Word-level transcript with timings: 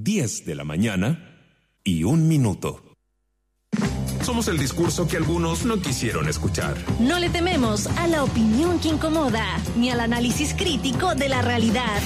10 0.00 0.44
de 0.44 0.54
la 0.54 0.62
mañana 0.62 1.40
y 1.82 2.04
un 2.04 2.28
minuto. 2.28 2.94
Somos 4.22 4.46
el 4.46 4.56
discurso 4.56 5.08
que 5.08 5.16
algunos 5.16 5.64
no 5.64 5.80
quisieron 5.80 6.28
escuchar. 6.28 6.76
No 7.00 7.18
le 7.18 7.30
tememos 7.30 7.88
a 7.88 8.06
la 8.06 8.22
opinión 8.22 8.78
que 8.78 8.90
incomoda, 8.90 9.44
ni 9.76 9.90
al 9.90 9.98
análisis 9.98 10.54
crítico 10.54 11.16
de 11.16 11.28
la 11.28 11.42
realidad. 11.42 12.00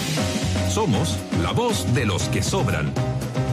Somos 0.71 1.19
la 1.43 1.53
voz 1.53 1.93
de 1.93 2.07
los 2.07 2.31
que 2.31 2.43
sobran. 2.43 2.95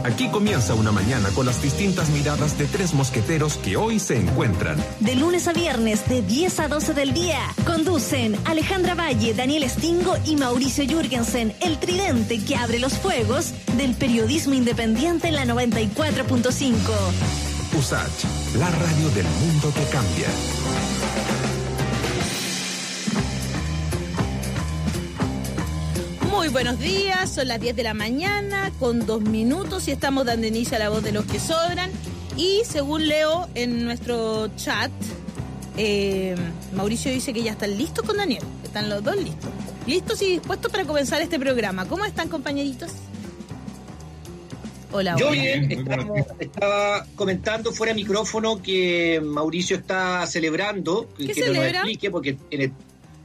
Aquí 0.04 0.28
comienza 0.28 0.74
una 0.74 0.92
mañana 0.92 1.28
con 1.34 1.46
las 1.46 1.62
distintas 1.62 2.08
miradas 2.10 2.56
de 2.58 2.66
tres 2.66 2.94
mosqueteros 2.94 3.56
que 3.58 3.76
hoy 3.76 3.98
se 3.98 4.16
encuentran. 4.16 4.82
De 5.00 5.14
lunes 5.14 5.46
a 5.46 5.52
viernes, 5.52 6.08
de 6.08 6.22
10 6.22 6.60
a 6.60 6.68
12 6.68 6.94
del 6.94 7.12
día, 7.12 7.40
conducen 7.66 8.36
Alejandra 8.46 8.94
Valle, 8.94 9.34
Daniel 9.34 9.68
Stingo 9.68 10.16
y 10.24 10.36
Mauricio 10.36 10.84
Jürgensen, 10.84 11.54
el 11.60 11.78
tridente 11.78 12.42
que 12.42 12.56
abre 12.56 12.78
los 12.78 12.94
fuegos 12.98 13.52
del 13.76 13.94
periodismo 13.94 14.54
independiente 14.54 15.28
en 15.28 15.36
la 15.36 15.44
94.5. 15.44 16.76
USACH, 17.78 18.56
la 18.56 18.70
radio 18.70 19.10
del 19.10 19.26
mundo 19.26 19.72
que 19.74 19.84
cambia. 19.92 20.89
Muy 26.40 26.48
buenos 26.48 26.78
días, 26.80 27.30
son 27.34 27.48
las 27.48 27.60
10 27.60 27.76
de 27.76 27.82
la 27.82 27.92
mañana 27.92 28.72
con 28.78 29.04
dos 29.04 29.20
minutos 29.20 29.86
y 29.88 29.90
estamos 29.90 30.24
dando 30.24 30.46
inicio 30.46 30.74
a 30.76 30.78
la 30.78 30.88
voz 30.88 31.02
de 31.02 31.12
los 31.12 31.26
que 31.26 31.38
sobran. 31.38 31.90
Y 32.34 32.62
según 32.64 33.06
leo 33.08 33.46
en 33.54 33.84
nuestro 33.84 34.48
chat, 34.56 34.90
eh, 35.76 36.34
Mauricio 36.74 37.12
dice 37.12 37.34
que 37.34 37.42
ya 37.42 37.50
están 37.52 37.76
listos 37.76 38.06
con 38.06 38.16
Daniel, 38.16 38.42
están 38.64 38.88
los 38.88 39.04
dos 39.04 39.16
listos. 39.16 39.50
Listos 39.86 40.22
y 40.22 40.28
dispuestos 40.32 40.72
para 40.72 40.86
comenzar 40.86 41.20
este 41.20 41.38
programa. 41.38 41.86
¿Cómo 41.86 42.06
están 42.06 42.30
compañeritos? 42.30 42.90
Hola, 44.92 45.16
Yo 45.18 45.32
bien, 45.32 45.70
estaba, 45.70 46.06
estaba 46.38 47.06
comentando 47.16 47.70
fuera 47.70 47.92
de 47.92 47.96
micrófono 47.96 48.62
que 48.62 49.20
Mauricio 49.22 49.76
está 49.76 50.26
celebrando. 50.26 51.06
que- 51.18 51.26
¿Qué 51.26 51.34
que 51.34 51.40
nos 51.40 51.48
celebra? 51.50 51.78
explique, 51.80 52.10
porque 52.10 52.32
tiene- 52.32 52.72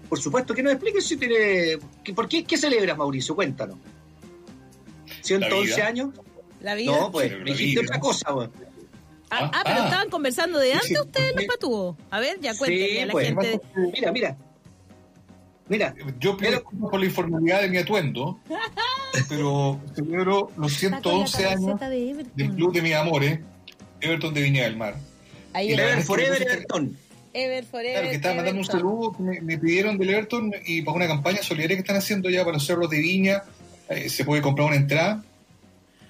por 0.09 0.20
supuesto 0.20 0.53
que 0.53 0.64
nos 0.64 0.73
explique 0.73 1.02
si 1.02 1.17
tiene. 1.17 1.78
¿Por 2.16 2.28
qué, 2.28 2.44
qué 2.44 2.58
celebras, 2.58 2.98
Mauricio? 2.98 3.36
Cuéntanos. 3.36 3.78
¿111 5.23 5.78
La 5.78 5.86
años? 5.88 6.09
La 6.62 6.75
vida. 6.75 6.92
No, 6.97 7.12
pues, 7.12 7.31
me 7.31 7.44
dijiste 7.45 7.81
vida. 7.81 7.81
otra 7.84 8.00
cosa, 8.00 8.34
weón. 8.34 8.52
Ah, 9.30 9.39
Ah, 9.42 9.52
ah, 9.53 9.62
pero 9.66 9.81
ah. 9.81 9.86
estaban 9.86 10.09
conversando 10.09 10.59
de 10.59 10.73
antes 10.73 10.88
Sí, 10.89 10.95
ustedes 11.00 11.36
los 11.36 11.45
patúos. 11.45 11.95
A 12.12 12.20
ver, 12.20 12.39
ya 12.39 12.56
cuéntenle 12.58 12.88
Sí, 12.89 13.00
a 13.00 13.06
la 13.08 13.12
pues. 13.12 13.28
gente. 13.28 13.62
Mira, 13.94 14.12
mira. 14.12 14.38
Mira, 15.67 15.95
Yo 16.19 16.38
pido 16.38 16.64
Pero- 16.64 16.90
por 16.92 17.00
la 17.00 17.06
informalidad 17.08 17.62
de 17.62 17.69
mi 17.69 17.78
atuendo, 17.78 18.40
pero 19.30 19.80
celebro 19.95 20.52
los 20.58 20.72
Está 20.84 21.02
con 21.02 21.19
la 21.22 21.28
111 21.28 21.45
años 21.47 21.80
de 21.80 22.25
del 22.36 22.53
Club 22.56 22.72
de 22.72 22.81
mis 22.84 22.94
amores, 22.94 23.40
Everton 24.00 24.34
de 24.36 24.42
Viña 24.44 24.64
del 24.66 24.78
Mar. 24.78 24.95
Ahí 25.53 25.72
Y 25.72 25.75
la 25.75 26.02
Forever 26.03 26.40
Everton. 26.44 26.95
Ever 27.36 27.66
Forever. 27.66 27.94
Claro, 27.94 28.09
que 28.09 28.16
estaba 28.16 28.36
mandando 28.36 28.61
un 28.61 28.66
saludo 28.66 29.11
que 29.11 29.23
me, 29.23 29.41
me 29.41 29.58
pidieron 29.58 29.97
del 29.97 30.09
Everton 30.09 30.53
y 30.66 30.81
para 30.81 30.95
una 30.95 31.08
campaña 31.08 31.44
solidaria 31.44 31.75
que 31.75 31.81
están 31.81 31.97
haciendo 31.97 32.30
ya 32.30 32.45
para 32.45 32.53
los 32.53 32.66
cerros 32.66 32.89
de 32.89 33.00
Viña. 33.00 33.44
eh, 33.89 34.09
se 34.09 34.23
puede 34.23 34.41
comprar 34.41 34.67
una 34.67 34.78
entrada 34.78 35.23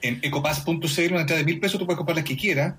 en 0.02 0.20
ecopass.cl, 0.22 1.12
una 1.12 1.22
entrada 1.22 1.40
de 1.40 1.46
mil 1.46 1.60
pesos, 1.60 1.80
tú 1.80 1.86
puedes 1.86 1.98
comprar 1.98 2.16
las 2.16 2.26
que 2.26 2.38
quieras. 2.38 2.76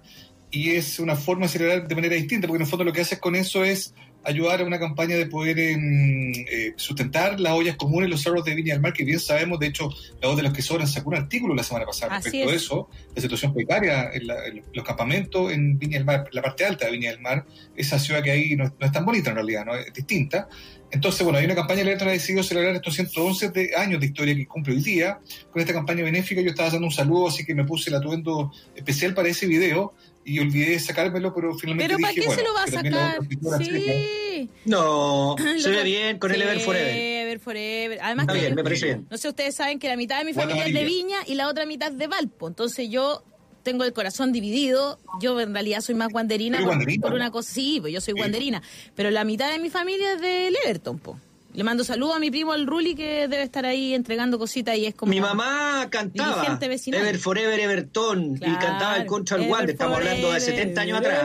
Y 0.50 0.70
es 0.70 1.00
una 1.00 1.16
forma 1.16 1.46
de 1.46 1.52
celebrar 1.52 1.88
de 1.88 1.94
manera 1.94 2.14
distinta, 2.14 2.46
porque 2.46 2.58
en 2.58 2.62
el 2.62 2.68
fondo 2.68 2.84
lo 2.84 2.92
que 2.92 3.00
haces 3.00 3.18
con 3.18 3.34
eso 3.34 3.64
es 3.64 3.94
ayudar 4.26 4.60
a 4.60 4.64
una 4.64 4.78
campaña 4.78 5.16
de 5.16 5.26
poder 5.26 5.58
em, 5.58 6.32
eh, 6.32 6.72
sustentar 6.76 7.38
las 7.40 7.52
ollas 7.52 7.76
comunes, 7.76 8.10
los 8.10 8.22
cerros 8.22 8.44
de 8.44 8.54
Viña 8.54 8.74
del 8.74 8.82
Mar, 8.82 8.92
que 8.92 9.04
bien 9.04 9.20
sabemos, 9.20 9.58
de 9.60 9.68
hecho, 9.68 9.88
la 10.20 10.28
voz 10.28 10.36
de 10.36 10.42
los 10.42 10.52
que 10.52 10.62
sobran 10.62 10.88
sacó 10.88 11.10
un 11.10 11.16
artículo 11.16 11.54
la 11.54 11.62
semana 11.62 11.86
pasada 11.86 12.16
Así 12.16 12.24
respecto 12.30 12.50
a 12.50 12.54
es. 12.54 12.62
eso, 12.62 12.88
la 13.14 13.22
situación 13.22 13.54
precaria 13.54 14.10
en, 14.12 14.26
la- 14.26 14.46
en 14.46 14.62
los 14.72 14.84
campamentos 14.84 15.52
en 15.52 15.78
Viña 15.78 15.98
del 15.98 16.04
Mar, 16.04 16.28
la 16.32 16.42
parte 16.42 16.64
alta 16.64 16.86
de 16.86 16.92
Viña 16.92 17.10
del 17.10 17.20
Mar, 17.20 17.46
esa 17.76 17.98
ciudad 17.98 18.22
que 18.22 18.30
ahí 18.32 18.56
no, 18.56 18.64
no 18.64 18.86
es 18.86 18.92
tan 18.92 19.04
bonita 19.04 19.30
en 19.30 19.36
realidad, 19.36 19.64
¿no? 19.64 19.74
es 19.76 19.92
distinta. 19.92 20.48
Entonces, 20.90 21.22
bueno, 21.24 21.38
hay 21.38 21.44
una 21.44 21.54
campaña 21.56 21.82
de 21.82 21.92
ha 21.92 21.96
decidido 22.12 22.42
celebrar 22.44 22.74
estos 22.76 22.94
111 22.94 23.50
de 23.50 23.70
años 23.76 24.00
de 24.00 24.06
historia 24.06 24.34
que 24.36 24.46
cumple 24.46 24.74
hoy 24.74 24.82
día. 24.82 25.18
Con 25.50 25.60
esta 25.60 25.72
campaña 25.72 26.04
benéfica 26.04 26.40
yo 26.40 26.50
estaba 26.50 26.70
dando 26.70 26.86
un 26.86 26.92
saludo, 26.92 27.28
así 27.28 27.44
que 27.44 27.54
me 27.54 27.64
puse 27.64 27.90
el 27.90 27.96
atuendo 27.96 28.52
especial 28.74 29.12
para 29.12 29.28
ese 29.28 29.46
video 29.46 29.94
y 30.26 30.40
olvidé 30.40 30.78
sacármelo, 30.80 31.32
pero 31.34 31.54
finalmente 31.54 31.94
Pero 31.94 31.98
¿para 32.02 32.12
qué 32.12 32.20
bueno, 32.26 32.34
se 32.34 32.42
lo 32.44 32.52
va 32.54 32.62
a 32.64 32.66
sacar? 32.66 33.18
Sí. 33.64 34.50
No, 34.64 35.36
se 35.58 35.70
ve 35.70 35.82
bien 35.84 36.18
con 36.18 36.32
el 36.32 36.42
Ever 36.42 36.60
Forever. 36.60 36.94
Ever 36.96 37.38
Forever. 37.40 37.98
Además 38.02 38.24
Está 38.24 38.32
que 38.34 38.38
bien, 38.40 38.50
yo- 38.50 38.56
me 38.56 38.64
parece 38.64 38.86
bien. 38.86 39.06
no 39.10 39.16
sé, 39.16 39.28
ustedes 39.28 39.54
saben 39.54 39.78
que 39.78 39.88
la 39.88 39.96
mitad 39.96 40.18
de 40.18 40.24
mi 40.24 40.32
familia 40.34 40.66
es 40.66 40.74
de. 40.74 40.84
Viña 40.84 41.18
y 41.26 41.34
la 41.34 41.48
otra 41.48 41.64
mitad 41.66 41.90
de 41.92 42.06
Valpo. 42.06 42.48
Entonces 42.48 42.88
yo 42.90 43.22
tengo 43.62 43.84
el 43.84 43.92
corazón 43.92 44.32
dividido. 44.32 44.98
Yo 45.20 45.40
en 45.40 45.52
realidad 45.52 45.80
soy 45.80 45.94
más 45.94 46.08
guanderina 46.10 46.56
¿Eres 46.58 46.66
por, 46.66 46.74
guanderina, 46.76 47.02
por 47.02 47.10
no? 47.10 47.16
una 47.16 47.30
cosa. 47.30 47.52
Sí, 47.52 47.78
pues 47.80 47.92
yo 47.92 48.00
soy 48.00 48.14
Sí. 48.14 48.20
guanderina. 48.20 48.62
Pero 48.94 49.10
la 49.10 49.24
mitad 49.24 49.50
de 49.50 49.58
mi 49.58 49.70
familia 49.70 50.14
es 50.14 50.20
del 50.20 50.56
Everton, 50.64 50.98
po. 50.98 51.18
Le 51.56 51.64
mando 51.64 51.84
saludos 51.84 52.16
a 52.16 52.18
mi 52.20 52.30
primo 52.30 52.54
el 52.54 52.66
Ruli 52.66 52.94
que 52.94 53.26
debe 53.28 53.42
estar 53.42 53.64
ahí 53.64 53.94
entregando 53.94 54.38
cositas 54.38 54.76
y 54.76 54.84
es 54.86 54.94
como... 54.94 55.10
Mi 55.10 55.20
mamá 55.22 55.88
cantaba. 55.90 56.42
Ever 57.00 57.18
Forever 57.18 57.58
Everton 57.58 58.36
y 58.36 58.40
cantaba 58.58 58.96
el 58.98 59.06
contra 59.06 59.36
el 59.38 59.50
Wander. 59.50 59.70
Estamos 59.70 59.96
hablando 59.96 60.32
de 60.32 60.40
Forever, 60.40 60.56
70 60.58 60.80
años 60.82 60.98
atrás. 60.98 61.22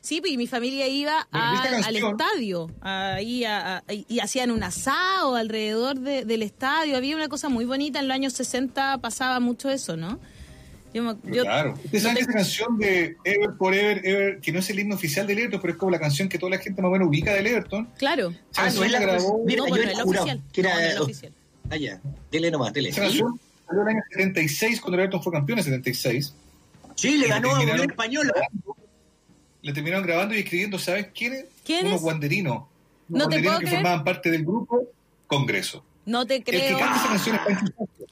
Sí, 0.00 0.20
pues 0.20 0.32
y 0.32 0.36
mi 0.38 0.46
familia 0.46 0.86
iba 0.86 1.26
a- 1.32 1.52
al 1.88 1.94
estadio 2.12 2.70
ahí 2.80 3.44
a- 3.44 3.78
a- 3.78 3.82
y 3.92 4.20
hacían 4.20 4.52
un 4.52 4.62
asado 4.62 5.34
alrededor 5.34 5.98
de- 5.98 6.24
del 6.24 6.42
estadio. 6.42 6.96
Había 6.96 7.16
una 7.16 7.28
cosa 7.28 7.48
muy 7.48 7.64
bonita. 7.64 7.98
En 7.98 8.06
los 8.06 8.14
años 8.14 8.32
60 8.34 8.98
pasaba 8.98 9.40
mucho 9.40 9.68
eso, 9.68 9.96
¿no? 9.96 10.20
Yo, 10.96 11.02
me- 11.02 11.16
yo- 11.30 11.42
claro. 11.42 11.74
Ustedes 11.84 12.02
saben 12.04 12.16
te- 12.16 12.24
que 12.24 12.30
esa 12.30 12.32
canción 12.38 12.78
de 12.78 13.16
Ever 13.22 13.50
Forever, 13.58 14.00
Ever, 14.06 14.40
que 14.40 14.50
no 14.50 14.60
es 14.60 14.70
el 14.70 14.78
himno 14.80 14.94
oficial 14.94 15.26
del 15.26 15.38
Everton, 15.40 15.60
pero 15.60 15.72
es 15.74 15.78
como 15.78 15.90
la 15.90 15.98
canción 16.00 16.26
que 16.30 16.38
toda 16.38 16.50
la 16.50 16.58
gente 16.58 16.80
más 16.80 16.88
o 16.88 16.92
menos 16.92 17.08
ubica 17.08 17.34
del 17.34 17.46
Everton. 17.48 17.86
Claro. 17.98 18.32
Ah, 18.56 18.70
no 18.74 18.82
es 18.82 18.90
la 18.90 19.00
grabó. 19.00 19.44
Mira, 19.44 19.62
no, 19.68 19.76
yo 19.76 20.04
oficial. 20.04 20.42
que 20.52 20.60
era- 20.62 20.70
No, 20.74 20.80
no 20.80 20.86
es 20.86 20.94
la 20.94 21.02
oficial. 21.02 21.32
Ah, 21.68 21.76
ya. 21.76 22.00
Tele 22.30 22.50
nomás, 22.50 22.72
tele. 22.72 22.88
Esa 22.88 23.02
canción 23.02 23.38
salió 23.66 23.82
en 23.82 23.88
el 23.88 23.94
año 23.96 24.02
76, 24.10 24.80
cuando 24.80 24.94
el 24.96 25.00
Everton 25.02 25.22
fue 25.22 25.32
campeón 25.32 25.58
en 25.58 25.64
76. 25.66 26.34
Sí, 26.94 27.18
le 27.18 27.28
ganó 27.28 27.54
a 27.54 27.60
Unión 27.60 27.80
Española. 27.90 28.32
Le 29.62 29.72
terminaron 29.74 30.06
grabando 30.06 30.34
y 30.34 30.38
escribiendo, 30.38 30.78
¿sabes 30.78 31.08
quiénes? 31.14 31.44
¿Quiénes? 31.64 31.90
Unos 31.92 32.00
guanderinos. 32.02 32.64
No 33.08 33.28
te 33.28 33.40
puedo 33.42 33.58
que 33.58 33.64
creer. 33.66 33.76
formaban 33.80 34.04
parte 34.04 34.30
del 34.30 34.44
grupo 34.44 34.82
Congreso. 35.26 35.84
No 36.06 36.26
te 36.26 36.36
El 36.36 36.44
que 36.44 36.52
creo. 36.52 36.78
canta 36.78 36.96
esa 36.96 37.08
canción 37.08 37.36
es 37.36 37.42
Pancho 37.42 37.66
Sasso. 37.66 38.06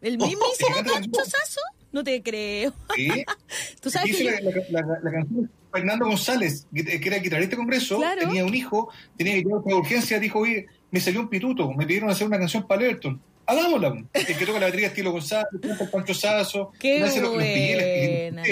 ¿El 0.00 0.22
Oh, 0.22 0.26
el 0.26 0.74
canta 0.74 0.82
la 0.90 0.94
Pancho. 1.00 1.24
Sasso? 1.24 1.60
No 1.94 2.02
te 2.04 2.20
creo. 2.22 2.72
¿Sí? 2.96 3.08
Tú 3.80 3.88
sabes 3.88 4.16
que 4.16 4.24
yo- 4.24 4.30
la, 4.70 4.80
la- 4.82 4.98
la- 5.02 5.10
canción 5.12 5.50
Fernando 5.72 6.06
González, 6.06 6.66
que 6.74 7.00
que 7.00 7.08
era 7.08 7.18
guitarrista 7.18 7.52
de 7.52 7.56
Congreso, 7.56 7.96
Claro. 7.98 8.20
tenía 8.22 8.44
un 8.44 8.54
hijo, 8.54 8.90
tenía 9.16 9.34
que 9.34 9.42
llevar 9.42 9.62
por 9.62 9.74
urgencia, 9.74 10.18
dijo, 10.20 10.40
oye, 10.40 10.66
me 10.90 11.00
salió 11.00 11.20
un 11.20 11.28
pituto, 11.28 11.72
me 11.72 11.86
pidieron 11.86 12.10
hacer 12.10 12.26
una 12.26 12.38
canción 12.38 12.66
para 12.66 12.82
Everton. 12.84 13.20
Hagámosla. 13.46 14.04
El 14.12 14.26
que 14.26 14.46
toca 14.46 14.58
la 14.60 14.66
batería 14.66 14.86
es 14.88 14.94
Tilo 14.94 15.12
González, 15.12 15.46
el 15.62 15.88
Pancho 15.90 16.14
Sasso, 16.14 16.72
Qué 16.80 17.02
hace 17.02 17.20
los- 17.20 17.32
pillé, 17.36 18.30
buena. 18.32 18.42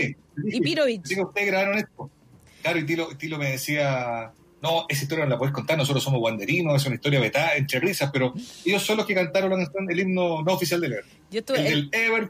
Y 0.53 0.61
Pirovich. 0.61 1.03
Así 1.05 1.15
que 1.15 1.23
ustedes 1.23 1.47
grabaron 1.49 1.79
esto. 1.79 2.11
Claro, 2.63 2.79
y 2.79 2.87
Tilo, 2.87 3.17
Tilo 3.17 3.39
me 3.39 3.51
decía, 3.53 4.33
no, 4.61 4.87
esa 4.89 5.03
historia 5.05 5.25
no 5.25 5.31
la 5.31 5.39
puedes 5.39 5.55
contar, 5.55 5.77
nosotros 5.79 6.03
somos 6.05 6.21
guanderinos, 6.21 6.81
es 6.81 6.87
una 6.87 6.95
historia 6.97 7.19
vetada, 7.21 7.55
entre 7.57 7.81
risas, 7.81 8.11
pero 8.13 8.35
ellos 8.65 8.83
son 8.83 8.97
los 8.99 9.07
que 9.07 9.15
cantaron 9.15 9.51
la 9.51 9.57
canción, 9.65 9.91
el 9.91 9.99
himno 10.01 10.43
no 10.43 10.53
oficial 10.55 10.81
del 10.81 10.93
Everton. 10.95 11.22
Yo 11.33 11.41
estuve... 11.41 11.67
El 11.69 11.89
Ever. 11.93 12.29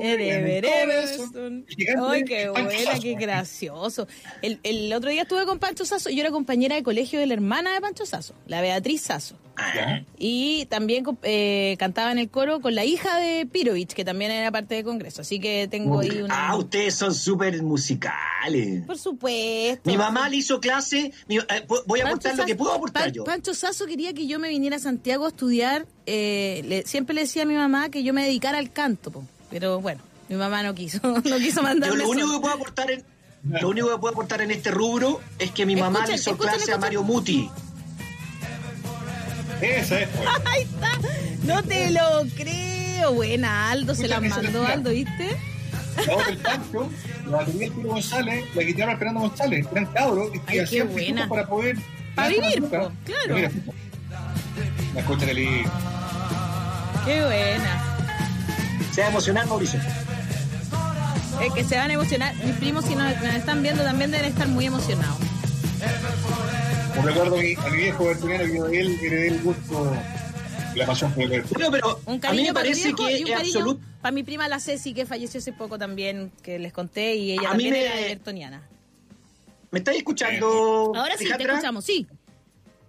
El 0.00 0.20
Ever, 0.20 0.64
el. 0.64 0.90
El 1.36 1.66
gigante 1.68 2.02
Ay, 2.08 2.24
qué 2.24 2.48
buena, 2.48 2.98
qué 3.00 3.14
gracioso. 3.14 4.06
El, 4.42 4.58
el 4.62 4.92
otro 4.92 5.10
día 5.10 5.22
estuve 5.22 5.44
con 5.46 5.58
Pancho 5.58 5.84
Sasso, 5.84 6.08
yo 6.10 6.20
era 6.20 6.30
compañera 6.30 6.74
de 6.76 6.82
colegio 6.82 7.20
de 7.20 7.26
la 7.26 7.34
hermana 7.34 7.74
de 7.74 7.80
Pancho 7.80 8.06
Sasso, 8.06 8.34
la 8.46 8.60
Beatriz 8.60 9.02
Sasso. 9.02 9.36
¿Ya? 9.74 10.04
Y 10.18 10.66
también 10.66 11.02
eh, 11.22 11.76
cantaba 11.78 12.12
en 12.12 12.18
el 12.18 12.28
coro 12.28 12.60
con 12.60 12.74
la 12.74 12.84
hija 12.84 13.18
de 13.18 13.46
Pirovich, 13.46 13.94
que 13.94 14.04
también 14.04 14.30
era 14.30 14.50
parte 14.52 14.74
del 14.74 14.84
Congreso. 14.84 15.22
Así 15.22 15.40
que 15.40 15.66
tengo 15.70 16.00
ahí 16.00 16.20
una... 16.20 16.48
Ah, 16.50 16.56
ustedes 16.56 16.94
son 16.94 17.14
súper 17.14 17.62
musicales. 17.62 18.84
Por 18.86 18.98
supuesto. 18.98 19.88
Mi 19.90 19.96
mamá 19.96 20.28
le 20.28 20.36
hizo 20.36 20.60
clase. 20.60 21.10
mi- 21.26 21.38
eh, 21.38 21.42
voy 21.86 22.00
a 22.00 22.04
Pancho 22.04 22.28
aportar 22.28 22.36
lo 22.38 22.44
que 22.44 22.54
puedo 22.54 22.72
aportar 22.74 23.04
Pan- 23.04 23.12
yo. 23.12 23.24
Pancho 23.24 23.54
Sasso 23.54 23.86
quería 23.86 24.12
que 24.12 24.26
yo 24.26 24.38
me 24.38 24.50
viniera 24.50 24.76
a 24.76 24.78
Santiago 24.78 25.24
a 25.24 25.28
estudiar. 25.28 25.86
eh, 26.04 26.62
le- 26.66 26.86
siempre 26.86 27.14
le 27.14 27.22
decía 27.22 27.42
a 27.42 27.46
mi 27.46 27.54
mamá 27.54 27.88
que 27.90 28.02
yo 28.02 28.12
me 28.12 28.28
dedicara 28.36 28.58
al 28.58 28.70
canto, 28.72 29.10
po. 29.10 29.24
pero 29.50 29.80
bueno, 29.80 30.00
mi 30.28 30.36
mamá 30.36 30.62
no 30.62 30.74
quiso, 30.74 31.00
no 31.02 31.22
quiso 31.38 31.56
Yo 31.60 31.62
mandarme. 31.62 31.96
lo 31.96 32.08
único 32.08 32.32
que 32.32 32.40
puedo 32.40 32.54
aportar 32.54 32.90
en, 32.90 33.02
lo 33.44 33.68
único 33.68 33.90
que 33.90 33.98
puedo 33.98 34.12
aportar 34.12 34.40
en 34.42 34.50
este 34.50 34.70
rubro 34.70 35.20
es 35.38 35.50
que 35.52 35.64
mi 35.66 35.74
mamá 35.76 36.00
Escuchen, 36.00 36.08
le 36.16 36.20
hizo 36.20 36.30
escuchen, 36.32 36.50
clase 36.50 36.56
a 36.56 36.74
escuchen. 36.74 36.80
Mario 36.80 37.02
Muti. 37.02 37.50
Esa 39.60 40.00
es, 40.00 40.08
pues. 40.08 40.28
Ahí 40.44 40.62
está. 40.62 40.90
No 41.44 41.62
te 41.62 41.90
lo 41.90 42.00
creo. 42.36 43.12
Buena, 43.14 43.70
Aldo, 43.70 43.94
se 43.94 44.08
la 44.08 44.20
mandó 44.20 44.62
la- 44.64 44.68
Aldo, 44.70 44.90
¿viste? 44.90 45.36
La 45.96 46.24
del 46.26 46.38
la 47.30 47.36
batería 47.38 47.60
del 47.60 47.72
Tilo 47.72 47.88
González, 47.90 48.44
la 48.54 48.62
guitarra 48.62 48.96
Fernando 48.98 49.20
González, 49.20 49.66
eran 49.72 49.86
cabros 49.86 50.30
y 50.34 50.40
Ay, 50.46 50.58
hacían 50.60 50.88
buena. 50.92 51.28
para 51.28 51.46
poder... 51.46 51.76
Pa' 52.14 52.24
ganar 52.28 52.40
vivir, 52.40 52.64
claro. 52.68 52.92
Mira, 53.34 53.48
escucha. 53.48 53.72
La 54.94 55.00
escucha 55.00 55.26
de. 55.26 55.64
Qué 57.04 57.24
buena. 57.24 57.95
Se 58.96 59.02
va 59.02 59.08
a 59.08 59.10
emocionar, 59.10 59.46
Mauricio. 59.46 59.78
Es 61.42 61.52
que 61.52 61.64
se 61.64 61.76
van 61.76 61.90
a 61.90 61.94
emocionar. 61.94 62.34
Mis 62.36 62.54
primos, 62.56 62.84
si 62.86 62.94
nos, 62.96 63.14
nos 63.22 63.34
están 63.34 63.62
viendo, 63.62 63.82
también 63.84 64.10
deben 64.10 64.26
estar 64.26 64.48
muy 64.48 64.64
emocionados. 64.64 65.18
Os 66.98 67.04
recuerdo 67.04 67.36
a 67.36 67.40
mi, 67.42 67.54
a 67.54 67.68
mi 67.68 67.76
viejo 67.76 68.06
Bertuniano 68.06 68.44
que 68.44 68.62
de 68.70 68.80
él 68.80 68.98
heredé 69.02 69.28
el 69.28 69.42
gusto, 69.42 69.94
la 70.74 70.86
pasión 70.86 71.12
por 71.12 71.24
el 71.24 71.28
Berto. 71.28 71.50
Bueno, 71.54 71.70
pero 71.70 72.00
Un 72.06 72.14
a 72.14 72.16
mí 72.16 72.20
cariño 72.20 72.46
me 72.48 72.52
para 72.54 72.64
mi 72.64 72.70
parece 72.70 72.84
viejo 72.88 72.96
que 72.96 73.02
y 73.18 73.22
un 73.22 73.28
es 73.28 73.36
cariño 73.36 73.58
absoluto. 73.58 73.80
para 74.00 74.12
mi 74.12 74.22
prima 74.22 74.48
la 74.48 74.60
Ceci, 74.60 74.94
que 74.94 75.04
falleció 75.04 75.38
hace 75.40 75.52
poco 75.52 75.78
también, 75.78 76.32
que 76.42 76.58
les 76.58 76.72
conté, 76.72 77.16
y 77.16 77.32
ella 77.32 77.50
A 77.50 77.54
mí 77.54 77.64
también 77.64 77.72
me- 77.74 77.80
era 77.84 77.94
bertoniana. 78.08 78.62
¿Me 79.72 79.80
estáis 79.80 79.98
escuchando? 79.98 80.92
Ahora 80.96 81.18
sí, 81.18 81.28
te 81.36 81.42
escuchamos, 81.42 81.84
sí. 81.84 82.06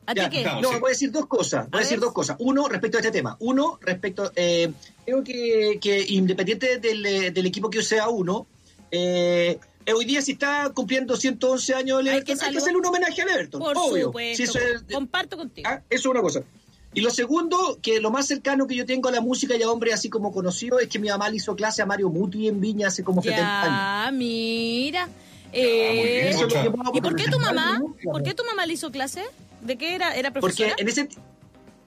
¿A 0.07 0.13
ti 0.15 0.21
Ya, 0.21 0.29
qué? 0.29 0.37
estamos. 0.39 0.61
No, 0.63 0.71
sí. 0.71 0.79
voy 0.79 0.89
a 0.89 0.93
decir 0.93 1.11
dos 1.11 1.27
cosas. 1.27 1.69
Voy 1.69 1.77
a, 1.77 1.81
A 1.81 1.83
decir 1.83 1.99
dos 1.99 2.13
cosas. 2.13 2.37
Uno, 2.39 2.67
respecto 2.67 2.97
a 2.97 3.01
este 3.01 3.11
tema. 3.11 3.35
Uno, 3.39 3.77
respecto. 3.81 4.31
Eh, 4.35 4.71
creo 5.05 5.23
que, 5.23 5.77
que 5.79 6.01
independiente 6.07 6.79
del, 6.79 7.05
eh, 7.05 7.31
del 7.31 7.45
equipo 7.45 7.69
que 7.69 7.83
sea 7.83 8.07
uno, 8.09 8.47
eh, 8.89 9.59
hoy 9.93 10.05
día 10.05 10.21
si 10.21 10.31
está 10.31 10.71
cumpliendo 10.73 11.15
111 11.15 11.73
años 11.75 11.99
Hay 11.99 12.23
que 12.23 12.33
hay 12.33 12.51
que 12.51 12.57
hacerle 12.57 12.79
un 12.79 12.85
homenaje 12.85 13.21
al 13.21 13.29
Everton. 13.29 13.59
Por 13.61 13.77
obvio. 13.77 14.05
supuesto. 14.07 14.37
Si 14.37 14.43
eso 14.43 14.59
es- 14.59 14.83
Comparto 14.93 15.37
contigo. 15.37 15.67
Ah, 15.69 15.81
eso 15.89 15.99
es 15.99 16.05
una 16.05 16.21
cosa. 16.21 16.41
Y 16.93 17.01
lo 17.01 17.09
segundo, 17.11 17.77
que 17.81 17.99
lo 17.99 18.09
más 18.09 18.25
cercano 18.27 18.65
que 18.65 18.75
yo 18.75 18.85
tengo 18.85 19.09
a 19.09 19.11
la 19.11 19.21
música 19.21 19.55
y 19.55 19.61
a 19.61 19.69
hombres 19.69 19.93
así 19.93 20.09
como 20.09 20.31
conocido 20.31 20.79
es 20.79 20.87
que 20.87 20.97
mi 20.99 21.09
mamá 21.09 21.29
le 21.29 21.35
hizo 21.35 21.55
clase 21.55 21.81
a 21.81 21.85
Mario 21.85 22.09
Muti 22.09 22.47
en 22.47 22.59
Viña 22.61 22.87
hace 22.87 23.03
como 23.03 23.21
70 23.21 23.61
años. 23.61 24.05
Ya, 24.05 24.11
mira. 24.13 25.09
Eh, 25.53 26.31
¿Y 26.93 27.01
por 27.01 27.15
qué 27.15 27.25
tu 27.29 27.39
mamá? 27.39 27.81
¿Por 28.03 28.23
qué 28.23 28.33
tu 28.33 28.43
mamá 28.45 28.65
le 28.65 28.73
hizo 28.73 28.89
clase? 28.91 29.23
¿De 29.61 29.77
qué 29.77 29.95
era? 29.95 30.15
¿Era 30.15 30.31
Porque 30.31 30.65
profesora? 30.65 30.75
en 30.77 30.87
ese 30.87 31.09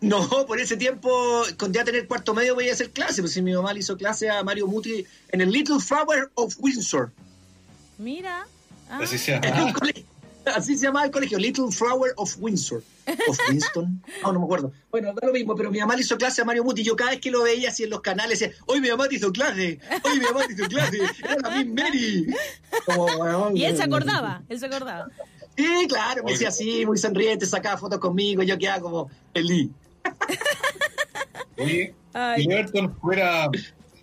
no, 0.01 0.29
por 0.47 0.59
ese 0.61 0.77
tiempo, 0.77 1.43
con 1.59 1.73
ya 1.73 1.85
tener 1.85 2.07
cuarto 2.07 2.33
medio 2.35 2.55
voy 2.55 2.69
a 2.71 2.73
hacer 2.73 2.91
clase, 2.91 3.21
pues 3.23 3.33
si 3.35 3.43
mi 3.43 3.53
mamá 3.53 3.73
le 3.73 3.81
hizo 3.81 3.97
clase 3.97 4.31
a 4.31 4.43
Mario 4.43 4.67
Muti 4.67 5.05
en 5.31 5.41
el 5.41 5.51
Little 5.51 5.79
Flower 5.81 6.31
of 6.35 6.55
Windsor. 6.59 7.13
Mira. 7.99 8.47
Ah, 8.89 8.99
Así 9.03 9.31
un 9.33 9.73
colegio- 9.73 10.05
Así 10.57 10.75
se 10.77 10.87
llamaba 10.87 11.05
el 11.05 11.11
colegio, 11.13 11.39
Little 11.39 11.71
Flower 11.71 12.13
of 12.17 12.35
Windsor. 12.41 12.83
Of 13.29 13.39
Winston. 13.49 14.03
No, 14.23 14.33
no 14.33 14.39
me 14.41 14.45
acuerdo. 14.47 14.73
Bueno, 14.91 15.13
da 15.13 15.27
lo 15.27 15.33
mismo, 15.35 15.55
pero 15.55 15.71
mi 15.71 15.79
mamá 15.81 15.95
le 15.97 16.01
hizo 16.01 16.17
clase 16.17 16.41
a 16.41 16.45
Mario 16.47 16.65
Muti 16.65 16.81
y 16.81 16.85
yo 16.85 16.97
cada 16.97 17.11
vez 17.11 17.21
que 17.21 17.31
lo 17.31 17.43
veía 17.43 17.69
así 17.69 17.85
en 17.85 17.91
los 17.91 18.01
canales 18.01 18.39
decía, 18.39 18.55
hoy 18.67 18.81
mi 18.81 18.89
mamá 18.89 19.07
te 19.07 19.17
hizo 19.17 19.31
clase, 19.33 19.79
hoy 20.03 20.19
mi 20.19 20.25
mamá 20.25 20.47
te 20.47 20.55
hizo 20.55 20.67
clase, 20.67 20.99
era 21.23 21.37
la 21.43 21.51
Miss 21.51 21.67
Mary. 21.75 22.27
Como, 22.87 23.51
Y 23.55 23.65
él 23.65 23.77
se 23.77 23.83
acordaba, 23.83 24.43
él 24.49 24.59
se 24.59 24.67
acordaba. 24.67 25.09
Sí, 25.57 25.87
claro, 25.89 26.23
me 26.25 26.33
decía 26.33 26.49
así, 26.49 26.87
muy 26.87 26.97
sonriente, 26.99 27.45
sacaba 27.47 27.77
fotos 27.77 27.99
conmigo, 27.99 28.43
yo 28.43 28.57
quedaba 28.59 28.81
como 28.81 29.11
feliz. 29.35 29.71
Oye, 31.59 31.95
si 32.37 32.45
Everton 32.51 32.97
fuera, 33.01 33.49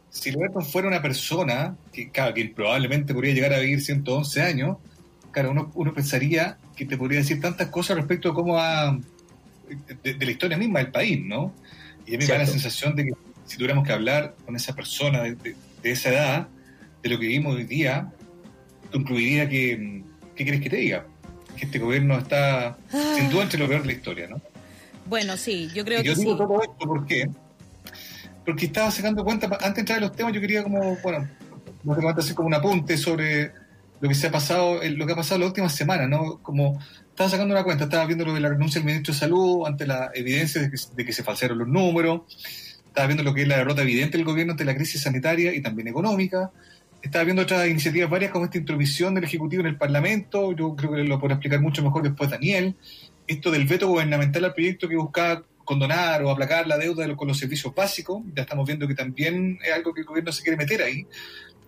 si 0.10 0.30
Everton 0.30 0.64
fuera 0.66 0.88
una 0.88 1.02
persona 1.02 1.76
que, 1.92 2.10
claro, 2.12 2.34
que 2.34 2.46
probablemente 2.56 3.14
podría 3.14 3.34
llegar 3.34 3.54
a 3.54 3.60
vivir 3.60 3.82
111 3.82 4.42
años, 4.42 4.78
claro, 5.32 5.52
uno, 5.52 5.72
uno 5.76 5.94
pensaría 5.94 6.58
que 6.76 6.86
te 6.86 6.98
podría 6.98 7.20
decir 7.20 7.42
tantas 7.42 7.70
cosas 7.70 7.98
respecto 7.98 8.30
a 8.30 8.34
cómo 8.36 8.54
va 8.54 8.98
de, 10.04 10.14
de 10.14 10.26
la 10.26 10.32
historia 10.32 10.58
misma 10.58 10.80
del 10.80 10.92
país, 10.92 11.20
¿no? 11.24 11.54
Y 12.06 12.16
a 12.16 12.18
mí 12.20 12.26
me 12.26 12.28
da 12.28 12.38
la 12.38 12.46
sensación 12.46 12.96
de 12.96 13.06
que 13.06 13.12
si 13.46 13.56
tuviéramos 13.58 13.86
que 13.86 13.94
hablar 13.94 14.36
con 14.46 14.56
esa 14.56 14.74
persona 14.76 15.24
de, 15.24 15.36
de- 15.36 15.56
de 15.82 15.92
esa 15.92 16.10
edad, 16.10 16.48
de 17.04 17.10
lo 17.10 17.20
que 17.20 17.28
vivimos 17.28 17.56
hoy 17.56 17.64
día, 17.66 18.12
concluiría 18.92 19.48
que, 19.50 20.04
¿qué 20.36 20.44
quieres 20.44 20.62
que 20.62 20.70
te 20.70 20.76
diga? 20.78 21.06
Que 21.58 21.66
este 21.66 21.80
gobierno 21.80 22.18
está 22.18 22.78
sin 22.92 23.30
duda 23.30 23.44
entre 23.44 23.60
lo 23.60 23.68
peor 23.68 23.82
de 23.82 23.88
la 23.88 23.94
historia, 23.94 24.28
¿no? 24.28 24.42
Bueno, 25.06 25.38
sí, 25.38 25.70
yo 25.74 25.84
creo 25.86 26.02
Y 26.02 26.04
yo 26.04 26.14
que 26.14 26.20
digo 26.20 26.32
sí. 26.34 26.38
todo 26.38 26.62
esto 26.62 26.86
¿por 26.86 27.06
qué? 27.06 27.30
Porque 28.46 28.66
estaba 28.66 28.92
sacando 28.92 29.24
cuenta, 29.24 29.48
antes 29.48 29.74
de 29.74 29.80
entrar 29.82 29.98
en 29.98 30.04
los 30.06 30.16
temas, 30.16 30.34
yo 30.34 30.40
quería 30.40 30.64
como, 30.64 30.96
bueno, 30.98 31.28
no 31.84 31.96
te 31.96 32.22
hacer 32.22 32.36
como 32.36 32.48
un 32.48 32.54
apunte 32.54 32.98
sobre 32.98 33.52
lo 34.00 34.10
que 34.10 34.16
se 34.16 34.28
ha 34.28 34.32
pasado, 34.32 34.80
lo 34.84 35.06
que 35.06 35.14
ha 35.14 35.16
pasado 35.16 35.40
las 35.40 35.48
últimas 35.48 35.74
semanas, 35.74 36.10
¿no? 36.10 36.40
Como 36.42 36.80
estaba 37.10 37.30
sacando 37.30 37.54
una 37.54 37.64
cuenta, 37.64 37.86
estaba 37.86 38.06
viendo 38.06 38.26
lo 38.26 38.34
de 38.34 38.40
la 38.40 38.50
renuncia 38.50 38.80
del 38.80 38.86
ministro 38.86 39.14
de 39.14 39.20
Salud 39.20 39.66
ante 39.66 39.88
la 39.88 40.12
evidencia 40.14 40.62
de 40.62 40.70
que, 40.70 40.78
de 40.96 41.06
que 41.06 41.14
se 41.14 41.24
falsearon 41.24 41.58
los 41.58 41.68
números, 41.68 42.22
estaba 42.86 43.08
viendo 43.08 43.24
lo 43.24 43.34
que 43.34 43.42
es 43.42 43.48
la 43.48 43.58
derrota 43.58 43.82
evidente 43.82 44.18
del 44.18 44.26
gobierno 44.26 44.52
ante 44.52 44.66
la 44.66 44.76
crisis 44.76 45.02
sanitaria 45.02 45.54
y 45.54 45.62
también 45.62 45.88
económica, 45.88 46.52
estaba 47.02 47.24
viendo 47.24 47.44
otras 47.44 47.68
iniciativas 47.68 48.10
varias 48.10 48.32
como 48.32 48.46
esta 48.46 48.58
intromisión 48.58 49.16
del 49.16 49.24
Ejecutivo 49.24 49.62
en 49.62 49.68
el 49.68 49.78
Parlamento, 49.78 50.54
yo 50.54 50.76
creo 50.76 50.92
que 50.92 51.04
lo 51.04 51.20
podrá 51.20 51.36
explicar 51.36 51.62
mucho 51.62 51.84
mejor 51.84 52.04
después 52.04 52.30
Daniel, 52.30 52.76
esto 53.28 53.52
del 53.52 53.66
veto 53.66 53.88
gubernamental 53.88 54.46
al 54.46 54.54
proyecto 54.54 54.88
que 54.88 54.96
buscaba 54.96 55.44
condonar 55.64 56.24
o 56.24 56.32
aplacar 56.32 56.66
la 56.66 56.78
deuda 56.78 57.14
con 57.16 57.28
los 57.28 57.38
servicios 57.38 57.76
básicos, 57.76 58.24
ya 58.34 58.44
estamos 58.44 58.66
viendo 58.66 58.88
que 58.88 58.96
también 58.96 59.60
es 59.64 59.74
algo 59.74 59.94
que 59.94 60.02
el 60.02 60.08
gobierno 60.08 60.32
se 60.32 60.42
quiere 60.42 60.56
meter 60.56 60.82
ahí. 60.82 61.06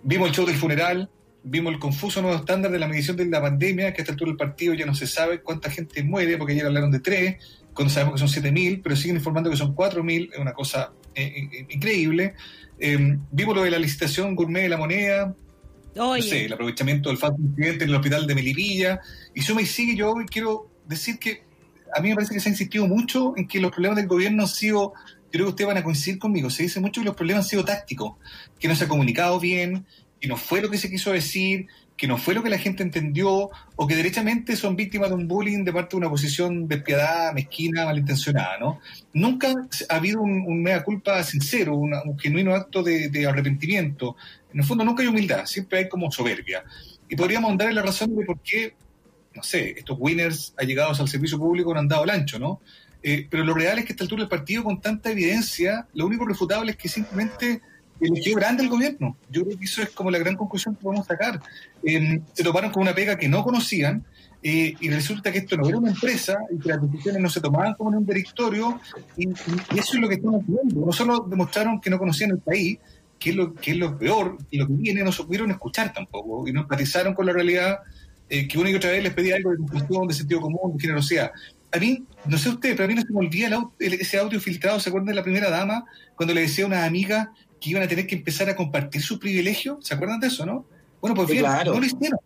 Vimos 0.04 0.30
el 0.30 0.36
show 0.36 0.46
del 0.46 0.56
funeral, 0.56 1.10
vimos 1.44 1.74
el 1.74 1.80
confuso 1.80 2.22
nuevo 2.22 2.38
estándar 2.38 2.72
de 2.72 2.80
la 2.80 2.88
medición 2.88 3.18
de 3.18 3.26
la 3.26 3.42
pandemia, 3.42 3.94
que 3.94 4.02
a 4.02 4.04
esta 4.04 4.14
altura 4.14 4.30
del 4.30 4.38
partido 4.38 4.74
ya 4.74 4.86
no 4.86 4.96
se 4.96 5.06
sabe 5.06 5.42
cuánta 5.42 5.70
gente 5.70 6.02
muere, 6.04 6.38
porque 6.38 6.54
ayer 6.54 6.66
hablaron 6.66 6.92
de 6.92 7.02
tres, 7.02 7.38
cuando 7.74 7.94
sabemos 7.94 8.22
que 8.22 8.28
son 8.28 8.44
7.000, 8.44 8.82
pero 8.82 8.96
siguen 8.96 9.18
informando 9.18 9.50
que 9.50 9.58
son 9.58 9.76
4.000, 9.76 10.34
es 10.34 10.40
una 10.40 10.54
cosa 10.54 10.94
eh, 11.22 11.50
eh, 11.52 11.66
increíble. 11.70 12.34
Eh, 12.80 13.18
vimos 13.32 13.56
lo 13.56 13.64
de 13.64 13.72
la 13.72 13.80
licitación 13.80 14.36
gourmet 14.36 14.64
de 14.64 14.70
la 14.70 14.78
moneda, 14.78 15.36
no 15.96 16.22
sé, 16.22 16.46
el 16.46 16.54
aprovechamiento 16.54 17.10
del 17.10 17.18
falso 17.18 17.42
incidente 17.42 17.84
en 17.84 17.90
el 17.90 17.96
hospital 17.96 18.26
de 18.26 18.36
Melipilla, 18.36 19.02
y 19.34 19.42
suma 19.42 19.62
y 19.62 19.66
sigue, 19.66 19.96
yo 19.96 20.12
hoy 20.12 20.26
quiero 20.26 20.70
decir 20.88 21.20
que 21.20 21.44
a 21.94 22.02
mí 22.02 22.10
me 22.10 22.16
parece 22.16 22.34
que 22.34 22.40
se 22.40 22.50
ha 22.50 22.52
insistido 22.52 22.88
mucho 22.88 23.34
en 23.36 23.48
que 23.48 23.60
los 23.60 23.72
problemas 23.72 23.98
del 23.98 24.08
gobierno 24.08 24.44
han 24.44 24.48
sido, 24.48 24.94
yo 24.94 25.32
creo 25.32 25.46
que 25.46 25.50
ustedes 25.50 25.68
van 25.68 25.78
a 25.78 25.84
coincidir 25.84 26.20
conmigo, 26.20 26.50
se 26.50 26.64
dice 26.64 26.80
mucho 26.80 27.02
que 27.02 27.06
los 27.06 27.16
problemas 27.16 27.46
han 27.46 27.50
sido 27.50 27.66
tácticos, 27.66 28.14
que 28.60 28.68
no 28.68 28.76
se 28.76 28.86
ha 28.86 28.88
comunicado 28.88 29.40
bien, 29.40 29.86
que 30.22 30.28
no 30.28 30.38
fue 30.38 30.62
lo 30.62 30.70
que 30.70 30.78
se 30.78 30.90
quiso 30.90 31.12
decir, 31.12 31.68
que 32.00 32.08
no 32.08 32.18
fue 32.18 32.34
lo 32.34 32.42
que 32.42 32.50
la 32.50 32.58
gente 32.58 32.82
entendió, 32.82 33.50
o 33.76 33.86
que 33.86 33.94
derechamente 33.94 34.56
son 34.56 34.78
víctimas 34.78 35.10
de 35.10 35.16
un 35.16 35.28
bullying 35.28 35.66
de 35.66 35.74
parte 35.74 35.92
de 35.92 35.98
una 35.98 36.08
oposición 36.08 36.66
despiadada, 36.66 37.34
mezquina, 37.34 37.84
malintencionada, 37.84 38.58
¿no? 38.58 38.80
Nunca 39.12 39.54
ha 39.90 39.96
habido 39.98 40.22
un, 40.22 40.46
un 40.48 40.64
mea 40.64 40.82
culpa 40.82 41.22
sincero, 41.24 41.76
un 41.76 42.18
genuino 42.18 42.56
acto 42.56 42.84
de, 42.84 43.28
arrepentimiento. 43.28 44.16
En 44.54 44.62
el 44.62 44.66
fondo 44.66 44.86
nunca 44.86 45.04
hay 45.04 45.10
humildad, 45.10 45.46
siempre 45.46 45.80
hay 45.80 45.90
como 45.90 46.10
soberbia. 46.10 46.64
Y 47.10 47.18
podríamos 47.18 47.58
dar 47.58 47.74
la 47.74 47.82
razón 47.82 48.16
de 48.16 48.26
por 48.26 48.40
qué, 48.40 48.76
no 49.36 49.44
sé, 49.44 49.72
estos 49.72 49.98
winners 50.00 50.54
allegados 50.58 51.02
al 51.02 51.10
servicio 51.10 51.38
público 51.38 51.74
no 51.74 51.82
han 51.82 51.90
dado 51.90 52.06
el 52.06 52.12
ancho, 52.12 52.40
¿no? 52.40 52.62
Eh, 53.04 53.28
pero 53.30 53.44
lo 53.44 53.54
real 53.54 53.78
es 53.78 53.84
que 53.84 53.92
a 53.92 53.96
esta 53.96 54.06
altura 54.06 54.22
del 54.22 54.30
partido, 54.30 54.64
con 54.64 54.80
tanta 54.80 55.12
evidencia, 55.12 55.86
lo 55.94 56.06
único 56.06 56.26
refutable 56.26 56.72
es 56.72 56.78
que 56.78 56.88
simplemente 56.88 57.62
eligió 58.02 58.36
grande 58.36 58.64
el 58.64 58.70
gobierno. 58.70 59.18
Yo 59.30 59.44
creo 59.46 59.58
que 59.58 59.66
eso 59.66 59.82
es 59.82 59.90
como 59.90 60.10
la 60.12 60.18
gran 60.20 60.36
conclusión 60.36 60.76
que 60.76 60.84
podemos 60.84 61.06
sacar. 61.08 61.40
Eh, 61.84 62.22
se 62.34 62.44
toparon 62.44 62.72
con 62.72 62.82
una 62.84 62.94
pega 62.96 63.18
que 63.18 63.28
no 63.28 63.44
conocían 63.44 64.04
eh, 64.42 64.74
y 64.80 64.90
resulta 64.90 65.32
que 65.32 65.40
esto 65.40 65.58
no 65.58 65.68
era 65.68 65.78
una 65.78 65.92
empresa 65.92 66.38
y 66.50 66.60
que 66.60 66.70
las 66.70 66.82
decisiones 66.82 67.22
no 67.22 67.30
se 67.30 67.42
tomaban 67.42 67.74
como 67.74 67.92
en 67.92 67.98
un 67.98 68.06
directorio 68.06 68.80
y, 69.18 69.28
y- 69.28 69.34
eso 69.80 69.94
es 69.96 70.00
lo 70.00 70.08
que 70.08 70.16
estamos 70.16 70.44
viendo. 70.48 70.86
No 70.86 70.92
solo 70.94 71.20
demostraron 71.30 71.82
que 71.82 71.90
no 71.90 71.98
conocían 72.00 72.32
el 72.32 72.40
país, 72.40 72.78
que 73.20 73.32
es 73.32 73.36
lo, 73.36 73.54
que 73.54 73.72
es 73.72 73.78
lo 73.78 73.98
peor, 73.98 74.38
y 74.50 74.58
lo 74.58 74.68
que 74.68 74.74
viene, 74.74 75.04
no 75.04 75.12
supieron 75.12 75.52
escuchar 75.52 75.92
tampoco 75.94 76.48
y 76.48 76.54
no 76.54 76.62
empatizaron 76.62 77.14
con 77.14 77.26
la 77.26 77.34
realidad 77.34 77.80
eh, 78.30 78.48
que 78.48 78.58
una 78.58 78.70
y 78.70 78.76
otra 78.76 78.92
vez 78.92 79.04
les 79.04 79.14
pedía 79.14 79.36
algo 79.36 79.52
de 79.52 79.58
conclusión, 79.58 80.08
de 80.08 80.14
sentido 80.14 80.40
común, 80.40 80.78
de 80.78 80.82
generosidad. 80.82 81.32
A 81.72 81.78
mí, 81.78 82.04
no 82.26 82.38
sé 82.38 82.50
usted, 82.50 82.72
pero 82.78 82.86
a 82.86 82.88
mí 82.88 82.96
no 82.96 83.02
se 83.02 83.12
me 83.12 83.20
olvida 83.20 83.48
el 83.48 83.54
el- 83.80 83.94
ese 84.02 84.18
audio 84.20 84.40
filtrado, 84.40 84.80
¿se 84.80 84.90
acuerdan 84.90 85.08
de 85.10 85.16
la 85.16 85.24
primera 85.24 85.50
dama? 85.50 85.84
Cuando 86.16 86.34
le 86.34 86.42
decía 86.42 86.64
a 86.64 86.68
una 86.68 86.86
amiga 86.86 87.32
que 87.60 87.70
iban 87.70 87.84
a 87.84 87.88
tener 87.88 88.08
que 88.08 88.16
empezar 88.16 88.50
a 88.50 88.56
compartir 88.56 89.02
sus 89.02 89.20
privilegios, 89.20 89.86
¿se 89.86 89.94
acuerdan 89.94 90.20
de 90.20 90.28
eso, 90.28 90.46
no? 90.46 90.66
Bueno, 91.02 91.16
pues 91.16 91.30
bien, 91.30 91.44
claro. 91.44 91.74
no 91.74 91.80
lo 91.80 91.86
hicieron. 91.86 92.20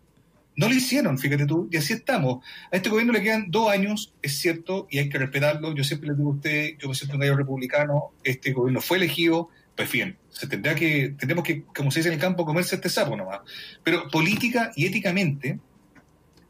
No 0.56 0.68
lo 0.68 0.74
hicieron, 0.74 1.18
fíjate 1.18 1.46
tú, 1.46 1.68
y 1.72 1.76
así 1.76 1.94
estamos. 1.94 2.44
A 2.70 2.76
este 2.76 2.88
gobierno 2.88 3.12
le 3.12 3.22
quedan 3.22 3.50
dos 3.50 3.70
años, 3.70 4.14
es 4.22 4.38
cierto, 4.38 4.86
y 4.88 4.98
hay 4.98 5.08
que 5.08 5.18
respetarlo. 5.18 5.74
Yo 5.74 5.82
siempre 5.82 6.10
le 6.10 6.14
digo 6.14 6.30
a 6.30 6.34
usted, 6.34 6.76
yo 6.78 6.88
me 6.88 6.94
siento 6.94 7.16
un 7.16 7.20
gallo 7.22 7.36
republicano, 7.36 8.12
este 8.22 8.52
gobierno 8.52 8.80
fue 8.80 8.98
elegido, 8.98 9.48
pues 9.74 9.90
bien, 9.90 10.16
se 10.30 10.46
tendrá 10.46 10.76
que, 10.76 11.14
tendremos 11.18 11.44
que, 11.44 11.64
como 11.64 11.90
se 11.90 11.98
dice 12.00 12.08
en 12.08 12.14
el 12.14 12.20
campo, 12.20 12.44
comerse 12.44 12.76
este 12.76 12.88
sapo 12.88 13.16
nomás. 13.16 13.40
Pero 13.82 14.08
política 14.08 14.70
y 14.76 14.86
éticamente, 14.86 15.58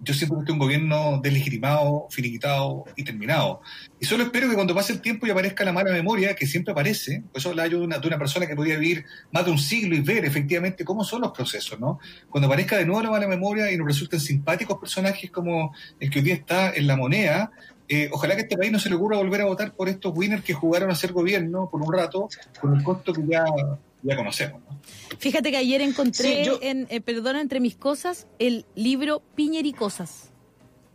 yo 0.04 0.14
siento 0.14 0.37
que 0.37 0.40
este 0.40 0.52
es 0.52 0.54
un 0.54 0.58
gobierno 0.58 1.20
deslegitimado, 1.23 2.06
finiquitado 2.11 2.84
y 2.94 3.04
terminado. 3.04 3.61
Y 3.99 4.06
solo 4.06 4.25
espero 4.25 4.49
que 4.49 4.54
cuando 4.54 4.75
pase 4.75 4.92
el 4.92 5.00
tiempo 5.00 5.26
y 5.26 5.30
aparezca 5.30 5.64
la 5.64 5.73
mala 5.73 5.90
memoria, 5.90 6.37
que 6.37 6.46
siempre 6.46 6.73
aparece, 6.73 7.25
por 7.32 7.40
eso 7.40 7.50
hablaba 7.50 7.68
yo 7.68 7.78
de 7.78 7.84
una, 7.84 7.99
de 7.99 8.06
una 8.06 8.18
persona 8.18 8.46
que 8.46 8.54
podía 8.54 8.78
vivir 8.78 9.04
más 9.32 9.44
de 9.44 9.50
un 9.50 9.58
siglo 9.58 9.96
y 9.96 10.00
ver 10.00 10.25
efectivamente 10.25 10.84
cómo 10.84 11.04
son 11.04 11.23
los 11.23 11.32
procesos, 11.32 11.80
¿no? 11.80 11.99
Cuando 12.28 12.46
aparezca 12.46 12.76
de 12.76 12.84
nuevo 12.84 13.02
la 13.02 13.11
mala 13.11 13.26
memoria 13.26 13.73
y 13.73 13.76
nos 13.76 13.87
resulten 13.87 14.20
simpáticos 14.20 14.78
personajes 14.78 15.30
como 15.30 15.75
el 15.99 16.11
que 16.11 16.18
hoy 16.18 16.25
día 16.25 16.34
está 16.34 16.73
en 16.75 16.87
la 16.87 16.96
moneda, 16.96 17.50
eh, 17.88 18.08
ojalá 18.12 18.34
que 18.34 18.42
este 18.42 18.56
país 18.56 18.73
no 18.73 18.78
se 18.78 18.88
le 18.88 18.96
ocurra 18.96 19.18
volver 19.18 19.42
a 19.42 19.46
votar 19.46 19.73
por 19.73 19.88
estos 19.88 20.16
winners 20.16 20.42
que 20.42 20.54
jugaron 20.54 20.90
a 20.90 20.94
ser 20.94 21.12
gobierno 21.12 21.68
por 21.70 21.82
un 21.82 21.92
rato, 21.92 22.28
con 22.61 22.76
el 22.76 22.82
costo 22.82 23.12
que 23.12 23.23
ya, 23.26 23.44
ya 24.04 24.16
conocemos, 24.16 24.61
¿no? 24.68 24.78
fíjate 25.18 25.50
que 25.50 25.56
ayer 25.56 25.80
encontré, 25.80 26.42
Sí, 26.42 26.44
yo- 26.46 26.58
en, 26.62 26.87
eh, 26.90 27.00
perdón, 27.00 27.37
entre 27.37 27.58
mis 27.58 27.75
cosas, 27.76 28.26
el 28.38 28.64
libro 28.76 29.23
Piñer 29.34 29.66
y 29.66 29.73
Cosas. 29.73 30.30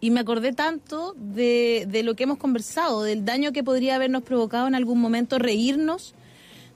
Y 0.01 0.11
me 0.11 0.21
acordé 0.21 0.53
tanto 0.53 1.13
de, 1.17 1.85
de 1.89 2.03
lo 2.03 2.15
que 2.15 2.23
hemos 2.23 2.37
conversado, 2.37 3.03
del 3.03 3.25
daño 3.25 3.51
que 3.51 3.63
podría 3.65 3.95
habernos 3.95 4.23
provocado 4.23 4.67
en 4.67 4.75
algún 4.75 5.01
momento 5.01 5.39
reírnos 5.39 6.13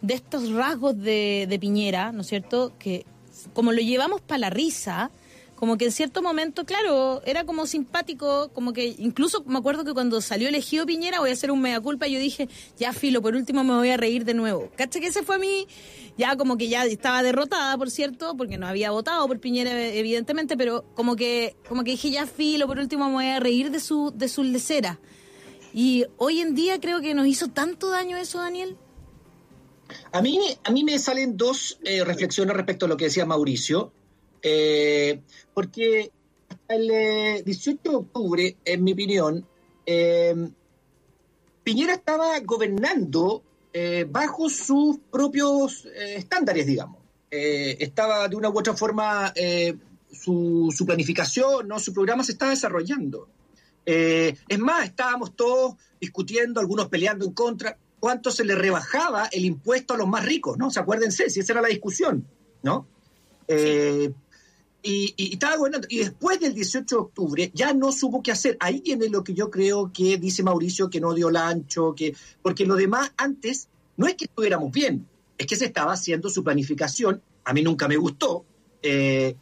de 0.01 0.15
estos 0.15 0.51
rasgos 0.51 0.97
de, 0.99 1.45
de 1.47 1.59
Piñera, 1.59 2.11
¿no 2.11 2.21
es 2.21 2.27
cierto? 2.27 2.73
Que 2.77 3.05
como 3.53 3.71
lo 3.71 3.79
llevamos 3.81 4.19
para 4.21 4.39
la 4.39 4.49
risa, 4.49 5.09
como 5.63 5.77
que 5.77 5.85
en 5.85 5.93
cierto 5.93 6.21
momento, 6.21 6.65
claro, 6.65 7.21
era 7.25 7.45
como 7.45 7.65
simpático, 7.67 8.49
como 8.51 8.73
que 8.73 8.95
incluso 8.97 9.45
me 9.45 9.57
acuerdo 9.57 9.85
que 9.85 9.93
cuando 9.93 10.19
salió 10.19 10.49
elegido 10.49 10.85
Piñera, 10.85 11.21
voy 11.21 11.29
a 11.29 11.31
hacer 11.31 11.51
un 11.51 11.61
mea 11.61 11.79
culpa, 11.79 12.05
yo 12.05 12.19
dije, 12.19 12.49
ya 12.77 12.91
filo, 12.91 13.21
por 13.21 13.33
último 13.33 13.63
me 13.63 13.73
voy 13.73 13.89
a 13.89 13.95
reír 13.95 14.25
de 14.25 14.33
nuevo. 14.33 14.69
¿Cacha 14.75 14.99
que 14.99 15.07
ese 15.07 15.23
fue 15.23 15.35
a 15.35 15.39
mí? 15.39 15.65
Ya 16.17 16.35
como 16.35 16.57
que 16.57 16.67
ya 16.67 16.83
estaba 16.83 17.23
derrotada, 17.23 17.77
por 17.77 17.89
cierto, 17.89 18.35
porque 18.35 18.57
no 18.57 18.67
había 18.67 18.91
votado 18.91 19.25
por 19.25 19.39
Piñera, 19.39 19.71
evidentemente, 19.87 20.57
pero 20.57 20.83
como 20.95 21.15
que, 21.15 21.55
como 21.69 21.85
que 21.85 21.91
dije, 21.91 22.11
ya 22.11 22.27
filo, 22.27 22.67
por 22.67 22.77
último 22.77 23.07
me 23.07 23.13
voy 23.13 23.27
a 23.27 23.39
reír 23.39 23.71
de 23.71 23.79
su, 23.79 24.11
de 24.13 24.27
su 24.27 24.43
lecera. 24.43 24.99
Y 25.73 26.03
hoy 26.17 26.41
en 26.41 26.55
día 26.55 26.81
creo 26.81 26.99
que 26.99 27.13
nos 27.13 27.25
hizo 27.25 27.47
tanto 27.47 27.89
daño 27.89 28.17
eso, 28.17 28.39
Daniel. 28.39 28.75
A 30.11 30.21
mí, 30.21 30.37
a 30.61 30.71
mí 30.71 30.83
me 30.83 30.99
salen 30.99 31.37
dos 31.37 31.79
eh, 31.85 32.03
reflexiones 32.03 32.53
respecto 32.53 32.85
a 32.85 32.89
lo 32.89 32.97
que 32.97 33.05
decía 33.05 33.25
Mauricio. 33.25 33.93
Eh, 34.43 35.21
porque 35.53 36.11
hasta 36.49 36.75
el 36.75 37.43
18 37.45 37.69
eh, 37.71 37.89
de 37.89 37.95
octubre, 37.95 38.57
en 38.65 38.83
mi 38.83 38.91
opinión, 38.91 39.47
eh, 39.85 40.49
Piñera 41.63 41.93
estaba 41.93 42.37
gobernando 42.41 43.43
bajo 44.09 44.49
sus 44.49 44.99
propios 45.09 45.87
estándares, 45.95 46.67
digamos. 46.67 47.01
estaba 47.31 48.27
de 48.27 48.35
una 48.35 48.49
u 48.49 48.59
otra 48.59 48.75
forma, 48.75 49.33
su, 50.11 50.71
su, 50.77 50.85
planificación, 50.85 51.67
¿no? 51.67 51.79
su 51.79 51.91
programa 51.91 52.23
se 52.23 52.33
estaba 52.33 52.51
desarrollando. 52.51 53.29
es 53.83 54.59
más, 54.59 54.85
estábamos 54.85 55.35
todos 55.35 55.73
discutiendo, 55.99 56.59
algunos 56.59 56.87
peleando 56.89 57.25
en 57.25 57.31
contra, 57.31 57.75
cuánto 57.99 58.29
se 58.29 58.45
le 58.45 58.53
rebajaba 58.53 59.25
el 59.31 59.43
impuesto 59.43 59.95
a 59.95 59.97
los 59.97 60.07
más 60.07 60.23
ricos, 60.23 60.55
¿no? 60.59 60.67
O 60.67 60.69
sea, 60.69 60.83
acuérdense, 60.83 61.31
si 61.31 61.39
esa 61.39 61.53
era 61.53 61.63
la 61.63 61.69
discusión, 61.69 62.27
¿no? 62.61 62.85
Y, 64.83 65.33
estaba 65.33 65.55
gobernando. 65.55 65.87
Y 65.89 65.99
después 65.99 66.39
del 66.39 66.53
18 66.53 66.95
de 66.95 67.01
octubre 67.01 67.51
ya 67.53 67.73
no 67.73 67.91
supo 67.91 68.21
qué 68.21 68.31
hacer. 68.31 68.57
Ahí 68.59 68.81
viene 68.81 69.09
lo 69.09 69.23
que 69.23 69.33
yo 69.33 69.49
creo 69.49 69.91
que 69.93 70.17
dice 70.17 70.43
Mauricio, 70.43 70.89
que 70.89 70.99
no 70.99 71.13
dio 71.13 71.29
el 71.29 71.37
ancho, 71.37 71.95
que, 71.95 72.15
porque 72.41 72.65
lo 72.65 72.75
demás 72.75 73.11
antes 73.17 73.69
no 73.95 74.07
es 74.07 74.15
que 74.15 74.25
estuviéramos 74.25 74.71
bien, 74.71 75.07
es 75.37 75.47
que 75.47 75.55
se 75.55 75.65
estaba 75.65 75.93
haciendo 75.93 76.29
su 76.29 76.43
planificación. 76.43 77.21
A 77.45 77.53
mí 77.53 77.61
nunca 77.63 77.87
me 77.87 77.97
gustó. 77.97 78.45
Eh, 78.81 79.35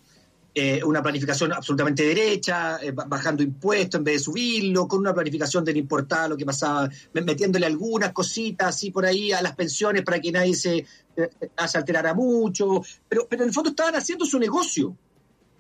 eh, 0.54 0.84
una 0.84 1.02
planificación 1.02 1.54
absolutamente 1.54 2.04
derecha, 2.04 2.78
eh, 2.82 2.92
bajando 2.92 3.42
impuestos 3.42 4.00
en 4.00 4.04
vez 4.04 4.16
de 4.16 4.20
subirlo, 4.20 4.86
con 4.86 5.00
una 5.00 5.14
planificación 5.14 5.64
del 5.64 5.78
importar 5.78 6.30
lo 6.30 6.36
que 6.36 6.46
pasaba, 6.46 6.90
metiéndole 7.14 7.66
algunas 7.66 8.12
cositas 8.12 8.68
así 8.68 8.92
por 8.92 9.06
ahí 9.06 9.32
a 9.32 9.42
las 9.42 9.56
pensiones 9.56 10.04
para 10.04 10.20
que 10.20 10.30
nadie 10.30 10.54
se, 10.54 10.86
se 11.16 11.78
alterara 11.78 12.14
mucho, 12.14 12.84
pero, 13.08 13.28
pero 13.30 13.44
en 13.44 13.48
el 13.48 13.54
fondo 13.54 13.70
estaban 13.70 13.96
haciendo 13.96 14.26
su 14.26 14.38
negocio. 14.38 14.94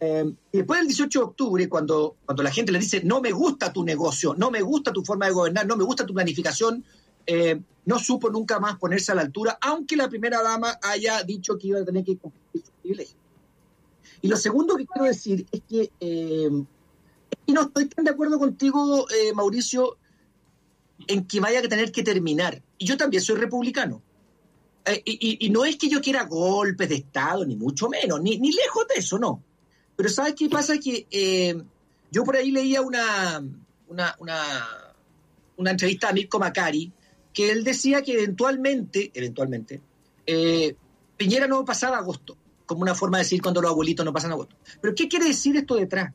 Eh, 0.04 0.34
y 0.52 0.58
después 0.58 0.80
del 0.80 0.88
18 0.88 1.20
de 1.20 1.26
octubre, 1.26 1.70
cuando, 1.70 2.16
cuando 2.26 2.42
la 2.42 2.50
gente 2.50 2.72
le 2.72 2.80
dice, 2.80 3.04
no 3.04 3.22
me 3.22 3.32
gusta 3.32 3.72
tu 3.72 3.84
negocio, 3.84 4.34
no 4.36 4.50
me 4.50 4.60
gusta 4.64 4.92
tu 4.92 5.06
forma 5.06 5.28
de 5.28 5.32
gobernar, 5.32 5.68
no 5.68 5.78
me 5.78 5.84
gusta 5.84 6.08
tu 6.08 6.14
planificación, 6.16 6.84
eh, 7.28 7.62
no 7.86 8.00
supo 8.00 8.32
nunca 8.32 8.60
más 8.60 8.80
ponerse 8.80 9.12
a 9.12 9.16
la 9.16 9.22
altura, 9.22 9.60
aunque 9.62 9.96
la 9.96 10.10
primera 10.10 10.42
dama 10.42 10.80
haya 10.82 11.22
dicho 11.22 11.56
que 11.56 11.68
iba 11.68 11.80
a 11.82 11.86
tener 11.86 12.04
que 12.04 12.18
cumplir 12.18 12.66
su 12.66 12.72
privilegio. 12.82 13.16
Y 14.24 14.28
lo 14.28 14.38
segundo 14.38 14.76
que 14.76 14.88
quiero 14.88 15.06
decir 15.06 15.46
es 15.52 15.62
que, 15.70 15.92
eh, 16.00 16.50
no 17.48 17.62
estoy 17.62 17.86
tan 17.86 18.04
de 18.04 18.12
acuerdo 18.12 18.40
contigo, 18.40 19.06
Mauricio, 19.36 19.98
en 21.08 21.28
que 21.28 21.40
vaya 21.40 21.60
a 21.60 21.68
tener 21.68 21.92
que 21.92 22.02
terminar. 22.02 22.64
Y 22.80 22.86
yo 22.86 22.98
también 22.98 23.22
soy 23.22 23.36
republicano. 23.36 24.02
Y, 25.06 25.50
no 25.50 25.66
es 25.66 25.76
que 25.76 25.90
yo 25.90 26.02
quiera 26.02 26.24
golpes 26.24 26.90
de 26.90 26.96
Estado, 26.96 27.46
ni 27.46 27.56
mucho 27.56 27.90
menos, 27.90 28.22
ni, 28.22 28.40
ni 28.40 28.52
lejos 28.52 28.88
de 28.88 29.00
eso, 29.00 29.20
no. 29.20 29.44
Pero 29.96 30.10
¿sabes 30.10 30.36
qué 30.36 30.50
pasa? 30.50 30.78
Que 30.78 31.08
eh, 31.12 31.62
yo 32.12 32.24
por 32.24 32.36
ahí 32.36 32.52
leía 32.52 32.82
una, 32.82 33.44
una, 33.88 34.16
una, 35.58 35.72
entrevista 35.72 36.10
a 36.10 36.14
Mirko 36.14 36.40
Macari, 36.40 36.92
que 37.34 37.52
él 37.52 37.64
decía 37.64 38.02
que 38.02 38.14
eventualmente, 38.14 39.12
eventualmente, 39.14 39.82
eh, 40.26 40.76
Piñera 41.18 41.48
no 41.48 41.64
pasaba 41.64 41.98
agosto, 41.98 42.38
como 42.66 42.82
una 42.82 42.96
forma 42.96 43.18
de 43.18 43.24
decir 43.24 43.42
cuando 43.42 43.62
los 43.62 43.72
abuelitos 43.72 44.06
no 44.06 44.14
pasan 44.14 44.32
agosto. 44.32 44.56
Pero 44.82 44.96
¿qué 44.96 45.08
quiere 45.08 45.26
decir 45.26 45.56
esto 45.56 45.76
detrás? 45.76 46.14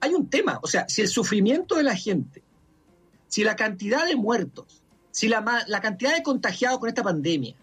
Hay 0.00 0.14
un 0.14 0.28
tema, 0.28 0.58
o 0.62 0.66
sea, 0.66 0.88
si 0.88 1.02
el 1.02 1.08
sufrimiento 1.08 1.76
de 1.76 1.82
la 1.82 1.94
gente, 1.94 2.42
si 3.28 3.44
la 3.44 3.54
cantidad 3.54 4.06
de 4.06 4.16
muertos, 4.16 4.82
si 5.10 5.28
la, 5.28 5.64
la 5.66 5.80
cantidad 5.80 6.14
de 6.14 6.22
contagiados 6.22 6.78
con 6.78 6.88
esta 6.88 7.02
pandemia 7.02 7.54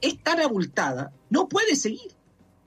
es 0.00 0.22
tan 0.22 0.40
abultada, 0.40 1.12
no 1.28 1.48
puede 1.48 1.76
seguir. 1.76 2.12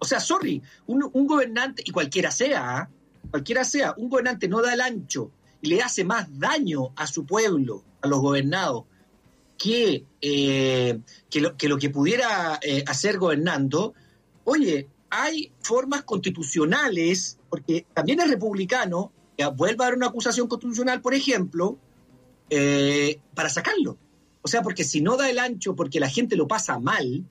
O 0.03 0.05
sea, 0.05 0.19
sorry, 0.19 0.61
un, 0.85 1.09
gobernante, 1.25 1.81
y 1.85 1.91
cualquiera 1.91 2.29
sea, 2.29 2.77
¿ah? 2.77 2.89
cualquiera 3.31 3.63
sea, 3.63 3.93
un 3.95 4.09
gobernante 4.09 4.49
no 4.49 4.61
da 4.61 4.73
el 4.73 4.81
ancho 4.81 5.31
y 5.61 5.69
le 5.69 5.81
hace 5.81 6.03
más 6.03 6.27
daño 6.37 6.91
a 6.97 7.07
su 7.07 7.25
pueblo, 7.25 7.85
a 8.01 8.09
los 8.09 8.19
gobernados, 8.19 8.83
que, 9.57 10.03
eh, 10.19 10.99
que, 11.29 11.39
lo, 11.39 11.77
que, 11.77 11.89
pudiera 11.89 12.59
eh, 12.61 12.83
hacer 12.85 13.17
gobernando, 13.17 13.93
oye, 14.43 14.89
hay 15.09 15.53
formas 15.61 16.03
constitucionales, 16.03 17.37
porque 17.49 17.85
también 17.93 18.19
es 18.19 18.29
republicano, 18.29 19.13
que 19.37 19.45
vuelva 19.45 19.85
a 19.85 19.87
dar 19.87 19.95
una 19.95 20.07
acusación 20.07 20.49
constitucional, 20.49 20.99
por 20.99 21.13
ejemplo, 21.13 21.77
eh, 22.49 23.21
para 23.33 23.47
sacarlo. 23.47 23.97
O 24.41 24.49
sea, 24.49 24.63
porque 24.63 24.83
si 24.83 24.99
no 24.99 25.15
da 25.15 25.29
el 25.29 25.39
ancho 25.39 25.77
porque 25.77 26.01
la 26.01 26.09
gente 26.09 26.35
lo 26.35 26.45
pasa 26.45 26.77
mal, 26.77 27.23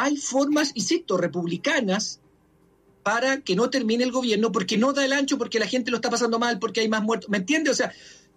hay 0.00 0.16
formas, 0.16 0.70
insisto, 0.74 1.16
republicanas 1.16 2.20
para 3.02 3.40
que 3.40 3.56
no 3.56 3.68
termine 3.68 4.04
el 4.04 4.12
gobierno, 4.12 4.52
porque 4.52 4.78
no 4.78 4.92
da 4.92 5.04
el 5.04 5.12
ancho, 5.12 5.38
porque 5.38 5.58
la 5.58 5.66
gente 5.66 5.90
lo 5.90 5.96
está 5.96 6.08
pasando 6.08 6.38
mal, 6.38 6.60
porque 6.60 6.80
hay 6.80 6.88
más 6.88 7.02
muertos. 7.02 7.28
¿Me 7.28 7.38
entiende? 7.38 7.70
O 7.70 7.74
sea, 7.74 7.92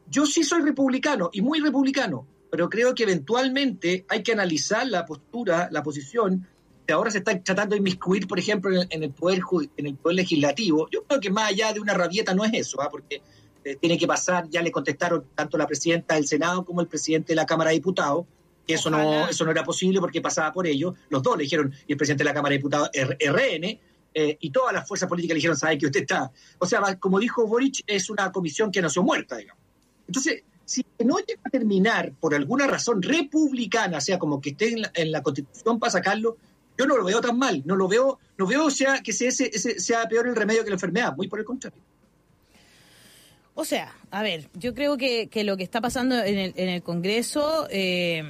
yo 0.10 0.26
sí 0.26 0.44
soy 0.44 0.64
republicano 0.64 1.30
y 1.32 1.42
muy 1.42 1.60
republicano, 1.60 2.26
pero 2.50 2.68
creo 2.68 2.96
que 2.96 3.04
eventualmente 3.04 4.06
hay 4.10 4.24
que 4.24 4.32
analizar 4.32 4.88
la 4.88 5.06
postura, 5.06 5.70
la 5.72 5.84
posición. 5.84 6.48
Que 6.88 6.94
ahora 6.94 7.12
se 7.12 7.20
está 7.20 7.40
tratando 7.40 7.76
de 7.76 7.80
inmiscuir, 7.80 8.28
por 8.28 8.40
ejemplo, 8.40 8.72
en 8.90 9.04
el, 9.04 9.12
poder 9.12 9.42
en 9.78 9.86
el 9.86 9.96
poder 9.98 10.16
legislativo. 10.16 10.90
Yo 10.90 11.04
creo 11.04 11.20
que 11.20 11.30
más 11.30 11.52
allá 11.52 11.74
de 11.74 11.80
una 11.80 11.94
rabieta 11.94 12.34
no 12.34 12.44
es 12.44 12.54
eso, 12.54 12.82
¿ah? 12.82 12.90
porque 12.90 13.22
eh, 13.64 13.76
tiene 13.76 14.00
que 14.00 14.08
pasar, 14.08 14.50
ya 14.50 14.64
le 14.64 14.72
contestaron 14.72 15.26
tanto 15.36 15.60
la 15.60 15.68
presidenta 15.68 16.16
del 16.16 16.26
Senado 16.26 16.66
como 16.66 16.82
el 16.82 16.88
presidente 16.88 17.34
de 17.34 17.36
la 17.36 17.46
Cámara 17.46 17.70
de 17.70 17.76
Diputados, 17.76 18.26
que 18.66 18.76
eso 18.76 18.90
no, 18.90 19.28
eso 19.28 19.46
no 19.46 19.52
era 19.52 19.64
posible 19.64 20.00
porque 20.00 20.22
pasaba 20.22 20.52
por 20.52 20.68
ello. 20.68 20.96
Los 21.10 21.24
dos 21.24 21.38
le 21.38 21.44
dijeron, 21.44 21.74
y 21.88 21.94
el 21.94 21.98
presidente 21.98 22.24
de 22.24 22.30
la 22.30 22.34
Cámara 22.34 22.52
de 22.52 22.58
Diputados, 22.58 22.90
RN, 22.94 23.80
eh, 24.14 24.38
y 24.40 24.50
todas 24.50 24.74
las 24.74 24.88
fuerzas 24.88 25.08
políticas 25.08 25.36
le 25.36 25.38
dijeron, 25.38 25.58
sabe 25.58 25.78
que 25.78 25.86
usted 25.86 26.02
está... 26.02 26.32
O 26.60 26.66
sea, 26.66 26.82
como 27.00 27.20
dijo 27.20 27.48
Boric, 27.48 27.84
es 27.88 28.10
una 28.10 28.32
comisión 28.32 28.72
que 28.72 28.82
nació 28.82 29.04
muerta, 29.04 29.38
digamos. 29.38 29.62
Entonces, 30.08 30.44
si 30.66 30.86
no 31.04 31.18
llega 31.20 31.42
a 31.44 31.50
terminar 31.50 32.14
por 32.20 32.36
alguna 32.36 32.68
razón 32.68 33.02
republicana, 33.02 33.98
o 33.98 34.02
sea, 34.02 34.20
como 34.20 34.42
que 34.42 34.52
esté 34.52 34.76
en 34.94 35.12
la, 35.12 35.24
Constitución 35.24 35.80
para 35.80 35.92
sacarlo, 35.92 36.38
yo 36.78 36.86
no 36.86 36.98
lo 36.98 37.06
veo 37.06 37.22
tan 37.22 37.38
mal, 37.38 37.62
no 37.66 37.76
lo 37.76 37.88
veo, 37.88 38.20
no 38.38 38.48
veo 38.48 38.70
sea, 38.70 39.02
que 39.02 39.14
sea, 39.14 39.30
ese, 39.30 39.80
sea 39.80 40.08
peor 40.08 40.28
el 40.28 40.36
remedio 40.36 40.64
que 40.64 40.70
la 40.70 40.76
enfermedad, 40.76 41.16
muy 41.16 41.28
por 41.28 41.40
el 41.40 41.46
contrario. 41.46 41.80
O 43.54 43.66
sea, 43.66 43.94
a 44.12 44.24
ver, 44.24 44.50
yo 44.54 44.74
creo 44.74 44.98
que, 44.98 45.28
que 45.28 45.44
lo 45.44 45.58
que 45.58 45.64
está 45.64 45.82
pasando 45.82 46.22
en 46.22 46.38
el, 46.38 46.54
en 46.58 46.70
el 46.70 46.84
Congreso... 46.84 47.68
Eh 47.70 48.24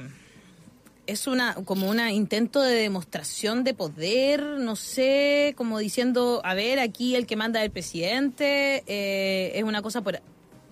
es 1.12 1.26
una 1.26 1.54
como 1.64 1.88
un 1.88 2.00
intento 2.00 2.62
de 2.62 2.74
demostración 2.74 3.64
de 3.64 3.74
poder, 3.74 4.42
no 4.42 4.76
sé, 4.76 5.54
como 5.56 5.78
diciendo, 5.78 6.40
a 6.44 6.54
ver, 6.54 6.80
aquí 6.80 7.14
el 7.14 7.26
que 7.26 7.36
manda 7.36 7.60
es 7.60 7.66
el 7.66 7.70
presidente, 7.70 8.82
eh, 8.86 9.52
es 9.54 9.62
una 9.62 9.82
cosa 9.82 10.00
por, 10.00 10.20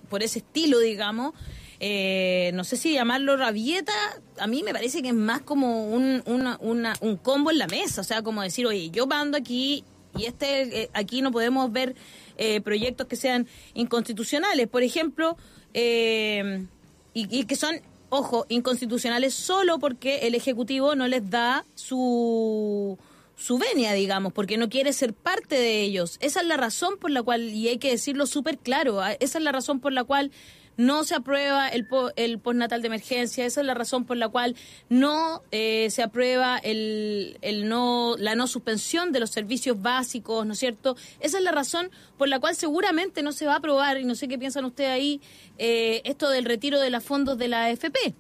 por 0.09 0.23
ese 0.23 0.39
estilo, 0.39 0.79
digamos. 0.81 1.35
Eh, 1.79 2.51
no 2.55 2.65
sé 2.65 2.77
si 2.77 2.93
llamarlo 2.93 3.37
rabieta, 3.37 3.93
a 4.39 4.47
mí 4.47 4.63
me 4.63 4.73
parece 4.73 5.03
que 5.03 5.09
es 5.09 5.15
más 5.15 5.43
como 5.43 5.87
un, 5.87 6.23
una, 6.27 6.59
un 7.01 7.17
combo 7.17 7.51
en 7.51 7.59
la 7.59 7.67
mesa, 7.67 8.01
o 8.01 8.05
sea, 8.05 8.23
como 8.23 8.43
decir, 8.43 8.67
oye, 8.67 8.91
yo 8.91 9.07
mando 9.07 9.39
aquí 9.39 9.85
y 10.17 10.25
este 10.25 10.83
eh, 10.83 10.91
aquí 10.93 11.23
no 11.23 11.31
podemos 11.31 11.71
ver 11.71 11.95
proyectos 12.65 13.07
que 13.07 13.17
sean 13.17 13.47
inconstitucionales, 13.75 14.67
por 14.67 14.83
ejemplo, 14.83 15.37
y, 15.75 16.67
y 17.13 17.45
que 17.45 17.55
son 17.55 17.83
ojo, 18.11 18.47
inconstitucionales 18.49 19.35
solo 19.35 19.79
porque 19.79 20.27
el 20.27 20.35
Ejecutivo 20.35 20.95
no 20.95 21.09
les 21.09 21.31
da 21.31 21.65
su 21.75 22.99
su 23.41 23.57
venia, 23.57 23.95
digamos, 23.95 24.35
porque 24.35 24.59
no 24.59 24.69
quiere 24.69 24.93
ser 24.93 25.15
parte 25.15 25.55
de 25.55 25.81
ellos. 25.81 26.19
Esa 26.21 26.43
es 26.43 26.47
la 26.47 26.59
razón 26.59 26.99
por 26.99 27.11
la 27.11 27.23
cual, 27.23 27.49
y 27.49 27.69
hay 27.69 27.79
que 27.79 27.91
decirlo 27.91 28.27
súper 28.27 28.59
claro, 28.59 29.01
esa 29.19 29.39
es 29.39 29.45
la 29.45 29.51
razón 29.51 29.81
por 29.81 29.95
la 29.95 30.05
cual 30.05 30.31
no 30.81 31.05
se 31.05 31.15
aprueba 31.15 31.69
el, 31.69 31.87
el 32.17 32.39
postnatal 32.39 32.81
de 32.81 32.87
emergencia, 32.87 33.45
esa 33.45 33.61
es 33.61 33.67
la 33.67 33.75
razón 33.75 34.07
por 34.07 34.17
la 34.17 34.31
cual 34.31 34.57
no 34.89 35.43
eh, 35.51 35.89
se 35.91 36.03
aprueba 36.03 36.57
el, 36.57 37.39
el 37.43 37.69
no, 37.69 38.17
la 38.19 38.35
no 38.35 38.47
suspensión 38.47 39.13
de 39.13 39.21
los 39.21 39.29
servicios 39.29 39.83
básicos, 39.83 40.47
¿no 40.47 40.55
es 40.55 40.59
cierto? 40.59 40.97
Esa 41.21 41.37
es 41.37 41.45
la 41.45 41.53
razón 41.53 41.91
por 42.17 42.29
la 42.29 42.41
cual 42.41 42.57
seguramente 42.57 43.23
no 43.23 43.33
se 43.33 43.45
va 43.45 43.53
a 43.53 43.57
aprobar, 43.57 43.99
y 43.99 44.05
no 44.05 44.15
sé 44.15 44.27
qué 44.27 44.39
piensan 44.39 44.65
ustedes 44.65 44.91
ahí, 44.91 45.21
eh, 45.59 46.01
esto 46.05 46.31
del 46.31 46.47
retiro 46.47 46.81
de 46.81 46.89
los 46.89 47.05
fondos 47.05 47.37
de 47.37 47.49
la 47.49 47.67
AFP 47.67 48.15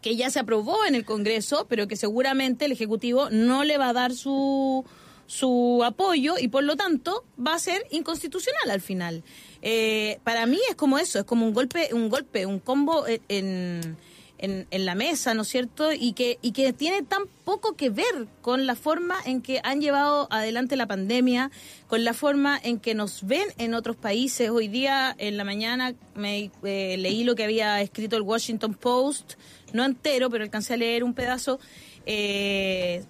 que 0.00 0.16
ya 0.16 0.28
se 0.28 0.38
aprobó 0.38 0.84
en 0.86 0.94
el 0.94 1.06
Congreso, 1.06 1.66
pero 1.68 1.88
que 1.88 1.96
seguramente 1.96 2.66
el 2.66 2.72
Ejecutivo 2.72 3.30
no 3.30 3.64
le 3.64 3.78
va 3.78 3.88
a 3.88 3.92
dar 3.94 4.12
su, 4.12 4.84
su 5.26 5.82
apoyo 5.84 6.34
y 6.38 6.48
por 6.48 6.64
lo 6.64 6.76
tanto 6.76 7.24
va 7.44 7.54
a 7.54 7.58
ser 7.58 7.86
inconstitucional 7.90 8.70
al 8.70 8.80
final. 8.80 9.22
Eh, 9.62 10.18
para 10.24 10.46
mí 10.46 10.58
es 10.68 10.76
como 10.76 10.98
eso, 10.98 11.18
es 11.18 11.24
como 11.24 11.46
un 11.46 11.54
golpe, 11.54 11.88
un 11.92 12.08
golpe, 12.08 12.46
un 12.46 12.58
combo 12.60 13.06
en, 13.06 13.96
en, 14.38 14.66
en, 14.70 14.84
la 14.84 14.94
mesa, 14.94 15.32
¿no 15.32 15.42
es 15.42 15.48
cierto? 15.48 15.92
Y 15.92 16.12
que, 16.12 16.38
y 16.42 16.52
que 16.52 16.72
tiene 16.72 17.02
tan 17.02 17.22
poco 17.44 17.74
que 17.76 17.88
ver 17.88 18.26
con 18.42 18.66
la 18.66 18.74
forma 18.74 19.16
en 19.24 19.40
que 19.40 19.60
han 19.64 19.80
llevado 19.80 20.28
adelante 20.30 20.76
la 20.76 20.86
pandemia, 20.86 21.50
con 21.86 22.04
la 22.04 22.12
forma 22.12 22.60
en 22.62 22.78
que 22.78 22.94
nos 22.94 23.26
ven 23.26 23.46
en 23.56 23.74
otros 23.74 23.96
países. 23.96 24.50
Hoy 24.50 24.68
día, 24.68 25.14
en 25.18 25.36
la 25.36 25.44
mañana, 25.44 25.94
me 26.14 26.50
eh, 26.62 26.96
leí 26.98 27.24
lo 27.24 27.34
que 27.34 27.44
había 27.44 27.80
escrito 27.80 28.16
el 28.16 28.22
Washington 28.22 28.74
Post, 28.74 29.34
no 29.72 29.84
entero, 29.84 30.28
pero 30.28 30.44
alcancé 30.44 30.74
a 30.74 30.76
leer 30.76 31.04
un 31.04 31.14
pedazo. 31.14 31.58
Eh, 32.06 33.02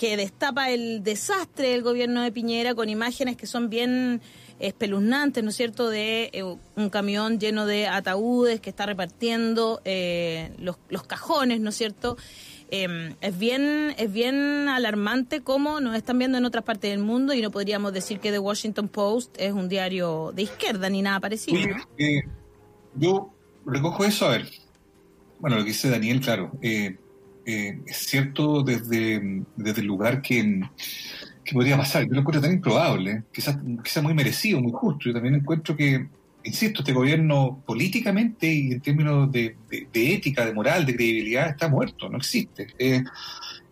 que 0.00 0.16
destapa 0.16 0.70
el 0.70 1.02
desastre 1.02 1.72
del 1.72 1.82
gobierno 1.82 2.22
de 2.22 2.32
Piñera 2.32 2.74
con 2.74 2.88
imágenes 2.88 3.36
que 3.36 3.46
son 3.46 3.68
bien 3.68 4.22
espeluznantes, 4.58 5.44
¿no 5.44 5.50
es 5.50 5.56
cierto?, 5.56 5.90
de 5.90 6.30
eh, 6.32 6.42
un 6.42 6.88
camión 6.88 7.38
lleno 7.38 7.66
de 7.66 7.86
ataúdes 7.86 8.62
que 8.62 8.70
está 8.70 8.86
repartiendo 8.86 9.82
eh, 9.84 10.52
los, 10.56 11.02
cajones, 11.06 11.60
¿no 11.60 11.68
es 11.68 11.76
cierto? 11.76 12.16
Eh, 12.70 13.14
es 13.20 13.38
bien 13.38 13.94
es 13.98 14.10
bien 14.10 14.70
alarmante 14.70 15.42
cómo 15.42 15.80
nos 15.80 15.94
están 15.94 16.18
viendo 16.18 16.38
en 16.38 16.46
otras 16.46 16.64
partes 16.64 16.90
del 16.92 17.00
mundo 17.00 17.34
y 17.34 17.42
no 17.42 17.50
podríamos 17.50 17.92
decir 17.92 18.20
que 18.20 18.30
The 18.30 18.38
Washington 18.38 18.88
Post 18.88 19.36
es 19.38 19.52
un 19.52 19.68
diario 19.68 20.32
de 20.34 20.44
izquierda 20.44 20.88
ni 20.88 21.02
nada 21.02 21.20
parecido. 21.20 21.76
Eh, 21.98 22.22
yo 22.94 23.34
recojo 23.66 24.06
eso, 24.06 24.24
a 24.24 24.30
ver, 24.30 24.48
bueno, 25.40 25.56
lo 25.56 25.62
que 25.62 25.72
dice 25.72 25.90
Daniel, 25.90 26.20
claro, 26.20 26.52
es 27.86 27.96
cierto 28.06 28.62
desde, 28.62 29.42
desde 29.56 29.80
el 29.80 29.86
lugar 29.86 30.22
que 30.22 30.62
que 31.44 31.54
podría 31.54 31.76
pasar. 31.76 32.04
Yo 32.04 32.12
lo 32.12 32.20
encuentro 32.20 32.40
tan 32.40 32.52
improbable, 32.52 33.24
quizás, 33.32 33.58
quizás 33.82 34.02
muy 34.02 34.14
merecido, 34.14 34.60
muy 34.60 34.72
justo. 34.72 35.06
Yo 35.06 35.12
también 35.12 35.34
encuentro 35.34 35.76
que, 35.76 36.08
insisto, 36.44 36.80
este 36.80 36.92
gobierno 36.92 37.62
políticamente 37.66 38.46
y 38.46 38.72
en 38.72 38.80
términos 38.80 39.30
de, 39.32 39.56
ética, 39.92 40.44
de 40.44 40.54
moral, 40.54 40.86
de 40.86 40.94
credibilidad, 40.94 41.48
está 41.48 41.68
muerto, 41.68 42.08
no 42.08 42.18
existe. 42.18 42.68
Eh, 42.78 43.02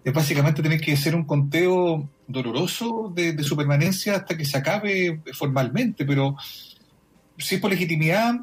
es 0.04 0.12
básicamente 0.12 0.62
tener 0.62 0.80
que 0.80 0.92
hacer 0.92 1.14
un 1.14 1.24
conteo 1.24 2.08
doloroso 2.26 3.12
de, 3.14 3.32
de, 3.32 3.42
su 3.42 3.56
permanencia 3.56 4.16
hasta 4.16 4.36
que 4.36 4.44
se 4.44 4.58
acabe 4.58 5.20
formalmente, 5.32 6.04
pero 6.04 6.36
si 7.36 7.56
es 7.56 7.60
por 7.60 7.70
legitimidad, 7.70 8.34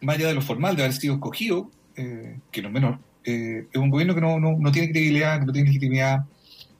más 0.00 0.16
allá 0.16 0.28
de 0.28 0.34
lo 0.34 0.42
formal, 0.42 0.76
de 0.76 0.84
haber 0.84 0.94
sido 0.94 1.14
escogido, 1.14 1.70
eh, 1.96 2.38
que 2.50 2.62
no 2.62 2.68
es 2.68 2.74
menor, 2.74 2.98
eh, 3.24 3.66
es 3.70 3.80
un 3.80 3.90
gobierno 3.90 4.14
que 4.14 4.20
no, 4.20 4.40
no, 4.40 4.56
no 4.58 4.72
tiene 4.72 4.90
credibilidad, 4.90 5.40
que 5.40 5.46
no 5.46 5.52
tiene 5.52 5.68
legitimidad, 5.68 6.24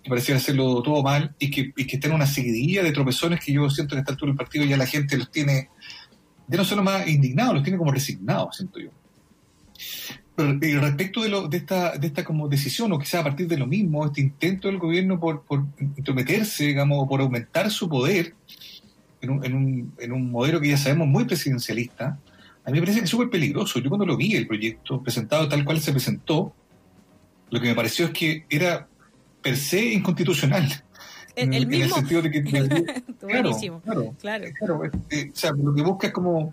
que 0.02 0.08
parecía 0.08 0.36
hacerlo 0.36 0.82
todo 0.82 1.02
mal 1.02 1.34
y 1.38 1.50
que, 1.50 1.72
y 1.76 1.86
que 1.86 1.96
está 1.96 2.08
en 2.08 2.14
una 2.14 2.26
seguidilla 2.26 2.82
de 2.82 2.92
tropezones 2.92 3.40
que 3.40 3.52
yo 3.52 3.68
siento 3.68 3.94
que 3.94 3.98
a 3.98 4.00
esta 4.00 4.12
altura 4.12 4.30
del 4.30 4.36
partido 4.36 4.64
ya 4.64 4.76
la 4.76 4.86
gente 4.86 5.16
los 5.18 5.30
tiene, 5.30 5.68
ya 6.48 6.56
no 6.56 6.64
solo 6.64 6.82
más 6.82 7.06
indignados, 7.06 7.54
los 7.54 7.62
tiene 7.62 7.78
como 7.78 7.92
resignados, 7.92 8.56
siento 8.56 8.78
yo. 8.78 8.90
Pero 10.34 10.58
y 10.62 10.74
respecto 10.78 11.22
de, 11.22 11.28
lo, 11.28 11.48
de, 11.48 11.58
esta, 11.58 11.98
de 11.98 12.06
esta 12.06 12.24
como 12.24 12.48
decisión, 12.48 12.92
o 12.92 12.98
quizás 12.98 13.20
a 13.20 13.24
partir 13.24 13.46
de 13.46 13.58
lo 13.58 13.66
mismo, 13.66 14.06
este 14.06 14.22
intento 14.22 14.68
del 14.68 14.78
gobierno 14.78 15.20
por, 15.20 15.42
por 15.42 15.66
intrometerse, 15.78 16.64
digamos, 16.64 17.06
por 17.06 17.20
aumentar 17.20 17.70
su 17.70 17.88
poder 17.88 18.34
en 19.20 19.30
un, 19.30 19.44
en, 19.44 19.54
un, 19.54 19.92
en 19.98 20.12
un 20.12 20.30
modelo 20.30 20.60
que 20.60 20.68
ya 20.68 20.78
sabemos 20.78 21.08
muy 21.08 21.24
presidencialista, 21.24 22.18
a 22.64 22.70
mí 22.70 22.74
me 22.74 22.80
parece 22.80 22.98
que 22.98 23.04
es 23.04 23.10
súper 23.10 23.30
peligroso. 23.30 23.78
Yo 23.80 23.88
cuando 23.88 24.06
lo 24.06 24.16
vi, 24.16 24.34
el 24.36 24.46
proyecto 24.46 25.02
presentado 25.02 25.48
tal 25.48 25.64
cual 25.64 25.80
se 25.80 25.92
presentó, 25.92 26.52
lo 27.50 27.60
que 27.60 27.68
me 27.68 27.74
pareció 27.74 28.06
es 28.06 28.10
que 28.12 28.44
era 28.48 28.86
per 29.42 29.56
se 29.56 29.92
inconstitucional. 29.92 30.84
El, 31.34 31.54
el 31.54 31.66
mismo. 31.66 31.84
En 31.84 31.90
el 31.90 31.94
sentido 31.94 32.22
de 32.22 32.30
que. 32.30 32.42
claro, 33.20 33.56
claro, 33.82 34.14
claro, 34.20 34.44
claro. 34.58 34.82
O 34.82 34.90
sea, 35.32 35.52
lo 35.52 35.74
que 35.74 35.82
busca 35.82 36.06
es 36.08 36.12
como. 36.12 36.52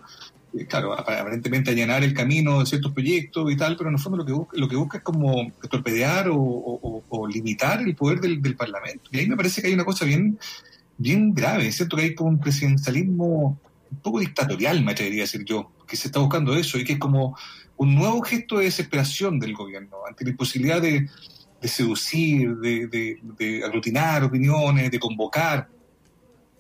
eh, 0.58 0.66
Claro, 0.66 0.94
aparentemente 0.94 1.72
allanar 1.72 2.04
el 2.04 2.14
camino 2.14 2.60
de 2.62 2.66
ciertos 2.66 2.94
proyectos 2.94 3.52
y 3.52 3.58
tal, 3.58 3.76
pero 3.76 3.90
en 3.90 3.96
el 3.96 4.02
fondo 4.02 4.18
lo 4.18 4.26
que 4.26 4.32
busca, 4.32 4.58
lo 4.58 4.68
que 4.68 4.76
busca 4.76 4.98
es 5.00 5.04
como 5.04 5.52
torpedear 5.70 6.30
o, 6.30 6.38
o, 6.38 7.04
o 7.10 7.28
limitar 7.28 7.82
el 7.82 7.96
poder 7.96 8.22
del, 8.22 8.42
del, 8.42 8.56
Parlamento. 8.56 9.10
Y 9.12 9.20
ahí 9.20 9.28
me 9.28 9.36
parece 9.36 9.62
que 9.62 9.68
hay 9.68 9.74
una 9.74 9.86
cosa 9.86 10.06
bien, 10.06 10.40
bien 10.98 11.34
grave, 11.34 11.72
¿cierto? 11.72 11.98
Que 11.98 12.04
hay 12.04 12.16
como 12.16 12.30
un 12.30 12.40
presidencialismo 12.40 13.60
un 13.90 14.00
poco 14.00 14.20
dictatorial, 14.20 14.84
me 14.84 14.92
atrevería 14.92 15.24
a 15.24 15.26
decir 15.26 15.44
yo, 15.46 15.72
que 15.88 15.96
se 15.96 16.08
está 16.08 16.20
buscando 16.20 16.56
eso 16.56 16.78
y 16.78 16.84
que 16.84 16.94
es 16.94 17.00
como 17.00 17.38
un 17.78 17.96
nuevo 17.96 18.22
gesto 18.22 18.58
de 18.58 18.66
desesperación 18.66 19.40
del 19.40 19.54
gobierno 19.54 19.98
ante 20.08 20.24
la 20.24 20.32
imposibilidad 20.32 20.82
de, 20.82 21.08
seducir, 21.64 22.56
de, 22.58 23.20
de, 23.38 23.64
aglutinar 23.64 24.24
opiniones, 24.24 24.92
de 24.92 25.00
convocar, 25.00 25.70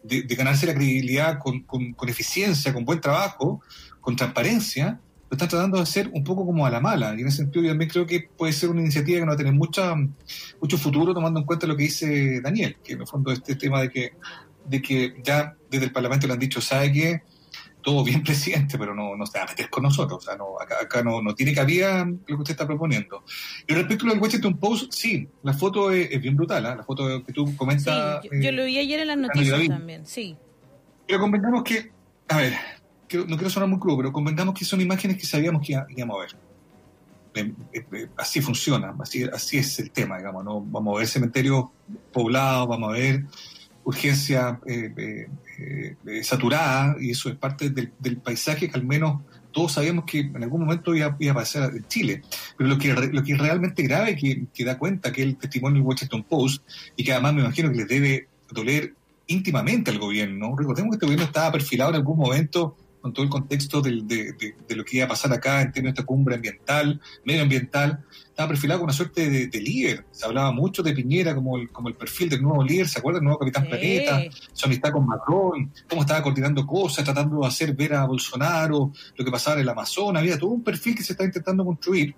de, 0.04 0.22
ganarse 0.36 0.66
la 0.66 0.74
credibilidad 0.74 1.40
con, 1.40 1.66
eficiencia, 2.08 2.74
con 2.74 2.86
buen 2.86 3.02
trabajo, 3.02 3.62
con 4.00 4.16
transparencia, 4.16 5.00
lo 5.30 5.36
están 5.36 5.50
tratando 5.50 5.78
de 5.78 5.84
hacer 5.84 6.10
un 6.14 6.24
poco 6.24 6.46
como 6.46 6.66
a 6.66 6.70
la 6.70 6.80
mala. 6.80 7.14
Y 7.18 7.22
en 7.22 7.28
ese 7.28 7.38
sentido 7.38 7.64
yo 7.64 7.72
también 7.72 7.90
creo 7.90 8.06
que 8.06 8.30
puede 8.38 8.54
ser 8.54 8.70
una 8.70 8.82
iniciativa 8.82 9.20
que 9.20 9.26
no 9.26 9.32
va 9.32 9.34
a 9.34 9.38
tener 9.38 9.54
mucha, 9.54 9.94
mucho 10.62 10.78
futuro 10.78 11.14
tomando 11.14 11.42
en 11.42 11.46
cuenta 11.46 11.68
lo 11.68 11.76
que 11.76 11.84
dice 11.84 12.40
Daniel, 12.42 12.78
que 12.84 12.94
en 12.94 13.02
el 13.02 13.08
fondo 13.08 13.32
este 13.32 13.56
tema 13.56 13.82
de 13.82 13.90
que, 13.90 14.14
de 14.66 14.82
que 14.82 15.16
ya 15.24 15.57
desde 15.70 15.86
el 15.86 15.92
Parlamento 15.92 16.28
le 16.28 16.34
han 16.34 16.40
dicho, 16.40 16.62
¿sabe 16.62 16.92
qué? 16.92 17.22
todo 17.88 18.04
bien, 18.04 18.22
presidente, 18.24 18.78
pero 18.78 18.94
no, 18.94 19.16
no 19.16 19.26
se 19.26 19.38
va 19.38 19.46
a 19.46 19.48
meter 19.48 19.70
con 19.70 19.84
nosotros. 19.84 20.18
O 20.18 20.22
sea, 20.22 20.36
no, 20.36 20.60
acá, 20.60 20.76
acá 20.82 21.02
no, 21.04 21.22
no, 21.22 21.34
tiene 21.34 21.54
cabida 21.54 22.04
lo 22.04 22.26
que 22.26 22.34
usted 22.34 22.52
está 22.52 22.68
proponiendo. 22.68 23.24
Y 23.66 23.74
respecto 23.74 24.06
al 24.08 24.20
Washington 24.20 24.58
Post, 24.58 24.92
sí, 24.92 25.30
la 25.44 25.54
foto 25.54 25.90
es, 25.90 26.12
es 26.12 26.22
bien 26.22 26.36
brutal, 26.36 26.66
¿eh? 26.66 26.76
la 26.76 26.84
foto 26.84 27.24
que 27.24 27.32
tú 27.32 27.56
comentas. 27.56 28.22
Sí, 28.24 28.30
yo, 28.30 28.42
yo, 28.42 28.52
lo 28.52 28.66
vi 28.66 28.78
ayer 28.78 29.00
en 29.00 29.08
las 29.08 29.18
noticias 29.18 29.68
también, 29.70 30.06
sí. 30.06 30.36
Pero 31.08 31.22
convengamos 31.22 31.64
que, 31.64 31.90
a 32.28 32.38
ver, 32.38 32.54
que, 33.08 33.20
no 33.20 33.38
quiero 33.38 33.50
sonar 33.50 33.70
muy 33.70 33.80
crudo, 33.80 33.96
pero 33.98 34.12
convengamos 34.12 34.54
que 34.54 34.66
son 34.66 34.82
imágenes 34.82 35.18
que 35.18 35.26
sabíamos 35.26 35.66
que 35.66 35.82
íbamos 35.96 36.18
a 36.18 36.20
ver. 36.20 36.36
Eh, 37.36 37.54
eh, 37.72 37.86
eh, 37.94 38.08
así 38.18 38.42
funciona, 38.42 38.96
así, 39.00 39.24
así 39.24 39.60
es 39.60 39.80
el 39.80 39.92
tema, 39.92 40.18
digamos, 40.18 40.44
¿no? 40.44 40.60
Vamos 40.60 40.96
a 40.96 41.00
ver 41.00 41.08
cementerios 41.08 41.68
poblados, 42.12 42.68
vamos 42.68 42.90
a 42.90 42.94
ver 42.94 43.24
urgencia 43.88 44.60
eh, 44.66 44.94
eh, 44.98 45.28
eh, 45.58 46.24
saturada 46.24 46.96
y 47.00 47.12
eso 47.12 47.30
es 47.30 47.36
parte 47.36 47.70
del, 47.70 47.92
del, 48.00 48.18
paisaje 48.18 48.70
que 48.70 48.78
al 48.78 48.86
menos 48.86 49.22
todos 49.52 49.74
sabíamos 49.74 50.06
que 50.06 50.20
en 50.20 50.44
algún 50.44 50.62
momento 50.62 50.96
iba, 50.96 51.16
iba 51.20 51.32
a 51.32 51.36
pasar 51.36 51.72
en 51.76 51.88
Chile. 51.88 52.22
Pero 52.58 52.70
lo 52.70 52.78
que, 52.78 52.94
lo 52.94 53.24
que 53.24 53.34
es 53.34 53.40
realmente 53.40 53.82
grave, 53.84 54.16
que, 54.16 54.46
que 54.54 54.64
da 54.64 54.78
cuenta 54.78 55.12
que 55.12 55.24
el 55.24 55.36
testimonio 55.38 55.80
del 55.80 55.88
Washington 55.88 56.24
Post 56.24 56.64
y 56.96 57.04
que 57.04 57.12
además 57.12 57.34
me 57.34 57.42
imagino 57.42 57.72
que 57.72 57.78
les 57.78 57.88
debe 57.88 58.28
doler 58.52 58.94
íntimamente 59.26 59.92
al 59.92 59.98
gobierno. 59.98 60.56
Recordemos 60.56 60.92
que 60.92 60.96
este 60.96 61.06
gobierno 61.08 61.26
estaba 61.26 61.52
perfilado 61.52 61.90
en 61.90 61.96
algún 61.96 62.18
momento 62.18 62.78
con 63.08 63.14
todo 63.14 63.24
el 63.24 63.30
contexto 63.30 63.82
del, 63.82 64.06
de, 64.06 64.34
de, 64.34 64.56
de, 64.68 64.76
lo 64.76 64.84
que 64.84 64.98
iba 64.98 65.06
a 65.06 65.10
pasar 65.10 65.32
acá 65.32 65.62
en 65.62 65.72
términos 65.72 65.96
de 65.96 66.02
esta 66.02 66.06
cumbre 66.06 66.36
ambiental, 66.36 67.00
medioambiental, 67.24 68.04
estaba 68.28 68.50
perfilado 68.50 68.80
como 68.80 68.88
una 68.88 68.94
suerte 68.94 69.30
de, 69.30 69.48
de, 69.48 69.62
líder. 69.62 70.06
Se 70.12 70.26
hablaba 70.26 70.52
mucho 70.52 70.84
de 70.84 70.94
Piñera 70.94 71.34
como 71.34 71.58
el, 71.58 71.70
como 71.70 71.88
el 71.88 71.96
perfil 71.96 72.30
del 72.30 72.42
nuevo 72.42 72.64
líder, 72.64 72.88
¿se 72.90 73.00
acuerdan? 73.00 73.22
El 73.22 73.26
nuevo 73.26 73.40
Capitán 73.40 73.64
sí. 73.64 73.70
Planeta, 73.70 74.24
su 74.52 74.66
amistad 74.66 74.92
con 74.92 75.06
Macron, 75.06 75.72
cómo 75.90 76.02
estaba 76.02 76.22
coordinando 76.22 76.66
cosas, 76.68 77.06
tratando 77.06 77.40
de 77.40 77.48
hacer 77.48 77.74
ver 77.74 77.94
a 77.94 78.06
Bolsonaro 78.06 78.92
lo 79.16 79.26
que 79.26 79.32
pasaba 79.32 79.56
en 79.56 79.62
el 79.62 79.70
Amazonas. 79.70 80.22
Había 80.22 80.38
todo 80.38 80.50
un 80.50 80.64
perfil 80.64 80.96
que 80.96 81.04
se 81.04 81.14
está 81.14 81.24
intentando 81.24 81.64
construir 81.64 82.14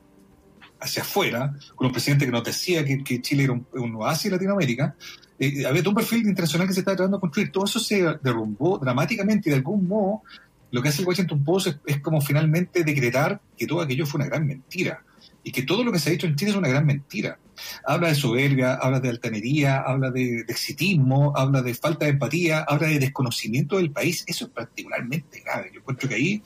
hacia 0.80 1.04
afuera, 1.04 1.54
con 1.75 1.88
un 1.88 1.93
presidente 1.93 2.25
que 2.25 2.32
nos 2.32 2.43
decía 2.43 2.84
que, 2.84 3.04
que 3.04 3.21
Chile 3.21 3.43
era 3.43 3.54
un, 3.54 3.67
un 3.73 3.95
oasis 3.95 4.25
en 4.25 4.32
Latinoamérica, 4.32 4.95
eh, 5.39 5.65
había 5.65 5.82
todo 5.82 5.91
un 5.91 5.95
perfil 5.95 6.28
internacional 6.28 6.67
que 6.67 6.73
se 6.73 6.82
estaba 6.82 6.97
tratando 6.97 7.17
de 7.17 7.21
construir. 7.21 7.52
Todo 7.52 7.63
eso 7.63 7.80
se 7.80 8.04
derrumbó 8.21 8.78
dramáticamente 8.78 9.49
y 9.49 9.52
de 9.52 9.58
algún 9.58 9.88
modo 9.88 10.23
lo 10.72 10.82
que 10.82 10.90
hace 10.90 11.02
el 11.02 11.08
Washington 11.08 11.44
Post 11.44 11.68
es, 11.86 12.00
como 12.00 12.22
finalmente 12.22 12.84
decretar 12.84 13.42
que 13.58 13.68
todo 13.68 13.82
aquello 13.82 14.06
fue 14.06 14.20
una 14.20 14.30
gran 14.30 14.46
mentira 14.46 15.04
y 15.44 15.52
que 15.52 15.64
todo 15.64 15.84
lo 15.84 15.92
que 15.92 16.00
se 16.00 16.10
ha 16.10 16.12
dicho 16.12 16.28
en 16.28 16.36
Chile 16.36 16.52
es 16.52 16.58
una 16.58 16.68
gran 16.68 16.86
mentira. 16.86 17.40
Habla 17.86 18.10
de 18.10 18.16
soberbia, 18.16 18.76
habla 18.76 19.00
de 19.00 19.10
altanería, 19.10 19.80
habla 19.80 20.12
de, 20.12 20.44
de 20.44 20.54
exitismo, 20.54 21.34
habla 21.36 21.62
de 21.62 21.74
falta 21.74 22.06
de 22.06 22.12
empatía, 22.12 22.66
habla 22.68 22.88
de 22.88 23.00
desconocimiento 23.00 23.78
del 23.78 23.92
país. 23.92 24.24
Eso 24.28 24.46
es 24.46 24.52
particularmente 24.52 25.42
grave. 25.42 25.72
Yo 25.74 25.80
encuentro 25.80 26.08
que 26.08 26.16
ahí 26.16 26.44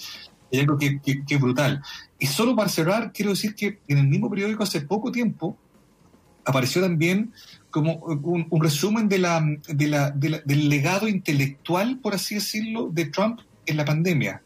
hay 0.51 0.59
algo 0.59 0.77
que, 0.77 0.99
que, 1.01 1.25
que 1.25 1.35
es 1.35 1.41
brutal. 1.41 1.81
Y 2.19 2.27
solo 2.27 2.55
para 2.55 2.69
cerrar, 2.69 3.11
quiero 3.11 3.31
decir 3.31 3.55
que 3.55 3.79
en 3.87 3.97
el 3.97 4.07
mismo 4.07 4.29
periódico 4.29 4.63
hace 4.63 4.81
poco 4.81 5.11
tiempo 5.11 5.57
apareció 6.45 6.81
también 6.81 7.33
como 7.69 7.95
un, 7.95 8.47
un 8.49 8.61
resumen 8.61 9.09
de 9.09 9.17
la, 9.17 9.43
de 9.67 9.87
la, 9.87 10.11
de 10.11 10.29
la, 10.29 10.41
del 10.45 10.69
legado 10.69 11.07
intelectual, 11.07 11.99
por 11.99 12.13
así 12.13 12.35
decirlo, 12.35 12.89
de 12.91 13.05
Trump 13.05 13.39
en 13.65 13.77
la 13.77 13.85
pandemia. 13.85 14.41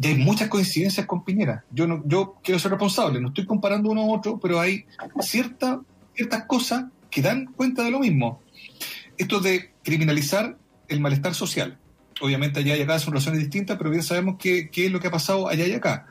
Y 0.00 0.08
hay 0.08 0.16
muchas 0.16 0.48
coincidencias 0.48 1.06
con 1.06 1.24
Piñera. 1.24 1.64
Yo 1.70 1.86
no, 1.86 2.02
yo 2.06 2.36
quiero 2.42 2.58
ser 2.58 2.72
responsable, 2.72 3.20
no 3.20 3.28
estoy 3.28 3.46
comparando 3.46 3.90
uno 3.90 4.02
a 4.02 4.16
otro, 4.16 4.38
pero 4.40 4.60
hay 4.60 4.86
cierta, 5.20 5.80
ciertas 6.14 6.44
cosas 6.46 6.86
que 7.10 7.22
dan 7.22 7.46
cuenta 7.46 7.84
de 7.84 7.90
lo 7.90 8.00
mismo. 8.00 8.40
Esto 9.16 9.38
de 9.40 9.72
criminalizar 9.82 10.58
el 10.88 11.00
malestar 11.00 11.34
social. 11.34 11.78
Obviamente 12.20 12.60
allá 12.60 12.76
y 12.76 12.82
acá 12.82 12.98
son 12.98 13.14
razones 13.14 13.40
distintas, 13.40 13.76
pero 13.78 13.90
bien 13.90 14.02
sabemos 14.02 14.36
qué, 14.38 14.68
qué 14.70 14.86
es 14.86 14.92
lo 14.92 15.00
que 15.00 15.08
ha 15.08 15.12
pasado 15.12 15.48
allá 15.48 15.66
y 15.66 15.72
acá. 15.72 16.06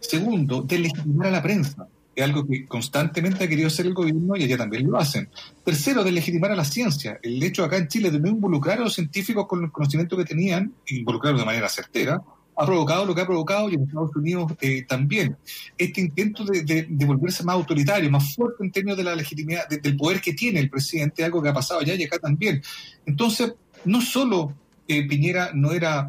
Segundo, 0.00 0.62
de 0.62 0.90
a 1.24 1.30
la 1.30 1.42
prensa. 1.42 1.88
Es 2.18 2.24
algo 2.24 2.46
que 2.46 2.66
constantemente 2.66 3.44
ha 3.44 3.48
querido 3.48 3.68
hacer 3.68 3.86
el 3.86 3.94
gobierno 3.94 4.36
y 4.36 4.42
allá 4.42 4.56
también 4.56 4.90
lo 4.90 4.98
hacen. 4.98 5.28
Tercero, 5.64 6.02
deslegitimar 6.02 6.50
a 6.50 6.56
la 6.56 6.64
ciencia. 6.64 7.18
El 7.22 7.40
hecho 7.42 7.64
acá 7.64 7.76
en 7.76 7.86
Chile 7.86 8.10
de 8.10 8.18
no 8.18 8.28
involucrar 8.28 8.78
a 8.78 8.82
los 8.82 8.94
científicos 8.94 9.46
con 9.46 9.62
el 9.62 9.70
conocimiento 9.70 10.16
que 10.16 10.24
tenían, 10.24 10.74
involucrarlos 10.88 11.42
de 11.42 11.46
manera 11.46 11.68
certera, 11.68 12.20
ha 12.60 12.66
provocado 12.66 13.06
lo 13.06 13.14
que 13.14 13.20
ha 13.20 13.26
provocado 13.26 13.70
y 13.70 13.74
en 13.74 13.84
Estados 13.84 14.16
Unidos 14.16 14.52
eh, 14.60 14.82
también. 14.82 15.36
Este 15.76 16.00
intento 16.00 16.44
de, 16.44 16.88
volverse 17.06 17.44
más 17.44 17.54
autoritario, 17.54 18.10
más 18.10 18.34
fuerte 18.34 18.64
en 18.64 18.72
términos 18.72 18.98
de 18.98 19.04
la 19.04 19.14
legitimidad, 19.14 19.68
del 19.68 19.96
poder 19.96 20.20
que 20.20 20.32
tiene 20.32 20.58
el 20.58 20.68
presidente, 20.68 21.24
algo 21.24 21.40
que 21.40 21.50
ha 21.50 21.54
pasado 21.54 21.80
allá 21.80 21.94
y 21.94 22.02
acá 22.02 22.18
también. 22.18 22.60
Entonces, 23.06 23.54
no 23.84 24.00
solo 24.00 24.54
eh, 24.88 25.06
Piñera 25.06 25.52
no 25.54 25.70
era 25.70 26.08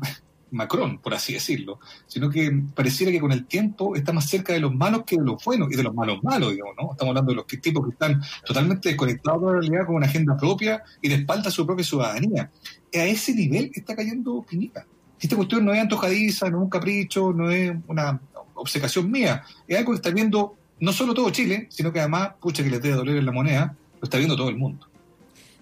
Macron, 0.51 0.99
por 0.99 1.13
así 1.13 1.33
decirlo, 1.33 1.79
sino 2.07 2.29
que 2.29 2.51
pareciera 2.73 3.11
que 3.11 3.19
con 3.19 3.31
el 3.31 3.45
tiempo 3.45 3.95
está 3.95 4.13
más 4.13 4.27
cerca 4.27 4.53
de 4.53 4.59
los 4.59 4.73
malos 4.73 5.03
que 5.05 5.17
de 5.17 5.23
los 5.23 5.43
buenos 5.43 5.71
y 5.71 5.75
de 5.75 5.83
los 5.83 5.93
malos 5.93 6.23
malos, 6.23 6.51
digamos, 6.51 6.75
¿no? 6.77 6.91
Estamos 6.91 7.09
hablando 7.09 7.31
de 7.31 7.35
los 7.35 7.47
tipos 7.47 7.85
que 7.85 7.91
están 7.91 8.21
totalmente 8.45 8.89
desconectados 8.89 9.41
de 9.41 9.47
la 9.47 9.53
realidad 9.53 9.85
con 9.85 9.95
una 9.95 10.07
agenda 10.07 10.37
propia 10.37 10.83
y 11.01 11.09
de 11.09 11.15
espalda 11.15 11.49
a 11.49 11.51
su 11.51 11.65
propia 11.65 11.85
ciudadanía. 11.85 12.51
A 12.93 13.03
ese 13.05 13.33
nivel 13.33 13.71
está 13.73 13.95
cayendo 13.95 14.45
Piñera. 14.47 14.85
Esta 15.19 15.35
cuestión 15.35 15.65
no 15.65 15.73
es 15.73 15.81
antojadiza, 15.81 16.49
no 16.49 16.57
es 16.57 16.63
un 16.63 16.69
capricho, 16.69 17.33
no 17.33 17.51
es 17.51 17.75
una 17.87 18.19
obsecación 18.55 19.11
mía, 19.11 19.43
es 19.67 19.77
algo 19.77 19.91
que 19.91 19.97
está 19.97 20.11
viendo 20.11 20.55
no 20.79 20.93
solo 20.93 21.13
todo 21.13 21.29
Chile, 21.29 21.67
sino 21.69 21.91
que 21.91 21.99
además, 21.99 22.31
pucha 22.39 22.63
que 22.63 22.69
le 22.69 22.79
debe 22.79 22.95
doler 22.95 23.17
en 23.17 23.25
la 23.25 23.31
moneda, 23.31 23.75
lo 23.99 24.03
está 24.03 24.17
viendo 24.17 24.35
todo 24.35 24.49
el 24.49 24.57
mundo. 24.57 24.88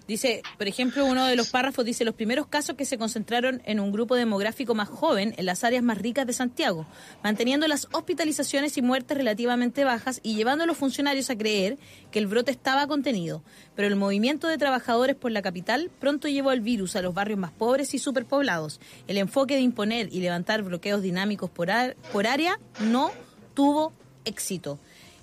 Dice, 0.08 0.40
por 0.56 0.66
ejemplo, 0.66 1.04
uno 1.04 1.26
de 1.26 1.36
los 1.36 1.50
párrafos 1.50 1.84
dice 1.84 2.02
los 2.02 2.14
primeros 2.14 2.46
casos 2.46 2.76
que 2.76 2.86
se 2.86 2.96
concentraron 2.96 3.60
en 3.66 3.78
un 3.78 3.92
grupo 3.92 4.14
demográfico 4.14 4.74
más 4.74 4.88
joven 4.88 5.34
en 5.36 5.44
las 5.44 5.64
áreas 5.64 5.82
más 5.82 5.98
ricas 5.98 6.26
de 6.26 6.32
Santiago, 6.32 6.86
manteniendo 7.22 7.68
las 7.68 7.88
hospitalizaciones 7.92 8.78
y 8.78 8.82
muertes 8.82 9.18
relativamente 9.18 9.84
bajas 9.84 10.20
y 10.22 10.34
llevando 10.34 10.64
a 10.64 10.66
los 10.66 10.78
funcionarios 10.78 11.28
a 11.28 11.36
creer 11.36 11.76
que 12.10 12.20
el 12.20 12.26
brote 12.26 12.50
estaba 12.50 12.86
contenido. 12.86 13.42
Pero 13.76 13.86
el 13.86 13.96
movimiento 13.96 14.48
de 14.48 14.56
trabajadores 14.56 15.14
por 15.14 15.30
la 15.30 15.42
capital 15.42 15.90
pronto 16.00 16.26
llevó 16.26 16.52
el 16.52 16.62
virus 16.62 16.96
a 16.96 17.02
los 17.02 17.12
barrios 17.12 17.38
más 17.38 17.52
pobres 17.52 17.92
y 17.92 17.98
superpoblados. 17.98 18.80
El 19.08 19.18
enfoque 19.18 19.56
de 19.56 19.60
imponer 19.60 20.08
y 20.10 20.20
levantar 20.20 20.62
bloqueos 20.62 21.02
dinámicos 21.02 21.50
por, 21.50 21.68
por 22.14 22.26
área 22.26 22.58
no 22.80 23.12
tuvo 23.52 23.92
éxito. 24.24 24.78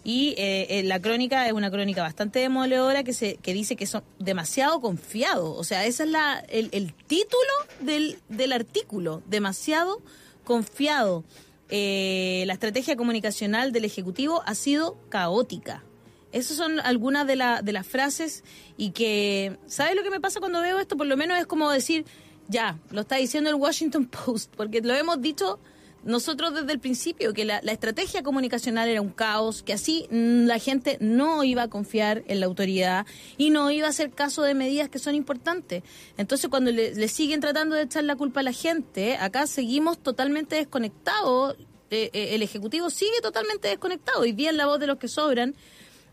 Y 0.08 0.36
eh, 0.38 0.68
eh, 0.70 0.84
la 0.84 1.02
crónica 1.02 1.48
es 1.48 1.54
una 1.54 1.72
crónica 1.72 2.04
bastante 2.04 2.38
demoledora 2.38 3.04
que, 3.04 3.12
se, 3.12 3.38
que 3.38 3.54
dice 3.54 3.76
que 3.76 3.88
son 3.88 4.04
demasiado 4.20 4.80
confiados. 4.80 5.58
O 5.58 5.64
sea, 5.64 5.84
ese 5.88 6.04
es 6.04 6.10
la, 6.10 6.46
el, 6.48 6.94
título 7.08 7.42
del, 7.80 8.20
del 8.30 8.54
artículo, 8.54 9.24
demasiado 9.26 10.04
confiado. 10.44 11.24
Eh, 11.70 12.44
la 12.46 12.54
estrategia 12.54 12.96
comunicacional 12.96 13.72
del 13.72 13.84
Ejecutivo 13.84 14.44
ha 14.46 14.54
sido 14.54 14.96
caótica. 15.10 15.84
Esas 16.32 16.56
son 16.56 16.80
algunas 16.82 17.26
de, 17.26 17.38
la, 17.38 17.64
de 17.64 17.74
las 17.74 17.88
frases 17.88 18.44
y 18.78 18.92
que, 18.92 19.58
¿sabes 19.66 19.96
lo 19.96 20.04
que 20.04 20.12
me 20.12 20.20
pasa 20.20 20.40
cuando 20.40 20.62
veo 20.62 20.78
esto? 20.78 20.98
Por 20.98 21.08
lo 21.08 21.18
menos 21.18 21.40
es 21.40 21.48
como 21.48 21.72
decir, 21.72 22.06
ya, 22.48 22.78
lo 22.92 23.02
está 23.02 23.16
diciendo 23.16 23.50
el 23.50 23.56
Washington 23.56 24.06
Post, 24.26 24.54
porque 24.56 24.82
lo 24.82 24.94
hemos 24.94 25.20
dicho 25.20 25.60
nosotros 26.06 26.54
desde 26.54 26.72
el 26.72 26.80
principio 26.80 27.34
que 27.34 27.46
la, 27.46 27.58
estrategia 27.58 28.22
comunicacional 28.22 28.88
era 28.88 29.02
un 29.02 29.10
caos, 29.10 29.64
que 29.64 29.74
así 29.74 30.08
mm, 30.12 30.46
la 30.46 30.60
gente 30.60 30.98
no 31.02 31.44
iba 31.44 31.64
a 31.64 31.68
confiar 31.68 32.24
en 32.28 32.40
la 32.40 32.46
autoridad 32.46 33.06
y 33.38 33.50
no 33.50 33.72
iba 33.72 33.88
a 33.88 33.90
hacer 33.90 34.12
caso 34.12 34.44
de 34.44 34.54
medidas 34.54 34.88
que 34.88 35.00
son 35.00 35.16
importantes. 35.16 35.84
Entonces, 36.18 36.50
cuando 36.50 36.72
le, 36.72 37.08
siguen 37.08 37.42
tratando 37.42 37.76
de 37.76 37.84
echar 37.84 38.04
la 38.04 38.16
culpa 38.16 38.42
a 38.42 38.44
la 38.44 38.54
gente, 38.54 39.18
acá 39.18 39.48
seguimos 39.48 39.98
totalmente 39.98 40.56
desconectados. 40.56 41.58
Eh, 41.90 42.12
eh, 42.14 42.36
el 42.36 42.44
Ejecutivo 42.44 42.90
sigue 42.90 43.20
totalmente 43.22 43.68
desconectado. 43.68 44.26
Y 44.26 44.32
bien 44.32 44.58
la 44.58 44.68
voz 44.68 44.80
de 44.80 44.88
los 44.88 44.98
que 44.98 45.08
sobran. 45.08 45.56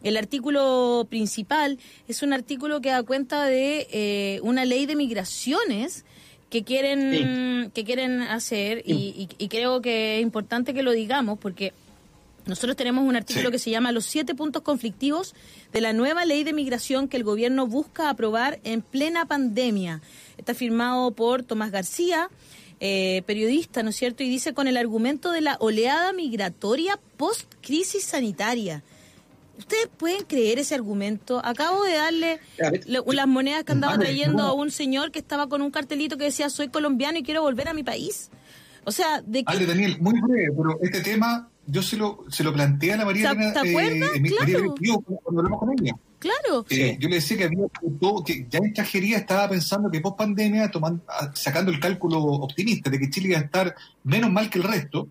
El 0.03 0.17
artículo 0.17 1.07
principal 1.09 1.79
es 2.09 2.23
un 2.23 2.33
artículo 2.33 2.81
que 2.81 2.91
da 2.91 3.03
cuenta 3.05 3.45
de 3.45 3.87
eh, 3.93 4.41
una 4.43 4.65
ley 4.65 4.87
de 4.87 4.97
migraciones 4.97 6.05
que 6.53 6.65
quieren, 6.65 7.71
que 7.71 7.83
quieren 7.83 8.21
hacer 8.21 8.83
y, 8.85 9.27
creo 9.49 9.81
que 9.81 10.19
es 10.19 10.23
importante 10.23 10.75
que 10.75 10.83
lo 10.83 10.93
digamos 10.93 11.39
porque 11.39 11.73
nosotros 12.45 12.77
tenemos 12.77 13.09
un 13.09 13.17
artículo 13.17 13.51
que 13.51 13.59
se 13.59 13.71
llama 13.71 13.91
Los 13.91 14.05
siete 14.05 14.35
puntos 14.35 14.61
conflictivos 14.61 15.35
de 15.73 15.81
la 15.81 15.95
nueva 15.95 16.27
ley 16.27 16.45
de 16.45 16.53
migración 16.53 17.09
que 17.09 17.17
el 17.17 17.25
gobierno 17.25 17.67
busca 17.67 18.11
aprobar 18.11 18.61
en 18.65 18.83
plena 18.83 19.25
pandemia. 19.25 20.03
Está 20.37 20.53
firmado 20.53 21.13
por 21.13 21.43
Tomás 21.43 21.71
García, 21.71 22.29
eh, 22.81 23.23
periodista, 23.25 23.83
¿no 23.83 23.89
es 23.89 23.97
cierto? 23.97 24.23
Y 24.23 24.29
dice 24.29 24.53
con 24.53 24.69
el 24.69 24.77
argumento 24.77 25.33
de 25.33 25.41
la 25.41 25.57
oleada 25.59 26.13
migratoria 26.13 27.01
post-crisis 27.17 28.05
sanitaria. 28.05 28.83
¿Ustedes 29.63 29.89
pueden 29.97 30.25
creer 30.25 30.59
ese 30.59 30.75
argumento? 30.75 31.41
Acabo 31.45 31.85
de 31.85 31.95
darle 31.95 32.41
las 32.87 33.29
monedas 33.29 33.63
que 33.63 33.71
andaba 33.71 33.97
trayendo 33.97 34.43
a 34.43 34.53
un 34.55 34.73
señor 34.73 35.13
que 35.13 35.21
estaba 35.21 35.49
con 35.49 35.63
un 35.63 35.71
cartelito 35.71 36.19
que 36.19 36.25
decía 36.25 36.51
soy 36.51 36.69
colombiano 36.69 37.19
y 37.19 37.23
quiero 37.23 37.43
volver 37.43 37.69
a 37.69 37.75
mi 37.75 37.85
país. 37.85 38.31
O 38.85 38.91
sea, 38.91 39.23
de 39.23 39.45
que... 39.45 39.67
Daniel, 39.67 39.99
muy 40.01 40.21
breve, 40.21 40.53
pero 40.57 40.79
este 40.83 41.01
tema 41.01 41.49
yo 41.65 41.81
se 41.81 41.97
lo, 41.97 42.25
se 42.29 42.43
lo 42.43 42.53
planteé 42.53 42.95
a 42.95 42.97
la 42.97 43.05
María 43.05 43.31
¿Te, 43.31 43.37
¿te 43.37 43.71
acuerdas? 43.71 44.11
Eh, 44.17 44.23
claro. 44.23 44.75
cuando 45.23 45.41
hablamos 45.41 45.61
con 45.61 45.71
ella. 45.79 45.95
Claro. 46.19 46.67
Eh, 46.71 46.97
yo 46.99 47.09
le 47.09 47.17
decía 47.17 47.37
que 47.37 47.45
había 47.45 47.67
que 48.27 48.47
ya 48.51 48.59
en 48.59 48.73
trajería 48.73 49.19
estaba 49.19 49.49
pensando 49.49 49.91
que 49.91 50.01
post 50.01 50.19
pandemia, 50.19 50.71
sacando 51.35 51.71
el 51.71 51.79
cálculo 51.79 52.21
optimista 52.21 52.91
de 52.91 52.99
que 52.99 53.11
Chile 53.11 53.29
iba 53.29 53.39
a 53.39 53.43
estar 53.43 53.75
menos 54.03 54.31
mal 54.31 54.51
que 54.51 54.59
el 54.59 54.65
resto, 54.65 55.09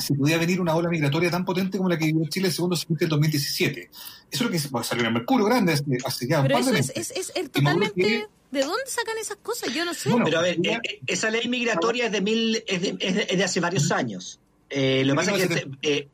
si 0.00 0.14
podía 0.14 0.38
venir 0.38 0.60
una 0.60 0.74
ola 0.74 0.88
migratoria 0.88 1.30
tan 1.30 1.44
potente 1.44 1.78
como 1.78 1.88
la 1.88 1.98
que 1.98 2.06
vivió 2.06 2.28
Chile 2.28 2.48
el 2.48 2.52
segundo 2.52 2.76
semestre 2.76 3.06
del 3.06 3.10
2017. 3.10 3.90
Eso 3.90 3.94
es 4.30 4.40
lo 4.40 4.50
que 4.50 4.58
salió 4.58 5.02
en 5.02 5.06
el 5.06 5.12
Mercurio 5.12 5.46
Grande 5.46 5.72
hace, 6.04 6.26
ya 6.26 6.42
Pero 6.42 6.58
un 6.58 6.64
par 6.64 6.72
de 6.72 6.80
eso 6.80 6.92
es, 6.94 7.10
es, 7.10 7.32
es, 7.34 7.50
totalmente... 7.50 8.28
¿De 8.50 8.64
dónde 8.64 8.82
sacan 8.86 9.16
esas 9.18 9.36
cosas? 9.36 9.72
Yo 9.72 9.84
no 9.84 9.94
sé. 9.94 10.10
pero 10.24 10.40
a 10.40 10.42
ver, 10.42 10.58
eh, 10.64 10.80
eh, 10.82 11.00
esa 11.06 11.30
ley 11.30 11.48
migratoria 11.48 12.06
es 12.06 12.12
de, 12.12 12.20
mil, 12.20 12.62
es 12.66 12.82
de, 12.82 12.96
es 12.98 13.38
de, 13.38 13.44
hace 13.44 13.60
varios 13.60 13.92
años. 13.92 14.40
Eh, 14.68 15.04
lo 15.04 15.12
que 15.12 15.16
pasa 15.16 15.36
es 15.36 15.48
que... 15.48 15.68
Eh, 15.82 16.08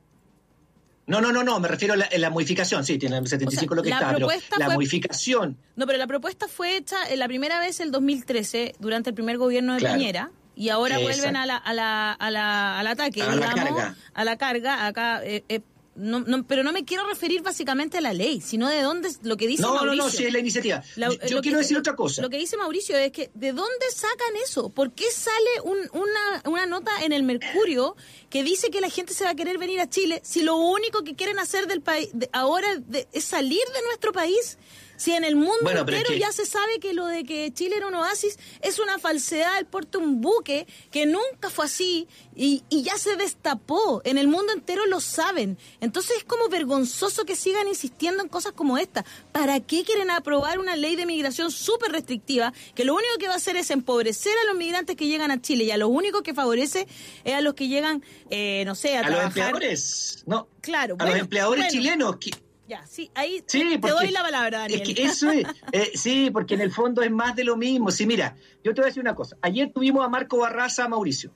no, 1.06 1.20
no, 1.20 1.32
no, 1.32 1.44
no, 1.44 1.60
me 1.60 1.68
refiero 1.68 1.94
a 1.94 2.18
la, 2.18 2.30
modificación, 2.30 2.84
sí, 2.84 2.98
tiene 2.98 3.16
el 3.16 3.26
75 3.26 3.76
lo 3.76 3.82
que 3.82 3.90
está, 3.90 4.12
pero 4.12 4.28
la 4.58 4.70
modificación... 4.70 5.56
No, 5.76 5.86
pero 5.86 5.98
la 5.98 6.08
propuesta 6.08 6.48
fue 6.48 6.76
hecha 6.76 6.96
la 7.14 7.28
primera 7.28 7.60
vez 7.60 7.78
el 7.78 7.92
2013, 7.92 8.74
durante 8.80 9.10
el 9.10 9.14
primer 9.14 9.38
gobierno 9.38 9.74
de 9.74 9.86
Piñera, 9.86 10.32
y 10.56 10.70
ahora 10.70 10.98
vuelven 10.98 11.36
a 11.36 11.44
la, 11.46 11.56
a 11.56 11.74
la, 11.74 12.12
a 12.12 12.30
la, 12.30 12.78
al 12.78 12.86
ataque, 12.86 13.22
a 13.22 13.30
digamos, 13.30 13.54
la 13.56 13.62
carga. 13.62 13.96
a 14.14 14.24
la 14.24 14.36
carga. 14.38 14.86
Acá, 14.86 15.22
eh, 15.22 15.44
eh, 15.50 15.60
no, 15.96 16.20
no, 16.20 16.46
pero 16.46 16.62
no 16.62 16.72
me 16.72 16.84
quiero 16.84 17.06
referir 17.06 17.42
básicamente 17.42 17.98
a 17.98 18.00
la 18.00 18.12
ley, 18.12 18.40
sino 18.40 18.68
de 18.68 18.80
dónde, 18.82 19.10
lo 19.22 19.36
que 19.36 19.46
dice 19.46 19.62
no, 19.62 19.74
Mauricio. 19.74 19.96
No, 19.96 20.04
no, 20.04 20.10
sí 20.10 20.24
es 20.24 20.32
la 20.32 20.38
iniciativa. 20.38 20.82
yo 21.28 21.40
quiero 21.42 21.58
decir 21.58 21.76
otra 21.76 21.94
cosa. 21.94 22.22
Lo 22.22 22.30
que 22.30 22.38
dice 22.38 22.56
Mauricio 22.56 22.96
es 22.96 23.12
que, 23.12 23.30
¿de 23.34 23.52
dónde 23.52 23.90
sacan 23.94 24.34
eso? 24.44 24.70
¿Por 24.70 24.92
qué 24.92 25.10
sale 25.10 25.60
un, 25.64 25.78
una, 25.92 26.42
una 26.46 26.66
nota 26.66 26.90
en 27.02 27.12
el 27.12 27.22
Mercurio 27.22 27.94
que 28.30 28.42
dice 28.42 28.70
que 28.70 28.80
la 28.80 28.90
gente 28.90 29.12
se 29.12 29.24
va 29.24 29.30
a 29.30 29.34
querer 29.34 29.58
venir 29.58 29.80
a 29.80 29.88
Chile 29.88 30.20
si 30.24 30.42
lo 30.42 30.56
único 30.56 31.04
que 31.04 31.14
quieren 31.14 31.38
hacer 31.38 31.66
del 31.66 31.82
país 31.82 32.10
ahora 32.32 32.68
es 33.12 33.24
salir 33.24 33.62
de 33.74 33.82
nuestro 33.86 34.12
país? 34.12 34.58
Si 34.96 35.12
en 35.12 35.24
el 35.24 35.36
mundo 35.36 35.70
entero 35.70 36.12
ya 36.14 36.32
se 36.32 36.46
sabe 36.46 36.78
que 36.80 36.92
lo 36.92 37.06
de 37.06 37.24
que 37.24 37.52
Chile 37.52 37.76
era 37.76 37.86
un 37.86 37.94
oasis 37.94 38.38
es 38.62 38.78
una 38.78 38.98
falsedad, 38.98 39.58
el 39.58 39.66
puerto 39.66 39.98
un 39.98 40.20
buque 40.20 40.66
que 40.90 41.06
nunca 41.06 41.50
fue 41.50 41.66
así 41.66 42.08
y, 42.34 42.64
y, 42.68 42.82
ya 42.82 42.96
se 42.98 43.16
destapó. 43.16 44.02
En 44.04 44.18
el 44.18 44.28
mundo 44.28 44.52
entero 44.52 44.86
lo 44.86 45.00
saben. 45.00 45.58
Entonces 45.80 46.18
es 46.18 46.24
como 46.24 46.48
vergonzoso 46.48 47.24
que 47.24 47.36
sigan 47.36 47.68
insistiendo 47.68 48.22
en 48.22 48.28
cosas 48.28 48.52
como 48.52 48.78
esta. 48.78 49.04
¿Para 49.32 49.60
qué 49.60 49.84
quieren 49.84 50.10
aprobar 50.10 50.58
una 50.58 50.76
ley 50.76 50.96
de 50.96 51.06
migración 51.06 51.50
súper 51.50 51.92
restrictiva 51.92 52.52
que 52.74 52.84
lo 52.84 52.94
único 52.94 53.18
que 53.18 53.28
va 53.28 53.34
a 53.34 53.36
hacer 53.36 53.56
es 53.56 53.70
empobrecer 53.70 54.32
a 54.42 54.46
los 54.46 54.56
migrantes 54.56 54.96
que 54.96 55.06
llegan 55.06 55.30
a 55.30 55.40
Chile 55.40 55.64
y 55.64 55.70
a 55.70 55.76
lo 55.76 55.88
único 55.88 56.22
que 56.22 56.34
favorece 56.34 56.86
es 57.24 57.34
a 57.34 57.40
los 57.40 57.54
que 57.54 57.68
llegan, 57.68 58.02
eh, 58.30 58.64
no 58.66 58.74
sé, 58.74 58.96
a, 58.96 59.00
a 59.00 59.10
los 59.10 59.24
empleadores? 59.24 60.24
No. 60.26 60.48
Claro. 60.60 60.96
A 60.98 61.06
los 61.06 61.16
empleadores 61.16 61.68
chilenos. 61.72 62.16
Que 62.16 62.30
ya, 62.68 62.86
sí, 62.86 63.10
ahí 63.14 63.42
te 63.42 63.78
doy 63.78 64.10
la 64.10 64.22
palabra, 64.22 64.60
Daniel. 64.60 64.82
Es 64.82 64.94
que 64.94 65.04
eso 65.04 65.30
es, 65.30 65.46
eh, 65.72 65.92
sí, 65.94 66.30
porque 66.30 66.54
en 66.54 66.62
el 66.62 66.72
fondo 66.72 67.02
es 67.02 67.10
más 67.10 67.36
de 67.36 67.44
lo 67.44 67.56
mismo. 67.56 67.90
Sí, 67.90 68.06
mira, 68.06 68.36
yo 68.64 68.74
te 68.74 68.80
voy 68.80 68.86
a 68.86 68.90
decir 68.90 69.00
una 69.00 69.14
cosa. 69.14 69.36
Ayer 69.40 69.70
tuvimos 69.72 70.04
a 70.04 70.08
Marco 70.08 70.38
Barraza, 70.38 70.88
Mauricio. 70.88 71.30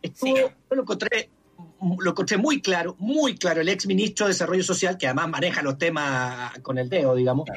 Estuvo, 0.00 0.36
yo 0.36 0.52
lo 0.70 0.82
encontré, 0.82 1.30
lo 1.98 2.10
encontré 2.10 2.36
muy 2.36 2.60
claro, 2.60 2.94
muy 2.98 3.36
claro, 3.36 3.60
el 3.60 3.68
ex 3.68 3.86
ministro 3.86 4.26
de 4.26 4.32
Desarrollo 4.32 4.62
Social, 4.62 4.96
que 4.96 5.06
además 5.06 5.28
maneja 5.28 5.62
los 5.62 5.78
temas 5.78 6.56
con 6.60 6.78
el 6.78 6.88
dedo, 6.88 7.14
digamos. 7.16 7.48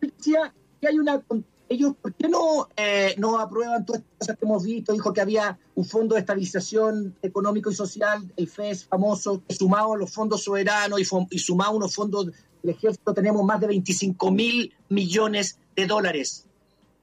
Decía 0.00 0.52
que 0.80 0.88
hay 0.88 0.98
una 0.98 1.22
ellos, 1.68 1.94
¿por 2.00 2.14
qué 2.14 2.28
no, 2.28 2.68
eh, 2.76 3.14
no 3.18 3.38
aprueban 3.38 3.84
todas 3.84 4.02
estas 4.02 4.18
cosas 4.18 4.38
que 4.38 4.44
hemos 4.44 4.62
visto? 4.62 4.92
Dijo 4.92 5.12
que 5.12 5.20
había 5.20 5.58
un 5.74 5.84
fondo 5.84 6.14
de 6.14 6.20
estabilización 6.20 7.16
económico 7.22 7.70
y 7.70 7.74
social, 7.74 8.32
el 8.36 8.48
FES 8.48 8.84
famoso, 8.84 9.42
que 9.46 9.54
sumado 9.54 9.94
a 9.94 9.96
los 9.96 10.12
fondos 10.12 10.44
soberanos 10.44 11.00
y, 11.00 11.06
y 11.30 11.38
sumado 11.38 11.72
a 11.72 11.74
unos 11.74 11.94
fondos 11.94 12.28
el 12.66 12.70
ejército 12.70 13.14
tenemos 13.14 13.44
más 13.44 13.60
de 13.60 13.68
25 13.68 14.30
mil 14.32 14.74
millones 14.88 15.58
de 15.76 15.86
dólares 15.86 16.46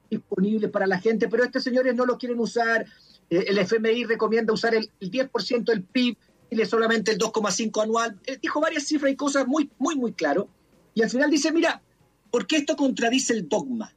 disponibles 0.09 0.69
para 0.69 0.85
la 0.85 0.99
gente, 0.99 1.29
pero 1.29 1.43
estos 1.43 1.63
señores 1.63 1.95
no 1.95 2.05
lo 2.05 2.17
quieren 2.17 2.39
usar. 2.39 2.85
Eh, 3.29 3.45
el 3.47 3.57
FMI 3.57 4.03
recomienda 4.03 4.53
usar 4.53 4.75
el, 4.75 4.91
10% 4.99 5.63
del 5.63 5.83
PIB 5.83 6.17
Chile 6.49 6.65
solamente 6.65 7.11
el 7.11 7.17
2,5 7.17 7.81
anual. 7.81 8.19
Eh, 8.25 8.37
dijo 8.41 8.59
varias 8.59 8.83
cifras 8.83 9.11
y 9.11 9.15
cosas 9.15 9.47
muy, 9.47 9.69
muy, 9.79 9.95
muy 9.95 10.11
claro. 10.11 10.49
Y 10.93 11.01
al 11.01 11.09
final 11.09 11.31
dice, 11.31 11.51
mira, 11.51 11.81
¿por 12.29 12.45
qué 12.45 12.57
esto 12.57 12.75
contradice 12.75 13.33
el 13.33 13.47
dogma? 13.47 13.93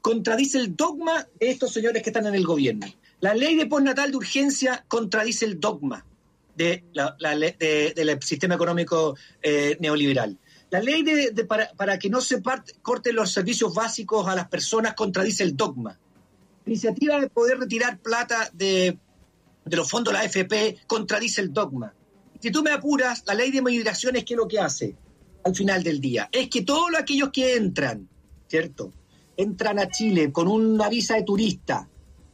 Contradice 0.00 0.58
el 0.58 0.74
dogma 0.74 1.28
de 1.38 1.50
estos 1.50 1.72
señores 1.72 2.02
que 2.02 2.08
están 2.10 2.26
en 2.26 2.34
el 2.34 2.46
gobierno. 2.46 2.86
La 3.20 3.34
ley 3.34 3.56
de 3.56 3.66
postnatal 3.66 4.10
de 4.10 4.16
urgencia 4.16 4.84
contradice 4.88 5.44
el 5.44 5.60
dogma 5.60 6.04
de 6.56 6.84
la, 6.92 7.16
del 7.18 8.22
sistema 8.22 8.54
económico 8.54 9.16
eh, 9.42 9.76
neoliberal. 9.80 10.38
La 10.72 10.80
ley 10.80 11.02
de, 11.02 11.44
para, 11.44 11.98
que 11.98 12.08
no 12.08 12.22
se 12.22 12.40
corten 12.80 13.14
los 13.14 13.30
servicios 13.30 13.74
básicos 13.74 14.26
a 14.26 14.34
las 14.34 14.48
personas 14.48 14.94
contradice 14.94 15.42
el 15.42 15.54
dogma. 15.54 15.90
La 16.64 16.72
iniciativa 16.72 17.20
de 17.20 17.28
poder 17.28 17.58
retirar 17.58 17.98
plata 17.98 18.48
de, 18.54 18.96
los 19.66 19.90
fondos 19.90 20.14
de 20.14 20.18
la 20.18 20.24
AFP 20.24 20.86
contradice 20.86 21.42
el 21.42 21.52
dogma. 21.52 21.92
Si 22.40 22.50
tú 22.50 22.62
me 22.62 22.70
apuras, 22.70 23.22
la 23.26 23.34
ley 23.34 23.50
de 23.50 23.60
migraciones, 23.60 24.24
¿qué 24.24 24.32
es 24.32 24.38
lo 24.38 24.48
que 24.48 24.60
hace 24.60 24.96
al 25.44 25.54
final 25.54 25.82
del 25.82 26.00
día? 26.00 26.30
Es 26.32 26.48
que 26.48 26.62
todos 26.62 26.88
aquellos 26.98 27.28
que 27.28 27.54
entran, 27.54 28.08
¿cierto? 28.48 28.94
Entran 29.36 29.78
a 29.78 29.90
Chile 29.90 30.32
con 30.32 30.48
una 30.48 30.88
visa 30.88 31.16
de 31.16 31.24
turista, 31.24 31.86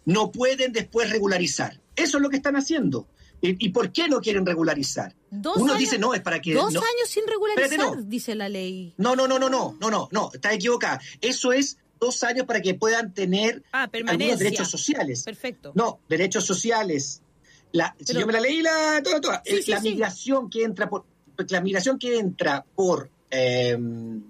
no 0.04 0.30
pueden 0.30 0.72
después 0.72 1.10
regularizar. 1.10 1.80
Eso 1.96 2.18
es 2.18 2.22
lo 2.22 2.30
que 2.30 2.36
están 2.36 2.54
haciendo. 2.54 3.08
¿Y, 3.40 3.68
por 3.68 3.92
qué 3.92 4.08
no 4.08 4.20
quieren 4.20 4.44
regularizar? 4.44 5.14
Uno 5.30 5.74
dice, 5.74 5.98
no, 5.98 6.12
es 6.12 6.20
para 6.22 6.40
que... 6.40 6.54
Dos 6.54 6.74
años 6.74 7.08
sin 7.08 7.26
regularizar, 7.26 8.04
dice 8.06 8.34
la 8.34 8.48
ley. 8.48 8.94
No, 8.96 9.14
no, 9.14 9.28
no, 9.28 9.38
no, 9.38 9.48
no, 9.48 9.76
no, 9.80 9.90
no, 9.90 10.08
no, 10.10 10.30
está 10.32 10.52
equivocada. 10.52 11.00
Eso 11.20 11.52
es 11.52 11.78
dos 12.00 12.22
años 12.24 12.46
para 12.46 12.60
que 12.60 12.74
puedan 12.74 13.14
tener 13.14 13.62
ah, 13.72 13.88
algunos 13.92 14.38
derechos 14.38 14.68
sociales. 14.68 15.22
Perfecto. 15.22 15.72
No, 15.74 16.00
derechos 16.08 16.44
sociales. 16.44 17.22
La, 17.70 17.94
si 18.00 18.14
yo 18.14 18.26
me 18.26 18.32
la 18.32 18.40
leí, 18.40 18.62
la, 18.62 19.00
toda, 19.04 19.20
toda. 19.20 19.42
la 19.66 19.80
migración 19.80 20.50
que 20.50 20.64
entra 20.64 20.88
por... 20.88 21.04
La 21.48 21.60
migración 21.60 22.00
que 22.00 22.18
entra 22.18 22.64
por, 22.74 23.08
em, 23.30 24.20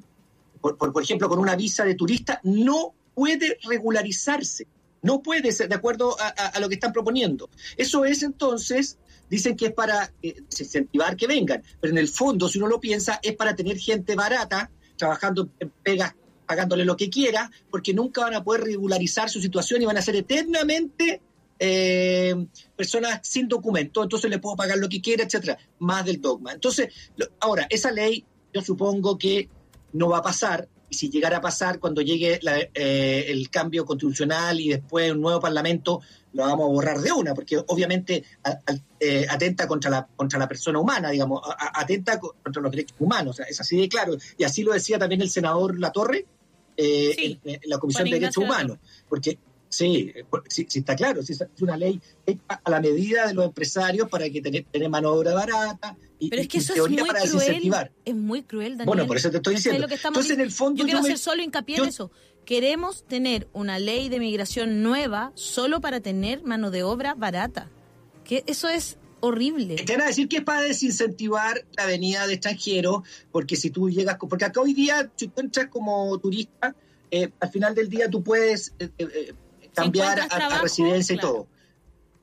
por, 0.60 0.76
por 0.76 1.02
ejemplo, 1.02 1.26
con 1.30 1.38
una 1.38 1.56
visa 1.56 1.84
de 1.84 1.94
turista, 1.94 2.40
no 2.42 2.92
puede 3.14 3.58
regularizarse. 3.62 4.66
No 5.02 5.22
puede 5.22 5.52
ser, 5.52 5.68
de 5.68 5.76
acuerdo 5.76 6.16
a, 6.18 6.58
lo 6.60 6.68
que 6.68 6.74
están 6.74 6.92
proponiendo. 6.92 7.48
Eso 7.76 8.04
es 8.04 8.22
entonces, 8.22 8.98
dicen 9.30 9.56
que 9.56 9.66
es 9.66 9.72
para 9.72 10.12
eh, 10.22 10.42
incentivar 10.58 11.16
que 11.16 11.26
vengan, 11.26 11.62
pero 11.80 11.92
en 11.92 11.98
el 11.98 12.08
fondo, 12.08 12.48
si 12.48 12.58
uno 12.58 12.66
lo 12.66 12.80
piensa, 12.80 13.20
es 13.22 13.36
para 13.36 13.54
tener 13.54 13.78
gente 13.78 14.14
barata, 14.14 14.70
trabajando 14.96 15.50
en 15.60 15.70
pegas, 15.82 16.14
pagándole 16.46 16.84
lo 16.84 16.96
que 16.96 17.10
quiera, 17.10 17.50
porque 17.70 17.94
nunca 17.94 18.22
van 18.22 18.34
a 18.34 18.42
poder 18.42 18.62
regularizar 18.64 19.30
su 19.30 19.40
situación 19.40 19.82
y 19.82 19.86
van 19.86 19.98
a 19.98 20.02
ser 20.02 20.16
eternamente 20.16 21.20
eh, 21.60 22.46
personas 22.76 23.20
sin 23.22 23.48
documento, 23.48 24.02
entonces 24.02 24.30
le 24.30 24.38
puedo 24.38 24.56
pagar 24.56 24.78
lo 24.78 24.88
que 24.88 25.00
quiera, 25.00 25.24
etcétera, 25.24 25.58
más 25.80 26.04
del 26.04 26.20
dogma. 26.20 26.52
Entonces, 26.52 26.92
ahora, 27.40 27.66
esa 27.68 27.90
ley 27.90 28.24
yo 28.52 28.62
supongo 28.62 29.18
que 29.18 29.48
no 29.92 30.08
va 30.08 30.18
a 30.18 30.22
pasar, 30.22 30.68
y 30.90 30.94
si 30.94 31.10
llegara 31.10 31.38
a 31.38 31.40
pasar 31.40 31.78
cuando 31.78 32.00
llegue 32.00 32.40
eh, 32.74 33.24
el 33.28 33.50
cambio 33.50 33.84
constitucional 33.84 34.60
y 34.60 34.70
después 34.70 35.12
un 35.12 35.20
nuevo 35.20 35.40
parlamento, 35.40 36.00
lo 36.32 36.44
vamos 36.44 36.66
a 36.66 36.72
borrar 36.72 37.00
de 37.00 37.12
una, 37.12 37.34
porque 37.34 37.62
obviamente 37.66 38.24
eh, 39.00 39.26
atenta 39.28 39.66
contra 39.66 39.90
la, 39.90 40.06
contra 40.16 40.38
la 40.38 40.48
persona 40.48 40.78
humana, 40.78 41.10
digamos, 41.10 41.42
atenta 41.74 42.18
contra 42.18 42.62
los 42.62 42.70
derechos 42.70 42.96
humanos, 42.98 43.40
es 43.40 43.60
así 43.60 43.78
de 43.78 43.88
claro. 43.88 44.16
Y 44.36 44.44
así 44.44 44.62
lo 44.62 44.72
decía 44.72 44.98
también 44.98 45.20
el 45.20 45.30
senador 45.30 45.78
Latorre 45.78 46.26
eh, 46.76 47.38
en, 47.44 47.60
la 47.64 47.78
Comisión 47.78 48.04
de 48.04 48.20
Derechos 48.20 48.44
Humanos, 48.44 48.78
porque 49.08 49.38
Sí, 49.68 50.12
sí, 50.48 50.66
está 50.74 50.96
claro, 50.96 51.22
sí, 51.22 51.34
es 51.34 51.62
una 51.62 51.76
ley 51.76 52.00
a 52.48 52.70
la 52.70 52.80
medida 52.80 53.26
de 53.26 53.34
los 53.34 53.44
empresarios 53.44 54.08
para 54.08 54.30
que 54.30 54.40
tener, 54.40 54.64
tener 54.64 54.88
mano 54.88 55.12
de 55.12 55.18
obra 55.18 55.34
barata 55.34 55.96
y, 56.18 56.30
Pero 56.30 56.42
es 56.42 56.48
que 56.48 56.58
eso 56.58 56.74
es 56.74 56.90
muy 56.90 56.96
cruel, 56.96 57.90
Es 58.04 58.14
muy 58.14 58.42
cruel, 58.42 58.72
Daniel. 58.72 58.86
Bueno, 58.86 59.06
por 59.06 59.16
eso 59.16 59.30
te 59.30 59.36
estoy 59.36 59.54
diciendo. 59.54 59.86
Entonces, 59.88 60.32
en 60.32 60.40
el 60.40 60.50
fondo. 60.50 60.78
Yo 60.80 60.84
quiero 60.84 61.00
hacer 61.00 61.18
solo 61.18 61.42
hincapié 61.42 61.76
en 61.76 61.84
eso. 61.86 62.10
Queremos 62.44 63.04
tener 63.04 63.46
una 63.52 63.78
ley 63.78 64.08
de 64.08 64.18
migración 64.18 64.82
nueva 64.82 65.32
solo 65.34 65.80
para 65.80 66.00
tener 66.00 66.42
mano 66.42 66.70
de 66.70 66.82
obra 66.82 67.14
barata. 67.14 67.70
Que 68.24 68.42
eso 68.46 68.68
es 68.68 68.98
horrible. 69.20 69.76
Te 69.76 69.92
van 69.92 70.02
a 70.02 70.06
decir 70.06 70.28
que 70.28 70.38
es 70.38 70.44
para 70.44 70.62
desincentivar 70.62 71.64
la 71.76 71.86
venida 71.86 72.26
de 72.26 72.34
extranjeros, 72.34 73.02
porque 73.30 73.54
si 73.56 73.70
tú 73.70 73.88
llegas. 73.90 74.16
Porque 74.18 74.44
acá 74.44 74.60
hoy 74.60 74.74
día, 74.74 75.10
si 75.14 75.28
tú 75.28 75.40
entras 75.40 75.68
como 75.68 76.18
turista, 76.18 76.74
eh, 77.10 77.30
al 77.38 77.50
final 77.50 77.74
del 77.74 77.88
día 77.88 78.10
tú 78.10 78.22
puedes. 78.22 78.72
Eh, 78.78 78.90
eh, 78.98 79.34
cambiar 79.74 80.20
a, 80.30 80.60
residencia 80.60 81.14
y 81.14 81.18
todo. 81.18 81.46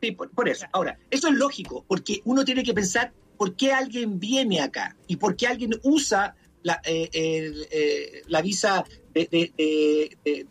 Sí, 0.01 0.11
por, 0.11 0.49
eso. 0.49 0.65
Ahora, 0.71 0.97
eso 1.09 1.27
es 1.29 1.33
lógico, 1.35 1.85
porque 1.87 2.21
uno 2.25 2.43
tiene 2.45 2.63
que 2.63 2.73
pensar 2.73 3.13
por 3.37 3.55
qué 3.55 3.73
alguien 3.73 4.19
viene 4.19 4.61
acá 4.61 4.95
y 5.07 5.15
por 5.17 5.35
qué 5.35 5.47
alguien 5.47 5.79
usa 5.83 6.35
la, 6.63 6.81
eh, 6.83 7.09
eh, 7.13 8.21
la 8.27 8.41
visa 8.41 8.83
de, 9.13 10.47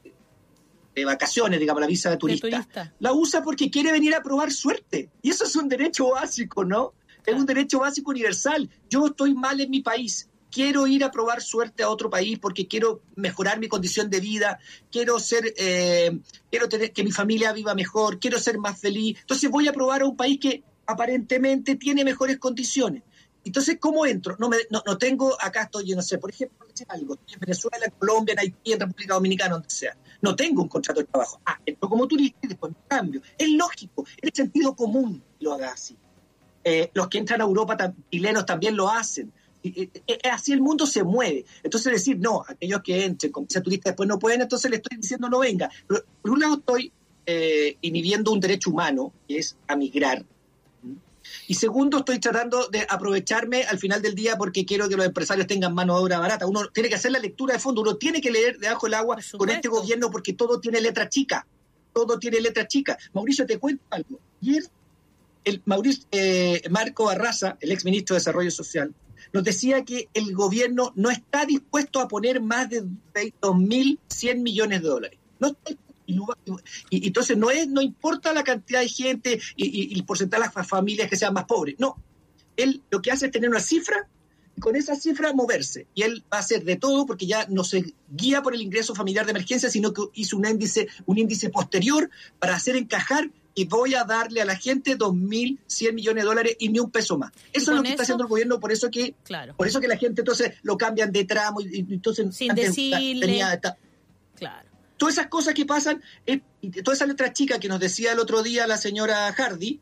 vacaciones, 1.04 1.60
digamos, 1.60 1.80
la 1.80 1.86
visa 1.86 2.10
de 2.10 2.16
turista. 2.16 2.92
La 2.98 3.12
usa 3.12 3.42
porque 3.42 3.70
quiere 3.70 3.92
venir 3.92 4.14
a 4.14 4.22
probar 4.22 4.52
suerte. 4.52 5.10
Y 5.22 5.30
eso 5.30 5.44
es 5.44 5.56
un 5.56 5.68
derecho 5.68 6.10
básico, 6.10 6.64
¿no? 6.64 6.94
Es 7.26 7.34
un 7.34 7.46
derecho 7.46 7.80
básico 7.80 8.10
universal. 8.10 8.68
Yo 8.88 9.06
estoy 9.06 9.34
mal 9.34 9.60
en 9.60 9.70
mi 9.70 9.80
país 9.80 10.28
quiero 10.54 10.86
ir 10.86 11.02
a 11.02 11.10
probar 11.10 11.42
suerte 11.42 11.82
a 11.82 11.90
otro 11.90 12.08
país 12.08 12.38
porque 12.38 12.68
quiero 12.68 13.02
mejorar 13.16 13.58
mi 13.58 13.66
condición 13.66 14.08
de 14.08 14.20
vida, 14.20 14.60
quiero 14.90 15.18
ser, 15.18 15.52
eh, 15.56 16.16
quiero 16.48 16.68
tener 16.68 16.92
que 16.92 17.02
mi 17.02 17.10
familia 17.10 17.52
viva 17.52 17.74
mejor, 17.74 18.20
quiero 18.20 18.38
ser 18.38 18.58
más 18.58 18.80
feliz. 18.80 19.18
Entonces 19.20 19.50
voy 19.50 19.66
a 19.66 19.72
probar 19.72 20.02
a 20.02 20.06
un 20.06 20.16
país 20.16 20.38
que 20.40 20.62
aparentemente 20.86 21.74
tiene 21.74 22.04
mejores 22.04 22.38
condiciones. 22.38 23.02
Entonces, 23.44 23.78
¿cómo 23.80 24.06
entro? 24.06 24.36
No, 24.38 24.48
me, 24.48 24.58
no, 24.70 24.96
tengo, 24.96 25.36
acá 25.40 25.64
estoy, 25.64 25.86
yo 25.86 25.96
no 25.96 26.02
sé, 26.02 26.18
por 26.18 26.30
ejemplo, 26.30 26.66
algo, 26.88 27.18
en 27.30 27.40
Venezuela, 27.40 27.84
en 27.84 27.90
Colombia, 27.90 28.32
en 28.32 28.38
Haití, 28.38 28.72
en 28.72 28.80
República 28.80 29.14
Dominicana, 29.14 29.54
donde 29.54 29.70
sea. 29.70 29.96
No 30.22 30.36
tengo 30.36 30.62
un 30.62 30.68
contrato 30.68 31.00
de 31.00 31.06
trabajo. 31.06 31.40
Ah, 31.44 31.60
entro 31.66 31.88
como 31.88 32.06
turista 32.06 32.38
y 32.42 32.46
después 32.46 32.72
me 32.72 32.78
cambio. 32.86 33.20
Es 33.36 33.50
lógico, 33.50 34.06
es 34.06 34.22
el 34.22 34.32
sentido 34.32 34.74
común 34.74 35.22
que 35.38 35.44
lo 35.44 35.52
haga 35.52 35.72
así. 35.72 35.98
Eh, 36.62 36.90
los 36.94 37.08
que 37.08 37.18
entran 37.18 37.42
a 37.42 37.44
Europa, 37.44 37.76
chilenos, 38.10 38.46
también 38.46 38.76
lo 38.76 38.88
hacen 38.88 39.32
así 40.30 40.52
el 40.52 40.60
mundo 40.60 40.86
se 40.86 41.02
mueve. 41.02 41.44
Entonces 41.62 41.92
decir, 41.92 42.18
no, 42.18 42.44
aquellos 42.46 42.82
que 42.82 43.04
entren 43.04 43.32
con 43.32 43.46
visa 43.46 43.62
turista 43.62 43.90
después 43.90 44.08
no 44.08 44.18
pueden, 44.18 44.42
entonces 44.42 44.70
le 44.70 44.76
estoy 44.76 44.98
diciendo 44.98 45.28
no 45.28 45.40
venga. 45.40 45.70
por 45.86 46.30
un 46.30 46.40
lado 46.40 46.54
estoy 46.54 46.92
eh, 47.26 47.76
inhibiendo 47.80 48.32
un 48.32 48.40
derecho 48.40 48.70
humano, 48.70 49.12
que 49.26 49.38
es 49.38 49.56
a 49.66 49.76
migrar. 49.76 50.24
Y 51.46 51.54
segundo, 51.54 51.98
estoy 51.98 52.18
tratando 52.18 52.68
de 52.68 52.86
aprovecharme 52.88 53.64
al 53.64 53.78
final 53.78 54.02
del 54.02 54.14
día 54.14 54.36
porque 54.36 54.64
quiero 54.64 54.88
que 54.88 54.96
los 54.96 55.06
empresarios 55.06 55.46
tengan 55.46 55.74
mano 55.74 55.96
de 55.96 56.02
obra 56.02 56.18
barata. 56.18 56.46
Uno 56.46 56.68
tiene 56.68 56.88
que 56.88 56.96
hacer 56.96 57.12
la 57.12 57.18
lectura 57.18 57.54
de 57.54 57.60
fondo, 57.60 57.80
uno 57.80 57.96
tiene 57.96 58.20
que 58.20 58.30
leer 58.30 58.58
debajo 58.58 58.86
del 58.86 58.94
agua 58.94 59.16
con 59.36 59.48
este 59.48 59.68
gobierno 59.68 60.10
porque 60.10 60.32
todo 60.34 60.60
tiene 60.60 60.80
letra 60.80 61.08
chica. 61.08 61.46
Todo 61.92 62.18
tiene 62.18 62.40
letra 62.40 62.66
chica. 62.66 62.98
Mauricio, 63.12 63.46
te 63.46 63.58
cuento 63.58 63.84
algo. 63.90 64.18
Ayer, 64.42 64.64
el 65.44 65.62
Mauricio, 65.64 66.04
eh, 66.10 66.62
Marco 66.70 67.04
Barraza, 67.04 67.56
el 67.60 67.72
ex 67.72 67.84
ministro 67.84 68.14
de 68.14 68.20
Desarrollo 68.20 68.50
Social, 68.50 68.92
nos 69.34 69.42
decía 69.42 69.84
que 69.84 70.08
el 70.14 70.32
gobierno 70.32 70.92
no 70.94 71.10
está 71.10 71.44
dispuesto 71.44 72.00
a 72.00 72.06
poner 72.06 72.40
más 72.40 72.70
de 72.70 72.84
2.100 72.84 74.40
millones 74.40 74.80
de 74.80 74.88
dólares. 74.88 75.18
No 75.40 75.56
y, 76.06 77.06
entonces 77.06 77.36
no 77.36 77.50
es 77.50 77.66
no 77.66 77.82
importa 77.82 78.32
la 78.32 78.44
cantidad 78.44 78.80
de 78.80 78.88
gente 78.88 79.40
y, 79.56 79.92
el 79.92 80.04
porcentaje 80.04 80.40
de 80.42 80.50
las 80.54 80.68
familias 80.68 81.10
que 81.10 81.16
sean 81.16 81.34
más 81.34 81.46
pobres. 81.46 81.74
No. 81.78 81.96
Él 82.56 82.80
lo 82.90 83.02
que 83.02 83.10
hace 83.10 83.26
es 83.26 83.32
tener 83.32 83.50
una 83.50 83.58
cifra 83.58 84.08
y 84.56 84.60
con 84.60 84.76
esa 84.76 84.94
cifra 84.94 85.32
moverse. 85.32 85.88
Y 85.94 86.02
él 86.02 86.24
va 86.32 86.36
a 86.36 86.40
hacer 86.40 86.62
de 86.62 86.76
todo 86.76 87.04
porque 87.04 87.26
ya 87.26 87.44
no 87.48 87.64
se 87.64 87.92
guía 88.08 88.40
por 88.40 88.54
el 88.54 88.62
ingreso 88.62 88.94
familiar 88.94 89.24
de 89.26 89.32
emergencia, 89.32 89.68
sino 89.68 89.92
que 89.92 90.02
hizo 90.14 90.36
un 90.36 90.46
índice, 90.46 90.86
un 91.06 91.18
índice 91.18 91.50
posterior 91.50 92.08
para 92.38 92.54
hacer 92.54 92.76
encajar 92.76 93.32
y 93.54 93.64
voy 93.66 93.94
a 93.94 94.04
darle 94.04 94.42
a 94.42 94.44
la 94.44 94.56
gente 94.56 94.98
2.100 94.98 95.92
millones 95.92 96.24
de 96.24 96.26
dólares 96.26 96.56
y 96.58 96.68
ni 96.68 96.80
un 96.80 96.90
peso 96.90 97.16
más. 97.16 97.32
Eso 97.52 97.70
es 97.70 97.76
lo 97.76 97.82
que 97.82 97.90
está 97.90 98.02
haciendo 98.02 98.24
el 98.24 98.28
gobierno, 98.28 98.58
por 98.58 98.72
eso 98.72 98.90
que 98.90 99.14
claro. 99.22 99.54
por 99.56 99.66
eso 99.66 99.80
que 99.80 99.88
la 99.88 99.96
gente 99.96 100.22
entonces 100.22 100.54
lo 100.62 100.76
cambian 100.76 101.12
de 101.12 101.24
tramo 101.24 101.60
y, 101.60 101.86
entonces 101.90 102.34
sin 102.34 102.54
decirle 102.54 103.42
claro. 104.36 104.68
Todas 104.96 105.14
esas 105.16 105.26
cosas 105.26 105.54
que 105.54 105.66
pasan, 105.66 106.02
eh, 106.24 106.40
toda 106.82 106.94
esa 106.94 107.06
letra 107.06 107.32
chica 107.32 107.58
que 107.58 107.68
nos 107.68 107.80
decía 107.80 108.12
el 108.12 108.20
otro 108.20 108.42
día 108.42 108.66
la 108.66 108.76
señora 108.76 109.32
Hardy, 109.32 109.80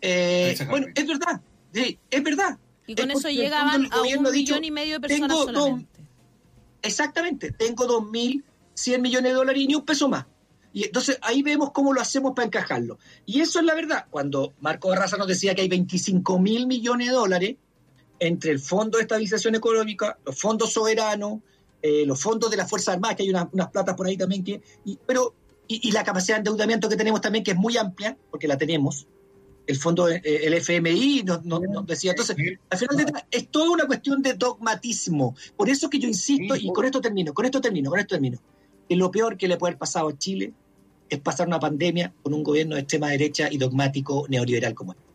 eh, 0.00 0.56
bueno, 0.68 0.88
es 0.94 1.06
verdad, 1.06 1.40
sí, 1.72 1.98
es 2.10 2.22
verdad. 2.22 2.58
Y 2.86 2.94
con 2.94 3.10
eso 3.10 3.28
llegaban 3.28 3.88
a 3.92 4.02
un 4.02 4.22
millón 4.32 4.64
y 4.64 4.70
medio 4.70 4.94
de 4.98 5.08
personas 5.08 5.36
solamente. 5.36 6.00
exactamente, 6.82 7.52
tengo 7.52 7.86
2.100 7.86 9.00
millones 9.00 9.32
de 9.32 9.36
dólares 9.36 9.62
y 9.62 9.66
ni 9.66 9.74
un 9.74 9.84
peso 9.84 10.08
más. 10.08 10.26
Y 10.72 10.84
entonces 10.84 11.18
ahí 11.22 11.42
vemos 11.42 11.72
cómo 11.72 11.92
lo 11.92 12.00
hacemos 12.00 12.32
para 12.34 12.46
encajarlo. 12.46 12.98
Y 13.26 13.40
eso 13.40 13.58
es 13.58 13.64
la 13.64 13.74
verdad. 13.74 14.06
Cuando 14.10 14.54
Marco 14.60 14.88
Barraza 14.88 15.16
nos 15.16 15.26
decía 15.26 15.54
que 15.54 15.62
hay 15.62 15.68
25 15.68 16.38
mil 16.38 16.66
millones 16.66 17.08
de 17.08 17.12
dólares 17.14 17.56
entre 18.20 18.50
el 18.50 18.58
Fondo 18.58 18.98
de 18.98 19.02
Estabilización 19.02 19.54
Económica, 19.54 20.18
los 20.24 20.38
fondos 20.38 20.72
soberanos, 20.72 21.40
eh, 21.80 22.04
los 22.06 22.20
fondos 22.20 22.50
de 22.50 22.56
las 22.56 22.68
Fuerzas 22.68 22.94
Armadas, 22.94 23.16
que 23.16 23.22
hay 23.22 23.30
unas, 23.30 23.48
platas 23.70 23.94
por 23.94 24.06
ahí 24.06 24.16
también, 24.16 24.42
que, 24.42 24.60
y, 24.84 24.98
pero, 25.06 25.34
y, 25.68 25.92
la 25.92 26.02
capacidad 26.02 26.36
de 26.36 26.40
endeudamiento 26.40 26.88
que 26.88 26.96
tenemos 26.96 27.20
también, 27.20 27.44
que 27.44 27.52
es 27.52 27.56
muy 27.56 27.76
amplia, 27.76 28.16
porque 28.30 28.48
la 28.48 28.58
tenemos, 28.58 29.06
el 29.66 29.76
fondo, 29.76 30.08
eh, 30.08 30.20
el 30.24 30.54
FMI 30.54 31.24
nos, 31.24 31.86
decía. 31.86 32.12
Entonces, 32.12 32.36
al 32.70 32.78
final 32.78 32.96
de 32.96 33.12
es 33.30 33.48
toda 33.48 33.70
una 33.70 33.86
cuestión 33.86 34.22
de 34.22 34.32
dogmatismo. 34.32 35.36
Por 35.56 35.68
eso 35.68 35.90
que 35.90 35.98
yo 35.98 36.08
insisto, 36.08 36.56
y 36.56 36.72
con 36.72 36.86
esto 36.86 37.00
termino, 37.00 37.34
con 37.34 37.44
esto 37.44 37.60
termino, 37.60 37.90
con 37.90 38.00
esto 38.00 38.14
termino, 38.14 38.38
que 38.88 38.96
lo 38.96 39.10
peor 39.10 39.36
que 39.36 39.48
le 39.48 39.56
puede 39.56 39.72
haber 39.72 39.78
pasado 39.78 40.08
a 40.08 40.18
Chile 40.18 40.52
es 41.08 41.18
pasar 41.20 41.46
una 41.46 41.60
pandemia 41.60 42.12
con 42.22 42.34
un 42.34 42.42
gobierno 42.42 42.74
de 42.74 42.82
extrema 42.82 43.08
derecha 43.08 43.48
y 43.50 43.58
dogmático 43.58 44.26
neoliberal 44.28 44.74
como 44.74 44.92
este. 44.92 45.08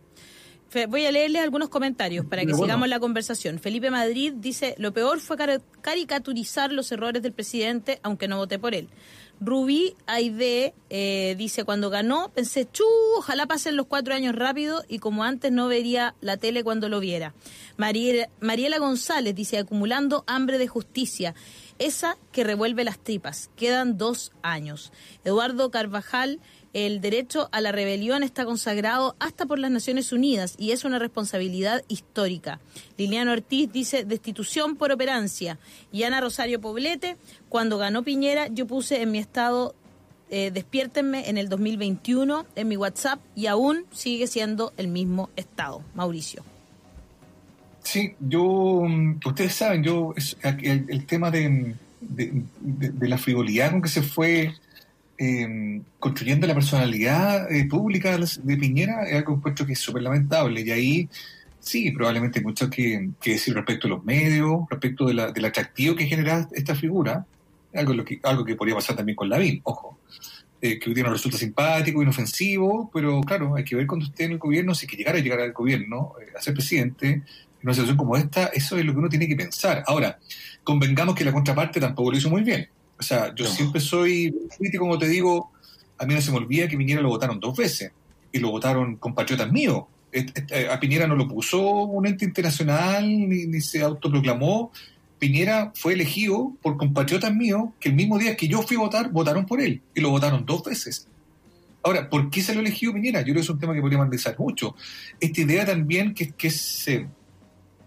Voy 0.88 1.06
a 1.06 1.12
leerle 1.12 1.40
algunos 1.40 1.70
comentarios 1.70 2.26
para 2.26 2.46
que 2.46 2.54
sigamos 2.56 2.88
la 2.88 3.00
conversación. 3.00 3.60
Felipe 3.60 3.92
Madrid 3.92 4.34
dice, 4.36 4.74
lo 4.80 4.92
peor 4.92 5.20
fue 5.20 5.38
caricaturizar 5.82 6.72
los 6.72 6.92
errores 6.92 7.22
del 7.22 7.32
presidente, 7.32 8.00
aunque 8.02 8.28
no 8.28 8.38
voté 8.38 8.58
por 8.58 8.74
él. 8.74 8.90
Rubí 9.40 9.96
Aide 10.08 10.74
eh, 10.90 11.36
dice, 11.38 11.64
cuando 11.64 11.90
ganó 11.90 12.32
pensé, 12.34 12.68
chu, 12.72 12.86
ojalá 13.18 13.46
pasen 13.46 13.76
los 13.76 13.88
cuatro 13.88 14.16
años 14.16 14.36
rápido 14.36 14.84
y 14.88 15.00
como 15.00 15.24
antes 15.24 15.52
no 15.52 15.68
vería 15.68 16.16
la 16.22 16.38
tele 16.38 16.64
cuando 16.64 16.90
lo 16.90 17.00
viera. 17.00 17.36
Mariela, 17.78 18.30
Mariela 18.40 18.80
González 18.80 19.36
dice, 19.36 19.58
acumulando 19.58 20.24
hambre 20.28 20.58
de 20.58 20.68
justicia, 20.68 21.36
esa 21.86 22.18
que 22.32 22.44
revuelve 22.44 22.84
las 22.84 23.00
tripas. 23.00 23.50
Quedan 23.56 23.98
dos 23.98 24.32
años. 24.42 24.92
Eduardo 25.24 25.72
Carvajal 25.72 26.40
el 26.74 27.02
derecho 27.02 27.50
a 27.52 27.62
la 27.62 27.72
rebelión 27.72 28.24
está 28.24 28.46
consagrado 28.46 29.16
hasta 29.20 29.46
por 29.46 29.60
las 29.60 29.70
Naciones 29.70 30.12
Unidas 30.12 30.56
y 30.58 30.72
es 30.72 30.84
una 30.84 30.98
responsabilidad 30.98 31.84
histórica. 31.88 32.60
Liliano 32.98 33.32
Ortiz 33.32 33.72
dice 33.72 34.06
destitución 34.06 34.76
por 34.76 34.92
operancia. 34.92 35.60
Y 35.92 36.02
Ana 36.02 36.20
Rosario 36.20 36.60
Poblete, 36.60 37.16
cuando 37.48 37.78
ganó 37.78 38.02
Piñera, 38.02 38.48
yo 38.48 38.66
puse 38.66 39.04
en 39.04 39.12
mi 39.12 39.20
estado 39.20 39.76
eh, 40.32 40.50
despiértenme 40.52 41.30
en 41.30 41.38
el 41.38 41.48
2021 41.48 42.48
en 42.56 42.68
mi 42.68 42.76
WhatsApp 42.76 43.20
y 43.36 43.46
aún 43.46 43.86
sigue 43.92 44.26
siendo 44.26 44.74
el 44.78 44.88
mismo 44.88 45.30
estado. 45.36 45.84
Mauricio. 45.94 46.44
Sí, 47.84 48.16
yo, 48.20 48.84
mm, 48.88 49.20
ustedes 49.26 49.54
saben, 49.54 49.84
yo, 49.84 50.14
el, 50.62 51.06
tema 51.06 51.30
de, 51.30 51.76
de, 52.00 53.08
la 53.08 53.18
frivolidad 53.18 53.72
con 53.72 53.82
que 53.82 53.90
se 53.90 54.02
fue 54.02 54.54
eh, 55.18 55.82
construyendo 56.00 56.48
la 56.48 56.54
personalidad 56.56 57.52
eh, 57.52 57.66
pública 57.66 58.18
de 58.18 58.58
Piñera 58.58 59.04
es 59.04 59.18
algo 59.18 59.42
que 59.42 59.74
es 59.74 59.80
súper 59.80 60.02
lamentable. 60.02 60.62
Y 60.62 60.72
ahí 60.72 61.10
sí, 61.60 61.92
probablemente 61.92 62.40
hay 62.40 62.46
mucho 62.46 62.70
que, 62.70 63.10
decir 63.24 63.54
respecto 63.54 63.88
a 63.88 63.92
los 63.92 64.04
medios, 64.04 64.66
respecto 64.70 65.06
de 65.06 65.14
la, 65.14 65.32
del 65.32 65.46
atractivo 65.46 65.96
que 65.96 66.06
genera 66.06 66.48
esta 66.52 66.76
figura, 66.76 67.26
algo, 67.74 67.94
lo 67.94 68.06
que, 68.06 68.20
algo 68.24 68.44
que 68.44 68.56
podría 68.56 68.76
pasar 68.76 68.96
también 68.96 69.16
con 69.16 69.30
Lavín, 69.30 69.62
ojo. 69.64 70.00
Eh, 70.62 70.80
que 70.80 70.90
hoy 70.90 70.96
día 70.96 71.04
no 71.04 71.12
resulta 71.12 71.38
simpático, 71.38 72.02
inofensivo, 72.02 72.90
pero 72.94 73.20
claro, 73.22 73.56
hay 73.56 73.66
que 73.66 73.76
ver 73.76 73.86
cuando 73.86 74.06
esté 74.06 74.24
en 74.24 74.34
el 74.34 74.38
gobierno, 74.38 74.74
si 74.74 74.86
es 74.86 74.92
que 74.92 74.96
llegara 74.96 75.18
a 75.18 75.22
llegar 75.22 75.42
al 75.42 75.52
gobierno, 75.52 76.14
eh, 76.22 76.32
a 76.38 76.42
ser 76.42 76.54
presidente, 76.54 77.22
en 77.64 77.70
una 77.70 77.74
situación 77.74 77.98
como 77.98 78.18
esta, 78.18 78.48
eso 78.48 78.78
es 78.78 78.84
lo 78.84 78.92
que 78.92 79.00
uno 79.00 79.10
tiene 79.10 79.26
que 79.26 79.38
pensar. 79.38 79.84
Ahora, 79.88 80.20
convengamos 80.66 81.16
que 81.16 81.24
la 81.24 81.32
contraparte 81.32 81.80
tampoco 81.80 82.12
lo 82.12 82.18
hizo 82.18 82.30
muy 82.30 82.44
bien. 82.44 82.68
O 83.00 83.04
sea, 83.04 83.34
yo 83.34 83.46
siempre 83.46 83.80
soy 83.80 84.36
crítico, 84.58 84.84
como 84.84 84.98
te 84.98 85.08
digo, 85.08 85.52
a 85.98 86.06
mí 86.06 86.14
no 86.14 86.22
se 86.22 86.32
me 86.32 86.38
olvida 86.38 86.68
que 86.68 86.78
Piñera 86.78 87.02
lo 87.02 87.08
votaron 87.08 87.40
dos 87.40 87.56
veces 87.56 87.94
y 88.34 88.40
lo 88.40 88.52
votaron 88.52 88.98
compatriotas 88.98 89.50
míos. 89.50 89.84
A 90.70 90.80
Piñera 90.80 91.08
no 91.08 91.16
lo 91.16 91.28
puso 91.28 91.62
un 91.86 92.06
ente 92.06 92.26
internacional 92.26 93.08
ni, 93.08 93.62
se 93.62 93.82
autoproclamó. 93.82 94.72
Piñera 95.18 95.72
fue 95.74 95.94
elegido 95.94 96.52
por 96.62 96.76
compatriotas 96.76 97.34
míos 97.34 97.70
que 97.80 97.90
el 97.90 97.96
mismo 97.96 98.20
día 98.20 98.36
que 98.36 98.50
yo 98.50 98.62
fui 98.62 98.76
a 98.76 98.82
votar, 98.82 99.10
votaron 99.10 99.46
por 99.46 99.62
él 99.62 99.82
y 99.96 100.02
lo 100.02 100.10
votaron 100.10 100.46
dos 100.46 100.64
veces. 100.64 101.08
Ahora, 101.82 102.10
¿por 102.10 102.30
qué 102.30 102.42
se 102.42 102.54
lo 102.54 102.60
eligió 102.60 102.94
Piñera? 102.94 103.22
Yo 103.22 103.28
creo 103.28 103.36
que 103.36 103.42
es 103.42 103.50
un 103.50 103.60
tema 103.60 103.74
que 103.74 103.80
podríamos 103.80 104.06
analizar 104.06 104.38
mucho. 104.38 104.76
Esta 105.18 105.42
idea 105.42 105.66
también 105.66 106.14
que, 106.14 106.32
que 106.32 106.50
se 106.50 107.08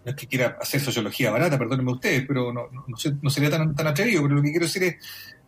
no 0.07 0.11
es 0.11 0.16
que 0.16 0.29
quiera 0.29 0.57
hacer 0.61 0.81
sociología 0.81 1.33
barata, 1.33 1.59
perdónenme 1.59 1.90
ustedes, 1.90 2.25
pero 2.29 2.53
no, 2.53 2.69
no, 2.71 3.29
sería 3.31 3.51
tan, 3.51 3.75
tan 3.75 3.88
atrevido, 3.88 4.23
pero 4.23 4.37
lo 4.37 4.42
que 4.42 4.51
quiero 4.51 4.66
decir 4.66 4.85
es, 4.85 4.95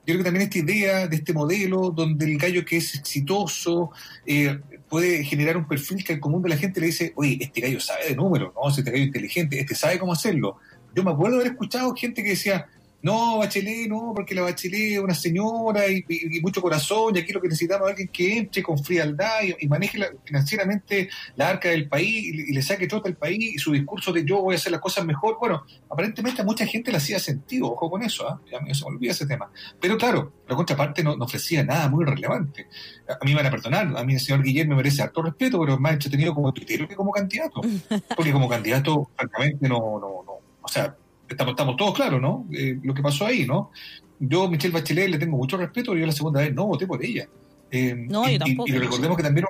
yo 0.04 0.14
creo 0.14 0.18
que 0.18 0.24
también 0.24 0.42
esta 0.42 0.58
idea 0.58 1.06
de 1.06 1.14
este 1.14 1.32
modelo 1.32 1.90
donde 1.90 2.24
el 2.24 2.36
gallo 2.38 2.64
que 2.64 2.78
es 2.78 2.96
exitoso 2.96 3.92
eh, 4.26 4.58
puede 4.88 5.22
generar 5.22 5.56
un 5.56 5.68
perfil 5.68 6.02
que 6.02 6.14
al 6.14 6.18
común 6.18 6.42
de 6.42 6.48
la 6.48 6.56
gente 6.56 6.80
le 6.80 6.86
dice, 6.86 7.12
oye, 7.14 7.38
este 7.40 7.60
gallo 7.60 7.78
sabe 7.78 8.08
de 8.08 8.16
números, 8.16 8.52
no, 8.52 8.68
este 8.68 8.82
gallo 8.82 9.04
inteligente, 9.04 9.60
este 9.60 9.76
sabe 9.76 10.00
cómo 10.00 10.12
hacerlo. 10.12 10.56
Yo 10.92 11.04
me 11.04 11.12
acuerdo 11.12 11.36
haber 11.36 11.52
escuchado 11.52 11.94
gente 11.94 12.24
que 12.24 12.30
decía, 12.30 12.66
no, 13.00 13.38
Bachelet, 13.38 13.88
no, 13.88 14.12
porque 14.14 14.34
la 14.34 14.42
Bachelet 14.42 14.94
es 14.94 14.98
una 14.98 15.14
señora 15.14 15.86
y, 15.88 16.04
mucho 16.42 16.60
corazón, 16.60 17.14
y 17.14 17.20
aquí 17.20 17.32
lo 17.32 17.40
que 17.40 17.46
necesitamos 17.48 17.86
es 17.86 17.90
alguien 17.92 18.08
que 18.08 18.38
entre 18.38 18.62
con 18.62 18.82
frialdad 18.82 19.40
y, 19.58 19.68
maneje 19.68 20.00
financieramente 20.24 21.08
la 21.36 21.48
arca 21.50 21.68
del 21.68 21.88
país 21.88 22.24
y, 22.24 22.52
le 22.52 22.62
saque 22.62 22.88
todo 22.88 23.04
el 23.04 23.14
país 23.14 23.54
y 23.54 23.58
su 23.58 23.72
discurso 23.72 24.12
de 24.12 24.24
yo 24.24 24.42
voy 24.42 24.54
a 24.54 24.56
hacer 24.56 24.72
las 24.72 24.80
cosas 24.80 25.04
mejor. 25.04 25.36
Bueno, 25.38 25.64
aparentemente 25.88 26.42
a 26.42 26.44
mucha 26.44 26.66
gente 26.66 26.90
le 26.90 26.96
hacía 26.96 27.20
sentido, 27.20 27.70
ojo 27.70 27.88
con 27.88 28.02
eso, 28.02 28.28
¿ah? 28.28 28.40
ya 28.50 28.60
me 28.60 28.74
se 28.74 28.84
me 28.84 28.96
olvida 28.96 29.12
ese 29.12 29.26
tema. 29.26 29.48
Pero 29.80 29.96
claro, 29.96 30.32
la 30.48 30.56
contraparte 30.56 31.04
no, 31.04 31.12
ofrecía 31.12 31.62
nada 31.62 31.88
muy 31.88 32.04
relevante. 32.04 32.66
A 33.08 33.24
mí 33.24 33.30
me 33.30 33.36
van 33.36 33.46
a 33.46 33.50
perdonar, 33.50 33.96
a 33.96 34.02
mí 34.02 34.14
el 34.14 34.20
señor 34.20 34.42
Guillermo 34.42 34.70
me 34.70 34.78
merece 34.78 35.02
harto 35.02 35.22
respeto, 35.22 35.60
pero 35.60 35.74
es 35.74 35.80
más 35.80 35.92
entretenido 35.92 36.34
como 36.34 36.52
tuitero 36.52 36.88
que 36.88 36.96
como 36.96 37.12
candidato. 37.12 37.60
Porque 38.16 38.32
como 38.32 38.48
candidato, 38.48 39.08
francamente, 39.14 39.68
no, 39.68 39.78
no, 40.00 40.24
no, 40.26 40.32
o 40.62 40.68
sea, 40.68 40.96
estamos, 41.28 41.52
estamos 41.52 41.76
todos 41.76 41.94
claros, 41.94 42.20
¿no? 42.20 42.46
Eh, 42.52 42.78
lo 42.82 42.94
que 42.94 43.02
pasó 43.02 43.26
ahí, 43.26 43.46
¿no? 43.46 43.70
Yo, 44.18 44.48
Michelle 44.48 44.74
Bachelet, 44.74 45.10
le 45.10 45.18
tengo 45.18 45.36
mucho 45.36 45.56
respeto, 45.56 45.94
yo 45.94 46.06
la 46.06 46.12
segunda 46.12 46.40
vez 46.40 46.54
no 46.54 46.66
voté 46.66 46.86
por 46.86 47.04
ella. 47.04 47.28
Eh, 47.70 47.94
no, 47.94 48.28
yo 48.28 48.38
tampoco. 48.38 48.68
Y, 48.68 48.78
recordemos 48.78 49.16
que 49.16 49.22
también 49.22 49.46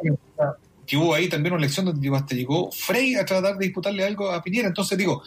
que 0.87 0.97
hubo 0.97 1.15
ahí 1.15 1.29
también 1.29 1.53
una 1.53 1.63
elección 1.63 1.85
donde 1.85 2.17
hasta 2.17 2.35
llegó 2.35 2.73
Frey 2.73 3.15
a 3.15 3.25
tratar 3.25 3.59
de 3.59 3.67
disputarle 3.67 4.05
algo 4.05 4.31
a 4.31 4.43
Piñera. 4.43 4.69
Entonces 4.69 4.97
digo, 4.97 5.23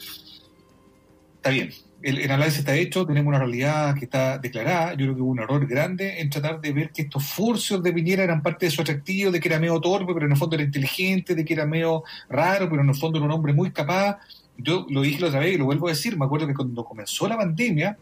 está 1.36 1.52
bien, 1.52 1.72
el, 2.02 2.32
análisis 2.32 2.60
está 2.60 2.76
hecho, 2.76 3.06
tenemos 3.06 3.30
una 3.30 3.38
realidad 3.38 3.96
que 3.96 4.06
está 4.06 4.40
declarada. 4.40 4.94
Yo 4.94 5.06
creo 5.06 5.16
que 5.16 5.22
hubo 5.22 5.32
un 5.32 5.40
error 5.40 5.66
grande 5.68 6.20
en 6.20 6.32
tratar 6.32 6.60
de 6.60 6.74
ver 6.74 6.92
que 6.92 7.04
estos 7.04 7.24
furcios 7.26 7.84
de 7.84 7.94
Piñera 7.94 8.24
eran 8.24 8.42
parte 8.42 8.66
de 8.66 8.72
su 8.72 8.82
atractivo, 8.82 9.32
de 9.32 9.40
que 9.40 9.50
era 9.50 9.60
medio 9.60 9.80
torpe, 9.80 10.14
pero 10.14 10.26
en 10.26 10.32
el 10.32 10.38
fondo 10.38 10.56
era 10.56 10.66
inteligente, 10.66 11.36
de 11.36 11.46
que 11.46 11.54
era 11.54 11.68
medio 11.68 12.04
raro, 12.28 12.68
pero 12.68 12.82
en 12.82 12.90
el 12.90 12.96
fondo 12.96 13.20
era 13.20 13.26
un 13.28 13.32
hombre 13.32 13.54
muy 13.54 13.72
capaz 13.72 14.18
yo 14.58 14.86
lo 14.90 15.02
dije 15.02 15.20
la 15.22 15.28
otra 15.28 15.40
vez 15.40 15.56
y 15.56 15.58
lo 15.58 15.66
vuelvo 15.66 15.88
a 15.88 15.92
decir, 15.92 16.18
me 16.18 16.26
acuerdo 16.26 16.48
que 16.48 16.54
cuando 16.54 16.84
comenzó 16.84 17.28
la 17.28 17.38
pandemia, 17.38 17.98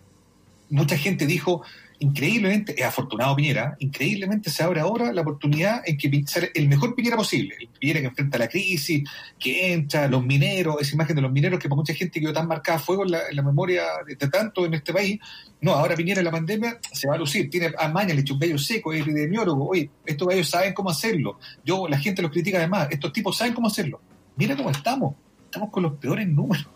mucha 0.69 0.97
gente 0.97 1.25
dijo, 1.25 1.63
increíblemente, 1.99 2.79
es 2.79 2.85
afortunado 2.85 3.35
Piñera, 3.35 3.75
increíblemente 3.79 4.49
se 4.49 4.63
abre 4.63 4.79
ahora 4.79 5.11
la 5.11 5.21
oportunidad 5.21 5.81
en 5.85 5.97
que 5.97 6.23
ser 6.25 6.51
el 6.55 6.67
mejor 6.67 6.95
Piñera 6.95 7.17
posible, 7.17 7.55
el 7.59 7.67
Piñera 7.67 7.99
que 7.99 8.07
enfrenta 8.07 8.37
la 8.37 8.47
crisis, 8.47 9.03
que 9.37 9.73
entra, 9.73 10.07
los 10.07 10.23
mineros, 10.25 10.77
esa 10.79 10.95
imagen 10.95 11.15
de 11.15 11.21
los 11.21 11.31
mineros 11.31 11.59
que 11.59 11.67
para 11.67 11.77
mucha 11.77 11.93
gente 11.93 12.19
quedó 12.19 12.33
tan 12.33 12.47
marcada 12.47 12.77
a 12.77 12.81
fuego 12.81 13.03
en 13.03 13.11
la, 13.11 13.41
memoria 13.43 13.83
de, 14.07 14.15
tanto 14.15 14.65
en 14.65 14.73
este 14.73 14.93
país, 14.93 15.19
no, 15.61 15.73
ahora 15.73 15.95
Piñera 15.95 16.21
en 16.21 16.25
la 16.25 16.31
pandemia 16.31 16.79
se 16.91 17.07
va 17.07 17.15
a 17.15 17.17
lucir, 17.17 17.49
tiene 17.49 17.71
a 17.77 17.87
maña, 17.89 18.13
le 18.13 18.21
echa 18.21 18.33
un 18.33 18.39
gallo 18.39 18.57
seco, 18.57 18.93
es 18.93 19.01
epidemiólogo, 19.01 19.67
oye, 19.67 19.89
estos 20.05 20.27
gallos 20.27 20.49
saben 20.49 20.73
cómo 20.73 20.89
hacerlo, 20.89 21.37
yo, 21.65 21.87
la 21.87 21.99
gente 21.99 22.21
los 22.21 22.31
critica 22.31 22.57
además, 22.57 22.87
estos 22.91 23.11
tipos 23.11 23.37
saben 23.37 23.53
cómo 23.53 23.67
hacerlo, 23.67 24.01
mira 24.37 24.55
cómo 24.55 24.69
estamos, 24.69 25.15
estamos 25.49 25.71
con 25.71 25.81
los 25.81 25.93
peores 25.93 26.27
números, 26.27 26.67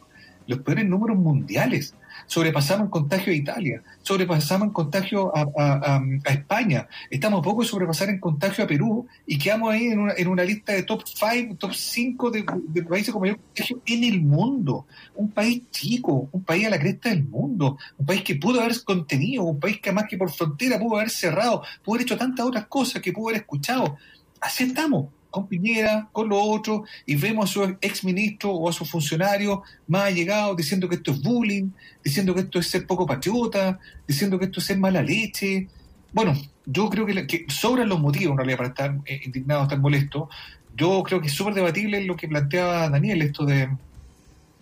los 0.48 0.60
peores 0.60 0.86
números 0.86 1.18
mundiales. 1.18 1.96
Sobrepasamos 2.26 2.86
el 2.86 2.90
contagio 2.90 3.34
a 3.34 3.36
Italia, 3.36 3.84
sobrepasamos 4.02 4.68
el 4.68 4.74
contagio 4.74 5.32
a, 5.36 6.02
España, 6.26 6.88
estamos 7.10 7.40
a 7.40 7.44
poco 7.44 7.62
de 7.62 7.68
sobrepasar 7.68 8.10
el 8.10 8.20
contagio 8.20 8.64
a 8.64 8.68
Perú 8.68 9.08
y 9.26 9.38
quedamos 9.38 9.72
ahí 9.72 9.88
en 9.88 10.00
una, 10.00 10.14
en 10.16 10.28
una 10.28 10.44
lista 10.44 10.74
de 10.74 10.84
top 10.84 11.04
5, 11.06 11.56
top 11.56 11.74
5 11.74 12.32
de, 12.32 12.44
países 12.84 13.12
con 13.12 13.22
mayor 13.22 13.38
contagio 13.38 13.82
en 13.86 14.04
el 14.04 14.22
mundo. 14.22 14.86
Un 15.16 15.32
país 15.32 15.64
chico, 15.72 16.30
un 16.32 16.44
país 16.44 16.66
a 16.68 16.70
la 16.70 16.80
cresta 16.80 17.10
del 17.10 17.26
mundo, 17.26 17.78
un 17.98 18.06
país 18.06 18.24
que 18.24 18.36
pudo 18.36 18.62
haber 18.62 18.84
contenido, 18.84 19.44
un 19.44 19.60
país 19.60 19.80
que 19.82 19.92
más 19.92 20.06
que 20.08 20.18
por 20.18 20.32
frontera 20.32 20.80
pudo 20.80 20.98
haber 20.98 21.10
cerrado, 21.10 21.64
pudo 21.84 21.96
haber 21.96 22.06
hecho 22.06 22.18
tantas 22.18 22.46
otras 22.46 22.68
cosas 22.68 23.02
que 23.02 23.12
pudo 23.12 23.30
haber 23.30 23.42
escuchado. 23.42 23.98
Así 24.40 24.64
estamos 24.64 25.08
con 25.34 25.48
Piñera, 25.48 26.10
con 26.12 26.30
los 26.30 26.38
otros, 26.40 26.88
y 27.08 27.16
vemos 27.16 27.50
a 27.50 27.54
su 27.54 27.64
ex 27.82 28.04
ministro 28.04 28.52
o 28.52 28.70
a 28.70 28.72
su 28.72 28.86
funcionario 28.86 29.64
más 29.88 30.04
allegados 30.04 30.56
diciendo 30.56 30.88
que 30.88 30.96
esto 30.96 31.10
es 31.10 31.24
bullying, 31.24 31.72
diciendo 32.04 32.36
que 32.36 32.42
esto 32.42 32.60
es 32.60 32.68
ser 32.68 32.86
poco 32.86 33.08
patriota, 33.08 33.80
diciendo 34.08 34.38
que 34.38 34.46
esto 34.46 34.60
es 34.60 34.68
ser 34.68 34.78
mala 34.78 35.02
leche. 35.02 35.68
Bueno, 36.12 36.40
yo 36.68 36.88
creo 36.88 37.08
que, 37.08 37.46
sobran 37.50 37.90
los 37.90 38.00
motivos 38.00 38.34
en 38.34 38.38
realidad 38.38 38.58
para 38.58 38.70
estar 38.70 38.96
eh, 39.06 39.22
indignados, 39.26 39.64
estar 39.64 39.80
molestos. 39.80 40.30
Yo 40.78 41.02
creo 41.02 41.20
que 41.20 41.28
es 41.30 41.34
súper 41.34 41.56
debatible 41.56 42.04
lo 42.04 42.16
que 42.16 42.28
planteaba 42.28 42.88
Daniel, 42.90 43.24
esto 43.24 43.44
de 43.44 43.70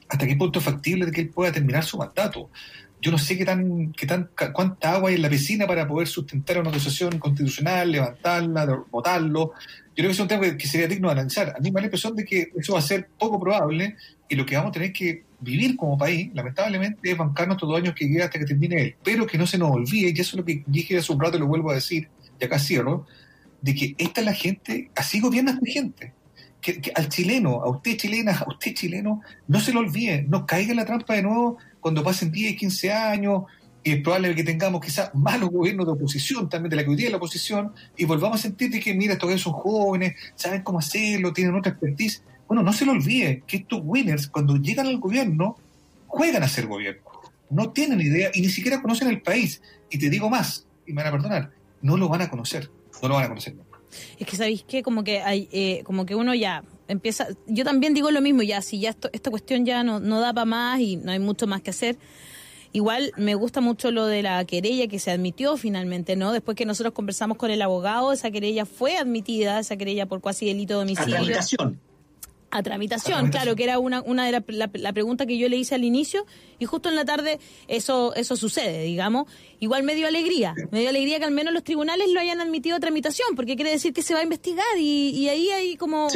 hasta 0.08 0.26
qué 0.26 0.38
punto 0.38 0.60
es 0.60 0.66
factible 0.66 1.06
de 1.06 1.12
que 1.12 1.22
él 1.22 1.30
pueda 1.30 1.52
terminar 1.52 1.84
su 1.84 1.98
mandato 1.98 2.50
yo 3.02 3.12
no 3.12 3.18
sé 3.18 3.38
qué 3.38 3.46
tan, 3.46 3.94
qué 3.94 4.06
tan, 4.06 4.30
cuánta 4.54 4.94
agua 4.94 5.10
hay 5.10 5.16
en 5.16 5.24
la 5.24 5.30
piscina 5.30 5.66
para 5.66 5.88
poder 5.88 6.08
sustentar 6.08 6.60
una 6.60 6.70
negociación 6.70 7.18
constitucional, 7.18 7.92
levantarla, 7.92 8.84
votarlo. 8.92 9.54
Creo 10.02 10.10
que 10.10 10.14
es 10.14 10.20
un 10.20 10.28
tema 10.28 10.58
que 10.58 10.68
sería 10.68 10.88
digno 10.88 11.10
de 11.10 11.12
analizar. 11.12 11.54
A 11.56 11.60
mí 11.60 11.70
me 11.70 11.76
da 11.76 11.82
la 11.82 11.86
impresión 11.86 12.16
de 12.16 12.26
que 12.26 12.52
eso 12.58 12.74
va 12.74 12.80
a 12.80 12.82
ser 12.82 13.08
poco 13.20 13.40
probable 13.40 13.96
y 14.28 14.34
lo 14.34 14.48
que 14.48 14.56
vamos 14.56 14.70
a 14.70 14.74
tener 14.74 14.92
que 14.92 15.26
vivir 15.40 15.76
como 15.76 15.96
país, 15.96 16.32
lamentablemente, 16.34 17.12
es 17.12 17.16
bancarnos 17.16 17.58
todos 17.58 17.74
los 17.74 17.82
años 17.84 17.94
que 17.94 18.06
llegue 18.06 18.24
hasta 18.24 18.40
que 18.40 18.46
termine 18.46 18.82
él. 18.82 18.96
Pero 19.04 19.28
que 19.28 19.38
no 19.38 19.46
se 19.46 19.60
nos 19.60 19.70
olvide, 19.70 20.10
y 20.10 20.20
eso 20.20 20.32
es 20.32 20.38
lo 20.38 20.44
que 20.44 20.64
dije 20.66 20.98
hace 20.98 21.14
un 21.14 21.20
rato 21.20 21.38
y 21.38 21.40
lo 21.42 21.46
vuelvo 21.46 21.70
a 21.70 21.76
decir, 21.76 22.08
y 22.40 22.44
acá 22.44 22.58
cierro, 22.58 23.06
de 23.62 23.76
que 23.76 23.94
esta 24.00 24.22
es 24.22 24.26
la 24.26 24.34
gente, 24.34 24.90
así 24.96 25.20
gobierna 25.20 25.52
esta 25.52 25.72
gente 25.72 26.14
que, 26.62 26.92
al 26.96 27.08
chileno, 27.08 27.62
a 27.62 27.70
usted 27.70 27.96
chilena, 27.96 28.32
a 28.32 28.50
usted 28.50 28.74
chileno, 28.74 29.22
no 29.48 29.60
se 29.60 29.72
lo 29.72 29.82
olvide, 29.82 30.26
no 30.28 30.48
caiga 30.48 30.72
en 30.72 30.78
la 30.78 30.86
trampa 30.86 31.14
de 31.14 31.22
nuevo 31.22 31.60
cuando 31.80 32.04
pasen 32.04 32.32
10, 32.32 32.58
15 32.58 32.92
años, 32.92 33.44
y 33.84 33.92
es 33.94 34.02
probable 34.02 34.36
que 34.36 34.44
tengamos 34.44 34.82
quizás 34.82 35.14
malos 35.16 35.50
gobiernos 35.50 35.86
de 35.86 35.94
oposición, 35.94 36.50
también 36.50 36.70
de 36.70 36.76
la 36.76 36.84
que 36.84 36.90
hoy 36.90 36.96
día 36.96 37.08
es 37.08 37.12
la 37.12 37.18
oposición, 37.18 37.74
y 37.98 38.06
volvamos 38.06 38.40
a 38.40 38.42
sentir 38.44 38.72
que, 38.80 38.94
mira, 38.94 39.14
estos 39.14 39.42
son 39.42 39.54
jóvenes, 39.54 40.16
saben 40.36 40.62
cómo 40.62 40.80
hacerlo, 40.80 41.34
tienen 41.34 41.56
otra 41.56 41.72
expertise. 41.72 42.24
Bueno, 42.48 42.64
no 42.64 42.74
se 42.74 42.86
lo 42.86 42.92
olvide 42.92 43.44
que 43.48 43.58
estos 43.58 43.82
winners, 43.84 44.28
cuando 44.28 44.58
llegan 44.58 44.88
al 44.88 45.00
gobierno, 45.00 45.58
juegan 46.08 46.44
a 46.44 46.48
ser 46.48 46.68
gobierno. 46.68 47.02
No 47.50 47.72
tienen 47.72 48.00
idea 48.00 48.30
y 48.34 48.42
ni 48.42 48.50
siquiera 48.50 48.82
conocen 48.82 49.08
el 49.08 49.22
país. 49.22 49.62
Y 49.90 49.98
te 49.98 50.10
digo 50.10 50.30
más, 50.30 50.66
y 50.86 50.94
me 50.94 51.02
van 51.02 51.08
a 51.08 51.12
perdonar, 51.12 51.52
no 51.82 51.98
lo 51.98 52.08
van 52.08 52.22
a 52.22 52.30
conocer, 52.30 52.70
no 53.02 53.08
lo 53.08 53.16
van 53.16 53.26
a 53.26 53.28
conocer 53.30 53.56
Es 54.20 54.28
que 54.28 54.38
sabéis 54.38 54.64
que 54.64 54.84
como 54.84 55.04
que 55.04 55.22
hay, 55.22 55.50
eh, 55.52 55.82
como 55.86 56.06
que 56.06 56.16
uno 56.16 56.36
ya 56.36 56.64
empieza, 56.88 57.28
yo 57.48 57.64
también 57.64 57.94
digo 57.94 58.12
lo 58.12 58.22
mismo, 58.22 58.44
ya 58.44 58.62
si 58.62 58.80
ya 58.80 58.92
esto, 58.92 59.10
esta 59.14 59.32
cuestión 59.32 59.66
ya 59.66 59.84
no, 59.84 60.00
no 60.00 60.20
da 60.20 60.34
para 60.34 60.46
más 60.46 60.80
y 60.80 60.98
no 60.98 61.12
hay 61.12 61.20
mucho 61.20 61.48
más 61.48 61.62
que 61.62 61.72
hacer, 61.72 61.98
Igual 62.74 63.12
me 63.18 63.36
gusta 63.36 63.60
mucho 63.60 63.92
lo 63.92 64.06
de 64.06 64.24
la 64.24 64.44
querella 64.46 64.88
que 64.88 65.00
se 65.00 65.12
admitió 65.12 65.58
finalmente, 65.58 66.16
¿no? 66.16 66.32
Después 66.32 66.56
que 66.56 66.66
nosotros 66.66 66.94
conversamos 66.94 67.38
con 67.38 67.52
el 67.52 67.62
abogado, 67.62 68.14
esa 68.14 68.32
querella 68.32 68.66
fue 68.66 68.98
admitida, 68.98 69.60
esa 69.60 69.76
querella 69.76 70.06
por 70.06 70.22
cuasi 70.22 70.46
delito 70.46 70.76
de 70.78 70.84
homicidio. 70.84 71.16
A 71.16 71.20
tramitación. 71.20 71.80
A 72.54 72.64
tramitación, 72.64 73.30
claro, 73.30 73.56
que 73.56 73.64
era 73.64 73.80
una, 73.80 74.02
una 74.02 74.26
de 74.26 74.32
la, 74.32 74.70
la, 74.74 74.94
pregunta 74.94 75.26
que 75.26 75.38
yo 75.38 75.48
le 75.48 75.56
hice 75.56 75.76
al 75.76 75.86
inicio 75.86 76.26
y 76.60 76.66
justo 76.66 76.90
en 76.90 76.96
la 76.96 77.06
tarde 77.06 77.40
eso 77.70 78.14
eso 78.16 78.36
sucede, 78.36 78.84
digamos. 78.84 79.28
Igual 79.60 79.84
me 79.84 79.96
dio 79.96 80.06
alegría, 80.08 80.54
me 80.70 80.82
dio 80.82 80.90
alegría 80.90 81.20
que 81.20 81.26
al 81.26 81.32
menos 81.32 81.54
los 81.54 81.64
tribunales 81.64 82.10
lo 82.10 82.20
hayan 82.20 82.42
admitido 82.42 82.76
a 82.76 82.80
tramitación, 82.82 83.36
porque 83.38 83.56
quiere 83.56 83.72
decir 83.72 83.94
que 83.94 84.02
se 84.02 84.14
va 84.14 84.20
a 84.20 84.24
investigar 84.24 84.66
y, 84.78 85.12
y 85.12 85.30
ahí 85.30 85.50
hay 85.50 85.78
como, 85.78 86.10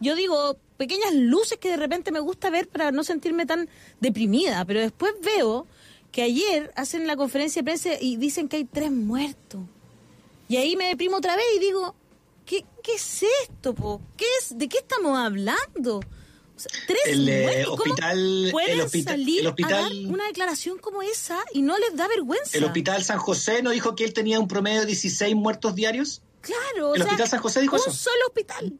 yo 0.00 0.14
digo, 0.14 0.56
pequeñas 0.78 1.14
luces 1.14 1.58
que 1.58 1.68
de 1.68 1.76
repente 1.76 2.10
me 2.10 2.20
gusta 2.20 2.48
ver 2.48 2.68
para 2.68 2.90
no 2.90 3.04
sentirme 3.04 3.44
tan 3.44 3.68
deprimida, 4.00 4.64
pero 4.64 4.80
después 4.80 5.12
veo 5.22 5.66
que 6.12 6.22
ayer 6.22 6.70
hacen 6.76 7.06
la 7.06 7.16
conferencia 7.16 7.62
de 7.62 7.64
prensa 7.64 7.90
y 8.00 8.16
dicen 8.16 8.48
que 8.48 8.58
hay 8.58 8.64
tres 8.64 8.92
muertos. 8.92 9.62
Y 10.48 10.56
ahí 10.56 10.76
me 10.76 10.86
deprimo 10.86 11.16
otra 11.16 11.34
vez 11.34 11.46
y 11.56 11.58
digo, 11.58 11.96
¿qué, 12.44 12.64
qué 12.82 12.94
es 12.94 13.24
esto? 13.42 13.74
Po? 13.74 14.00
¿Qué 14.16 14.26
es, 14.38 14.56
¿De 14.56 14.68
qué 14.68 14.78
estamos 14.78 15.18
hablando? 15.18 16.00
tres 16.86 17.00
el, 17.06 17.28
eh, 17.28 17.64
hospital, 17.66 18.48
¿Pueden 18.52 18.70
el 18.72 18.80
hospital, 18.82 19.14
salir 19.14 19.40
el 19.40 19.46
hospital, 19.48 19.72
a 19.72 19.82
dar 19.82 19.92
una 19.92 20.26
declaración 20.26 20.78
como 20.78 21.02
esa 21.02 21.38
y 21.52 21.62
no 21.62 21.78
les 21.78 21.96
da 21.96 22.06
vergüenza? 22.08 22.58
¿El 22.58 22.64
hospital 22.64 23.02
San 23.02 23.18
José 23.18 23.62
no 23.62 23.70
dijo 23.70 23.94
que 23.94 24.04
él 24.04 24.12
tenía 24.12 24.38
un 24.38 24.48
promedio 24.48 24.80
de 24.80 24.86
16 24.86 25.34
muertos 25.34 25.74
diarios? 25.74 26.22
Claro. 26.40 26.94
¿El 26.94 27.02
hospital 27.02 27.28
San 27.28 27.40
José 27.40 27.60
dijo 27.62 27.76
un 27.76 27.80
eso? 27.80 27.90
Un 27.90 27.96
solo 27.96 28.26
hospital. 28.28 28.78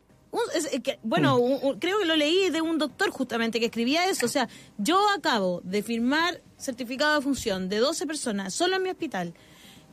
bueno, 1.03 1.39
mm. 1.39 1.79
creo 1.79 1.99
que 1.99 2.05
lo 2.05 2.17
leí 2.17 2.51
de 2.51 2.61
un 2.61 2.79
doctor 2.79 3.11
justamente 3.11 3.59
que 3.59 3.67
escribía 3.67 4.09
eso. 4.09 4.27
O 4.27 4.29
sea, 4.29 4.49
yo 4.79 5.09
acabo 5.11 5.61
de 5.65 5.83
firmar 5.83 6.43
certificado 6.63 7.17
de 7.17 7.23
función 7.23 7.69
de 7.69 7.79
12 7.79 8.07
personas 8.07 8.55
solo 8.55 8.77
en 8.77 8.83
mi 8.83 8.91
hospital. 8.91 9.35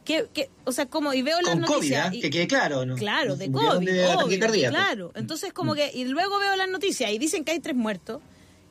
Que, 0.06 0.28
que, 0.34 0.50
o 0.64 0.72
sea, 0.72 0.88
como, 0.88 1.14
y 1.14 1.22
veo 1.22 1.40
las 1.42 1.52
Con 1.52 1.62
noticias. 1.62 2.08
COVID, 2.08 2.18
¿eh? 2.18 2.22
que 2.22 2.30
quede 2.30 2.48
claro, 2.48 2.86
¿no? 2.86 2.96
Claro, 2.96 3.36
de 3.36 3.52
COVID. 3.52 4.16
obvio, 4.18 4.70
claro. 4.70 5.12
Entonces, 5.16 5.54
como 5.54 5.76
que, 5.76 5.92
y 5.94 6.06
luego 6.06 6.40
veo 6.40 6.56
las 6.56 6.70
noticias 6.70 7.12
y 7.12 7.20
dicen 7.20 7.44
que 7.44 7.52
hay 7.52 7.60
tres 7.60 7.76
muertos. 7.76 8.22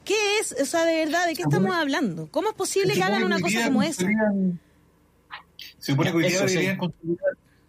¿Qué 0.04 0.38
es, 0.40 0.56
o 0.60 0.64
sea, 0.64 0.84
de 0.84 1.04
verdad, 1.04 1.26
de 1.26 1.34
qué 1.34 1.42
estamos 1.42 1.74
hablando? 1.76 2.28
¿Cómo 2.30 2.48
es 2.48 2.54
posible 2.54 2.94
que 2.94 3.02
hagan 3.02 3.24
una 3.24 3.40
cosa 3.40 3.64
como 3.66 3.82
esa? 3.82 4.06
Se 5.78 5.92
supone 5.92 6.10
que 6.10 6.16
hoy 6.16 6.28
día 6.28 6.40
deberían 6.40 6.78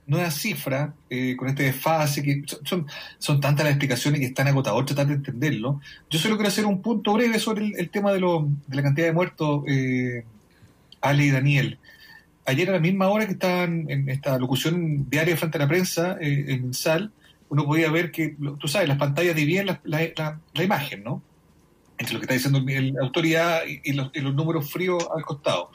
nueva 0.09 0.31
cifra 0.31 0.93
eh, 1.09 1.35
con 1.37 1.47
este 1.47 1.63
desfase, 1.63 2.23
que 2.23 2.43
son, 2.63 2.87
son 3.17 3.39
tantas 3.39 3.63
las 3.63 3.73
explicaciones 3.73 4.19
que 4.19 4.27
están 4.27 4.47
agotadoras 4.47 4.87
tratar 4.87 5.07
de 5.07 5.13
entenderlo. 5.13 5.79
Yo 6.09 6.19
solo 6.19 6.35
quiero 6.35 6.49
hacer 6.49 6.65
un 6.65 6.81
punto 6.81 7.13
breve 7.13 7.39
sobre 7.39 7.67
el, 7.67 7.89
tema 7.89 8.11
de, 8.11 8.19
lo, 8.19 8.49
de, 8.67 8.75
la 8.75 8.83
cantidad 8.83 9.07
de 9.07 9.13
muertos, 9.13 9.63
eh, 9.67 10.25
Ale 11.01 11.25
y 11.25 11.31
Daniel. 11.31 11.77
Ayer 12.45 12.69
a 12.69 12.73
la 12.73 12.79
misma 12.79 13.09
hora 13.09 13.27
que 13.27 13.33
estaban 13.33 13.85
en 13.89 14.09
esta 14.09 14.37
locución 14.39 15.07
diaria 15.09 15.37
frente 15.37 15.57
a 15.57 15.61
la 15.61 15.67
prensa, 15.67 16.17
eh, 16.19 16.45
en 16.49 16.73
Sal, 16.73 17.11
uno 17.49 17.65
podía 17.65 17.91
ver 17.91 18.11
que, 18.11 18.35
tú 18.59 18.67
sabes, 18.67 18.87
las 18.87 18.97
pantallas 18.97 19.35
dividían 19.35 19.67
la, 19.67 19.79
la, 19.83 20.63
imagen, 20.63 21.03
¿no? 21.03 21.21
Entre 21.97 22.13
lo 22.13 22.19
que 22.19 22.25
está 22.25 22.33
diciendo 22.33 22.59
la 22.65 23.03
autoridad 23.03 23.61
y, 23.65 23.93
los, 23.93 24.09
y 24.13 24.21
los 24.21 24.33
números 24.33 24.71
fríos 24.71 25.07
al 25.15 25.23
costado. 25.23 25.69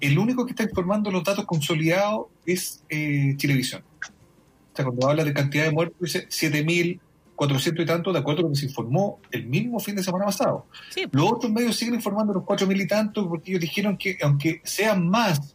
El 0.00 0.18
único 0.18 0.44
que 0.44 0.52
está 0.52 0.62
informando 0.62 1.10
los 1.10 1.24
datos 1.24 1.44
consolidados 1.44 2.26
es 2.46 2.82
eh, 2.88 3.34
Chilevisión. 3.36 3.82
O 3.82 4.76
sea, 4.76 4.84
cuando 4.84 5.08
habla 5.08 5.24
de 5.24 5.32
cantidad 5.32 5.64
de 5.64 5.70
muertos, 5.70 5.96
dice 6.00 6.28
7.400 6.28 7.82
y 7.82 7.86
tanto, 7.86 8.12
de 8.12 8.18
acuerdo 8.18 8.40
a 8.40 8.42
lo 8.44 8.50
que 8.50 8.56
se 8.56 8.66
informó 8.66 9.20
el 9.30 9.46
mismo 9.46 9.78
fin 9.78 9.94
de 9.94 10.02
semana 10.02 10.24
pasado. 10.24 10.66
Los 11.12 11.32
otros 11.32 11.52
medios 11.52 11.76
siguen 11.76 11.94
informando 11.94 12.32
los 12.32 12.42
4.000 12.42 12.82
y 12.82 12.86
tanto, 12.86 13.28
porque 13.28 13.52
ellos 13.52 13.60
dijeron 13.60 13.96
que, 13.96 14.18
aunque 14.22 14.60
sean 14.64 15.08
más 15.08 15.54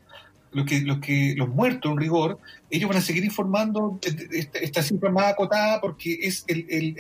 los 0.52 0.66
que, 0.66 0.82
los 0.82 1.00
que 1.00 1.36
los 1.38 1.50
muertos 1.50 1.92
en 1.92 1.98
rigor, 1.98 2.40
ellos 2.70 2.90
van 2.90 2.98
a 2.98 3.02
seguir 3.02 3.24
informando 3.24 4.00
esta, 4.32 4.82
cifra 4.82 5.12
más 5.12 5.34
acotada 5.34 5.80
porque 5.82 6.20
es 6.22 6.46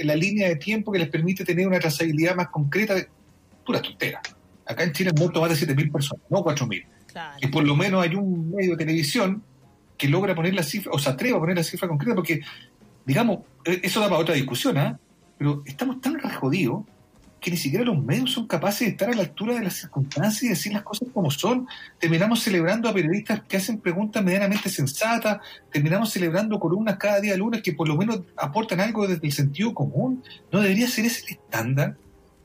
la 0.03 0.15
línea 0.15 0.49
de 0.49 0.55
tiempo 0.57 0.91
que 0.91 0.99
les 0.99 1.09
permite 1.09 1.43
tener 1.43 1.67
una 1.67 1.79
trazabilidad 1.79 2.35
más 2.35 2.49
concreta 2.49 2.95
de 2.95 3.07
pura 3.65 3.81
tontera. 3.81 4.21
Acá 4.65 4.83
en 4.83 4.91
Chile 4.91 5.09
han 5.09 5.19
muerto 5.19 5.41
más 5.41 5.49
de 5.49 5.67
7.000 5.67 5.91
personas, 5.91 6.23
no 6.29 6.43
4.000. 6.43 6.85
Y 7.41 7.47
por 7.47 7.63
lo 7.63 7.75
menos 7.75 8.03
hay 8.03 8.15
un 8.15 8.51
medio 8.51 8.71
de 8.71 8.77
televisión 8.77 9.43
que 9.97 10.07
logra 10.07 10.33
poner 10.33 10.53
la 10.53 10.63
cifra, 10.63 10.91
o 10.93 10.99
se 10.99 11.09
atreve 11.09 11.35
a 11.35 11.39
poner 11.39 11.57
la 11.57 11.63
cifra 11.63 11.87
concreta, 11.87 12.15
porque, 12.15 12.41
digamos, 13.05 13.39
e-, 13.65 13.81
eso 13.83 13.99
da 13.99 14.07
para 14.07 14.21
otra 14.21 14.35
discusión, 14.35 14.77
¿ah? 14.77 14.97
Pero 15.37 15.61
estamos 15.65 16.01
tan 16.01 16.19
rejodidos 16.19 16.83
que 17.39 17.51
ni 17.51 17.57
siquiera 17.57 17.85
los 17.85 18.01
medios 18.01 18.31
son 18.31 18.47
capaces 18.47 18.81
de 18.81 18.87
estar 18.87 19.09
a 19.09 19.15
la 19.15 19.21
altura 19.21 19.55
de 19.55 19.63
las 19.63 19.75
circunstancias 19.75 20.43
y 20.43 20.49
decir 20.49 20.73
las 20.73 20.83
cosas 20.83 21.07
como 21.13 21.31
son. 21.31 21.67
Terminamos 21.97 22.41
celebrando 22.41 22.89
a 22.89 22.93
periodistas 22.93 23.41
que 23.47 23.57
hacen 23.57 23.79
preguntas 23.79 24.23
medianamente 24.23 24.69
sensatas, 24.69 25.39
terminamos 25.71 26.11
celebrando 26.11 26.59
columnas 26.59 26.97
cada 26.97 27.21
día 27.21 27.37
lunes 27.37 27.61
que 27.61 27.73
por 27.73 27.87
lo 27.87 27.95
menos 27.95 28.21
aportan 28.35 28.81
algo 28.81 29.07
desde 29.07 29.25
el 29.25 29.33
sentido 29.33 29.73
común. 29.73 30.23
¿No 30.51 30.61
debería 30.61 30.87
ser 30.87 31.05
ese 31.05 31.25
el 31.27 31.31
estándar? 31.33 31.95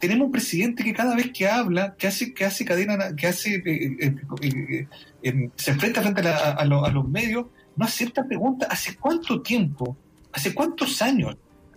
Tenemos 0.09 0.27
un 0.27 0.33
presidente 0.33 0.85
que 0.85 0.93
cada 0.93 1.17
vez 1.17 1.31
que 1.33 1.49
habla, 1.49 1.95
que 1.97 2.07
hace, 2.07 2.35
que 2.35 2.45
hace 2.45 2.65
cadena, 2.65 3.17
que 3.17 3.27
hace, 3.27 3.55
eh, 3.57 3.97
eh, 4.01 4.87
eh, 5.23 5.51
se 5.57 5.71
enfrenta 5.71 6.03
frente 6.03 6.29
a, 6.29 6.65
los 6.65 7.09
medios, 7.09 7.47
no 7.75 7.85
acepta 7.85 8.25
preguntas. 8.25 8.69
¿Hace 8.71 8.97
cuánto 8.97 9.41
tiempo, 9.41 9.97
hace 10.33 10.53
cuántos 10.53 11.01
años 11.01 11.37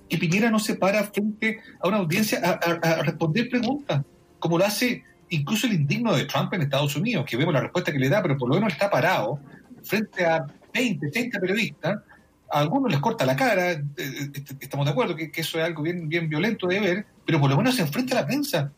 que 0.09 0.17
Piñera 0.17 0.51
no 0.51 0.59
se 0.59 0.75
para 0.75 1.03
frente 1.05 1.59
a 1.80 1.88
una 1.88 1.97
audiencia 1.97 2.39
a, 2.39 3.03
responder 3.03 3.49
preguntas? 3.49 4.03
Como 4.39 4.57
lo 4.57 4.65
hace 4.65 5.03
incluso 5.30 5.67
el 5.67 5.73
indigno 5.73 6.15
de 6.15 6.25
Trump 6.25 6.53
en 6.53 6.63
Estados 6.63 6.95
Unidos, 6.97 7.25
que 7.25 7.38
vemos 7.38 7.53
la 7.53 7.61
respuesta 7.61 7.93
que 7.93 7.99
le 7.99 8.09
da, 8.09 8.21
pero 8.21 8.38
por 8.38 8.49
lo 8.49 8.55
menos 8.55 8.73
está 8.73 8.89
parado 8.89 9.39
frente 9.84 10.25
a 10.25 10.45
20, 10.73 11.11
30 11.11 11.39
periodistas 11.39 11.97
a 12.49 12.59
algunos 12.59 12.91
les 12.91 12.99
corta 12.99 13.25
la 13.25 13.35
cara, 13.35 13.71
eh, 13.71 13.83
eh, 13.97 14.31
estamos 14.59 14.85
de 14.85 14.91
acuerdo 14.91 15.15
que, 15.15 15.31
eso 15.35 15.59
es 15.59 15.65
algo 15.65 15.83
bien, 15.83 16.07
bien 16.07 16.29
violento 16.29 16.67
de 16.67 16.79
ver, 16.79 17.05
pero 17.25 17.39
por 17.39 17.49
lo 17.49 17.57
menos 17.57 17.75
se 17.75 17.81
enfrenta 17.81 18.17
a 18.17 18.21
la 18.21 18.27
prensa. 18.27 18.71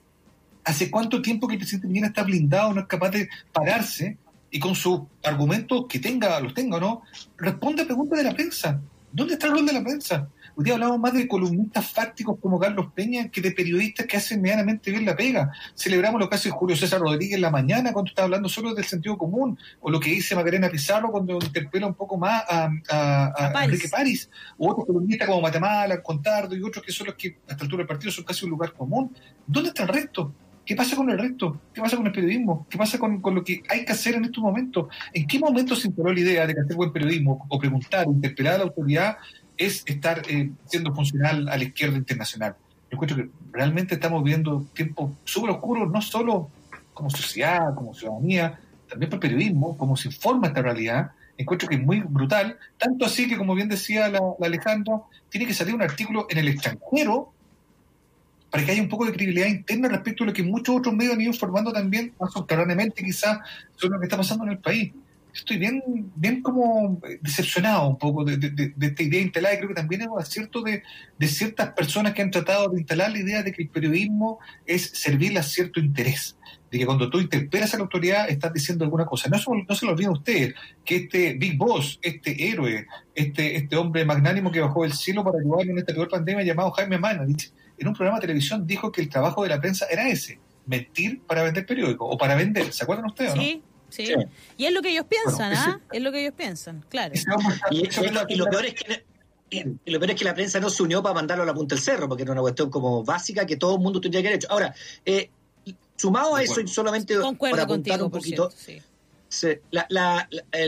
¿Hace 0.64 0.92
cuánto 0.92 1.22
tiempo 1.22 1.48
que 1.48 1.54
el 1.54 1.60
presidente 1.60 1.88
Piñera 1.88 2.08
está 2.08 2.24
blindado, 2.24 2.74
no 2.74 2.82
es 2.82 2.88
capaz 2.88 3.10
de 3.12 3.30
pararse 3.52 4.18
y 4.52 4.60
con 4.60 4.76
sus 4.76 5.02
argumentos 5.24 5.86
que 5.88 6.00
tenga, 6.00 6.40
los 6.40 6.54
tenga 6.54 6.78
o 6.78 6.80
no, 6.80 7.02
responde 7.38 7.84
a 7.84 7.86
preguntas 7.86 8.18
de 8.18 8.24
la 8.24 8.34
prensa? 8.34 8.80
¿Dónde 9.12 9.34
está 9.34 9.48
el 9.48 9.54
rol 9.54 9.66
de 9.66 9.74
la 9.74 9.84
prensa? 9.84 10.28
Hoy 10.56 10.66
día 10.66 10.74
hablamos 10.74 11.00
más 11.00 11.14
de 11.14 11.28
columnistas 11.28 11.92
fácticos 11.92 12.38
como 12.42 12.60
Carlos 12.60 12.88
Peña 12.94 13.30
que 13.30 13.42
de 13.42 13.52
periodistas 13.52 14.06
que 14.06 14.18
hacen 14.18 14.42
medianamente 14.42 14.92
bien 14.92 15.06
la 15.06 15.16
pega. 15.16 15.52
Celebramos 15.76 16.20
lo 16.20 16.30
que 16.30 16.36
hace 16.36 16.50
Julio 16.50 16.76
César 16.76 17.00
Rodríguez 17.00 17.36
en 17.36 17.42
la 17.42 17.50
mañana 17.50 17.94
cuando 17.94 18.10
está 18.10 18.24
hablando 18.24 18.50
solo 18.50 18.74
del 18.74 18.86
sentido 18.86 19.18
común, 19.18 19.58
o 19.82 19.90
lo 19.90 20.00
que 20.00 20.10
dice 20.10 20.36
Macarena 20.36 20.70
Pizarro 20.70 21.12
cuando 21.12 21.34
interpela 21.34 21.88
un 21.88 21.94
poco 21.94 22.18
más 22.18 22.44
a, 22.50 22.70
a, 22.90 23.64
Enrique 23.64 23.90
París, 23.90 24.30
o 24.58 24.72
otros 24.72 24.86
columnistas 24.88 25.28
como 25.28 25.42
Matamala, 25.42 26.02
Contardo 26.02 26.56
y 26.56 26.64
otros 26.64 26.84
que 26.84 26.92
son 26.92 27.08
los 27.08 27.16
que 27.16 27.38
a 27.48 27.52
esta 27.52 27.64
altura 27.64 27.82
del 27.82 27.88
partido 27.88 28.12
son 28.12 28.26
casi 28.26 28.46
un 28.46 28.52
lugar 28.52 28.74
común. 28.74 29.16
¿Dónde 29.46 29.70
está 29.70 29.84
el 29.84 29.90
resto? 29.90 30.34
¿Qué 30.70 30.76
pasa 30.76 30.96
con 30.96 31.10
el 31.10 31.18
resto? 31.18 31.60
¿Qué 31.74 31.82
pasa 31.82 31.98
con 31.98 32.06
el 32.06 32.12
periodismo? 32.12 32.68
¿Qué 32.70 32.78
pasa 32.78 33.00
con, 33.00 33.22
con, 33.22 33.34
lo 33.34 33.44
que 33.44 33.64
hay 33.70 33.84
que 33.86 33.92
hacer 33.92 34.14
en 34.14 34.26
estos 34.26 34.44
momentos? 34.44 34.86
¿En 35.12 35.26
qué 35.26 35.40
momento 35.40 35.76
se 35.76 35.88
instaló 35.88 36.14
la 36.14 36.20
idea 36.20 36.46
de 36.46 36.54
que 36.54 36.62
hacer 36.62 36.76
buen 36.76 36.94
periodismo 36.94 37.48
o 37.50 37.58
preguntar 37.58 38.06
interpelar 38.06 38.54
a 38.54 38.58
la 38.60 38.64
autoridad 38.66 39.18
es 39.60 39.84
estar 39.86 40.24
eh, 40.30 40.50
siendo 40.66 40.96
funcional 40.96 41.50
a 41.50 41.58
la 41.58 41.64
izquierda 41.64 41.98
internacional. 41.98 42.56
Yo 42.90 42.96
encuentro 42.96 43.18
que 43.18 43.30
realmente 43.52 43.96
estamos 43.96 44.24
viviendo 44.24 44.66
tiempos 44.74 45.12
súper 45.26 45.52
oscuros, 45.52 45.92
no 45.92 46.02
solo 46.02 46.50
como 46.94 47.10
sociedad, 47.10 47.76
como 47.76 47.94
ciudadanía, 47.94 48.60
también 48.90 49.10
por 49.10 49.20
periodismo, 49.20 49.78
como 49.78 49.96
se 49.98 50.08
informa 50.08 50.48
esta 50.48 50.62
realidad. 50.62 51.12
Encuentro 51.38 51.68
que 51.68 51.76
es 51.76 51.82
muy 51.82 52.00
brutal, 52.00 52.58
tanto 52.78 53.06
así 53.06 53.28
que, 53.28 53.38
como 53.38 53.54
bien 53.54 53.68
decía 53.68 54.10
la, 54.10 54.20
Alejandra, 54.42 55.02
tiene 55.30 55.46
que 55.46 55.54
salir 55.54 55.76
un 55.76 55.82
artículo 55.82 56.26
en 56.30 56.38
el 56.38 56.48
extranjero 56.48 57.34
para 58.50 58.66
que 58.66 58.72
haya 58.72 58.82
un 58.82 58.90
poco 58.90 59.06
de 59.06 59.12
credibilidad 59.12 59.48
interna 59.48 59.90
respecto 59.90 60.24
a 60.24 60.28
lo 60.28 60.34
que 60.34 60.42
muchos 60.42 60.76
otros 60.76 60.96
medios 60.96 61.14
han 61.14 61.22
ido 61.22 61.32
informando 61.32 61.72
también, 61.72 62.14
más 62.20 62.32
subterráneamente 62.34 63.04
quizás, 63.04 63.40
sobre 63.76 63.94
lo 63.94 64.00
que 64.00 64.06
está 64.06 64.18
pasando 64.18 64.46
en 64.46 64.52
el 64.52 64.58
país. 64.58 64.92
Estoy 65.34 65.58
bien, 65.58 65.82
bien 66.16 66.42
como 66.42 67.00
decepcionado 67.22 67.90
un 67.90 67.98
poco 67.98 68.24
de, 68.24 68.74
esta 68.80 69.04
idea 69.04 69.22
instalada 69.22 69.56
y 69.56 69.58
creo 69.58 69.70
que 69.70 69.76
también 69.76 70.02
es 70.02 70.08
un 70.08 70.20
acierto 70.20 70.62
de, 70.62 70.84
ciertas 71.28 71.72
personas 71.72 72.14
que 72.14 72.22
han 72.22 72.32
tratado 72.32 72.70
de 72.70 72.80
instalar 72.80 73.12
la 73.12 73.20
idea 73.20 73.44
de 73.44 73.52
que 73.52 73.64
el 73.64 73.70
periodismo 73.70 74.40
es 74.66 74.90
servirle 74.94 75.40
a 75.40 75.44
cierto 75.44 75.80
interés, 75.80 76.38
de 76.72 76.80
que 76.80 76.86
cuando 76.86 77.10
tú 77.10 77.20
interpelas 77.20 77.74
a 77.74 77.78
la 77.78 77.84
autoridad 77.84 78.30
estás 78.30 78.54
diciendo 78.54 78.84
alguna 78.84 79.06
cosa. 79.06 79.30
No, 79.30 79.38
no 79.68 79.76
se 79.76 79.86
lo 79.86 79.92
olviden 79.92 80.12
ustedes, 80.12 80.56
que 80.84 80.96
este 80.98 81.34
Big 81.34 81.58
Boss, 81.58 82.00
este 82.02 82.50
héroe, 82.50 82.88
este, 83.16 83.56
este 83.56 83.76
hombre 83.76 84.06
magnánimo 84.06 84.52
que 84.52 84.62
bajó 84.62 84.84
del 84.84 84.94
cielo 84.94 85.24
para 85.24 85.40
ayudar 85.40 85.68
en 85.68 85.78
esta 85.78 85.94
peor 85.94 86.10
pandemia 86.10 86.44
llamado 86.44 86.72
Jaime 86.72 86.98
Manavich, 86.98 87.52
en 87.78 87.88
un 87.88 87.94
programa 87.94 88.18
de 88.18 88.28
televisión 88.28 88.68
dijo 88.68 88.92
que 88.92 89.02
el 89.02 89.10
trabajo 89.10 89.44
de 89.44 89.50
la 89.50 89.62
prensa 89.62 89.86
era 89.90 90.10
ese, 90.10 90.40
mentir 90.66 91.22
para 91.22 91.44
vender 91.44 91.66
periódico 91.66 92.06
o 92.06 92.18
para 92.18 92.36
vender. 92.36 92.74
¿Se 92.74 92.84
acuerdan 92.84 93.06
ustedes 93.06 93.34
o 93.34 93.69
Sí. 93.90 94.14
Y 94.58 94.66
es 94.66 94.74
lo 94.74 94.82
que 94.82 94.90
ellos 94.90 95.06
piensan, 95.08 95.54
¿ah? 95.54 95.80
Es 95.92 96.02
lo 96.02 96.12
que 96.12 96.22
ellos 96.22 96.34
piensan, 96.36 96.84
claro. 96.90 97.14
Y, 97.72 98.36
lo, 98.36 98.46
peor 98.46 98.66
es 98.66 98.74
que 98.76 99.04
lo 99.86 100.00
peor 100.00 100.12
es 100.12 100.16
que 100.16 100.26
la 100.26 100.34
prensa 100.34 100.60
no 100.60 100.70
se 100.70 100.84
unió 100.84 101.02
para 101.02 101.16
mandarlo 101.16 101.44
a 101.44 101.48
la 101.48 101.54
punta 101.54 101.76
del 101.76 101.84
cerro, 101.84 102.08
porque 102.08 102.24
era 102.24 102.32
una 102.32 102.42
cuestión 102.42 102.70
como 102.70 103.04
básica 103.04 103.46
que 103.46 103.58
todo 103.58 103.76
el 103.76 103.82
mundo 103.82 104.00
tendría 104.00 104.22
que 104.22 104.28
haber 104.28 104.38
hecho. 104.38 104.52
Ahora, 104.52 104.74
eh, 105.06 105.30
sumado 105.96 106.36
a 106.36 106.44
eso, 106.44 106.62
y 106.62 106.68
solamente 106.68 107.16
para 107.40 107.64
apuntar 107.64 108.02
un 108.02 108.12
poquito, 108.12 108.52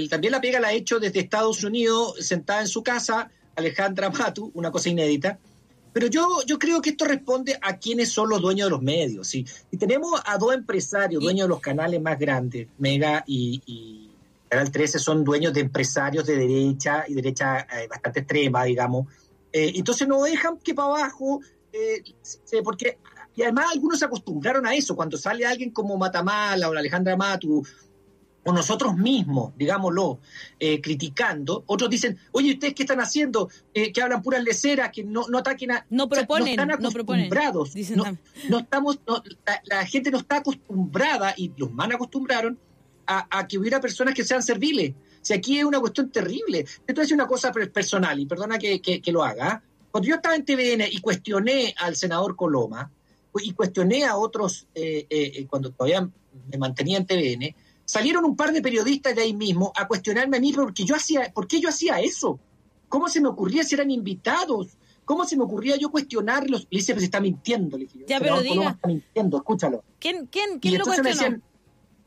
también 0.10 0.32
la 0.32 0.42
pega 0.42 0.60
la 0.60 0.70
ha 0.70 0.74
hecho 0.74 1.00
desde 1.00 1.20
Estados 1.20 1.64
Unidos, 1.64 2.16
sentada 2.20 2.62
en 2.62 2.68
su 2.68 2.84
casa, 2.84 3.30
Alejandra 3.56 4.10
Matu, 4.10 4.52
una 4.54 4.72
cosa 4.72 4.90
inédita, 4.90 5.38
pero 5.94 6.08
yo, 6.08 6.42
yo 6.46 6.58
creo 6.58 6.82
que 6.82 6.92
esto 6.92 7.06
responde 7.06 7.58
a 7.62 7.78
quiénes 7.78 8.12
son 8.12 8.30
los 8.30 8.42
dueños 8.42 8.68
de 8.68 8.72
los 8.72 8.82
medios. 8.82 9.28
¿sí? 9.28 9.46
Y 9.72 9.78
tenemos 9.78 10.22
a 10.26 10.38
dos 10.38 10.54
empresarios, 10.54 11.22
dueños 11.22 11.46
de 11.46 11.50
los 11.50 11.60
canales 11.60 12.02
más 12.02 12.18
grandes, 12.18 12.68
Mega 12.78 13.24
y, 13.28 14.10
Canal 14.48 14.70
13, 14.70 15.00
son 15.00 15.24
dueños 15.24 15.54
de 15.54 15.62
empresarios 15.62 16.26
de 16.26 16.36
derecha 16.36 17.06
y 17.08 17.14
derecha 17.14 17.62
eh, 17.62 17.88
bastante 17.90 18.20
extrema, 18.20 18.66
digamos. 18.66 19.08
Eh, 19.54 19.72
entonces 19.76 20.08
no 20.08 20.24
dejan 20.24 20.58
que 20.58 20.74
para 20.74 20.90
abajo, 20.90 21.40
eh, 21.72 22.04
porque 22.64 22.98
y 23.34 23.44
además 23.44 23.68
algunos 23.74 24.00
se 24.00 24.06
acostumbraron 24.06 24.66
a 24.66 24.76
eso. 24.76 24.96
Cuando 24.96 25.18
sale 25.18 25.46
alguien 25.46 25.72
como 25.72 25.98
Matamala 25.98 26.70
o 26.70 26.74
Alejandra 26.74 27.16
Matu 27.16 27.66
o 28.44 28.52
nosotros 28.52 28.98
mismos, 28.98 29.54
digámoslo, 29.56 30.20
eh, 30.60 30.82
criticando, 30.82 31.64
otros 31.68 31.90
dicen, 31.90 32.18
oye, 32.32 32.54
¿ustedes 32.54 32.74
qué 32.74 32.84
están 32.84 33.00
haciendo? 33.00 33.50
Eh, 33.74 33.92
que 33.92 34.02
hablan 34.02 34.24
puras 34.24 34.44
leceras, 34.44 34.92
que 34.92 35.04
no, 35.04 35.28
no 35.30 35.40
ataquen 35.40 35.72
a... 35.72 35.86
No 35.90 36.10
proponen, 36.10 36.56
no 36.56 36.64
están 36.64 36.72
acostumbrados. 36.72 37.76
No, 37.96 38.18
no, 38.50 38.60
estamos, 38.60 39.00
la, 39.66 39.86
gente 39.86 40.10
no 40.10 40.18
está 40.18 40.38
acostumbrada, 40.38 41.34
y 41.38 41.52
los 41.56 41.72
man 41.72 41.92
acostumbraron, 41.92 42.58
a, 43.06 43.46
que 43.46 43.58
hubiera 43.58 43.82
personas 43.82 44.14
que 44.14 44.24
sean 44.24 44.42
serviles. 44.42 44.94
Si 45.22 45.34
aquí 45.34 45.60
es 45.60 45.66
una 45.66 45.82
cuestión 45.82 46.10
terrible. 46.12 46.66
A 46.88 46.94
decir 46.94 47.14
una 47.14 47.28
cosa 47.28 47.52
personal, 47.52 48.18
y 48.18 48.26
perdona 48.26 48.58
que, 48.58 48.80
que, 48.82 49.12
lo 49.12 49.22
haga. 49.22 49.48
¿ah? 49.48 49.64
Cuando 49.92 50.08
yo 50.08 50.16
estaba 50.16 50.34
en 50.34 50.46
TVN 50.46 50.86
y 50.90 51.02
cuestioné 51.02 51.76
al 51.78 51.98
senador 51.98 52.38
Coloma, 52.38 52.90
y 53.44 53.52
cuestioné 53.52 54.06
a 54.06 54.16
otros, 54.16 54.68
eh, 54.74 55.46
cuando 55.50 55.72
todavía 55.72 56.10
me 56.50 56.58
mantenía 56.58 56.98
en 56.98 57.06
TVN, 57.06 57.56
Salieron 57.92 58.24
un 58.24 58.38
par 58.38 58.54
de 58.54 58.62
periodistas 58.62 59.14
de 59.14 59.24
ahí 59.24 59.34
mismo 59.34 59.74
a 59.76 59.86
cuestionarme 59.86 60.38
a 60.38 60.40
mí 60.40 60.54
porque 60.54 60.86
yo 60.86 60.96
hacía, 60.96 61.30
¿por 61.34 61.46
qué 61.46 61.60
yo 61.60 61.68
hacía 61.68 62.00
eso? 62.00 62.40
¿Cómo 62.88 63.10
se 63.10 63.20
me 63.20 63.28
ocurría 63.28 63.66
si 63.66 63.76
eran 63.76 63.92
invitados? 63.92 64.78
¿Cómo 65.04 65.26
se 65.26 65.36
me 65.36 65.44
ocurría 65.44 65.76
yo 65.76 65.92
cuestionarlos? 65.92 66.70
Le 66.70 66.78
dice, 66.78 66.94
pues 66.94 67.04
está 67.04 67.20
mintiendo. 67.20 67.78
Le 67.78 67.88
dije, 67.88 68.06
ya, 68.08 68.22
pero 68.22 68.40
diga. 68.40 68.70
Está 68.70 68.88
mintiendo, 68.88 69.36
escúchalo. 69.36 69.84
¿Quién, 70.00 70.28
quién, 70.28 70.62
quién 70.62 70.78
lo 70.78 70.86
cuestionó? 70.86 71.42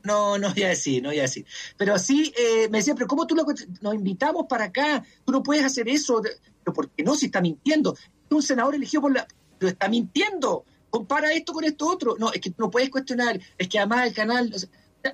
no, 0.01 0.39
no 0.39 0.51
voy 0.51 0.63
a 0.63 0.69
decir, 0.69 1.03
no 1.03 1.09
voy 1.09 1.19
a 1.19 1.23
decir. 1.23 1.45
Pero 1.77 1.99
sí, 1.99 2.33
eh, 2.35 2.67
me 2.71 2.79
decía, 2.79 2.95
pero 2.95 3.05
¿cómo 3.05 3.27
tú 3.27 3.35
lo, 3.35 3.45
nos 3.81 3.93
invitamos 3.93 4.47
para 4.49 4.65
acá? 4.65 5.05
Tú 5.23 5.31
no 5.31 5.43
puedes 5.43 5.63
hacer 5.63 5.87
eso. 5.87 6.19
Pero 6.63 6.73
¿por 6.73 6.89
qué 6.89 7.03
no? 7.03 7.13
Si 7.13 7.27
está 7.27 7.41
mintiendo. 7.41 7.95
Un 8.31 8.41
senador 8.41 8.73
eligió 8.73 9.01
por 9.01 9.13
la... 9.13 9.27
Pero 9.59 9.69
está 9.69 9.87
mintiendo. 9.87 10.65
Compara 10.89 11.31
esto 11.31 11.53
con 11.53 11.63
esto 11.63 11.87
otro. 11.87 12.15
No, 12.17 12.33
es 12.33 12.41
que 12.41 12.51
no 12.57 12.71
puedes 12.71 12.89
cuestionar. 12.89 13.39
Es 13.55 13.67
que 13.67 13.77
además 13.77 14.07
el 14.07 14.13
canal 14.15 14.51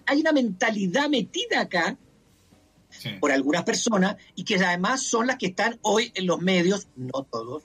hay 0.05 0.21
una 0.21 0.31
mentalidad 0.31 1.09
metida 1.09 1.61
acá 1.61 1.97
por 3.19 3.31
algunas 3.31 3.63
personas 3.63 4.17
y 4.35 4.43
que 4.43 4.55
además 4.55 5.03
son 5.03 5.27
las 5.27 5.37
que 5.37 5.47
están 5.47 5.79
hoy 5.81 6.11
en 6.15 6.27
los 6.27 6.39
medios, 6.41 6.87
no 6.95 7.23
todos, 7.23 7.63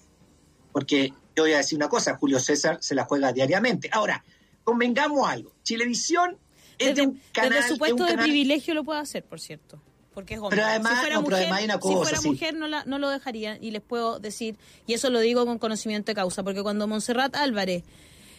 porque 0.73 1.13
yo 1.35 1.43
voy 1.43 1.53
a 1.53 1.59
decir 1.59 1.77
una 1.77 1.89
cosa, 1.89 2.17
Julio 2.17 2.39
César 2.39 2.79
se 2.81 2.95
la 2.95 3.05
juega 3.05 3.33
diariamente. 3.33 3.89
Ahora, 3.93 4.25
convengamos 4.65 5.29
algo, 5.29 5.53
Chilevisión 5.63 6.39
es 6.79 6.95
de 6.95 7.03
un 7.03 7.21
canal... 7.33 7.55
Desde 7.55 7.69
su 7.69 7.79
puesto 7.79 8.05
de 8.05 8.17
privilegio 8.17 8.75
lo 8.75 8.85
puede 8.85 9.01
hacer, 9.01 9.25
por 9.25 9.41
cierto. 9.41 9.81
Porque 10.15 10.35
es 10.35 10.41
hombre. 10.41 10.57
Pero 10.57 10.69
además, 10.69 10.93
si 10.95 11.01
fuera 11.01 11.21
mujer, 11.21 11.65
una 11.65 11.79
cosa, 11.79 11.99
si 11.99 12.05
fuera 12.05 12.21
mujer 12.23 12.55
no, 12.55 12.69
la, 12.69 12.85
no 12.85 12.99
lo 12.99 13.11
dejaría. 13.11 13.59
Y 13.61 13.71
les 13.71 13.83
puedo 13.83 14.19
decir, 14.19 14.57
y 14.87 14.95
eso 14.95 15.11
lo 15.11 15.21
digo 15.21 15.45
con 15.45 15.59
conocimiento 15.59 16.11
de 16.11 16.15
causa, 16.15 16.43
porque 16.43 16.63
cuando 16.63 16.87
Montserrat 16.87 17.37
Álvarez, 17.37 17.85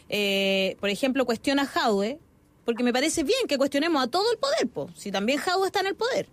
eh, 0.09 0.75
por 0.79 0.89
ejemplo, 0.89 1.25
cuestiona 1.25 1.63
a 1.63 1.65
Jaude, 1.67 2.19
porque 2.67 2.83
me 2.83 2.91
parece 2.91 3.23
bien 3.23 3.47
que 3.47 3.57
cuestionemos 3.57 4.03
a 4.03 4.07
todo 4.07 4.29
el 4.29 4.37
poder, 4.37 4.67
po, 4.67 4.89
si 4.93 5.09
también 5.09 5.39
Jaude 5.39 5.67
está 5.67 5.79
en 5.79 5.87
el 5.87 5.95
poder. 5.95 6.27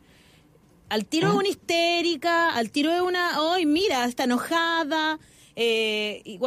Al 0.88 1.06
tiro 1.06 1.30
de 1.30 1.36
una 1.36 1.46
histérica, 1.46 2.52
al 2.52 2.72
tiro 2.72 2.92
de 2.92 3.02
una, 3.02 3.40
hoy 3.40 3.66
mira, 3.66 4.04
está 4.04 4.24
enojada, 4.24 5.20
eh, 5.54 6.22
y, 6.24 6.40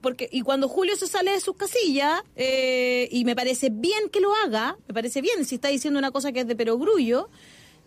porque, 0.00 0.26
y 0.32 0.40
cuando 0.40 0.70
Julio 0.70 0.96
se 0.96 1.06
sale 1.06 1.32
de 1.32 1.40
sus 1.40 1.54
casillas, 1.54 2.22
eh, 2.34 3.10
y 3.12 3.26
me 3.26 3.36
parece 3.36 3.68
bien 3.70 4.08
que 4.10 4.20
lo 4.20 4.34
haga, 4.36 4.78
me 4.88 4.94
parece 4.94 5.20
bien, 5.20 5.44
si 5.44 5.56
está 5.56 5.68
diciendo 5.68 5.98
una 5.98 6.12
cosa 6.12 6.32
que 6.32 6.40
es 6.40 6.46
de 6.46 6.56
perogrullo, 6.56 7.28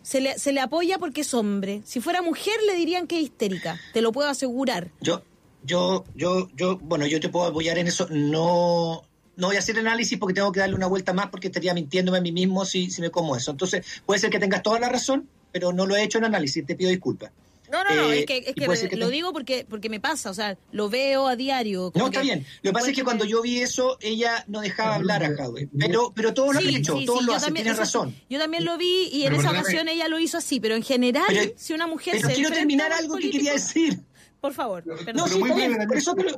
se 0.02 0.20
le, 0.20 0.38
se 0.38 0.52
le 0.52 0.60
apoya 0.60 1.00
porque 1.00 1.22
es 1.22 1.34
hombre. 1.34 1.82
Si 1.84 2.00
fuera 2.00 2.22
mujer 2.22 2.54
le 2.64 2.76
dirían 2.76 3.08
que 3.08 3.16
es 3.16 3.24
histérica, 3.24 3.76
te 3.92 4.02
lo 4.02 4.12
puedo 4.12 4.28
asegurar. 4.28 4.92
Yo, 5.00 5.24
yo, 5.64 6.04
yo, 6.14 6.48
yo, 6.54 6.78
bueno, 6.78 7.08
yo 7.08 7.18
te 7.18 7.28
puedo 7.28 7.46
apoyar 7.46 7.76
en 7.76 7.88
eso. 7.88 8.06
No, 8.08 9.02
no 9.40 9.48
voy 9.48 9.56
a 9.56 9.58
hacer 9.60 9.78
análisis 9.78 10.18
porque 10.18 10.34
tengo 10.34 10.52
que 10.52 10.60
darle 10.60 10.76
una 10.76 10.86
vuelta 10.86 11.12
más 11.12 11.28
porque 11.28 11.48
estaría 11.48 11.74
mintiéndome 11.74 12.18
a 12.18 12.20
mí 12.20 12.30
mismo 12.30 12.64
si, 12.64 12.90
si 12.90 13.00
me 13.00 13.10
como 13.10 13.36
eso. 13.36 13.50
Entonces, 13.50 13.84
puede 14.06 14.20
ser 14.20 14.30
que 14.30 14.38
tengas 14.38 14.62
toda 14.62 14.78
la 14.78 14.88
razón, 14.88 15.28
pero 15.50 15.72
no 15.72 15.86
lo 15.86 15.96
he 15.96 16.02
hecho 16.02 16.18
en 16.18 16.24
análisis, 16.24 16.64
te 16.64 16.76
pido 16.76 16.90
disculpas. 16.90 17.32
No, 17.70 17.84
no, 17.84 17.94
no, 17.94 18.10
es 18.10 18.26
que, 18.26 18.38
es 18.38 18.54
que, 18.88 18.96
lo 18.96 19.10
digo 19.10 19.32
porque 19.32 19.64
porque 19.68 19.88
me 19.88 20.00
pasa, 20.00 20.30
o 20.30 20.34
sea, 20.34 20.58
lo 20.72 20.90
veo 20.90 21.28
a 21.28 21.36
diario. 21.36 21.92
No, 21.94 22.06
está 22.06 22.20
bien. 22.20 22.44
Lo 22.62 22.70
que 22.70 22.74
pasa 22.74 22.90
es 22.90 22.96
que 22.96 23.04
cuando 23.04 23.24
yo 23.24 23.42
vi 23.42 23.60
eso, 23.60 23.96
ella 24.00 24.44
no 24.48 24.60
dejaba 24.60 24.96
hablar 24.96 25.22
a 25.22 25.36
Jadwe. 25.36 25.68
Pero, 25.78 26.12
pero 26.12 26.34
todos 26.34 26.54
lo 26.54 26.58
han 26.58 26.68
hecho, 26.68 26.98
todos 27.06 27.24
lo 27.24 27.32
hacen, 27.32 27.54
tienes 27.54 27.76
razón. 27.76 28.14
Yo 28.28 28.40
también 28.40 28.64
lo 28.64 28.76
vi 28.76 29.08
y 29.12 29.24
en 29.24 29.34
esa 29.34 29.52
ocasión 29.52 29.88
ella 29.88 30.08
lo 30.08 30.18
hizo 30.18 30.36
así, 30.38 30.58
pero 30.58 30.74
en 30.74 30.82
general, 30.82 31.54
si 31.56 31.72
una 31.72 31.86
mujer 31.86 32.16
pero 32.20 32.34
quiero 32.34 32.50
terminar 32.50 32.92
algo 32.92 33.16
que 33.16 33.30
quería 33.30 33.52
decir. 33.52 34.00
Por 34.40 34.52
favor. 34.52 34.84
No, 35.14 35.28
sí, 35.28 35.38
por 35.38 35.96
eso 35.96 36.14
te 36.14 36.24
lo... 36.24 36.36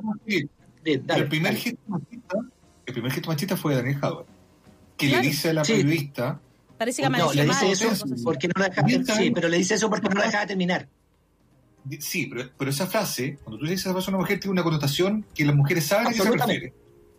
El 0.85 1.27
primer 1.29 1.55
gesto 1.55 1.79
el 2.85 2.93
primer 2.93 3.11
gesto 3.11 3.29
machista 3.29 3.57
fue 3.57 3.75
Daniel 3.75 3.97
Howard, 4.01 4.25
que 4.97 5.07
le 5.07 5.21
dice 5.21 5.49
a 5.49 5.53
la 5.53 5.63
periodista. 5.63 6.39
Parece 6.77 7.03
que 7.03 7.09
no, 7.09 7.33
le 7.33 7.45
dice 7.45 7.71
eso 7.71 8.05
porque 8.23 8.47
no 8.47 8.53
la 8.59 8.69
dejaba, 8.69 8.87
sí, 9.17 9.31
pero 9.31 9.47
le 9.47 9.57
dice 9.57 9.75
eso 9.75 9.89
porque 9.89 10.09
no 10.09 10.15
la 10.15 10.25
dejaba 10.25 10.45
terminar. 10.47 10.87
Sí, 11.99 12.27
pero, 12.27 12.49
pero, 12.57 12.71
esa 12.71 12.87
frase, 12.87 13.37
cuando 13.43 13.59
tú 13.59 13.65
dices 13.65 13.87
a 13.87 13.91
una 13.91 14.17
mujer, 14.17 14.39
tiene 14.39 14.53
una 14.53 14.63
connotación 14.63 15.25
que 15.35 15.45
las 15.45 15.55
mujeres 15.55 15.85
saben 15.85 16.07
a 16.07 16.11
qué 16.11 16.19
se 16.19 16.31
refiere. 16.31 16.73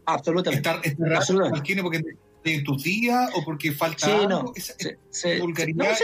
Absolutamente. 0.07 0.69
Estar, 0.69 0.87
estar 0.87 1.13
Absolutamente. 1.15 1.83
porque 1.83 2.03
de 2.45 2.61
tus 2.61 2.83
días 2.83 3.31
o 3.35 3.45
porque 3.45 3.73
falta 3.73 4.07
sí, 4.07 4.27
no, 4.29 4.53
vulgaridad. 5.41 5.97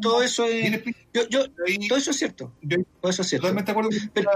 todo 0.00 0.22
eso 0.22 0.44
es. 0.44 0.82
Yo, 1.12 1.28
yo, 1.28 1.44
todo 1.88 1.98
eso 1.98 2.12
es 2.12 2.18
cierto. 2.18 2.52
todo 3.00 3.10
eso 3.10 3.22
es 3.22 3.28
cierto. 3.28 3.48
Totalmente 3.48 3.70
acuerdo 3.72 3.90
pero, 4.12 4.30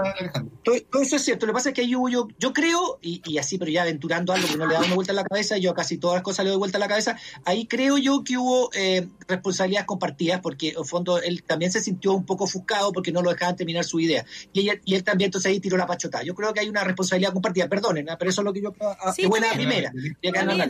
todo, 0.63 0.75
todo, 0.91 1.01
eso 1.01 1.15
es 1.15 1.21
cierto. 1.23 1.45
Lo 1.45 1.53
que 1.53 1.55
pasa 1.55 1.69
es 1.69 1.75
que 1.75 1.87
yo, 1.87 2.07
yo, 2.09 2.27
yo 2.37 2.51
creo, 2.51 2.99
y, 3.01 3.21
y, 3.25 3.37
así, 3.37 3.57
pero 3.57 3.71
ya 3.71 3.83
aventurando 3.83 4.33
algo 4.33 4.47
que 4.47 4.57
no 4.57 4.67
le 4.67 4.73
da 4.73 4.81
una 4.81 4.95
vuelta 4.95 5.13
en 5.13 5.17
la 5.17 5.23
cabeza, 5.23 5.57
yo 5.57 5.73
casi 5.73 5.97
todas 5.97 6.15
las 6.15 6.23
cosas 6.23 6.43
le 6.43 6.51
doy 6.51 6.59
vuelta 6.59 6.77
en 6.77 6.81
la 6.81 6.87
cabeza. 6.89 7.17
Ahí 7.45 7.65
creo 7.65 7.97
yo 7.97 8.23
que 8.25 8.37
hubo 8.37 8.69
eh, 8.73 9.07
responsabilidades 9.27 9.87
compartidas, 9.87 10.41
porque 10.41 10.73
en 10.77 10.85
fondo 10.85 11.21
él 11.21 11.43
también 11.43 11.71
se 11.71 11.79
sintió 11.79 12.13
un 12.13 12.25
poco 12.25 12.43
ofuscado 12.43 12.91
porque 12.91 13.13
no 13.13 13.21
lo 13.21 13.29
dejaban 13.29 13.55
terminar 13.55 13.85
su 13.85 13.99
idea. 14.01 14.25
Y, 14.51 14.69
y 14.83 14.95
él 14.95 15.03
también, 15.03 15.29
entonces 15.29 15.49
ahí 15.49 15.61
tiró 15.61 15.77
la 15.77 15.87
pachota. 15.87 16.23
Yo 16.23 16.35
creo 16.35 16.53
que 16.53 16.59
hay 16.59 16.67
una 16.67 16.83
responsabilidad 16.83 17.31
compartida. 17.31 17.69
Perdonen, 17.69 18.09
¿eh? 18.09 18.15
pero 18.19 18.31
eso 18.31 18.41
es 18.41 18.45
lo 18.45 18.53
que 18.53 18.61
yo. 18.61 18.73
Sí, 19.15 19.25
buena 19.27 19.51
primera. 19.53 19.93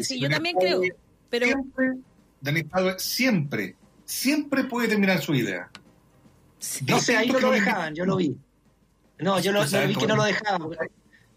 sí, 0.01 0.20
yo 0.20 0.30
también 0.30 0.56
pero... 1.30 1.47
Siempre, 1.47 1.93
Daniel 2.41 2.70
siempre, 2.97 3.76
siempre 4.06 4.64
puede 4.66 4.88
terminar 4.88 5.22
su 5.22 5.34
idea. 5.34 5.70
No 6.88 6.99
sé, 6.99 7.18
ahí 7.18 7.30
no 7.30 7.39
lo 7.39 7.51
dejaban, 7.51 7.95
yo 7.95 8.06
lo 8.06 8.16
vi. 8.16 8.36
No, 9.20 9.39
yo 9.39 9.51
lo, 9.51 9.64
vi 9.64 9.95
que 9.95 10.08
no 10.08 10.16
lo 10.16 10.24
dejaban. 10.24 10.70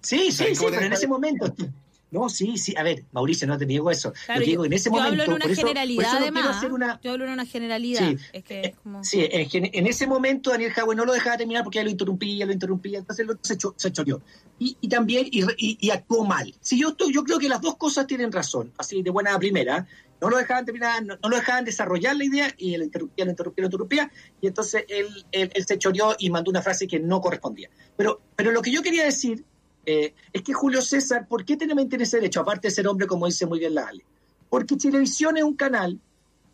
Sí, 0.00 0.32
sí, 0.32 0.54
sí, 0.54 0.66
pero 0.70 0.82
en 0.82 0.92
ese 0.92 1.06
momento. 1.06 1.54
No, 2.10 2.28
sí, 2.28 2.56
sí. 2.56 2.74
A 2.76 2.82
ver, 2.82 3.04
Mauricio, 3.12 3.46
no 3.46 3.58
te 3.58 3.66
niego 3.66 3.90
eso. 3.90 4.12
Claro, 4.24 4.40
digo, 4.40 4.64
en 4.64 4.72
ese 4.72 4.88
momento. 4.88 5.10
Hablo 5.10 5.24
en 5.24 5.32
una 5.32 5.54
generalidad, 5.54 6.16
además. 6.16 6.62
Yo 7.02 7.12
hablo 7.12 7.24
en 7.26 7.30
una 7.32 7.44
generalidad. 7.44 8.08
Sí, 8.08 8.16
es 8.32 8.44
que 8.44 8.60
es 8.60 8.76
como... 8.76 9.04
sí 9.04 9.28
en, 9.30 9.86
ese 9.86 10.06
momento 10.06 10.50
Daniel 10.50 10.72
Jauwe 10.72 10.94
no 10.94 11.04
lo 11.04 11.12
dejaba 11.12 11.36
terminar 11.36 11.64
porque 11.64 11.76
ya 11.76 11.84
lo 11.84 11.90
interrumpía, 11.90 12.46
lo 12.46 12.52
interrumpía, 12.52 12.98
entonces 12.98 13.26
lo, 13.26 13.38
se, 13.42 13.58
se 13.76 13.92
choreó. 13.92 14.22
Y, 14.58 14.76
y 14.80 14.88
también, 14.88 15.28
y, 15.30 15.44
y, 15.58 15.90
actuó 15.90 16.24
mal. 16.24 16.54
Sí, 16.60 16.80
yo, 16.80 16.96
yo 17.12 17.24
creo 17.24 17.38
que 17.38 17.48
las 17.48 17.60
dos 17.60 17.76
cosas 17.76 18.06
tienen 18.06 18.32
razón, 18.32 18.72
así 18.78 19.02
de 19.02 19.10
buena 19.10 19.38
primera. 19.38 19.86
No 20.20 20.30
lo 20.30 20.36
dejaban 20.36 20.64
terminar, 20.64 21.04
no, 21.04 21.16
lo 21.22 21.36
dejaban 21.36 21.64
desarrollar 21.64 22.16
la 22.16 22.24
idea 22.24 22.54
y 22.56 22.74
él 22.74 22.82
interrumpía, 22.82 23.24
lo 23.24 23.30
interrumpía, 23.30 23.62
lo 23.62 23.66
interrumpía, 23.66 24.12
y 24.40 24.46
entonces 24.46 24.84
él, 24.88 25.08
él, 25.32 25.66
se 25.66 25.78
choreó 25.78 26.16
y 26.18 26.30
mandó 26.30 26.50
una 26.50 26.62
frase 26.62 26.86
que 26.86 26.98
no 26.98 27.20
correspondía. 27.20 27.70
Pero, 27.96 28.20
pero 28.34 28.50
lo 28.52 28.62
que 28.62 28.72
yo 28.72 28.82
quería 28.82 29.04
decir 29.04 29.44
eh, 29.86 30.14
es 30.32 30.42
que 30.42 30.52
Julio 30.52 30.82
César, 30.82 31.26
¿por 31.26 31.44
qué 31.44 31.56
tiene 31.56 31.74
ese 31.90 32.18
derecho? 32.18 32.40
Aparte 32.40 32.68
de 32.68 32.72
ser 32.72 32.86
hombre, 32.88 33.06
como 33.06 33.26
dice 33.26 33.46
muy 33.46 33.58
bien 33.58 33.74
la 33.74 33.86
Ale. 33.86 34.04
Porque 34.50 34.76
Televisión 34.76 35.36
es 35.36 35.44
un 35.44 35.56
canal 35.56 36.00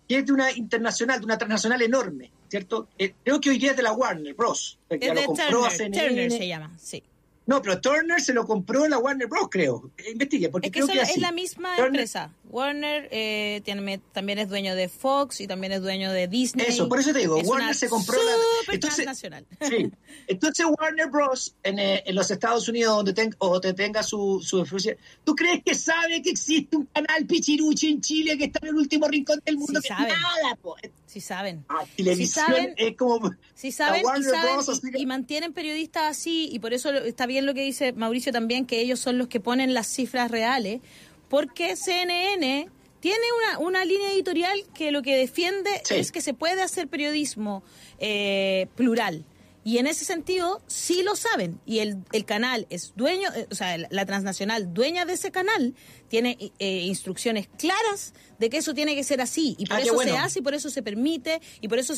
que 0.08 0.18
es 0.18 0.26
de 0.26 0.32
una 0.32 0.52
internacional, 0.52 1.18
de 1.18 1.24
una 1.24 1.38
transnacional 1.38 1.80
enorme, 1.82 2.30
¿cierto? 2.48 2.88
Eh, 2.98 3.14
creo 3.24 3.40
que 3.40 3.50
hoy 3.50 3.58
día 3.58 3.70
es 3.70 3.76
de 3.76 3.82
la 3.82 3.92
Warner 3.92 4.34
Bros. 4.34 4.78
Es 4.88 5.00
de 5.00 5.26
Turner 5.90 6.30
se 6.30 6.46
llama, 6.46 6.76
sí. 6.78 7.02
No, 7.46 7.60
pero 7.60 7.80
Turner 7.80 8.20
se 8.20 8.32
lo 8.32 8.46
compró 8.46 8.84
en 8.84 8.92
la 8.92 8.98
Warner 8.98 9.26
Bros, 9.26 9.48
creo. 9.50 9.90
Investigue, 10.10 10.48
porque 10.48 10.68
es 10.68 10.72
que, 10.72 10.80
creo 10.80 10.88
que 10.88 11.00
es 11.00 11.18
la 11.18 11.32
misma 11.32 11.76
empresa. 11.76 12.32
Warner 12.48 13.08
eh, 13.10 13.60
tiene, 13.64 13.98
también 14.12 14.38
es 14.38 14.48
dueño 14.48 14.74
de 14.74 14.88
Fox 14.88 15.40
y 15.40 15.46
también 15.46 15.72
es 15.72 15.82
dueño 15.82 16.12
de 16.12 16.28
Disney. 16.28 16.66
Eso, 16.68 16.88
por 16.88 17.00
eso 17.00 17.12
te 17.12 17.18
digo, 17.18 17.36
Warner 17.38 17.74
se 17.74 17.88
compró 17.88 18.16
la... 18.22 18.72
Entonces, 18.72 19.06
sí. 19.60 19.90
Entonces 20.26 20.66
Warner 20.78 21.10
Bros. 21.10 21.54
En, 21.62 21.78
eh, 21.78 22.02
en 22.06 22.14
los 22.14 22.30
Estados 22.30 22.68
Unidos, 22.68 22.96
donde 22.96 23.12
ten, 23.12 23.34
o 23.38 23.60
te 23.60 23.74
tenga 23.74 24.02
su, 24.02 24.40
su 24.42 24.58
influencia, 24.60 24.96
¿tú 25.24 25.34
crees 25.34 25.62
que 25.64 25.74
sabe 25.74 26.22
que 26.22 26.30
existe 26.30 26.76
un 26.76 26.86
canal 26.86 27.26
Pichiruchi 27.26 27.90
en 27.90 28.00
Chile 28.00 28.38
que 28.38 28.44
está 28.44 28.60
en 28.62 28.68
el 28.68 28.76
último 28.76 29.08
rincón 29.08 29.40
del 29.44 29.56
mundo? 29.56 29.80
Sí 29.80 29.88
saben. 29.88 30.08
Nada, 30.08 30.58
Sí 31.06 31.20
saben. 31.20 31.64
Ah, 31.68 31.84
televisión 31.96 32.46
saben, 32.46 32.74
es 32.76 32.96
como... 32.96 33.30
Sí 33.54 33.70
saben, 33.70 34.02
y, 34.02 34.22
saben 34.24 34.94
y, 34.96 35.06
mantienen 35.06 35.52
periodistas 35.52 36.04
así, 36.04 36.48
y 36.50 36.58
por 36.58 36.74
eso 36.74 36.90
está 36.90 37.26
bien 37.26 37.33
lo 37.42 37.54
que 37.54 37.62
dice 37.62 37.92
Mauricio 37.92 38.32
también, 38.32 38.66
que 38.66 38.80
ellos 38.80 39.00
son 39.00 39.18
los 39.18 39.28
que 39.28 39.40
ponen 39.40 39.74
las 39.74 39.86
cifras 39.86 40.30
reales, 40.30 40.80
porque 41.28 41.76
CNN 41.76 42.68
tiene 43.00 43.24
una, 43.38 43.58
una 43.58 43.84
línea 43.84 44.12
editorial 44.12 44.58
que 44.74 44.90
lo 44.90 45.02
que 45.02 45.16
defiende 45.16 45.70
es 45.90 46.12
que 46.12 46.20
se 46.20 46.32
puede 46.32 46.62
hacer 46.62 46.88
periodismo 46.88 47.62
eh, 47.98 48.66
plural. 48.76 49.24
Y 49.64 49.78
en 49.78 49.86
ese 49.86 50.04
sentido, 50.04 50.62
sí 50.66 51.02
lo 51.02 51.16
saben. 51.16 51.58
Y 51.64 51.78
el, 51.78 51.96
el 52.12 52.26
canal 52.26 52.66
es 52.68 52.92
dueño, 52.96 53.30
eh, 53.34 53.46
o 53.50 53.54
sea, 53.54 53.78
la 53.78 54.04
transnacional 54.04 54.74
dueña 54.74 55.06
de 55.06 55.14
ese 55.14 55.30
canal 55.30 55.74
tiene 56.08 56.36
eh, 56.58 56.80
instrucciones 56.82 57.48
claras 57.58 58.12
de 58.38 58.50
que 58.50 58.58
eso 58.58 58.74
tiene 58.74 58.94
que 58.94 59.02
ser 59.04 59.22
así. 59.22 59.56
Y 59.58 59.64
por 59.64 59.78
ah, 59.78 59.80
eso 59.80 59.98
se 60.00 60.16
hace 60.18 60.38
y 60.40 60.42
por 60.42 60.52
eso 60.52 60.68
se 60.68 60.82
permite. 60.82 61.40
Y 61.62 61.68
por 61.68 61.78
eso 61.78 61.94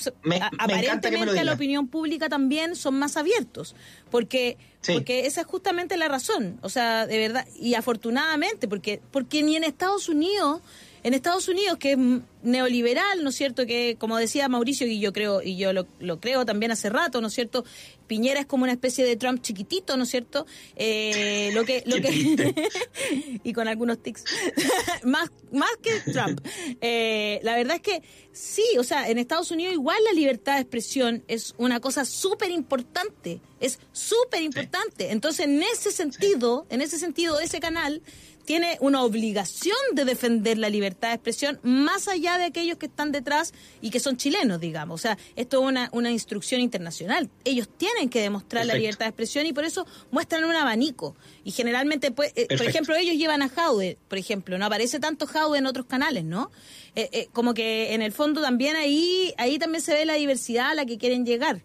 aparentemente 0.58 1.40
a 1.40 1.44
la 1.44 1.54
opinión 1.54 1.88
pública 1.88 2.28
también 2.28 2.76
son 2.76 2.98
más 2.98 3.16
abiertos. 3.16 3.74
Porque, 4.10 4.58
porque 4.86 5.26
esa 5.26 5.40
es 5.40 5.46
justamente 5.48 5.96
la 5.96 6.06
razón. 6.06 6.58
O 6.62 6.68
sea, 6.68 7.06
de 7.06 7.18
verdad. 7.18 7.48
Y 7.56 7.74
afortunadamente, 7.74 8.68
porque, 8.68 9.02
porque 9.10 9.42
ni 9.42 9.56
en 9.56 9.64
Estados 9.64 10.08
Unidos 10.08 10.60
en 11.06 11.14
Estados 11.14 11.46
Unidos, 11.46 11.78
que 11.78 11.92
es 11.92 11.98
neoliberal, 12.42 13.22
¿no 13.22 13.30
es 13.30 13.36
cierto? 13.36 13.64
Que, 13.64 13.94
como 13.96 14.16
decía 14.16 14.48
Mauricio, 14.48 14.88
y 14.88 14.98
yo 14.98 15.12
creo, 15.12 15.40
y 15.40 15.56
yo 15.56 15.72
lo, 15.72 15.86
creo 16.18 16.44
también 16.44 16.72
hace 16.72 16.90
rato, 16.90 17.20
¿no 17.20 17.28
es 17.28 17.32
cierto? 17.32 17.64
Piñera 18.08 18.40
es 18.40 18.46
como 18.46 18.64
una 18.64 18.72
especie 18.72 19.04
de 19.04 19.14
Trump 19.14 19.40
chiquitito, 19.40 19.96
¿no 19.96 20.02
es 20.02 20.10
cierto? 20.10 20.46
Eh, 20.74 21.52
lo 21.54 21.64
que, 21.64 21.84
lo 21.86 22.00
que 22.02 22.70
y 23.44 23.52
con 23.52 23.68
algunos 23.68 24.02
tics, 24.02 24.24
más, 25.04 25.30
más 25.52 25.70
que 25.80 26.10
Trump. 26.10 26.40
Eh, 26.80 27.38
la 27.44 27.54
verdad 27.54 27.76
es 27.76 27.82
que 27.82 28.02
sí, 28.32 28.64
o 28.76 28.82
sea, 28.82 29.08
en 29.08 29.18
Estados 29.18 29.52
Unidos 29.52 29.74
igual 29.74 29.98
la 30.06 30.12
libertad 30.12 30.54
de 30.54 30.62
expresión 30.62 31.22
es 31.28 31.54
una 31.56 31.78
cosa 31.78 32.04
súper 32.04 32.50
importante, 32.50 33.40
es 33.60 33.78
súper 33.92 34.42
importante. 34.42 35.12
Entonces, 35.12 35.46
en 35.46 35.62
ese 35.62 35.92
sentido, 35.92 36.66
en 36.68 36.80
ese 36.80 36.98
sentido, 36.98 37.38
ese 37.38 37.60
canal 37.60 38.02
tiene 38.46 38.78
una 38.80 39.02
obligación 39.02 39.76
de 39.92 40.04
defender 40.04 40.56
la 40.56 40.70
libertad 40.70 41.08
de 41.08 41.14
expresión 41.14 41.58
más 41.62 42.08
allá 42.08 42.38
de 42.38 42.44
aquellos 42.44 42.78
que 42.78 42.86
están 42.86 43.12
detrás 43.12 43.52
y 43.82 43.90
que 43.90 44.00
son 44.00 44.16
chilenos, 44.16 44.60
digamos. 44.60 44.94
O 44.94 45.02
sea, 45.02 45.18
esto 45.34 45.60
es 45.60 45.68
una, 45.68 45.90
una 45.92 46.10
instrucción 46.10 46.60
internacional. 46.60 47.28
Ellos 47.44 47.68
tienen 47.76 48.08
que 48.08 48.22
demostrar 48.22 48.64
la 48.64 48.74
libertad 48.74 49.06
de 49.06 49.10
expresión 49.10 49.46
y 49.46 49.52
por 49.52 49.64
eso 49.64 49.86
muestran 50.10 50.44
un 50.44 50.54
abanico. 50.54 51.16
Y 51.44 51.50
generalmente, 51.50 52.12
pues, 52.12 52.32
eh, 52.36 52.46
por 52.56 52.66
ejemplo, 52.66 52.94
ellos 52.94 53.16
llevan 53.16 53.42
a 53.42 53.48
Jaude, 53.48 53.98
por 54.08 54.18
ejemplo, 54.18 54.56
no 54.58 54.66
aparece 54.66 55.00
tanto 55.00 55.26
Jaude 55.26 55.58
en 55.58 55.66
otros 55.66 55.86
canales, 55.86 56.24
¿no? 56.24 56.50
Eh, 56.94 57.10
eh, 57.12 57.28
como 57.32 57.52
que 57.52 57.94
en 57.94 58.00
el 58.00 58.12
fondo 58.12 58.40
también 58.40 58.76
ahí, 58.76 59.34
ahí 59.36 59.58
también 59.58 59.82
se 59.82 59.92
ve 59.92 60.06
la 60.06 60.14
diversidad 60.14 60.70
a 60.70 60.74
la 60.74 60.86
que 60.86 60.96
quieren 60.98 61.26
llegar. 61.26 61.60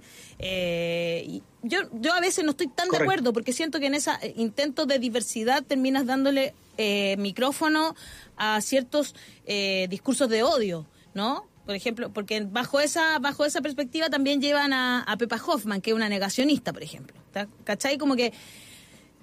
Yo, 1.64 1.80
yo 1.93 2.14
a 2.14 2.20
veces 2.20 2.43
no 2.43 2.51
estoy 2.51 2.68
tan 2.68 2.89
de 2.89 2.97
acuerdo 2.97 3.34
porque 3.34 3.53
siento 3.53 3.80
que 3.80 3.88
en 3.88 3.95
ese 3.95 4.12
intento 4.36 4.86
de 4.86 4.99
diversidad 4.99 5.64
terminas 5.64 6.05
dándole 6.05 6.53
eh, 6.78 7.16
micrófono 7.18 7.95
a 8.38 8.62
ciertos 8.62 9.16
eh, 9.45 9.88
discursos 9.89 10.30
de 10.30 10.43
odio, 10.43 10.88
¿no? 11.14 11.47
Por 11.66 11.76
ejemplo, 11.76 12.12
porque 12.12 12.41
bajo 12.41 12.80
esa 12.80 13.20
bajo 13.20 13.45
esa 13.45 13.62
perspectiva 13.62 14.09
también 14.09 14.41
llevan 14.41 14.74
a, 14.74 15.03
a 15.03 15.18
Pepa 15.18 15.39
Hoffman, 15.45 15.82
que 15.82 15.91
es 15.91 15.95
una 15.95 16.09
negacionista, 16.09 16.74
por 16.74 16.84
ejemplo. 16.84 17.16
¿Cachai? 17.64 17.97
Como 17.97 18.16
que 18.16 18.34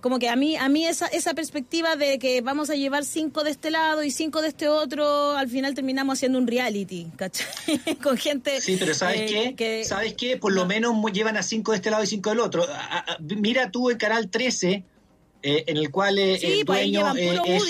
como 0.00 0.18
que 0.18 0.28
a 0.28 0.36
mí 0.36 0.56
a 0.56 0.68
mí 0.68 0.86
esa 0.86 1.06
esa 1.06 1.34
perspectiva 1.34 1.96
de 1.96 2.18
que 2.18 2.40
vamos 2.40 2.70
a 2.70 2.74
llevar 2.74 3.04
cinco 3.04 3.44
de 3.44 3.50
este 3.50 3.70
lado 3.70 4.04
y 4.04 4.10
cinco 4.10 4.42
de 4.42 4.48
este 4.48 4.68
otro 4.68 5.36
al 5.36 5.48
final 5.48 5.74
terminamos 5.74 6.18
haciendo 6.18 6.38
un 6.38 6.46
reality 6.46 7.08
¿cachai? 7.16 7.46
con 8.02 8.16
gente 8.16 8.60
sí 8.60 8.76
pero 8.78 8.94
sabes 8.94 9.32
eh, 9.32 9.54
qué 9.56 9.84
sabes 9.84 10.14
qué 10.14 10.36
por 10.36 10.52
lo 10.52 10.66
menos 10.66 10.94
llevan 11.12 11.36
a 11.36 11.42
cinco 11.42 11.72
de 11.72 11.78
este 11.78 11.90
lado 11.90 12.02
y 12.02 12.06
cinco 12.06 12.30
del 12.30 12.40
otro. 12.40 12.66
Mira 13.20 13.70
tú 13.70 13.90
el 13.90 13.98
canal 13.98 14.28
13 14.30 14.84
eh, 15.42 15.64
en 15.66 15.76
el 15.76 15.90
cual 15.90 16.18
eh, 16.18 16.34
el 16.34 16.64
pues 16.64 16.78
dueño 16.78 17.16
eh, 17.16 17.40
es, 17.46 17.62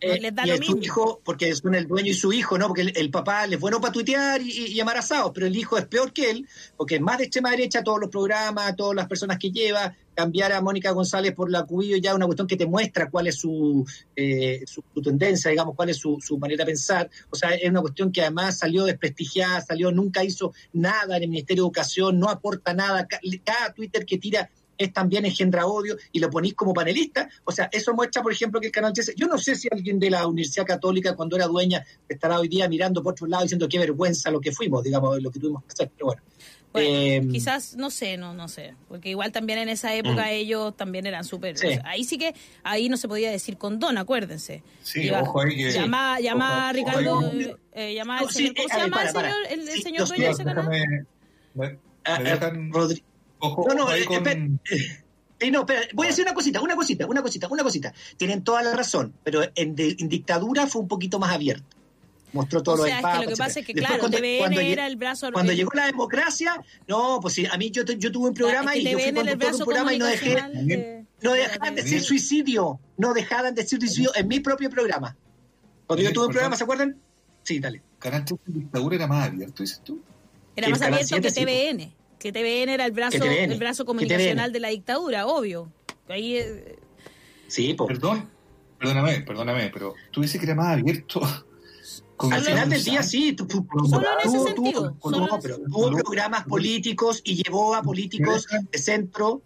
les 0.00 0.34
da 0.34 0.46
lo 0.46 0.58
mismo. 0.58 0.78
hijo, 0.82 1.20
porque 1.24 1.54
son 1.54 1.74
el 1.74 1.86
dueño 1.86 2.10
y 2.10 2.14
su 2.14 2.32
hijo, 2.32 2.58
¿no? 2.58 2.68
Porque 2.68 2.82
el, 2.82 3.10
papá 3.10 3.44
es 3.44 3.58
bueno 3.58 3.80
para 3.80 3.92
tuitear 3.92 4.40
y, 4.40 4.50
y, 4.50 4.74
llamar 4.74 4.98
asados, 4.98 5.32
pero 5.34 5.46
el 5.46 5.56
hijo 5.56 5.78
es 5.78 5.86
peor 5.86 6.12
que 6.12 6.30
él, 6.30 6.48
porque 6.76 6.96
es 6.96 7.00
más 7.00 7.18
de 7.18 7.24
extrema 7.24 7.50
derecha 7.50 7.82
todos 7.82 8.00
los 8.00 8.10
programas, 8.10 8.76
todas 8.76 8.94
las 8.94 9.06
personas 9.08 9.38
que 9.38 9.50
lleva, 9.50 9.94
cambiar 10.16 10.52
a 10.52 10.62
Mónica 10.62 10.90
González 10.90 11.34
por 11.34 11.50
la 11.50 11.64
Cubillo 11.64 11.98
ya 11.98 12.10
es 12.10 12.16
una 12.16 12.24
cuestión 12.24 12.48
que 12.48 12.56
te 12.56 12.66
muestra 12.66 13.10
cuál 13.10 13.26
es 13.26 13.36
su, 13.36 13.86
su, 14.66 15.02
tendencia, 15.02 15.50
digamos, 15.50 15.76
cuál 15.76 15.90
es 15.90 15.98
su, 15.98 16.18
su, 16.20 16.38
manera 16.38 16.64
de 16.64 16.72
pensar. 16.72 17.10
O 17.30 17.36
sea, 17.36 17.50
es 17.50 17.68
una 17.68 17.82
cuestión 17.82 18.10
que 18.10 18.22
además 18.22 18.58
salió 18.58 18.84
desprestigiada, 18.84 19.60
salió, 19.60 19.92
nunca 19.92 20.24
hizo 20.24 20.52
nada 20.72 21.18
en 21.18 21.24
el 21.24 21.28
Ministerio 21.28 21.62
de 21.62 21.66
Educación, 21.66 22.18
no 22.18 22.30
aporta 22.30 22.72
nada. 22.72 23.06
Cada 23.44 23.74
Twitter 23.74 24.06
que 24.06 24.16
tira 24.16 24.50
es 24.78 24.92
también 24.92 25.24
engendra 25.24 25.66
odio 25.66 25.96
y 26.12 26.18
lo 26.18 26.30
ponís 26.30 26.54
como 26.54 26.72
panelista. 26.72 27.28
O 27.44 27.52
sea, 27.52 27.68
eso 27.72 27.94
muestra, 27.94 28.22
por 28.22 28.32
ejemplo, 28.32 28.60
que 28.60 28.66
el 28.66 28.72
canal 28.72 28.92
13, 28.92 29.14
yo 29.16 29.26
no 29.26 29.38
sé 29.38 29.54
si 29.54 29.68
alguien 29.70 29.98
de 29.98 30.10
la 30.10 30.26
Universidad 30.26 30.66
Católica 30.66 31.14
cuando 31.14 31.36
era 31.36 31.46
dueña 31.46 31.84
estará 32.08 32.38
hoy 32.38 32.48
día 32.48 32.68
mirando 32.68 33.02
por 33.02 33.12
otro 33.12 33.26
lado 33.26 33.42
diciendo 33.42 33.68
qué 33.68 33.78
vergüenza 33.78 34.30
lo 34.30 34.40
que 34.40 34.52
fuimos, 34.52 34.82
digamos, 34.82 35.22
lo 35.22 35.30
que 35.30 35.40
tuvimos 35.40 35.62
que 35.64 35.72
hacer, 35.72 35.90
pero 35.94 36.06
bueno. 36.06 36.22
Eh, 36.78 37.26
quizás, 37.32 37.74
no 37.76 37.90
sé, 37.90 38.18
no 38.18 38.34
no 38.34 38.48
sé, 38.48 38.74
porque 38.88 39.08
igual 39.08 39.32
también 39.32 39.60
en 39.60 39.70
esa 39.70 39.94
época 39.94 40.26
mm. 40.26 40.30
ellos 40.30 40.76
también 40.76 41.06
eran 41.06 41.24
súper... 41.24 41.56
ahí 41.84 42.04
sí 42.04 42.18
que, 42.18 42.34
ahí 42.64 42.90
no 42.90 42.98
se 42.98 43.08
podía 43.08 43.30
decir 43.30 43.56
condón, 43.56 43.96
acuérdense. 43.96 44.62
Sí, 44.82 45.10
ojo 45.10 45.40
ahí 45.40 45.56
que... 45.56 45.72
Llama, 45.72 46.20
llama 46.20 46.68
a 46.68 46.72
Ricardo, 46.74 47.32
eh, 47.72 47.94
llama 47.94 48.18
al 48.18 48.30
señor, 48.30 48.54
¿cómo 48.54 48.68
se 48.68 48.78
llama 48.78 49.02
el 49.02 49.08
señor, 49.08 49.34
el, 49.48 49.82
señor 49.82 50.08
dueño 50.08 50.24
de 50.24 50.30
ese 50.30 50.44
canal? 50.44 51.06
No, 53.54 53.74
no, 53.74 53.92
eh, 53.92 54.06
eh, 55.38 55.50
no, 55.50 55.66
voy 55.94 56.06
a 56.06 56.10
decir 56.10 56.24
una 56.24 56.34
cosita, 56.34 56.62
una 56.62 56.74
cosita, 56.74 57.06
una 57.06 57.22
cosita, 57.22 57.48
una 57.48 57.62
cosita. 57.62 57.92
Tienen 58.16 58.42
toda 58.42 58.62
la 58.62 58.74
razón, 58.74 59.14
pero 59.22 59.42
en, 59.54 59.74
dictadura 59.74 60.66
fue 60.66 60.82
un 60.82 60.88
poquito 60.88 61.18
más 61.18 61.32
abierto. 61.32 61.76
Mostró 62.32 62.62
todo 62.62 62.82
o 62.82 62.86
sea, 62.86 63.00
lo 63.00 63.08
Es 63.08 63.14
que 63.18 63.24
lo 63.24 63.30
que 63.30 63.36
pasa 63.36 63.60
es 63.60 63.66
que, 63.66 63.74
claro, 63.74 63.98
cuando, 63.98 64.18
TVN 64.18 64.52
era 64.54 64.86
el 64.86 64.96
brazo... 64.96 65.30
Cuando 65.32 65.52
llegó 65.52 65.70
la 65.74 65.86
democracia, 65.86 66.62
no, 66.86 67.18
pues 67.20 67.34
sí, 67.34 67.46
a 67.50 67.56
mí 67.56 67.70
yo, 67.70 67.84
yo 67.84 68.12
tuve 68.12 68.28
un 68.28 68.34
programa 68.34 68.76
y 68.76 68.84
yo 68.84 68.98
fui 68.98 69.12
conductor 69.12 69.50
de 69.50 69.56
un 69.56 69.64
programa 69.64 69.94
y 69.94 69.98
no 69.98 70.06
dejé... 70.06 71.04
no 71.22 71.32
dejaban 71.32 71.74
de 71.74 71.82
decir 71.82 72.02
suicidio, 72.02 72.80
no 72.96 73.14
dejaban 73.14 73.54
de 73.54 73.62
decir 73.62 73.78
suicidio 73.78 74.12
en 74.14 74.28
mi 74.28 74.40
propio 74.40 74.70
programa. 74.70 75.16
Cuando 75.86 76.02
yo 76.02 76.12
tuve 76.12 76.26
un 76.26 76.32
programa, 76.32 76.56
¿se 76.56 76.64
acuerdan? 76.64 76.96
Sí, 77.42 77.60
dale. 77.60 77.82
Canal 77.98 78.24
en 78.28 78.54
dictadura 78.54 78.96
era 78.96 79.06
más 79.06 79.28
abierto, 79.28 79.62
dices 79.62 79.80
tú. 79.84 80.00
Era 80.56 80.68
más 80.68 80.82
abierto 80.82 81.20
que 81.20 81.30
TVN 81.30 82.05
que 82.32 82.32
TVN 82.32 82.70
era 82.70 82.86
el 82.86 82.92
brazo, 82.92 83.24
el 83.24 83.58
brazo 83.58 83.84
comunicacional 83.84 84.52
de 84.52 84.60
la 84.60 84.68
dictadura, 84.68 85.26
obvio. 85.26 85.70
Ahí, 86.08 86.36
eh, 86.36 86.76
Sí, 87.48 87.74
Perdón, 87.74 88.28
perdóname, 88.78 89.20
perdóname, 89.20 89.70
pero 89.72 89.94
tú 90.10 90.22
dices 90.22 90.40
que 90.40 90.46
era 90.46 90.54
más 90.54 90.78
abierto. 90.78 91.20
Al 92.18 92.42
final 92.42 92.70
del 92.70 92.82
día 92.82 93.02
sí, 93.02 93.34
tú, 93.34 93.46
solo 93.90 94.06
en 94.22 94.28
ese 94.28 94.42
sentido. 94.42 94.96
pero 95.42 95.58
tuvo 95.58 95.90
programas 95.90 96.44
políticos 96.44 97.20
y 97.24 97.42
llevó 97.42 97.74
a 97.74 97.82
políticos 97.82 98.46
de 98.72 98.78
centro. 98.78 99.42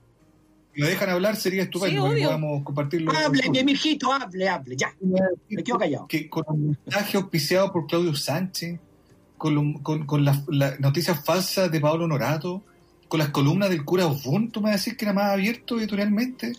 Si 0.72 0.80
me 0.80 0.88
dejan 0.88 1.10
hablar 1.10 1.34
sería 1.34 1.64
estupendo 1.64 2.12
sí, 2.14 2.22
podamos 2.22 2.62
compartirlo. 2.62 3.10
Hable, 3.10 3.50
mi 3.50 3.64
mijito, 3.64 4.12
hable, 4.12 4.48
hable, 4.48 4.76
ya. 4.76 4.94
Me 5.48 5.64
quedo 5.64 5.78
callado. 5.78 6.06
Que 6.06 6.30
con 6.30 6.44
un 6.46 6.78
mensaje 6.86 7.16
auspiciado 7.16 7.72
por 7.72 7.88
Claudio 7.88 8.14
Sánchez, 8.14 8.78
con, 9.36 9.74
con, 9.82 10.06
con 10.06 10.24
las 10.24 10.48
noticias 10.78 11.24
falsas 11.24 11.72
de 11.72 11.80
Pablo 11.80 12.06
Norato, 12.06 12.62
con 13.10 13.18
las 13.18 13.30
columnas 13.30 13.68
del 13.70 13.84
cura 13.84 14.06
Ubuntu, 14.06 14.60
me 14.60 14.66
vas 14.66 14.74
a 14.74 14.76
decir 14.76 14.96
que 14.96 15.04
era 15.04 15.12
más 15.12 15.32
abierto 15.32 15.80
editorialmente. 15.80 16.52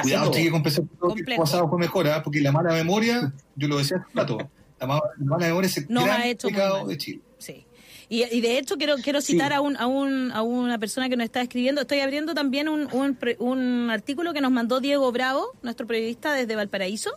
Cuidado, 0.00 0.30
que 0.30 0.46
el 0.46 1.36
pasado 1.36 1.68
fue 1.68 1.80
mejor, 1.80 2.06
¿eh? 2.06 2.12
porque 2.22 2.40
la 2.40 2.52
mala 2.52 2.72
memoria, 2.72 3.32
yo 3.56 3.66
lo 3.66 3.78
decía 3.78 3.96
hace 3.96 4.06
rato, 4.14 4.38
La 4.78 4.86
mala 4.86 5.02
memoria 5.18 5.66
es 5.66 5.78
el 5.78 5.86
No 5.88 6.04
gran 6.04 6.20
ha 6.20 6.26
hecho 6.28 6.46
pecado 6.46 6.86
de 6.86 6.96
Chile. 6.96 7.20
Sí. 7.38 7.66
Y, 8.08 8.22
y 8.22 8.40
de 8.40 8.58
hecho 8.58 8.76
quiero 8.76 8.98
quiero 8.98 9.20
citar 9.20 9.52
a, 9.52 9.60
un, 9.60 9.76
a, 9.76 9.88
un, 9.88 10.30
a 10.30 10.42
una 10.42 10.78
persona 10.78 11.08
que 11.08 11.16
nos 11.16 11.24
está 11.24 11.42
escribiendo. 11.42 11.80
Estoy 11.80 11.98
abriendo 11.98 12.34
también 12.34 12.68
un, 12.68 12.88
un, 13.40 13.90
artículo 13.90 14.32
que 14.32 14.40
nos 14.40 14.52
mandó 14.52 14.78
Diego 14.78 15.10
Bravo, 15.10 15.56
nuestro 15.62 15.88
periodista 15.88 16.32
desde 16.34 16.54
Valparaíso, 16.54 17.10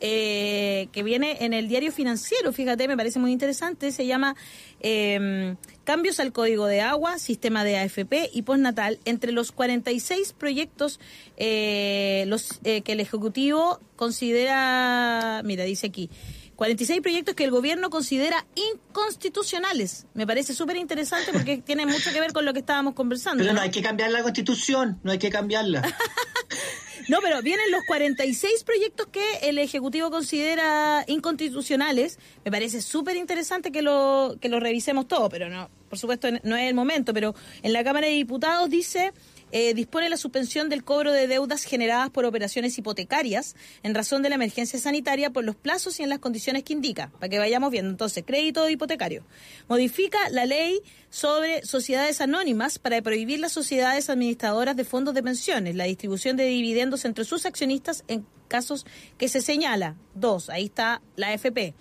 eh, 0.00 0.88
que 0.92 1.02
viene 1.02 1.44
en 1.44 1.52
el 1.52 1.68
diario 1.68 1.92
financiero. 1.92 2.50
Fíjate, 2.54 2.88
me 2.88 2.96
parece 2.96 3.18
muy 3.18 3.30
interesante. 3.30 3.92
Se 3.92 4.06
llama 4.06 4.36
eh, 4.80 5.54
Cambios 5.86 6.18
al 6.18 6.32
Código 6.32 6.66
de 6.66 6.80
Agua, 6.80 7.20
Sistema 7.20 7.62
de 7.62 7.78
AFP 7.78 8.28
y 8.32 8.42
Postnatal. 8.42 8.98
Entre 9.04 9.30
los 9.30 9.52
46 9.52 10.32
proyectos 10.32 10.98
eh, 11.36 12.24
los, 12.26 12.58
eh, 12.64 12.82
que 12.82 12.92
el 12.92 13.00
Ejecutivo 13.00 13.78
considera, 13.94 15.42
mira, 15.44 15.62
dice 15.62 15.86
aquí. 15.86 16.10
46 16.56 17.02
proyectos 17.02 17.36
que 17.36 17.44
el 17.44 17.52
gobierno 17.52 17.88
considera 17.88 18.46
inconstitucionales. 18.56 20.06
Me 20.12 20.26
parece 20.26 20.54
súper 20.54 20.76
interesante 20.76 21.32
porque 21.32 21.58
tiene 21.64 21.86
mucho 21.86 22.12
que 22.12 22.20
ver 22.20 22.32
con 22.32 22.44
lo 22.44 22.52
que 22.52 22.58
estábamos 22.58 22.94
conversando. 22.94 23.44
Pero 23.44 23.52
no 23.52 23.60
¿no? 23.60 23.62
hay 23.62 23.70
que 23.70 23.80
cambiar 23.80 24.10
la 24.10 24.22
constitución, 24.22 24.98
no 25.04 25.12
hay 25.12 25.18
que 25.18 25.30
cambiarla. 25.30 25.82
No, 27.08 27.18
pero 27.22 27.40
vienen 27.40 27.70
los 27.70 27.84
46 27.84 28.64
proyectos 28.64 29.06
que 29.06 29.24
el 29.42 29.58
Ejecutivo 29.58 30.10
considera 30.10 31.04
inconstitucionales. 31.06 32.18
Me 32.44 32.50
parece 32.50 32.80
súper 32.82 33.16
interesante 33.16 33.70
que 33.70 33.80
lo, 33.80 34.36
que 34.40 34.48
lo 34.48 34.58
revisemos 34.58 35.06
todo, 35.06 35.28
pero 35.28 35.48
no, 35.48 35.70
por 35.88 35.98
supuesto 35.98 36.28
no 36.42 36.56
es 36.56 36.68
el 36.68 36.74
momento. 36.74 37.14
Pero 37.14 37.34
en 37.62 37.72
la 37.72 37.84
Cámara 37.84 38.08
de 38.08 38.14
Diputados 38.14 38.68
dice, 38.70 39.12
eh, 39.52 39.74
dispone 39.74 40.08
la 40.08 40.16
suspensión 40.16 40.68
del 40.68 40.84
cobro 40.84 41.12
de 41.12 41.26
deudas 41.26 41.64
generadas 41.64 42.10
por 42.10 42.24
operaciones 42.24 42.76
hipotecarias 42.78 43.56
en 43.82 43.94
razón 43.94 44.22
de 44.22 44.28
la 44.28 44.34
emergencia 44.34 44.78
sanitaria 44.78 45.30
por 45.30 45.44
los 45.44 45.56
plazos 45.56 46.00
y 46.00 46.02
en 46.02 46.08
las 46.08 46.18
condiciones 46.18 46.62
que 46.64 46.72
indica, 46.72 47.10
para 47.18 47.28
que 47.28 47.38
vayamos 47.38 47.70
viendo. 47.70 47.90
Entonces, 47.90 48.24
crédito 48.26 48.68
hipotecario. 48.68 49.24
Modifica 49.68 50.18
la 50.30 50.46
ley 50.46 50.80
sobre 51.10 51.64
sociedades 51.64 52.20
anónimas 52.20 52.78
para 52.78 53.00
prohibir 53.02 53.40
las 53.40 53.52
sociedades 53.52 54.10
administradoras 54.10 54.76
de 54.76 54.84
fondos 54.84 55.14
de 55.14 55.22
pensiones, 55.22 55.74
la 55.74 55.84
distribución 55.84 56.36
de 56.36 56.44
dividendos 56.44 57.04
entre 57.04 57.24
sus 57.24 57.46
accionistas 57.46 58.04
en 58.08 58.26
casos 58.48 58.86
que 59.18 59.28
se 59.28 59.40
señala. 59.40 59.96
Dos, 60.14 60.50
ahí 60.50 60.66
está 60.66 61.02
la 61.16 61.28
AFP. 61.28 61.74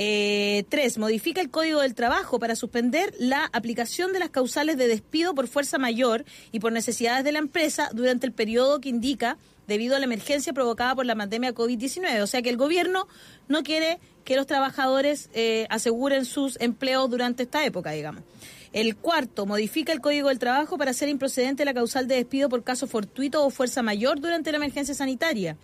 Eh, 0.00 0.64
tres, 0.68 0.96
modifica 0.96 1.40
el 1.40 1.50
Código 1.50 1.80
del 1.80 1.96
Trabajo 1.96 2.38
para 2.38 2.54
suspender 2.54 3.12
la 3.18 3.50
aplicación 3.52 4.12
de 4.12 4.20
las 4.20 4.30
causales 4.30 4.76
de 4.76 4.86
despido 4.86 5.34
por 5.34 5.48
fuerza 5.48 5.76
mayor 5.76 6.24
y 6.52 6.60
por 6.60 6.70
necesidades 6.70 7.24
de 7.24 7.32
la 7.32 7.40
empresa 7.40 7.90
durante 7.92 8.24
el 8.24 8.32
periodo 8.32 8.80
que 8.80 8.90
indica 8.90 9.38
debido 9.66 9.96
a 9.96 9.98
la 9.98 10.04
emergencia 10.04 10.52
provocada 10.52 10.94
por 10.94 11.04
la 11.04 11.16
pandemia 11.16 11.52
COVID-19. 11.52 12.22
O 12.22 12.28
sea 12.28 12.42
que 12.42 12.48
el 12.48 12.56
gobierno 12.56 13.08
no 13.48 13.64
quiere 13.64 13.98
que 14.24 14.36
los 14.36 14.46
trabajadores 14.46 15.30
eh, 15.34 15.66
aseguren 15.68 16.26
sus 16.26 16.60
empleos 16.60 17.10
durante 17.10 17.42
esta 17.42 17.66
época, 17.66 17.90
digamos. 17.90 18.22
El 18.72 18.94
cuarto, 18.94 19.46
modifica 19.46 19.92
el 19.92 20.00
Código 20.00 20.28
del 20.28 20.38
Trabajo 20.38 20.78
para 20.78 20.92
hacer 20.92 21.08
improcedente 21.08 21.64
la 21.64 21.74
causal 21.74 22.06
de 22.06 22.14
despido 22.14 22.48
por 22.48 22.62
caso 22.62 22.86
fortuito 22.86 23.44
o 23.44 23.50
fuerza 23.50 23.82
mayor 23.82 24.20
durante 24.20 24.52
la 24.52 24.58
emergencia 24.58 24.94
sanitaria. 24.94 25.56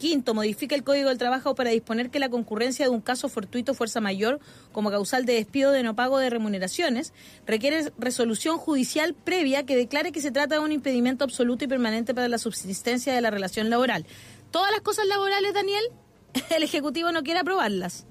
Quinto, 0.00 0.32
modifica 0.32 0.74
el 0.74 0.82
Código 0.82 1.10
del 1.10 1.18
Trabajo 1.18 1.54
para 1.54 1.68
disponer 1.68 2.08
que 2.08 2.18
la 2.18 2.30
concurrencia 2.30 2.86
de 2.86 2.90
un 2.90 3.02
caso 3.02 3.28
fortuito 3.28 3.74
fuerza 3.74 4.00
mayor 4.00 4.40
como 4.72 4.90
causal 4.90 5.26
de 5.26 5.34
despido 5.34 5.72
de 5.72 5.82
no 5.82 5.94
pago 5.94 6.18
de 6.18 6.30
remuneraciones 6.30 7.12
requiere 7.46 7.92
resolución 7.98 8.56
judicial 8.56 9.12
previa 9.12 9.66
que 9.66 9.76
declare 9.76 10.10
que 10.10 10.22
se 10.22 10.30
trata 10.30 10.54
de 10.54 10.62
un 10.62 10.72
impedimento 10.72 11.22
absoluto 11.22 11.66
y 11.66 11.68
permanente 11.68 12.14
para 12.14 12.28
la 12.28 12.38
subsistencia 12.38 13.14
de 13.14 13.20
la 13.20 13.30
relación 13.30 13.68
laboral. 13.68 14.06
Todas 14.50 14.72
las 14.72 14.80
cosas 14.80 15.06
laborales, 15.06 15.52
Daniel, 15.52 15.84
el 16.56 16.62
Ejecutivo 16.62 17.12
no 17.12 17.22
quiere 17.22 17.40
aprobarlas. 17.40 18.06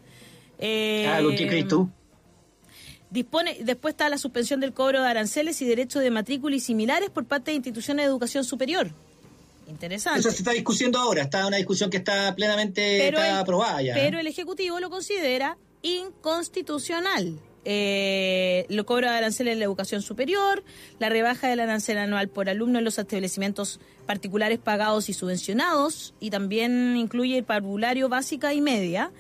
Eh, 0.60 1.08
Ah, 1.10 1.22
¿Qué 1.36 1.48
crees 1.48 1.68
tú? 1.68 1.90
Dispone, 3.10 3.58
después 3.62 3.94
está 3.94 4.08
la 4.10 4.20
suspensión 4.20 4.60
del 4.60 4.74
cobro 4.74 5.02
de 5.02 5.08
aranceles 5.08 5.60
y 5.64 5.66
derechos 5.66 6.04
de 6.04 6.12
matrícula 6.12 6.56
y 6.56 6.60
similares 6.60 7.10
por 7.10 7.26
parte 7.26 7.50
de 7.50 7.56
instituciones 7.56 8.06
de 8.06 8.10
educación 8.12 8.44
superior. 8.44 8.92
Interesante. 9.70 10.20
Eso 10.20 10.32
se 10.32 10.38
está 10.38 10.52
discutiendo 10.52 11.00
ahora, 11.00 11.24
está 11.24 11.46
una 11.46 11.58
discusión 11.58 11.90
que 11.90 11.98
está 11.98 12.34
plenamente 12.36 13.08
está 13.08 13.30
el, 13.30 13.36
aprobada 13.36 13.82
ya. 13.82 13.94
pero 13.94 14.20
el 14.20 14.28
Ejecutivo 14.28 14.80
lo 14.80 14.90
considera 14.90 15.58
inconstitucional. 15.82 17.40
Eh, 17.66 18.66
lo 18.70 18.86
cobro 18.86 19.10
de 19.10 19.18
aranceles 19.18 19.54
en 19.54 19.60
la 19.60 19.66
educación 19.66 20.02
superior, 20.02 20.64
la 20.98 21.10
rebaja 21.10 21.50
del 21.50 21.60
arancel 21.60 21.98
anual 21.98 22.30
por 22.30 22.50
alumno 22.50 22.80
en 22.80 22.86
los 22.86 22.98
establecimientos 22.98 23.80
particulares 24.08 24.60
pagados 24.60 25.10
y 25.10 25.14
subvencionados, 25.14 26.16
y 26.20 26.30
también 26.30 26.96
incluye 26.98 27.38
el 27.38 27.44
parvulario 27.44 28.10
básica 28.10 28.54
y 28.54 28.62
media, 28.62 29.12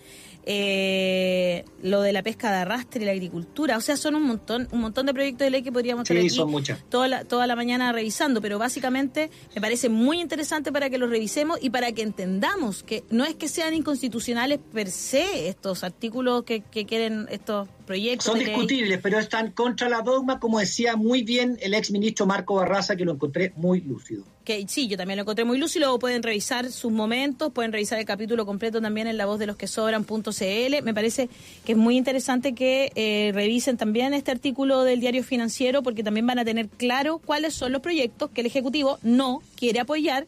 eh, 0.45 1.65
lo 1.83 2.01
de 2.01 2.13
la 2.13 2.23
pesca 2.23 2.51
de 2.51 2.57
arrastre 2.57 3.03
y 3.03 3.05
la 3.05 3.11
agricultura, 3.11 3.77
o 3.77 3.81
sea, 3.81 3.97
son 3.97 4.15
un 4.15 4.23
montón, 4.23 4.67
un 4.71 4.81
montón 4.81 5.05
de 5.05 5.13
proyectos 5.13 5.45
de 5.45 5.51
ley 5.51 5.61
que 5.61 5.71
podríamos 5.71 6.07
Sí, 6.07 6.29
son 6.29 6.49
muchas. 6.49 6.83
toda 6.89 7.07
la, 7.07 7.23
toda 7.25 7.45
la 7.45 7.55
mañana 7.55 7.91
revisando, 7.91 8.41
pero 8.41 8.57
básicamente 8.57 9.29
me 9.53 9.61
parece 9.61 9.89
muy 9.89 10.19
interesante 10.19 10.71
para 10.71 10.89
que 10.89 10.97
los 10.97 11.09
revisemos 11.09 11.59
y 11.61 11.69
para 11.69 11.91
que 11.91 12.01
entendamos 12.01 12.83
que 12.83 13.03
no 13.09 13.25
es 13.25 13.35
que 13.35 13.47
sean 13.47 13.73
inconstitucionales 13.73 14.59
per 14.73 14.89
se 14.89 15.49
estos 15.49 15.83
artículos 15.83 16.43
que, 16.43 16.61
que 16.61 16.85
quieren 16.85 17.27
estos 17.29 17.67
proyectos. 17.85 18.25
Son 18.25 18.37
ley. 18.37 18.47
discutibles, 18.47 18.99
pero 19.01 19.19
están 19.19 19.51
contra 19.51 19.89
la 19.89 20.01
dogma, 20.01 20.39
como 20.39 20.59
decía 20.59 20.95
muy 20.95 21.23
bien 21.23 21.57
el 21.61 21.73
ex 21.73 21.91
ministro 21.91 22.25
Marco 22.25 22.55
Barraza, 22.55 22.95
que 22.95 23.05
lo 23.05 23.13
encontré 23.13 23.53
muy 23.55 23.81
lúcido. 23.81 24.23
Que 24.49 24.65
sí, 24.67 24.87
yo 24.87 24.97
también 24.97 25.17
lo 25.17 25.21
encontré 25.21 25.45
muy 25.45 25.59
lúcido. 25.59 25.81
Luego 25.85 25.99
pueden 25.99 26.23
revisar 26.23 26.71
sus 26.71 26.91
momentos, 26.91 27.51
pueden 27.53 27.71
revisar 27.71 27.99
el 27.99 28.05
capítulo 28.05 28.47
completo 28.47 28.81
también 28.81 29.05
en 29.05 29.15
la 29.15 29.27
voz 29.27 29.37
de 29.37 29.45
los 29.45 29.55
que 29.57 29.67
sobran.cl. 29.67 30.83
Me 30.83 30.91
parece 30.91 31.29
que 31.63 31.73
es 31.73 31.77
muy 31.77 31.97
interesante 31.97 32.55
que 32.55 32.91
eh, 32.95 33.29
revisen 33.31 33.77
también 33.77 34.15
este 34.15 34.31
artículo 34.31 34.81
del 34.85 35.01
diario 35.01 35.23
financiero, 35.23 35.83
porque 35.83 36.03
también 36.03 36.25
van 36.25 36.39
a 36.39 36.45
tener 36.45 36.67
claro 36.67 37.21
cuáles 37.23 37.53
son 37.53 37.71
los 37.71 37.83
proyectos 37.83 38.31
que 38.31 38.41
el 38.41 38.47
Ejecutivo 38.47 38.97
no 39.03 39.43
quiere 39.55 39.81
apoyar 39.81 40.25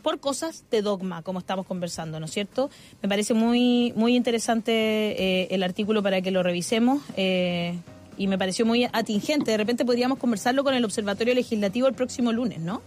por 0.00 0.18
cosas 0.18 0.64
de 0.70 0.80
dogma, 0.80 1.20
como 1.20 1.38
estamos 1.38 1.66
conversando, 1.66 2.18
¿no 2.20 2.24
es 2.24 2.32
cierto? 2.32 2.70
Me 3.02 3.08
parece 3.10 3.34
muy, 3.34 3.92
muy 3.94 4.16
interesante 4.16 4.72
eh, 4.72 5.48
el 5.50 5.62
artículo 5.62 6.02
para 6.02 6.22
que 6.22 6.30
lo 6.30 6.42
revisemos. 6.42 7.02
eh, 7.18 7.74
y 8.16 8.26
me 8.26 8.36
pareció 8.36 8.66
muy 8.66 8.84
atingente. 8.92 9.52
De 9.52 9.56
repente 9.56 9.84
podríamos 9.84 10.18
conversarlo 10.18 10.64
con 10.64 10.74
el 10.74 10.84
Observatorio 10.84 11.34
Legislativo 11.34 11.86
el 11.86 11.94
próximo 11.94 12.32
lunes, 12.32 12.58
¿no? 12.58 12.82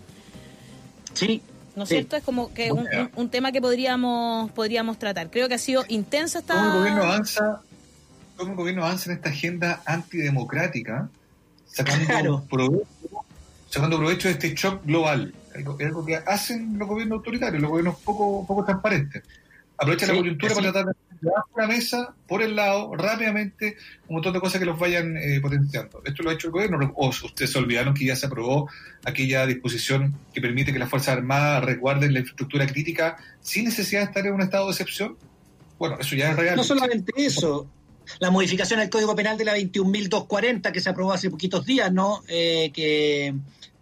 Sí. 1.13 1.41
¿No 1.75 1.83
es 1.83 1.89
sí. 1.89 1.95
cierto? 1.95 2.15
Es 2.17 2.23
como 2.23 2.53
que 2.53 2.71
un, 2.71 2.79
un- 2.79 3.11
un 3.15 3.29
tema 3.29 3.51
que 3.51 3.61
podríamos 3.61 4.51
podríamos 4.51 4.97
tratar. 4.99 5.29
Creo 5.31 5.47
que 5.47 5.55
ha 5.55 5.59
sido 5.59 5.85
intensa 5.87 6.41
¿Cómo 6.41 6.59
el 6.65 6.71
gobierno 6.71 6.99
esta... 7.01 7.07
avanza, 7.13 7.61
cómo 8.37 8.51
el 8.51 8.57
gobierno 8.57 8.83
avanza 8.83 9.09
en 9.11 9.17
esta 9.17 9.29
agenda 9.29 9.81
antidemocrática, 9.85 11.09
sacando, 11.67 12.05
Claro. 12.05 12.45
provecho, 12.49 12.85
sacando 13.69 13.97
provecho 13.97 14.27
de 14.27 14.33
este 14.33 14.53
shock 14.55 14.85
global? 14.85 15.33
Algo, 15.55 15.77
es 15.79 15.85
algo 15.87 16.05
que 16.05 16.15
hacen 16.15 16.77
los 16.77 16.87
gobiernos 16.87 17.17
autoritarios, 17.17 17.61
los 17.61 17.71
gobiernos 17.71 17.95
poco, 17.99 18.45
poco 18.47 18.63
transparentes. 18.65 19.23
Aprovechan 19.81 20.09
Sí, 20.09 20.15
la 20.15 20.21
coyuntura 20.21 20.53
para 20.53 20.71
tratar 20.71 20.85
de 20.85 20.93
llevar 21.21 21.43
una 21.55 21.67
mesa 21.67 22.13
por 22.27 22.43
el 22.43 22.55
lado 22.55 22.93
rápidamente 22.95 23.77
un 24.07 24.15
montón 24.17 24.33
de 24.33 24.39
cosas 24.39 24.59
que 24.59 24.65
los 24.65 24.77
vayan 24.77 25.17
eh, 25.17 25.39
potenciando. 25.41 26.03
Esto 26.05 26.21
lo 26.21 26.29
ha 26.29 26.33
hecho 26.33 26.47
el 26.47 26.53
gobierno. 26.53 26.93
O 26.95 27.09
ustedes 27.09 27.51
se 27.51 27.57
olvidaron 27.57 27.95
que 27.95 28.05
ya 28.05 28.15
se 28.15 28.27
aprobó 28.27 28.69
aquella 29.05 29.47
disposición 29.47 30.15
que 30.33 30.39
permite 30.39 30.71
que 30.71 30.77
las 30.77 30.87
Fuerzas 30.87 31.17
Armadas 31.17 31.65
resguarden 31.65 32.13
la 32.13 32.19
infraestructura 32.19 32.67
crítica 32.67 33.17
sin 33.41 33.65
necesidad 33.65 34.01
de 34.01 34.05
estar 34.05 34.27
en 34.27 34.33
un 34.33 34.41
estado 34.41 34.67
de 34.67 34.71
excepción. 34.71 35.17
Bueno, 35.79 35.97
eso 35.99 36.15
ya 36.15 36.29
es 36.29 36.35
real. 36.35 36.55
No 36.57 36.63
solamente 36.63 37.11
eso, 37.15 37.67
la 38.19 38.29
modificación 38.29 38.79
al 38.79 38.89
Código 38.91 39.15
Penal 39.15 39.35
de 39.35 39.45
la 39.45 39.57
21.240 39.57 40.71
que 40.71 40.79
se 40.79 40.89
aprobó 40.89 41.11
hace 41.11 41.31
poquitos 41.31 41.65
días, 41.65 41.91
¿no? 41.91 42.21
Eh, 42.27 42.71
que, 42.71 43.33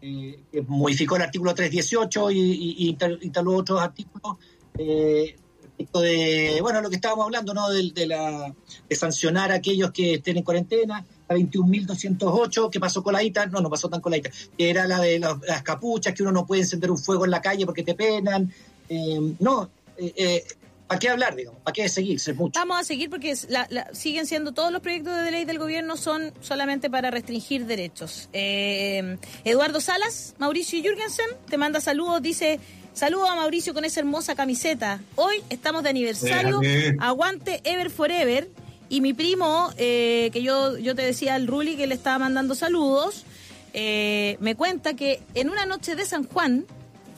eh, 0.02 0.40
que 0.50 0.62
modificó 0.62 1.18
el 1.18 1.24
artículo 1.24 1.54
318 1.54 2.32
y, 2.32 2.40
y, 2.40 2.98
y 3.22 3.32
otros 3.36 3.82
artículos. 3.82 4.38
Eh, 4.78 5.36
respecto 5.80 6.02
de, 6.02 6.60
bueno, 6.62 6.82
lo 6.82 6.90
que 6.90 6.98
estábamos 6.98 7.24
hablando, 7.26 7.54
¿no? 7.54 7.70
De, 7.70 7.92
de 7.94 8.06
la, 8.08 8.54
de 8.90 8.96
sancionar 8.96 9.52
a 9.52 9.56
aquellos 9.56 9.92
que 9.92 10.16
estén 10.16 10.38
en 10.38 10.44
cuarentena. 10.44 11.06
La 11.30 11.36
21.208, 11.38 12.70
que 12.70 12.80
pasó 12.80 13.02
coladita, 13.04 13.46
no, 13.46 13.62
no 13.62 13.70
pasó 13.70 13.88
tan 13.90 14.02
coladita, 14.02 14.30
que 14.58 14.70
era 14.70 14.86
la 14.88 15.00
de 15.00 15.20
las 15.20 15.64
capuchas, 15.64 16.14
que 16.14 16.24
uno 16.24 16.32
no 16.32 16.46
puede 16.46 16.62
encender 16.64 16.92
un 16.92 16.98
fuego 16.98 17.24
en 17.26 17.32
la 17.32 17.42
calle 17.42 17.66
porque 17.66 17.84
te 17.84 17.94
penan. 17.96 18.52
Eh, 18.90 19.34
no, 19.40 19.70
eh, 19.98 20.12
eh, 20.16 20.44
¿para 20.88 21.00
qué 21.00 21.10
hablar, 21.10 21.36
digamos? 21.36 21.62
¿Para 21.62 21.74
qué 21.74 21.88
seguirse 21.88 22.34
mucho? 22.34 22.60
Vamos 22.60 22.80
a 22.80 22.84
seguir 22.84 23.10
porque 23.12 23.34
la- 23.48 23.68
la- 23.70 23.94
siguen 23.94 24.26
siendo 24.26 24.54
todos 24.54 24.72
los 24.72 24.82
proyectos 24.82 25.16
de 25.24 25.30
ley 25.32 25.46
del 25.46 25.60
gobierno 25.60 25.96
son 25.98 26.34
solamente 26.42 26.90
para 26.90 27.12
restringir 27.12 27.66
derechos. 27.68 28.28
Eh, 28.34 29.18
Eduardo 29.46 29.80
Salas, 29.80 30.34
Mauricio 30.40 30.82
Jürgensen, 30.82 31.28
te 31.48 31.58
manda 31.58 31.80
saludos, 31.80 32.22
dice... 32.22 32.60
Saludos 33.00 33.30
a 33.30 33.36
Mauricio 33.36 33.74
con 33.74 33.86
esa 33.86 34.02
hermosa 34.02 34.36
camiseta. 34.36 35.00
Hoy 35.16 35.36
estamos 35.50 35.84
de 35.84 35.90
aniversario. 35.90 36.60
Déjame. 36.60 36.98
Aguante 37.00 37.62
Ever 37.64 37.90
Forever. 37.90 38.50
Y 38.90 39.00
mi 39.00 39.14
primo, 39.14 39.70
eh, 39.78 40.30
que 40.34 40.42
yo, 40.42 40.78
yo 40.78 40.94
te 40.96 41.04
decía 41.04 41.36
al 41.36 41.48
Ruli 41.48 41.78
que 41.78 41.88
le 41.88 41.96
estaba 41.96 42.20
mandando 42.20 42.56
saludos, 42.56 43.24
eh, 43.72 44.36
me 44.42 44.56
cuenta 44.56 44.98
que 44.98 45.22
en 45.34 45.50
una 45.50 45.66
noche 45.66 45.96
de 45.96 46.04
San 46.04 46.26
Juan 46.26 46.66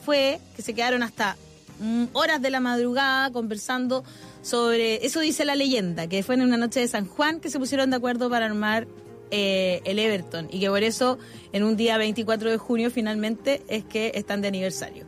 fue 0.06 0.38
que 0.54 0.62
se 0.62 0.72
quedaron 0.72 1.02
hasta 1.02 1.36
mm, 1.80 2.04
horas 2.12 2.40
de 2.40 2.50
la 2.50 2.60
madrugada 2.60 3.32
conversando 3.32 4.04
sobre, 4.40 5.04
eso 5.04 5.18
dice 5.18 5.44
la 5.44 5.56
leyenda, 5.56 6.06
que 6.06 6.22
fue 6.22 6.36
en 6.36 6.42
una 6.42 6.58
noche 6.58 6.78
de 6.78 6.86
San 6.86 7.08
Juan 7.08 7.40
que 7.40 7.50
se 7.50 7.58
pusieron 7.58 7.90
de 7.90 7.96
acuerdo 7.96 8.30
para 8.30 8.46
armar 8.46 8.86
eh, 9.32 9.80
el 9.84 9.98
Everton 9.98 10.46
y 10.48 10.60
que 10.60 10.68
por 10.68 10.84
eso 10.84 11.18
en 11.52 11.64
un 11.64 11.76
día 11.76 11.98
24 11.98 12.52
de 12.52 12.56
junio 12.56 12.88
finalmente 12.92 13.62
es 13.66 13.82
que 13.82 14.12
están 14.14 14.42
de 14.42 14.46
aniversario. 14.46 15.06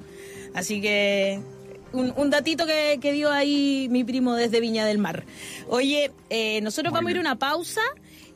Así 0.55 0.81
que 0.81 1.41
un, 1.93 2.31
datito 2.31 2.67
que, 2.67 3.13
dio 3.13 3.31
ahí 3.31 3.89
mi 3.91 4.05
primo 4.05 4.35
desde 4.35 4.61
Viña 4.61 4.85
del 4.87 4.99
Mar. 4.99 5.25
Oye, 5.69 6.11
eh, 6.31 6.61
nosotros 6.63 6.93
vamos 6.93 7.09
a 7.09 7.11
ir 7.13 7.17
a 7.19 7.21
una 7.21 7.39
pausa. 7.39 7.81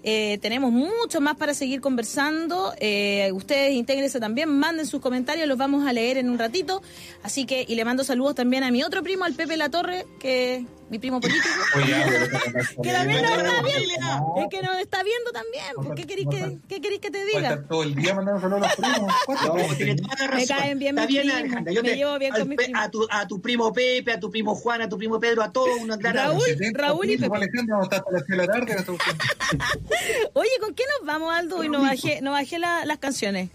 Eh, 0.05 0.39
tenemos 0.41 0.71
mucho 0.71 1.21
más 1.21 1.37
para 1.37 1.55
seguir 1.55 1.81
conversando. 1.81 2.73
Eh, 2.79 3.31
ustedes 3.33 3.75
intégrense 3.75 4.21
también, 4.21 4.49
manden 4.49 4.87
sus 4.87 5.01
comentarios, 5.01 5.49
los 5.49 5.59
vamos 5.59 5.87
a 5.87 5.93
leer 5.93 6.19
en 6.19 6.31
un 6.31 6.39
ratito. 6.39 6.83
Así 7.23 7.47
que, 7.47 7.65
y 7.67 7.75
le 7.75 7.85
mando 7.85 8.05
saludos 8.05 8.37
también 8.37 8.63
a 8.63 8.71
mi 8.71 8.83
otro 8.83 9.03
primo, 9.03 9.25
al 9.25 9.35
Pepe 9.35 9.57
La 9.57 9.71
Torre, 9.71 10.07
que 10.21 10.65
mi 10.91 10.99
primo 10.99 11.21
político. 11.21 11.47
que 12.83 12.93
también 12.93 13.23
nos 13.23 13.31
está 13.33 13.63
viendo. 13.63 14.35
Es 14.37 14.47
que 14.51 14.63
nos 14.63 14.79
está 14.79 15.03
viendo 15.03 15.33
también. 15.33 15.65
¿Qué 15.95 16.07
queréis 16.07 16.29
que, 16.29 16.59
qué 16.69 16.81
queréis 16.81 17.01
que 17.01 17.11
te 17.11 17.25
diga? 17.25 17.65
todo 17.69 17.83
el 17.83 17.95
día 17.95 18.15
mandando 18.15 18.41
saludos 18.41 18.63
a 18.63 18.67
los 18.71 18.77
primos. 18.77 19.13
Me 20.35 20.47
caen 20.47 20.79
bien 20.79 20.95
mis 20.95 21.07
primos. 21.07 21.75
Yo 21.75 21.83
me 21.83 21.97
llevo 21.97 22.19
bien 22.19 22.33
con 22.33 22.49
mis 22.49 22.57
primos. 22.57 22.83
A 22.83 22.91
tu, 22.91 23.07
a 23.11 23.27
tu 23.27 23.41
primo 23.41 23.73
Pepe, 23.73 24.13
a 24.13 24.21
tu 24.21 24.31
primo 24.31 24.55
Juan, 24.55 24.83
a 24.83 24.89
tu 24.89 24.97
primo 24.97 25.19
Pedro, 25.21 25.43
a 25.43 25.53
todos. 25.53 25.79
Una 25.81 25.97
Raúl, 25.97 26.45
Raúl 26.75 27.11
y 27.11 27.19
Pepe. 27.19 27.39
Oye, 30.35 30.51
¿con 30.61 30.75
qué 30.75 30.85
nos 30.99 31.07
vamos, 31.07 31.35
Aldo? 31.35 31.65
Y 31.65 31.69
no 31.69 31.83
bajé, 31.83 32.21
no 32.23 32.31
bajé 32.33 32.59
las 32.59 32.99
canciones. 32.99 33.51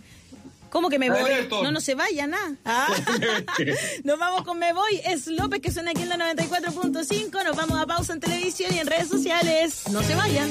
¿Cómo 0.74 0.90
que 0.90 0.98
me 0.98 1.08
voy? 1.12 1.22
No, 1.52 1.72
no 1.72 1.80
se 1.80 1.94
vaya, 1.94 2.26
nada. 2.26 2.56
Ah. 2.66 2.88
Nos 4.04 4.18
vamos 4.18 4.42
con 4.42 4.58
Me 4.58 4.74
Voy. 4.74 5.00
Es 5.06 5.28
López 5.28 5.62
que 5.62 5.72
suena 5.72 5.92
aquí 5.92 6.02
en 6.02 6.10
la 6.10 6.18
94.5. 6.34 7.44
Nos 7.44 7.56
vamos 7.56 7.80
a 7.80 7.86
pausa 7.86 8.14
en 8.14 8.20
televisión 8.20 8.74
y 8.74 8.80
en 8.80 8.88
redes 8.88 9.08
sociales. 9.08 9.84
No 9.92 10.02
se 10.02 10.16
vayan. 10.16 10.50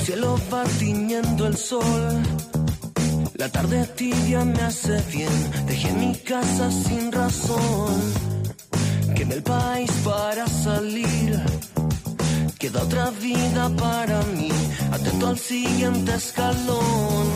Cielo 0.00 0.38
va 0.52 0.64
tiñendo 0.78 1.46
el 1.46 1.56
sol. 1.56 2.22
La 3.34 3.48
tarde 3.48 3.86
tibia 3.96 4.44
me 4.44 4.60
hace 4.62 5.00
bien. 5.12 5.66
Dejé 5.66 5.92
mi 5.92 6.14
casa 6.16 6.70
sin 6.70 7.12
razón. 7.12 8.00
Que 9.14 9.22
en 9.22 9.32
el 9.32 9.42
país 9.42 9.90
para 10.04 10.46
salir. 10.46 11.40
Queda 12.58 12.82
otra 12.82 13.10
vida 13.10 13.70
para 13.76 14.22
mí. 14.36 14.50
Atento 14.92 15.28
al 15.28 15.38
siguiente 15.38 16.14
escalón. 16.14 17.26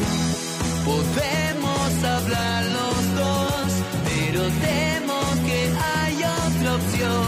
Podemos 0.84 1.90
hablar 2.14 2.64
los 2.78 3.00
dos, 3.20 3.68
pero 4.08 4.42
temo 4.66 5.20
que 5.46 5.60
hay 5.92 6.14
otra 6.42 6.74
opción. 6.80 7.24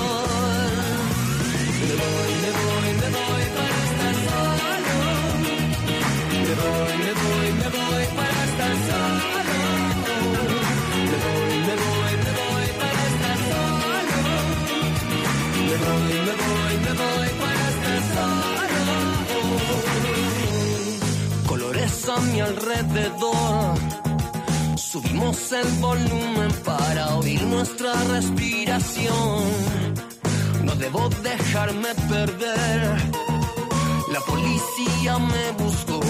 Me 1.89 1.95
voy, 2.03 2.33
me 2.43 2.51
voy, 2.59 2.76
voy, 6.61 6.95
me 7.05 7.13
voy, 7.23 7.49
me 7.61 7.69
voy 7.77 8.05
para 8.19 8.41
estar 8.49 8.75
solo. 8.89 9.25
Me 11.11 11.17
voy, 11.27 11.55
me 11.69 11.75
voy, 11.85 12.13
me 12.25 12.33
voy 12.41 12.69
para 12.81 13.01
estar 13.11 13.39
solo. 13.51 14.17
Me 15.69 15.77
voy, 15.85 16.15
me 16.27 16.35
voy, 16.45 16.75
me 16.85 16.93
voy 17.03 17.29
para 17.43 17.65
estar 17.73 18.01
solo. 18.15 18.81
Colores 21.47 21.95
a 22.09 22.17
mi 22.21 22.39
alrededor. 22.41 23.77
Subimos 24.77 25.53
el 25.53 25.69
volumen 25.81 26.51
para 26.65 27.17
oír 27.17 27.43
nuestra 27.43 27.93
respiración. 28.05 29.45
No 30.65 30.75
debo 30.77 31.09
dejarme 31.23 31.95
perder. 32.09 32.97
La 34.13 34.21
policía 34.21 35.19
me 35.19 35.53
buscó 35.63 36.01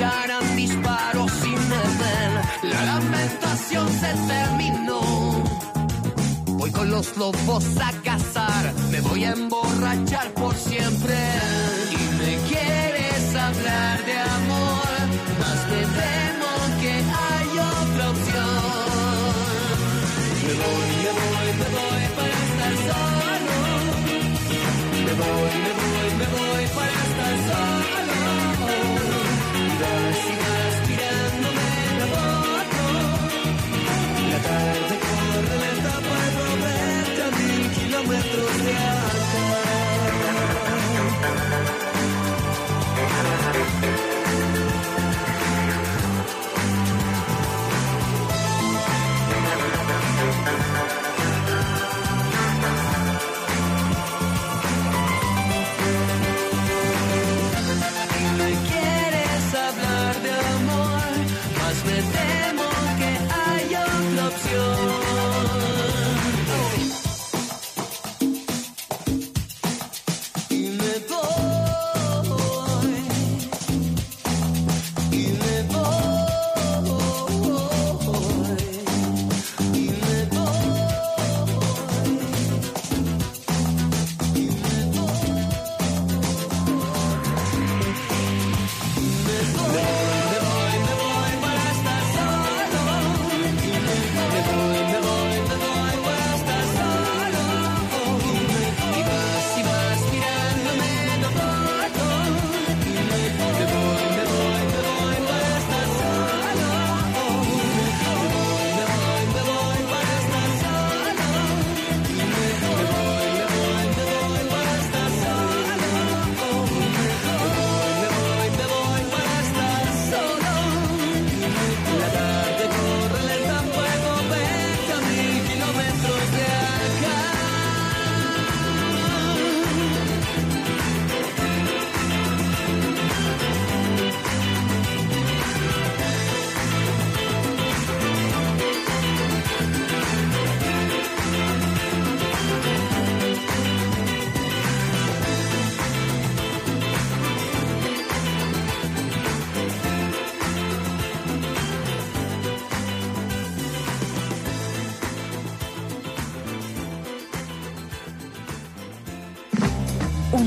escucharan 0.00 0.56
disparos 0.56 1.32
y 1.44 1.50
me. 1.50 2.70
La 2.72 2.84
lamentación 2.84 3.88
se 3.88 4.14
terminó. 4.26 5.00
Voy 6.46 6.70
con 6.70 6.90
los 6.90 7.16
lobos 7.16 7.64
a 7.78 7.92
cazar, 8.02 8.72
me 8.90 9.00
voy 9.00 9.24
a 9.24 9.32
emborrachar 9.32 10.32
por 10.34 10.54
siempre. 10.54 11.16
Y 11.90 12.02
me 12.18 12.36
quieres 12.48 13.34
hablar 13.34 14.04
de 14.04 14.18
amor, 14.18 14.90
más 15.38 15.60
me 15.70 15.82
temo 16.00 16.52
que 16.80 16.92
hay 16.92 17.50
otra 17.58 18.10
opción. 18.10 18.60
Me 20.46 20.52
voy, 20.62 20.90
me 21.04 21.12
voy, 21.20 21.48
me 21.60 21.68
voy 21.76 22.04
para 22.16 22.36
estar 22.48 22.74
solo. 22.88 23.54
Me 25.04 25.12
voy, 25.22 25.54
me 25.64 25.72
voy, 25.80 26.08
me 26.20 26.26
voy 26.26 26.64
para 26.74 26.92
estar 27.04 27.34
solo. 27.48 27.79
Y 29.90 30.39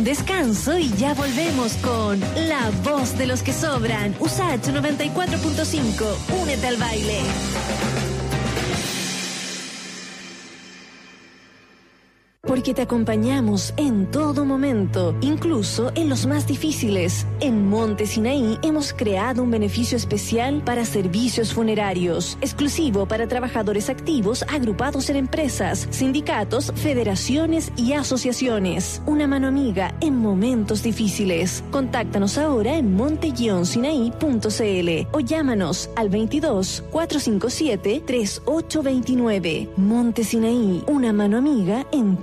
Descanso 0.04 0.78
y 0.78 0.89
ya 0.97 1.14
volvemos 1.14 1.74
con 1.78 2.20
La 2.20 2.72
Voz 2.84 3.18
de 3.18 3.26
los 3.26 3.41
que 3.41 3.54
Sobran. 3.54 4.14
USACH 4.20 4.68
94.5. 4.68 6.41
Únete 6.41 6.68
al 6.68 6.76
baile. 6.76 7.22
Porque 12.64 12.76
te 12.76 12.84
acompañamos 12.84 13.74
en 13.76 14.09
todo 14.09 14.45
momento, 14.45 15.18
incluso 15.20 15.91
en 15.95 16.07
los 16.07 16.26
más 16.26 16.47
difíciles. 16.47 17.28
En 17.41 17.68
Monte 17.68 18.05
Sinaí 18.05 18.57
hemos 18.61 18.93
creado 18.93 19.43
un 19.43 19.51
beneficio 19.51 19.97
especial 19.97 20.61
para 20.64 20.86
servicios 20.86 21.53
funerarios, 21.53 22.38
exclusivo 22.39 23.05
para 23.05 23.28
trabajadores 23.28 23.89
activos 23.89 24.45
agrupados 24.47 25.09
en 25.09 25.18
empresas, 25.18 25.89
sindicatos, 25.91 26.72
federaciones 26.74 27.70
y 27.76 27.91
asociaciones. 27.91 29.01
Una 29.05 29.28
mano 29.28 29.49
amiga 29.49 29.93
en 29.99 30.20
momentos 30.20 30.84
difíciles. 30.84 31.66
Contáctanos 31.70 32.38
ahora 32.38 32.78
en 32.78 32.95
monte-sinaí.cl 32.95 35.07
o 35.11 35.20
llámanos 35.20 35.89
al 35.97 36.07
22 36.07 36.86
457 36.91 38.03
3829. 38.07 39.68
Monte 39.76 40.24
Sinaí, 40.24 40.82
una 40.88 41.11
mano 41.11 41.38
amiga 41.38 41.86
en 41.91 42.16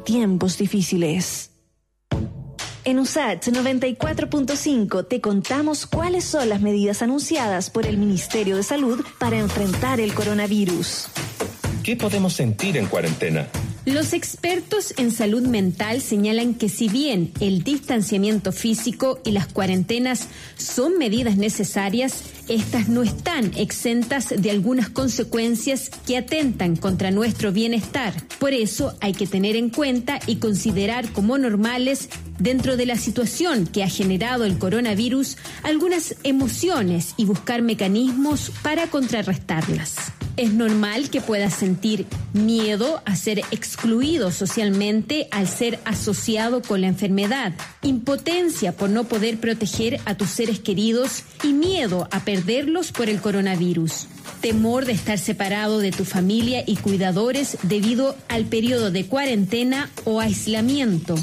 En 2.84 2.98
USAT 2.98 3.48
94.5 3.48 5.06
te 5.06 5.20
contamos 5.20 5.86
cuáles 5.86 6.24
son 6.24 6.48
las 6.48 6.62
medidas 6.62 7.02
anunciadas 7.02 7.68
por 7.68 7.86
el 7.86 7.98
Ministerio 7.98 8.56
de 8.56 8.62
Salud 8.62 9.04
para 9.18 9.38
enfrentar 9.38 10.00
el 10.00 10.14
coronavirus. 10.14 11.08
¿Qué 11.82 11.96
podemos 11.96 12.32
sentir 12.32 12.76
en 12.76 12.86
cuarentena? 12.86 13.48
Los 13.86 14.12
expertos 14.12 14.92
en 14.98 15.10
salud 15.10 15.42
mental 15.42 16.02
señalan 16.02 16.52
que 16.52 16.68
si 16.68 16.88
bien 16.88 17.32
el 17.40 17.64
distanciamiento 17.64 18.52
físico 18.52 19.20
y 19.24 19.30
las 19.30 19.46
cuarentenas 19.46 20.28
son 20.58 20.98
medidas 20.98 21.38
necesarias, 21.38 22.22
estas 22.48 22.90
no 22.90 23.02
están 23.02 23.52
exentas 23.56 24.34
de 24.36 24.50
algunas 24.50 24.90
consecuencias 24.90 25.90
que 26.06 26.18
atentan 26.18 26.76
contra 26.76 27.10
nuestro 27.10 27.52
bienestar. 27.52 28.12
Por 28.38 28.52
eso 28.52 28.94
hay 29.00 29.14
que 29.14 29.26
tener 29.26 29.56
en 29.56 29.70
cuenta 29.70 30.20
y 30.26 30.36
considerar 30.36 31.10
como 31.12 31.38
normales 31.38 32.10
dentro 32.40 32.76
de 32.76 32.86
la 32.86 32.96
situación 32.96 33.66
que 33.66 33.84
ha 33.84 33.88
generado 33.88 34.44
el 34.44 34.58
coronavirus 34.58 35.36
algunas 35.62 36.16
emociones 36.24 37.14
y 37.16 37.26
buscar 37.26 37.62
mecanismos 37.62 38.50
para 38.62 38.88
contrarrestarlas. 38.88 40.12
Es 40.36 40.54
normal 40.54 41.10
que 41.10 41.20
puedas 41.20 41.52
sentir 41.52 42.06
miedo 42.32 43.02
a 43.04 43.14
ser 43.14 43.40
excluido 43.50 44.30
socialmente 44.30 45.28
al 45.30 45.46
ser 45.48 45.80
asociado 45.84 46.62
con 46.62 46.80
la 46.80 46.86
enfermedad, 46.86 47.52
impotencia 47.82 48.72
por 48.72 48.88
no 48.88 49.04
poder 49.04 49.38
proteger 49.38 50.00
a 50.06 50.14
tus 50.14 50.30
seres 50.30 50.58
queridos 50.58 51.24
y 51.42 51.52
miedo 51.52 52.08
a 52.10 52.20
perderlos 52.20 52.90
por 52.90 53.10
el 53.10 53.20
coronavirus, 53.20 54.06
temor 54.40 54.86
de 54.86 54.92
estar 54.92 55.18
separado 55.18 55.78
de 55.78 55.90
tu 55.90 56.06
familia 56.06 56.62
y 56.66 56.76
cuidadores 56.76 57.58
debido 57.64 58.16
al 58.28 58.46
periodo 58.46 58.90
de 58.90 59.04
cuarentena 59.06 59.90
o 60.04 60.20
aislamiento 60.20 61.16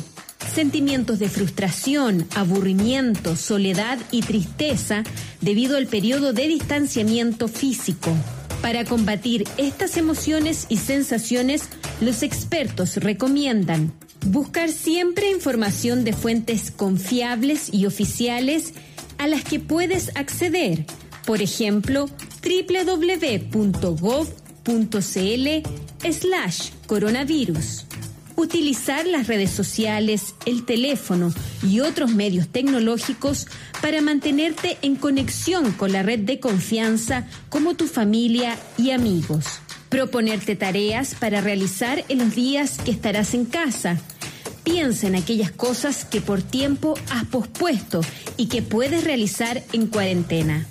sentimientos 0.53 1.19
de 1.19 1.29
frustración, 1.29 2.27
aburrimiento, 2.35 3.35
soledad 3.35 3.99
y 4.11 4.21
tristeza 4.21 5.03
debido 5.41 5.77
al 5.77 5.87
periodo 5.87 6.33
de 6.33 6.47
distanciamiento 6.47 7.47
físico. 7.47 8.11
Para 8.61 8.85
combatir 8.85 9.43
estas 9.57 9.97
emociones 9.97 10.65
y 10.69 10.77
sensaciones, 10.77 11.69
los 12.01 12.23
expertos 12.23 12.97
recomiendan 12.97 13.93
buscar 14.25 14.69
siempre 14.71 15.29
información 15.29 16.03
de 16.03 16.13
fuentes 16.13 16.71
confiables 16.71 17.69
y 17.71 17.85
oficiales 17.85 18.73
a 19.17 19.27
las 19.27 19.43
que 19.43 19.59
puedes 19.59 20.15
acceder, 20.15 20.85
por 21.25 21.41
ejemplo, 21.41 22.07
www.gov.cl 22.43 23.47
slash 26.11 26.69
coronavirus. 26.87 27.86
Utilizar 28.39 29.07
las 29.07 29.25
redes 29.25 29.49
sociales, 29.49 30.35
el 30.45 30.63
teléfono 30.63 31.33
y 31.63 31.79
otros 31.79 32.11
medios 32.11 32.47
tecnológicos 32.47 33.47
para 33.81 33.99
mantenerte 33.99 34.77
en 34.83 34.95
conexión 34.95 35.71
con 35.71 35.91
la 35.91 36.03
red 36.03 36.19
de 36.19 36.39
confianza 36.39 37.25
como 37.49 37.73
tu 37.73 37.87
familia 37.87 38.55
y 38.77 38.91
amigos. 38.91 39.59
Proponerte 39.89 40.55
tareas 40.55 41.15
para 41.15 41.41
realizar 41.41 42.05
en 42.09 42.19
los 42.19 42.35
días 42.35 42.77
que 42.77 42.91
estarás 42.91 43.33
en 43.33 43.45
casa. 43.45 43.99
Piensa 44.63 45.07
en 45.07 45.15
aquellas 45.15 45.49
cosas 45.49 46.05
que 46.05 46.21
por 46.21 46.43
tiempo 46.43 46.93
has 47.09 47.25
pospuesto 47.25 48.01
y 48.37 48.49
que 48.49 48.61
puedes 48.61 49.03
realizar 49.03 49.63
en 49.73 49.87
cuarentena. 49.87 50.67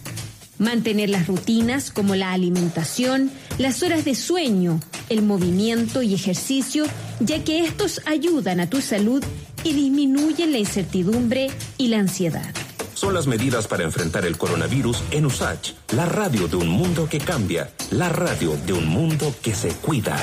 Mantener 0.58 1.10
las 1.10 1.26
rutinas 1.26 1.90
como 1.90 2.14
la 2.14 2.32
alimentación, 2.32 3.30
las 3.58 3.82
horas 3.82 4.04
de 4.04 4.14
sueño, 4.14 4.80
el 5.08 5.22
movimiento 5.22 6.02
y 6.02 6.14
ejercicio, 6.14 6.84
ya 7.20 7.44
que 7.44 7.60
estos 7.60 8.00
ayudan 8.06 8.60
a 8.60 8.70
tu 8.70 8.80
salud 8.80 9.22
y 9.64 9.72
disminuyen 9.72 10.52
la 10.52 10.58
incertidumbre 10.58 11.50
y 11.76 11.88
la 11.88 11.98
ansiedad. 11.98 12.54
Son 12.94 13.12
las 13.12 13.26
medidas 13.26 13.68
para 13.68 13.84
enfrentar 13.84 14.24
el 14.24 14.38
coronavirus 14.38 15.02
en 15.10 15.26
USACH, 15.26 15.72
la 15.94 16.06
radio 16.06 16.48
de 16.48 16.56
un 16.56 16.68
mundo 16.68 17.06
que 17.10 17.18
cambia, 17.18 17.70
la 17.90 18.08
radio 18.08 18.56
de 18.66 18.72
un 18.72 18.86
mundo 18.86 19.34
que 19.42 19.54
se 19.54 19.68
cuida. 19.68 20.16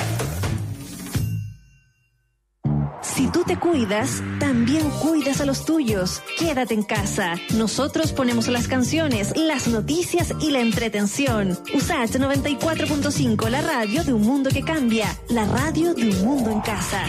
Si 3.14 3.28
tú 3.28 3.44
te 3.44 3.56
cuidas, 3.56 4.24
también 4.40 4.90
cuidas 4.90 5.40
a 5.40 5.46
los 5.46 5.64
tuyos. 5.64 6.20
Quédate 6.36 6.74
en 6.74 6.82
casa. 6.82 7.36
Nosotros 7.56 8.12
ponemos 8.12 8.48
las 8.48 8.66
canciones, 8.66 9.36
las 9.36 9.68
noticias 9.68 10.34
y 10.40 10.50
la 10.50 10.58
entretención. 10.58 11.56
USACH 11.72 12.16
94.5, 12.16 13.48
la 13.50 13.62
radio 13.62 14.02
de 14.02 14.12
un 14.12 14.22
mundo 14.22 14.50
que 14.50 14.62
cambia, 14.62 15.06
la 15.28 15.44
radio 15.44 15.94
de 15.94 16.10
un 16.10 16.24
mundo 16.24 16.50
en 16.50 16.60
casa. 16.60 17.04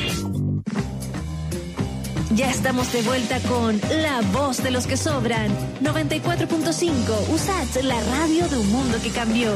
Ya 2.36 2.52
estamos 2.52 2.94
de 2.94 3.02
vuelta 3.02 3.40
con 3.40 3.80
La 4.04 4.22
Voz 4.32 4.62
de 4.62 4.70
los 4.70 4.86
que 4.86 4.98
Sobran. 4.98 5.50
94.5, 5.82 7.34
USACH, 7.34 7.84
la 7.84 8.00
radio 8.12 8.48
de 8.48 8.58
un 8.60 8.72
mundo 8.72 9.00
que 9.02 9.10
cambió. 9.10 9.52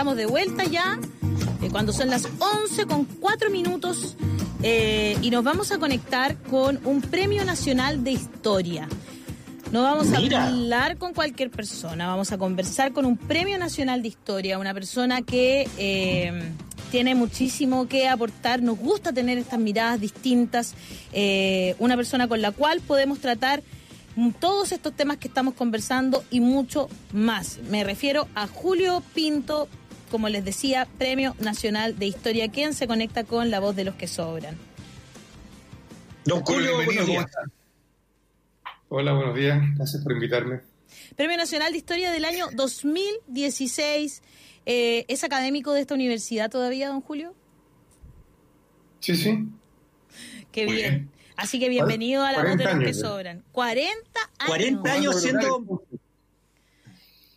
Estamos 0.00 0.16
de 0.16 0.24
vuelta 0.24 0.64
ya, 0.64 0.98
eh, 1.60 1.68
cuando 1.70 1.92
son 1.92 2.08
las 2.08 2.26
11 2.38 2.86
con 2.86 3.04
4 3.04 3.50
minutos, 3.50 4.16
eh, 4.62 5.14
y 5.20 5.30
nos 5.30 5.44
vamos 5.44 5.72
a 5.72 5.78
conectar 5.78 6.38
con 6.44 6.80
un 6.86 7.02
Premio 7.02 7.44
Nacional 7.44 8.02
de 8.02 8.12
Historia. 8.12 8.88
No 9.72 9.82
vamos 9.82 10.10
a 10.14 10.16
hablar 10.16 10.96
con 10.96 11.12
cualquier 11.12 11.50
persona, 11.50 12.06
vamos 12.06 12.32
a 12.32 12.38
conversar 12.38 12.92
con 12.92 13.04
un 13.04 13.18
Premio 13.18 13.58
Nacional 13.58 14.00
de 14.00 14.08
Historia, 14.08 14.58
una 14.58 14.72
persona 14.72 15.20
que 15.20 15.68
eh, 15.76 16.50
tiene 16.90 17.14
muchísimo 17.14 17.86
que 17.86 18.08
aportar, 18.08 18.62
nos 18.62 18.78
gusta 18.78 19.12
tener 19.12 19.36
estas 19.36 19.60
miradas 19.60 20.00
distintas, 20.00 20.76
una 21.78 21.96
persona 21.96 22.26
con 22.26 22.40
la 22.40 22.52
cual 22.52 22.80
podemos 22.80 23.18
tratar 23.18 23.62
todos 24.38 24.72
estos 24.72 24.94
temas 24.94 25.18
que 25.18 25.28
estamos 25.28 25.52
conversando 25.52 26.24
y 26.30 26.40
mucho 26.40 26.88
más. 27.12 27.58
Me 27.70 27.84
refiero 27.84 28.28
a 28.34 28.46
Julio 28.46 29.02
Pinto, 29.14 29.68
como 30.10 30.28
les 30.28 30.44
decía, 30.44 30.86
Premio 30.98 31.34
Nacional 31.38 31.98
de 31.98 32.06
Historia, 32.06 32.50
quien 32.50 32.74
se 32.74 32.86
conecta 32.86 33.24
con 33.24 33.50
la 33.50 33.60
voz 33.60 33.76
de 33.76 33.84
los 33.84 33.94
que 33.94 34.06
sobran. 34.06 34.56
Don 36.24 36.42
Julio, 36.42 36.74
buenos 36.74 37.06
días. 37.06 37.26
Hola, 38.88 39.12
buenos 39.12 39.36
días. 39.36 39.58
Gracias 39.76 40.02
por 40.02 40.12
invitarme. 40.12 40.60
Premio 41.16 41.36
Nacional 41.36 41.72
de 41.72 41.78
Historia 41.78 42.10
del 42.10 42.24
año 42.24 42.46
2016. 42.54 44.22
Eh, 44.66 45.04
¿Es 45.08 45.24
académico 45.24 45.72
de 45.72 45.80
esta 45.80 45.94
universidad 45.94 46.50
todavía, 46.50 46.88
don 46.88 47.00
Julio? 47.00 47.34
Sí, 48.98 49.16
sí. 49.16 49.46
Qué 50.52 50.66
bien. 50.66 51.10
Así 51.36 51.58
que 51.58 51.68
bienvenido 51.68 52.22
a 52.22 52.32
la 52.32 52.44
voz 52.44 52.58
de 52.58 52.64
los 52.64 52.84
que 52.84 52.94
sobran. 52.94 53.42
40 53.52 54.20
años. 54.38 54.48
40 54.48 54.92
años 54.92 55.22
siendo... 55.22 55.84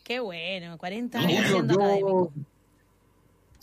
Qué 0.03 0.19
bueno, 0.19 0.77
40 0.77 1.19
años 1.19 1.47
siendo 1.47 1.73
académico. 1.75 2.33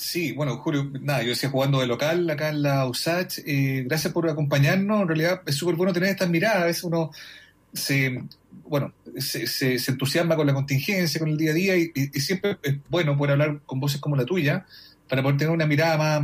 Sí, 0.00 0.32
bueno, 0.32 0.56
Julio, 0.56 0.90
nada, 1.02 1.22
yo 1.22 1.28
decía 1.28 1.50
jugando 1.50 1.78
de 1.78 1.86
local 1.86 2.28
acá 2.30 2.48
en 2.48 2.62
la 2.62 2.86
USACH. 2.86 3.40
Eh, 3.44 3.84
gracias 3.86 4.10
por 4.14 4.30
acompañarnos. 4.30 5.02
En 5.02 5.08
realidad 5.08 5.42
es 5.44 5.56
súper 5.56 5.74
bueno 5.74 5.92
tener 5.92 6.08
estas 6.08 6.30
miradas. 6.30 6.62
A 6.62 6.64
veces 6.64 6.84
uno 6.84 7.10
se, 7.74 8.22
bueno, 8.64 8.94
se, 9.18 9.74
entusiasma 9.74 10.36
con 10.36 10.46
la 10.46 10.54
contingencia, 10.54 11.18
con 11.20 11.28
el 11.28 11.36
día 11.36 11.50
a 11.50 11.54
día, 11.54 11.76
y, 11.76 11.92
y, 11.94 12.18
siempre 12.18 12.56
es 12.62 12.76
bueno 12.88 13.14
poder 13.14 13.32
hablar 13.32 13.60
con 13.66 13.78
voces 13.78 14.00
como 14.00 14.16
la 14.16 14.24
tuya 14.24 14.64
para 15.06 15.20
poder 15.22 15.36
tener 15.36 15.52
una 15.52 15.66
mirada 15.66 15.98
más, 15.98 16.22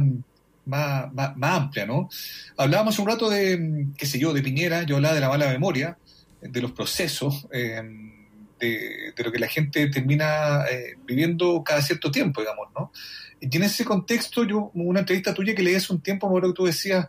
más, 0.64 1.36
más, 1.36 1.56
amplia, 1.60 1.84
¿no? 1.84 2.08
Hablábamos 2.56 2.98
un 2.98 3.06
rato 3.06 3.28
de, 3.28 3.88
qué 3.98 4.06
sé 4.06 4.18
yo, 4.18 4.32
de 4.32 4.42
Piñera, 4.42 4.84
yo 4.84 4.96
hablaba 4.96 5.14
de 5.14 5.20
la 5.20 5.28
mala 5.28 5.48
memoria, 5.48 5.98
de 6.40 6.62
los 6.62 6.72
procesos, 6.72 7.46
eh, 7.52 7.82
de, 8.58 9.12
lo 9.22 9.30
que 9.30 9.38
la 9.38 9.48
gente 9.48 9.86
termina 9.88 10.64
eh, 10.64 10.94
viviendo 11.04 11.62
cada 11.62 11.82
cierto 11.82 12.10
tiempo, 12.10 12.40
digamos, 12.40 12.68
¿no? 12.74 12.90
Y 13.40 13.54
en 13.56 13.62
ese 13.62 13.84
contexto, 13.84 14.44
yo, 14.44 14.70
una 14.74 15.00
entrevista 15.00 15.34
tuya 15.34 15.54
que 15.54 15.62
leí 15.62 15.74
hace 15.74 15.92
un 15.92 16.00
tiempo, 16.00 16.30
me 16.30 16.40
que 16.40 16.52
tú 16.52 16.64
decías 16.64 17.08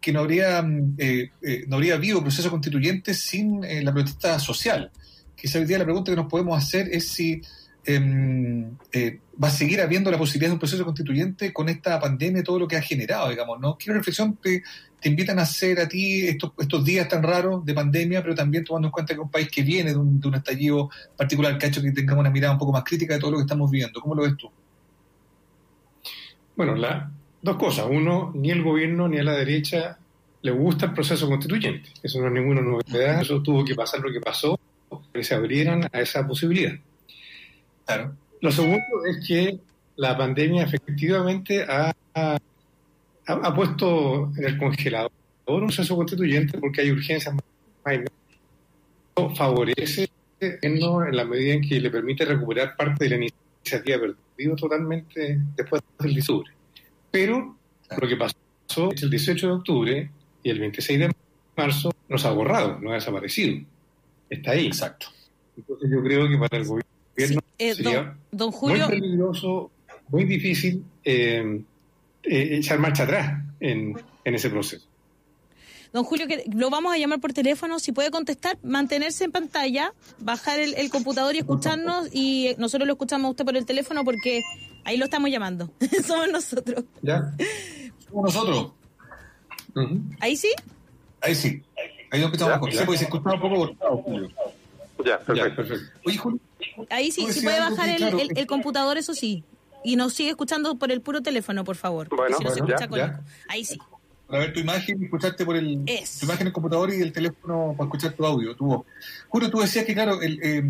que 0.00 0.12
no 0.12 0.20
habría, 0.20 0.62
mm, 0.62 0.94
eh, 0.98 1.30
eh, 1.42 1.64
no 1.68 1.76
habría 1.76 1.94
habido 1.94 2.22
proceso 2.22 2.50
constituyente 2.50 3.14
sin 3.14 3.60
la 3.84 3.92
protesta 3.92 4.38
social. 4.38 4.90
Quizá 5.34 5.58
hoy 5.58 5.66
día 5.66 5.78
la 5.78 5.84
pregunta 5.84 6.10
que 6.10 6.16
nos 6.16 6.26
podemos 6.26 6.58
hacer 6.58 6.88
es 6.92 7.08
si 7.08 7.40
em, 7.84 8.76
va 9.42 9.48
a 9.48 9.50
seguir 9.50 9.80
habiendo 9.80 10.10
la 10.10 10.18
posibilidad 10.18 10.50
de 10.50 10.54
un 10.54 10.58
proceso 10.58 10.84
constituyente 10.84 11.52
con 11.52 11.68
esta 11.68 11.98
pandemia 11.98 12.40
y 12.40 12.44
todo 12.44 12.58
lo 12.58 12.68
que 12.68 12.76
ha 12.76 12.82
generado, 12.82 13.30
digamos, 13.30 13.58
¿no? 13.60 13.78
¿Qué 13.78 13.92
reflexión 13.92 14.36
te, 14.36 14.62
te 15.00 15.08
invitan 15.08 15.38
a 15.38 15.42
hacer 15.42 15.80
a 15.80 15.88
ti 15.88 16.26
estos, 16.26 16.52
estos 16.58 16.84
días 16.84 17.08
tan 17.08 17.22
raros 17.22 17.64
de 17.64 17.74
pandemia, 17.74 18.22
pero 18.22 18.34
también 18.34 18.64
tomando 18.64 18.88
en 18.88 18.92
cuenta 18.92 19.14
que 19.14 19.20
es 19.20 19.24
un 19.24 19.30
país 19.30 19.48
que 19.48 19.62
viene 19.62 19.92
de 19.92 19.96
un, 19.96 20.20
de 20.20 20.28
un 20.28 20.34
estallido 20.34 20.90
particular 21.16 21.56
que 21.56 21.66
ha 21.66 21.68
hecho 21.68 21.82
que 21.82 21.92
tengamos 21.92 22.20
una 22.20 22.30
mirada 22.30 22.52
un 22.52 22.58
poco 22.58 22.72
más 22.72 22.84
crítica 22.84 23.14
de 23.14 23.20
todo 23.20 23.32
lo 23.32 23.36
que 23.38 23.42
estamos 23.42 23.70
viviendo. 23.70 24.00
¿Cómo 24.00 24.14
lo 24.14 24.22
ves 24.22 24.36
tú? 24.36 24.50
Bueno, 26.58 26.74
la, 26.74 27.10
dos 27.40 27.56
cosas. 27.56 27.86
Uno, 27.88 28.32
ni 28.34 28.50
el 28.50 28.62
gobierno 28.62 29.08
ni 29.08 29.16
a 29.16 29.22
la 29.22 29.32
derecha 29.32 29.98
le 30.42 30.50
gusta 30.50 30.86
el 30.86 30.92
proceso 30.92 31.26
constituyente. 31.26 31.88
Eso 32.02 32.20
no 32.20 32.26
es 32.26 32.32
ninguna 32.32 32.60
novedad. 32.60 33.22
Eso 33.22 33.42
tuvo 33.42 33.64
que 33.64 33.74
pasar 33.74 34.00
lo 34.00 34.12
que 34.12 34.20
pasó, 34.20 34.60
que 35.12 35.24
se 35.24 35.34
abrieran 35.34 35.88
a 35.90 36.00
esa 36.00 36.26
posibilidad. 36.26 36.74
Claro. 37.86 38.12
Lo 38.42 38.52
segundo 38.52 38.84
es 39.08 39.26
que 39.26 39.58
la 39.96 40.18
pandemia 40.18 40.64
efectivamente 40.64 41.64
ha 41.66 41.94
ha, 43.28 43.54
puesto 43.54 44.32
en 44.36 44.44
el 44.44 44.58
congelador 44.58 45.10
un 45.46 45.66
proceso 45.66 45.96
constituyente 45.96 46.58
porque 46.58 46.82
hay 46.82 46.90
urgencias 46.90 47.34
más 47.34 47.44
favorece 49.34 50.08
en 50.40 50.80
la 51.16 51.24
medida 51.24 51.54
en 51.54 51.62
que 51.62 51.80
le 51.80 51.90
permite 51.90 52.24
recuperar 52.24 52.76
parte 52.76 53.04
de 53.04 53.10
la 53.10 53.16
iniciativa 53.16 53.47
perdida 53.70 54.56
totalmente 54.56 55.40
después 55.56 55.82
del 55.98 56.14
diciembre. 56.14 56.50
Pero 57.10 57.56
lo 58.00 58.08
que 58.08 58.16
pasó 58.16 58.92
es 58.92 59.02
el 59.02 59.10
18 59.10 59.46
de 59.46 59.52
octubre 59.52 60.10
y 60.42 60.50
el 60.50 60.60
26 60.60 60.98
de 60.98 61.12
marzo 61.56 61.90
nos 62.08 62.24
ha 62.24 62.30
borrado, 62.30 62.78
no 62.80 62.90
ha 62.90 62.94
desaparecido. 62.94 63.64
Está 64.30 64.52
ahí. 64.52 64.66
Exacto. 64.66 65.06
Entonces 65.56 65.90
yo 65.90 66.02
creo 66.02 66.28
que 66.28 66.38
para 66.38 66.56
el 66.58 66.64
gobierno 66.64 67.40
eh, 67.58 67.74
sería 67.74 68.16
don, 68.30 68.52
Julio... 68.52 68.88
muy 68.88 69.00
peligroso, 69.00 69.70
muy 70.08 70.24
difícil 70.24 70.84
eh, 71.04 71.60
eh, 72.22 72.48
echar 72.52 72.78
marcha 72.78 73.02
atrás 73.02 73.42
en, 73.60 73.96
ese 74.24 74.50
proceso. 74.50 74.86
Don 75.92 76.04
Julio, 76.04 76.26
que 76.26 76.44
lo 76.52 76.70
vamos 76.70 76.92
a 76.92 76.98
llamar 76.98 77.20
por 77.20 77.32
teléfono, 77.32 77.78
si 77.78 77.92
puede 77.92 78.10
contestar, 78.10 78.58
mantenerse 78.62 79.24
en 79.24 79.32
pantalla, 79.32 79.94
bajar 80.18 80.58
el, 80.60 80.90
computador 80.90 81.34
y 81.34 81.38
escucharnos 81.38 82.08
y 82.12 82.54
nosotros 82.58 82.86
lo 82.86 82.94
escuchamos 82.94 83.28
a 83.28 83.30
usted 83.30 83.44
por 83.44 83.56
el 83.56 83.64
teléfono 83.64 84.04
porque 84.04 84.42
ahí 84.84 84.96
lo 84.96 85.04
estamos 85.04 85.30
llamando. 85.30 85.70
Somos 86.06 86.28
nosotros. 86.30 86.84
¿Ya? 87.02 87.32
Somos 88.08 88.34
nosotros. 88.34 88.72
¿Ahí 90.20 90.36
sí? 90.36 90.52
Ahí 91.20 91.34
sí. 91.34 91.62
Ahí 92.10 92.20
nos 92.20 92.26
empezamos 92.26 92.54
a 92.54 92.70
Sí, 92.70 92.78
porque 92.84 92.98
se 92.98 93.04
escuchaba 93.04 93.34
un 93.34 93.40
poco 93.40 93.56
cortado, 93.56 93.96
Julio. 93.98 94.28
Ya, 95.04 95.18
perfecto. 95.20 95.76
Oye, 96.04 96.16
Julio. 96.16 96.40
Ahí 96.90 97.10
sí, 97.10 97.32
si 97.32 97.42
puede 97.42 97.60
bajar 97.60 97.88
el 97.88 98.46
computador, 98.46 98.98
eso 98.98 99.14
sí 99.14 99.44
y 99.82 99.96
nos 99.96 100.14
sigue 100.14 100.30
escuchando 100.30 100.76
por 100.76 100.92
el 100.92 101.00
puro 101.00 101.22
teléfono, 101.22 101.64
por 101.64 101.76
favor. 101.76 102.08
Bueno, 102.08 102.36
Ahí 103.48 103.64
sí. 103.64 103.78
Para 104.28 104.40
ver 104.40 104.52
tu 104.52 104.60
imagen 104.60 105.00
y 105.00 105.06
escucharte 105.06 105.44
por 105.44 105.56
el, 105.56 105.84
tu 105.84 106.26
imagen 106.26 106.42
en 106.42 106.46
el 106.48 106.52
computador 106.52 106.92
y 106.92 107.00
el 107.00 107.12
teléfono 107.12 107.74
para 107.76 107.88
escuchar 107.88 108.12
tu 108.12 108.26
audio, 108.26 108.54
tu 108.54 108.66
voz. 108.66 108.86
Juro, 109.28 109.50
tú 109.50 109.60
decías 109.60 109.84
que, 109.84 109.94
claro, 109.94 110.20
el, 110.20 110.38
eh, 110.42 110.62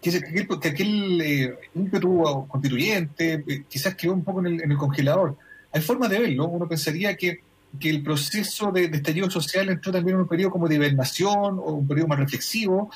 que, 0.00 0.46
que, 0.60 0.68
aquel 0.68 1.20
eh, 1.20 1.58
tuvo 2.00 2.46
constituyente 2.46 3.44
eh, 3.46 3.64
quizás 3.68 3.96
quedó 3.96 4.12
un 4.12 4.24
poco 4.24 4.40
en 4.40 4.46
el, 4.46 4.62
en 4.62 4.70
el 4.70 4.78
congelador. 4.78 5.36
Hay 5.72 5.80
formas 5.82 6.08
de 6.08 6.20
verlo. 6.20 6.46
Uno 6.46 6.68
pensaría 6.68 7.16
que 7.16 7.40
que 7.78 7.88
el 7.88 8.02
proceso 8.02 8.72
de, 8.72 8.88
de, 8.88 8.96
estallido 8.96 9.30
social 9.30 9.68
entró 9.68 9.92
también 9.92 10.16
en 10.16 10.22
un 10.22 10.28
periodo 10.28 10.50
como 10.50 10.66
de 10.66 10.74
hibernación 10.74 11.60
o 11.60 11.74
un 11.74 11.86
periodo 11.86 12.08
más 12.08 12.18
reflexivo, 12.18 12.90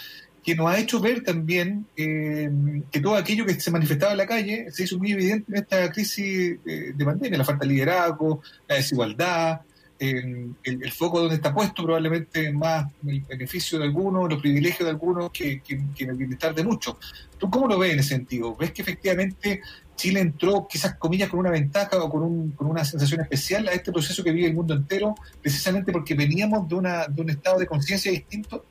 que 0.44 0.54
nos 0.54 0.68
ha 0.68 0.78
hecho 0.78 1.00
ver 1.00 1.22
también 1.22 1.86
eh, 1.96 2.50
que 2.90 3.00
todo 3.00 3.16
aquello 3.16 3.46
que 3.46 3.58
se 3.58 3.70
manifestaba 3.70 4.12
en 4.12 4.18
la 4.18 4.26
calle 4.26 4.70
se 4.70 4.84
hizo 4.84 4.98
muy 4.98 5.12
evidente 5.12 5.50
en 5.50 5.62
esta 5.62 5.90
crisis 5.90 6.58
eh, 6.66 6.92
de 6.94 7.04
pandemia, 7.04 7.38
la 7.38 7.44
falta 7.44 7.64
de 7.64 7.72
liderazgo, 7.72 8.42
la 8.68 8.74
desigualdad, 8.74 9.60
el, 9.98 10.92
foco 10.92 11.20
donde 11.20 11.36
está 11.36 11.54
puesto 11.54 11.82
probablemente 11.84 12.52
más 12.52 12.86
el 13.06 13.20
beneficio 13.20 13.78
de 13.78 13.84
algunos, 13.84 14.28
los 14.28 14.40
privilegios 14.40 14.80
de 14.80 14.90
algunos 14.90 15.30
que, 15.30 15.60
que, 15.62 16.04
el 16.04 16.14
bienestar 16.14 16.54
de 16.54 16.64
muchos. 16.64 16.96
¿Tú 17.38 17.48
cómo 17.50 17.68
lo 17.68 17.78
ves 17.78 17.92
en 17.92 17.98
ese 18.00 18.10
sentido? 18.10 18.54
¿Ves 18.56 18.72
que 18.72 18.82
efectivamente 18.82 19.62
Chile 19.96 20.20
entró, 20.20 20.66
quizás 20.68 20.96
comillas, 20.96 21.28
con 21.28 21.40
una 21.40 21.50
ventaja 21.50 22.02
o 22.02 22.10
con, 22.10 22.22
un, 22.22 22.54
una 22.58 22.84
sensación 22.84 23.20
especial 23.20 23.68
a 23.68 23.72
este 23.72 23.92
proceso 23.92 24.24
que 24.24 24.32
vive 24.32 24.48
el 24.48 24.54
mundo 24.54 24.74
entero, 24.74 25.14
precisamente 25.40 25.92
porque 25.92 26.14
veníamos 26.14 26.68
de, 26.68 26.74
una, 26.74 27.06
de 27.06 27.22
un 27.22 27.30
estado 27.30 27.58
de 27.58 27.66
conciencia 27.66 28.10
distinto? 28.10 28.64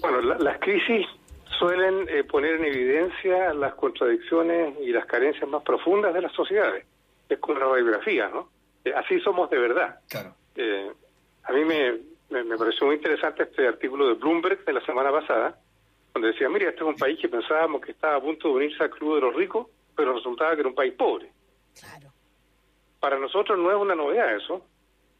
Bueno, 0.00 0.20
las 0.20 0.58
crisis 0.58 1.06
suelen 1.58 2.08
eh, 2.08 2.24
poner 2.24 2.56
en 2.56 2.64
evidencia 2.64 3.52
las 3.54 3.74
contradicciones 3.74 4.74
y 4.82 4.92
las 4.92 5.04
carencias 5.06 5.48
más 5.48 5.62
profundas 5.62 6.14
de 6.14 6.22
las 6.22 6.32
sociedades. 6.32 6.84
Es 7.28 7.38
como 7.38 7.58
una 7.58 7.76
biografía, 7.76 8.28
¿no? 8.28 8.48
Eh, 8.84 8.92
así 8.94 9.20
somos 9.20 9.50
de 9.50 9.58
verdad. 9.58 10.00
Claro. 10.08 10.34
Eh, 10.56 10.92
a 11.44 11.52
mí 11.52 11.64
me, 11.64 11.98
me, 12.30 12.56
pareció 12.56 12.86
muy 12.86 12.96
interesante 12.96 13.44
este 13.44 13.66
artículo 13.66 14.08
de 14.08 14.14
Bloomberg 14.14 14.64
de 14.64 14.72
la 14.72 14.84
semana 14.84 15.10
pasada, 15.10 15.58
donde 16.14 16.28
decía, 16.28 16.48
mira, 16.48 16.70
este 16.70 16.82
es 16.82 16.88
un 16.88 16.96
país 16.96 17.18
que 17.20 17.28
pensábamos 17.28 17.80
que 17.80 17.92
estaba 17.92 18.16
a 18.16 18.20
punto 18.20 18.48
de 18.48 18.54
unirse 18.54 18.82
al 18.82 18.90
club 18.90 19.16
de 19.16 19.20
los 19.22 19.34
ricos, 19.34 19.66
pero 19.96 20.14
resultaba 20.14 20.54
que 20.54 20.60
era 20.60 20.68
un 20.68 20.74
país 20.74 20.94
pobre. 20.94 21.30
Claro. 21.78 22.12
Para 22.98 23.18
nosotros 23.18 23.58
no 23.58 23.70
es 23.70 23.76
una 23.76 23.94
novedad 23.94 24.34
eso, 24.34 24.64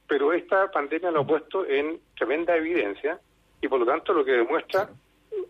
pero 0.06 0.32
esta 0.32 0.70
pandemia 0.70 1.10
lo 1.10 1.20
ha 1.20 1.26
puesto 1.26 1.66
en 1.66 2.00
tremenda 2.16 2.56
evidencia 2.56 3.20
y 3.60 3.68
por 3.68 3.80
lo 3.80 3.86
tanto 3.86 4.12
lo 4.12 4.24
que 4.24 4.32
demuestra, 4.32 4.90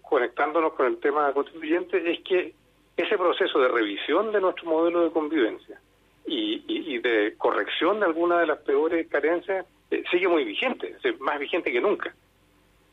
conectándonos 0.02 0.74
con 0.74 0.86
el 0.86 0.98
tema 0.98 1.32
constituyente, 1.32 2.10
es 2.10 2.20
que 2.20 2.54
ese 2.96 3.16
proceso 3.16 3.58
de 3.58 3.68
revisión 3.68 4.32
de 4.32 4.40
nuestro 4.40 4.68
modelo 4.68 5.02
de 5.02 5.10
convivencia 5.10 5.80
y, 6.26 6.62
y, 6.66 6.98
de 6.98 7.34
corrección 7.36 8.00
de 8.00 8.06
algunas 8.06 8.40
de 8.40 8.46
las 8.46 8.58
peores 8.58 9.08
carencias 9.08 9.66
eh, 9.90 10.02
sigue 10.10 10.28
muy 10.28 10.44
vigente, 10.44 10.96
más 11.18 11.38
vigente 11.38 11.72
que 11.72 11.80
nunca. 11.80 12.14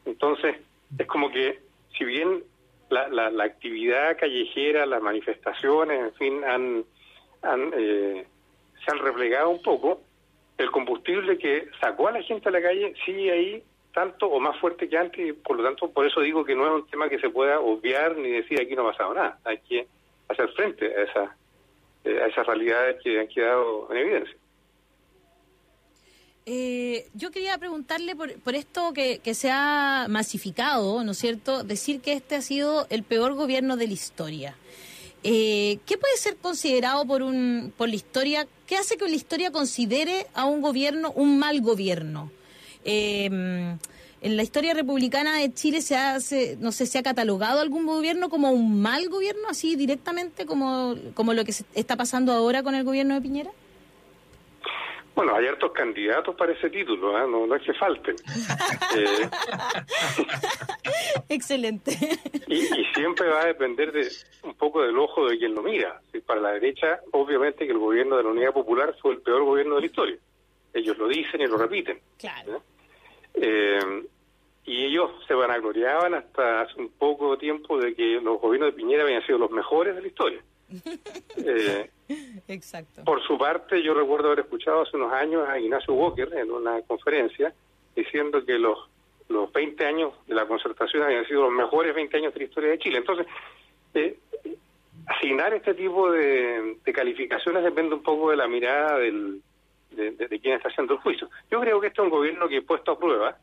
Entonces, 0.05 0.55
es 0.97 1.07
como 1.07 1.29
que 1.29 1.59
si 1.97 2.05
bien 2.05 2.43
la, 2.89 3.09
la, 3.09 3.43
actividad 3.43 4.17
callejera, 4.17 4.85
las 4.85 5.01
manifestaciones, 5.01 5.99
en 5.99 6.13
fin, 6.13 6.43
han, 6.43 6.85
han 7.41 7.71
eh, 7.75 8.25
se 8.83 8.91
han 8.91 8.99
replegado 8.99 9.49
un 9.49 9.61
poco, 9.61 10.01
el 10.57 10.71
combustible 10.71 11.37
que 11.37 11.67
sacó 11.79 12.07
a 12.07 12.13
la 12.13 12.21
gente 12.23 12.49
a 12.49 12.51
la 12.51 12.61
calle 12.61 12.93
sigue 13.05 13.31
ahí 13.31 13.63
tanto 13.93 14.27
o 14.27 14.39
más 14.39 14.55
fuerte 14.59 14.87
que 14.87 14.97
antes, 14.97 15.27
y 15.27 15.33
por 15.33 15.57
lo 15.57 15.63
tanto, 15.63 15.89
por 15.89 16.05
eso 16.05 16.21
digo 16.21 16.45
que 16.45 16.55
no 16.55 16.65
es 16.67 16.83
un 16.83 16.87
tema 16.87 17.09
que 17.09 17.19
se 17.19 17.29
pueda 17.29 17.59
obviar 17.59 18.15
ni 18.15 18.29
decir 18.29 18.61
aquí 18.61 18.75
no 18.75 18.87
ha 18.87 18.91
pasado 18.91 19.13
nada. 19.13 19.39
Hay 19.43 19.57
que 19.67 19.87
hacer 20.29 20.49
frente 20.49 20.85
a, 20.85 21.01
esa, 21.01 21.35
eh, 22.07 22.21
a 22.23 22.27
esas 22.27 22.45
realidades 22.45 22.97
que 23.03 23.19
han 23.19 23.27
quedado 23.27 23.91
en 23.91 23.97
evidencia. 23.97 24.37
Eh, 26.45 27.09
yo 27.13 27.29
quería 27.31 27.57
preguntarle 27.57 28.15
por, 28.15 28.55
esto 28.55 28.93
que, 28.93 29.19
que, 29.19 29.33
se 29.33 29.51
ha 29.51 30.07
masificado, 30.09 31.03
¿no 31.03 31.11
es 31.11 31.17
cierto? 31.17 31.63
Decir 31.63 31.99
que 31.99 32.13
este 32.13 32.35
ha 32.35 32.41
sido 32.41 32.87
el 32.89 33.03
peor 33.03 33.33
gobierno 33.33 33.75
de 33.75 33.87
la 33.87 33.93
historia. 33.93 34.55
Eh, 35.23 35.79
¿Qué 35.85 35.97
puede 35.97 36.15
ser 36.15 36.37
considerado 36.37 37.05
por, 37.05 37.21
un, 37.21 37.73
por 37.75 37.89
la 37.89 37.95
historia? 37.95 38.47
¿Qué 38.65 38.77
hace 38.77 38.95
que 38.95 39.09
la 39.09 39.15
historia 39.15 39.51
considere 39.51 40.27
a 40.33 40.45
un 40.45 40.61
gobierno 40.61 41.11
un 41.11 41.37
mal 41.37 41.59
gobierno? 41.59 42.31
Eh, 42.85 43.29
en 44.21 44.35
la 44.35 44.43
historia 44.43 44.73
republicana 44.73 45.39
de 45.39 45.53
Chile 45.53 45.81
se 45.81 45.95
hace, 45.95 46.57
no 46.59 46.71
sé, 46.71 46.85
se 46.85 46.97
ha 46.97 47.03
catalogado 47.03 47.61
algún 47.61 47.85
gobierno 47.85 48.29
como 48.29 48.51
un 48.51 48.81
mal 48.81 49.09
gobierno, 49.09 49.47
así 49.49 49.75
directamente 49.75 50.45
como, 50.45 50.95
como 51.13 51.33
lo 51.33 51.45
que 51.45 51.53
está 51.75 51.95
pasando 51.95 52.31
ahora 52.31 52.63
con 52.63 52.75
el 52.75 52.83
gobierno 52.83 53.15
de 53.15 53.21
Piñera. 53.21 53.51
Bueno, 55.17 55.35
hay 55.35 55.47
hartos 55.47 55.71
candidatos 55.71 56.35
para 56.35 56.51
ese 56.51 56.69
título, 56.69 57.17
¿eh? 57.17 57.27
no, 57.27 57.47
no 57.47 57.55
es 57.55 57.63
que 57.63 57.73
falten. 57.73 58.15
eh, 58.95 59.29
Excelente. 61.27 61.97
Y, 62.45 62.57
y, 62.57 62.85
siempre 62.93 63.27
va 63.27 63.41
a 63.41 63.47
depender 63.47 63.91
de 63.91 64.07
un 64.43 64.53
poco 64.53 64.83
del 64.83 64.95
ojo 64.95 65.27
de 65.27 65.39
quien 65.39 65.55
lo 65.55 65.63
mira. 65.63 65.99
Para 66.27 66.41
la 66.41 66.51
derecha, 66.51 66.99
obviamente 67.13 67.65
que 67.65 67.71
el 67.71 67.79
gobierno 67.79 68.15
de 68.17 68.23
la 68.23 68.29
Unidad 68.29 68.53
Popular 68.53 68.95
fue 69.01 69.13
el 69.13 69.21
peor 69.21 69.43
gobierno 69.43 69.75
de 69.75 69.81
la 69.81 69.87
historia. 69.87 70.17
Ellos 70.73 70.95
lo 70.99 71.07
dicen 71.07 71.41
y 71.41 71.47
lo 71.47 71.57
repiten. 71.57 71.99
Claro. 72.19 72.57
Eh, 72.57 72.76
y 74.65 74.85
ellos 74.85 75.11
se 75.27 75.33
vanagloriaban 75.33 76.13
hasta 76.13 76.61
hace 76.61 76.79
un 76.79 76.89
poco 76.89 77.37
tiempo 77.37 77.79
de 77.79 77.95
que 77.95 78.19
los 78.21 78.41
gobiernos 78.41 78.71
de 78.71 78.77
Piñera 78.77 79.03
habían 79.03 79.25
sido 79.25 79.37
los 79.37 79.51
mejores 79.51 79.95
de 79.95 80.01
la 80.01 80.07
historia. 80.07 80.41
Eh, 81.37 81.89
Exacto. 82.47 83.03
Por 83.03 83.21
su 83.21 83.37
parte, 83.37 83.81
yo 83.83 83.93
recuerdo 83.93 84.27
haber 84.27 84.39
escuchado 84.39 84.81
hace 84.81 84.97
unos 84.97 85.13
años 85.13 85.47
a 85.47 85.59
Ignacio 85.59 85.93
Walker 85.93 86.33
en 86.33 86.51
una 86.51 86.81
conferencia 86.81 87.53
diciendo 87.95 88.43
que 88.45 88.57
los, 88.57 88.77
los 89.29 89.51
20 89.51 89.67
20 89.77 89.85
años 89.85 90.13
de 90.27 90.35
la 90.35 90.47
concertación 90.47 91.03
habían 91.03 91.25
sido 91.25 91.43
los 91.43 91.51
mejores 91.51 91.93
20 91.93 92.17
años 92.17 92.33
de 92.33 92.39
la 92.39 92.45
historia 92.45 92.69
de 92.71 92.79
Chile. 92.79 92.97
Entonces, 92.97 93.27
eh, 93.93 94.17
asignar 95.05 95.53
este 95.53 95.73
tipo 95.73 96.11
de, 96.11 96.77
calificaciones 96.93 97.63
depende 97.63 97.95
un 97.95 98.03
poco 98.03 98.31
de 98.31 98.37
la 98.37 98.47
mirada 98.47 98.97
del, 98.97 99.41
de, 99.91 100.39
quien 100.39 100.55
está 100.55 100.69
haciendo 100.69 100.93
el 100.93 100.99
juicio. 100.99 101.29
Yo 101.49 101.59
creo 101.59 101.79
que 101.79 101.87
este 101.87 102.01
es 102.01 102.05
un 102.05 102.11
gobierno 102.11 102.47
que 102.47 102.61
puesto 102.61 102.91
a 102.91 102.99
prueba, 102.99 103.37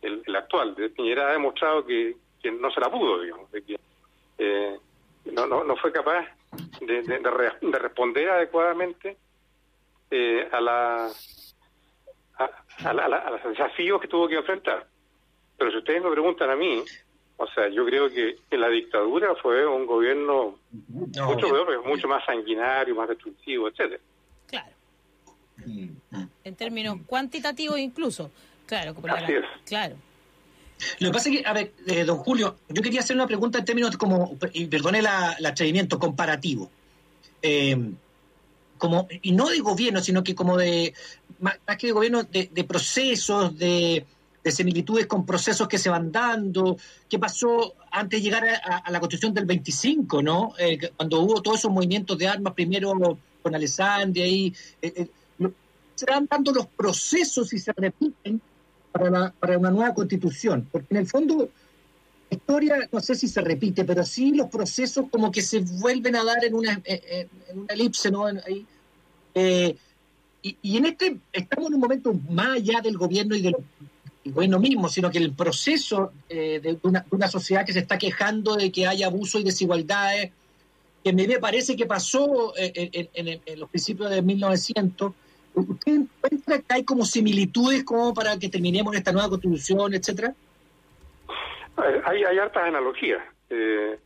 el, 0.00 0.22
actual, 0.34 0.74
de 0.74 0.90
Piñera 0.90 1.28
ha 1.28 1.32
demostrado 1.32 1.84
que, 1.84 2.16
no 2.44 2.70
se 2.70 2.80
la 2.80 2.90
pudo, 2.90 3.20
digamos, 3.20 3.50
de 3.52 3.62
que 3.62 3.78
eh, 4.38 4.76
no, 5.26 5.46
no, 5.46 5.62
no 5.62 5.76
fue 5.76 5.92
capaz 5.92 6.26
de, 6.80 7.02
de, 7.02 7.78
responder 7.78 8.28
adecuadamente 8.30 9.16
eh, 10.10 10.48
a, 10.50 10.60
la, 10.60 11.12
a, 12.38 13.30
los 13.30 13.44
desafíos 13.44 14.00
que 14.00 14.08
tuvo 14.08 14.26
que 14.28 14.36
enfrentar. 14.36 14.86
Pero 15.56 15.70
si 15.70 15.76
ustedes 15.78 16.02
me 16.02 16.10
preguntan 16.10 16.50
a 16.50 16.56
mí, 16.56 16.82
o 17.36 17.46
sea, 17.46 17.68
yo 17.68 17.84
creo 17.86 18.10
que 18.10 18.36
en 18.50 18.60
la 18.60 18.68
dictadura 18.68 19.34
fue 19.36 19.64
un 19.66 19.86
gobierno 19.86 20.58
mucho 20.88 21.48
peor, 21.48 21.84
mucho 21.86 22.08
más 22.08 22.24
sanguinario, 22.24 22.94
más 22.94 23.08
destructivo, 23.08 23.68
etcétera. 23.68 24.00
En 26.44 26.54
términos 26.56 26.98
cuantitativos 27.06 27.78
incluso. 27.78 28.30
Claro, 28.66 28.94
como 28.94 29.12
Así 29.12 29.32
es. 29.32 29.44
claro. 29.66 29.96
Lo 30.98 31.08
que 31.08 31.12
pasa 31.12 31.30
es 31.30 31.36
que, 31.36 31.46
a 31.46 31.52
ver, 31.52 31.72
eh, 31.86 32.04
don 32.04 32.18
Julio, 32.18 32.56
yo 32.68 32.82
quería 32.82 33.00
hacer 33.00 33.14
una 33.16 33.26
pregunta 33.26 33.58
en 33.58 33.64
términos 33.64 33.96
como, 33.96 34.36
y 34.52 34.66
perdone 34.66 34.98
el 34.98 35.06
atrevimiento, 35.46 35.98
comparativo. 35.98 36.70
Eh, 37.40 37.92
como, 38.78 39.06
y 39.22 39.30
no 39.32 39.48
de 39.48 39.60
gobierno, 39.60 40.00
sino 40.00 40.24
que 40.24 40.34
como 40.34 40.56
de, 40.56 40.92
más, 41.38 41.56
que 41.78 41.86
de 41.86 41.92
gobierno, 41.92 42.24
de, 42.24 42.64
procesos, 42.64 43.56
de, 43.56 44.04
similitudes 44.44 45.06
con 45.06 45.24
procesos 45.24 45.68
que 45.68 45.78
se 45.78 45.88
van 45.88 46.10
dando. 46.10 46.76
¿Qué 47.08 47.16
pasó 47.18 47.74
antes 47.92 48.18
de 48.18 48.24
llegar 48.24 48.44
a, 48.44 48.90
la 48.90 48.98
constitución 48.98 49.34
del 49.34 49.44
25, 49.44 50.20
¿no? 50.20 50.54
Eh, 50.58 50.90
cuando 50.96 51.20
hubo 51.20 51.40
todos 51.42 51.58
esos 51.58 51.70
movimientos 51.70 52.18
de 52.18 52.26
armas, 52.26 52.54
primero 52.54 52.92
con 53.40 53.54
Alessandria, 53.54 54.24
ahí, 54.24 54.52
se 55.94 56.06
van 56.06 56.26
dando 56.30 56.52
los 56.52 56.66
procesos 56.66 57.52
y 57.52 57.58
se 57.58 57.72
repiten 57.72 58.40
para, 58.90 59.32
para 59.32 59.58
una 59.58 59.70
nueva 59.70 59.94
constitución, 59.94 60.68
porque 60.70 60.88
en 60.90 60.96
el 60.98 61.06
fondo 61.06 61.48
la 62.32 62.36
historia 62.36 62.88
no 62.90 63.00
sé 63.00 63.14
si 63.14 63.28
se 63.28 63.40
repite, 63.42 63.84
pero 63.84 64.04
sí 64.04 64.32
los 64.32 64.48
procesos 64.48 65.06
como 65.10 65.30
que 65.30 65.42
se 65.42 65.60
vuelven 65.60 66.16
a 66.16 66.24
dar 66.24 66.42
en 66.44 66.54
una, 66.54 66.80
en 66.84 67.28
una 67.52 67.74
elipse, 67.74 68.10
¿no? 68.10 68.24
Ahí, 68.24 68.66
eh, 69.34 69.76
y, 70.42 70.76
en 70.76 70.86
este 70.86 71.18
estamos 71.32 71.68
en 71.68 71.74
un 71.74 71.80
momento 71.80 72.12
más 72.30 72.56
allá 72.56 72.80
del 72.80 72.96
gobierno 72.96 73.36
y 73.36 73.42
del 73.42 73.54
gobierno 74.24 74.58
mismo, 74.58 74.88
sino 74.88 75.10
que 75.10 75.18
el 75.18 75.32
proceso 75.32 76.12
eh, 76.28 76.58
de, 76.62 76.78
una, 76.82 77.04
una, 77.10 77.28
sociedad 77.28 77.64
que 77.64 77.72
se 77.72 77.80
está 77.80 77.98
quejando 77.98 78.56
de 78.56 78.72
que 78.72 78.86
haya 78.86 79.06
abuso 79.06 79.38
y 79.38 79.44
desigualdades, 79.44 80.32
que 81.04 81.12
me 81.12 81.28
parece 81.38 81.76
que 81.76 81.86
pasó 81.86 82.54
eh, 82.56 83.08
en, 83.14 83.40
en 83.44 83.60
los 83.60 83.68
principios 83.68 84.10
de 84.10 84.22
1900, 84.22 85.12
¿Usted 85.54 85.92
encuentra 85.92 86.58
que 86.58 86.74
hay 86.74 86.84
como 86.84 87.04
similitudes 87.04 87.84
como 87.84 88.14
para 88.14 88.38
que 88.38 88.48
terminemos 88.48 88.94
esta 88.94 89.12
nueva 89.12 89.28
constitución, 89.28 89.94
etcétera? 89.94 90.34
Hay, 92.04 92.24
hay 92.24 92.38
hartas 92.38 92.64
analogías. 92.64 93.22
Eh, 93.50 93.98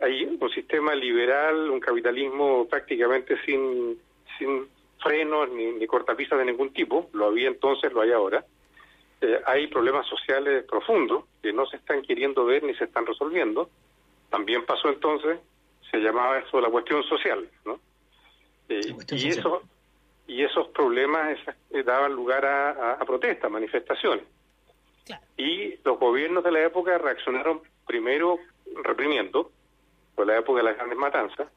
hay 0.00 0.24
un 0.24 0.50
sistema 0.50 0.94
liberal, 0.94 1.70
un 1.70 1.80
capitalismo 1.80 2.66
prácticamente 2.68 3.36
sin, 3.44 3.98
sin 4.38 4.66
frenos 5.02 5.48
ni, 5.50 5.72
ni 5.72 5.86
cortapisas 5.86 6.38
de 6.38 6.44
ningún 6.44 6.72
tipo, 6.72 7.08
lo 7.12 7.26
había 7.26 7.48
entonces, 7.48 7.92
lo 7.92 8.00
hay 8.00 8.12
ahora. 8.12 8.44
Eh, 9.20 9.40
hay 9.46 9.68
problemas 9.68 10.06
sociales 10.06 10.64
profundos 10.64 11.24
que 11.42 11.52
no 11.52 11.66
se 11.66 11.76
están 11.76 12.02
queriendo 12.02 12.44
ver 12.44 12.64
ni 12.64 12.74
se 12.74 12.84
están 12.84 13.06
resolviendo. 13.06 13.70
También 14.30 14.64
pasó 14.64 14.88
entonces, 14.88 15.38
se 15.90 15.98
llamaba 15.98 16.38
eso 16.38 16.60
la 16.60 16.70
cuestión 16.70 17.02
social, 17.04 17.48
¿no? 17.64 17.78
Eh, 18.68 18.94
y 19.12 19.28
eso 19.28 19.62
y 20.32 20.42
esos 20.42 20.68
problemas 20.68 21.38
eh, 21.70 21.82
daban 21.82 22.12
lugar 22.12 22.46
a, 22.46 22.98
protestas, 23.04 23.50
manifestaciones. 23.50 24.24
Y 25.36 25.76
los 25.84 25.98
gobiernos 25.98 26.42
de 26.42 26.52
la 26.52 26.64
época 26.64 26.96
reaccionaron 26.96 27.60
primero 27.86 28.38
reprimiendo, 28.82 29.50
por 30.14 30.26
la 30.26 30.38
época 30.38 30.58
de 30.60 30.64
las 30.64 30.76
grandes 30.76 30.98
matanzas, 30.98 31.48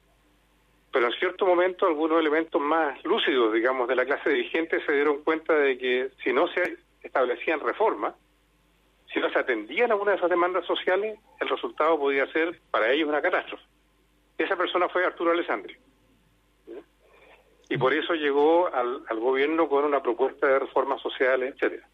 pero 0.91 1.07
en 1.07 1.13
cierto 1.13 1.45
momento 1.45 1.85
algunos 1.85 2.19
elementos 2.19 2.61
más 2.61 3.01
lúcidos, 3.05 3.53
digamos, 3.53 3.87
de 3.87 3.95
la 3.95 4.05
clase 4.05 4.29
dirigente 4.29 4.83
se 4.85 4.91
dieron 4.91 5.23
cuenta 5.23 5.53
de 5.53 5.77
que 5.77 6.09
si 6.23 6.33
no 6.33 6.47
se 6.47 6.77
establecían 7.01 7.61
reformas, 7.61 8.15
si 9.13 9.19
no 9.19 9.29
se 9.29 9.39
atendían 9.39 9.91
alguna 9.91 10.11
de 10.11 10.17
esas 10.17 10.29
demandas 10.29 10.65
sociales, 10.65 11.17
el 11.39 11.47
resultado 11.47 11.97
podía 11.97 12.27
ser 12.33 12.59
para 12.71 12.91
ellos 12.91 13.07
una 13.07 13.21
catástrofe. 13.21 13.63
Esa 14.37 14.57
persona 14.57 14.89
fue 14.89 15.05
Arturo 15.05 15.31
Alessandri 15.31 15.77
y 17.69 17.77
por 17.77 17.93
eso 17.93 18.13
llegó 18.13 18.73
al, 18.73 19.03
gobierno 19.19 19.67
con 19.67 19.85
una 19.85 20.01
propuesta 20.01 20.47
de 20.47 20.59
reformas 20.59 21.01
sociales, 21.01 21.53
etcétera. 21.53 21.87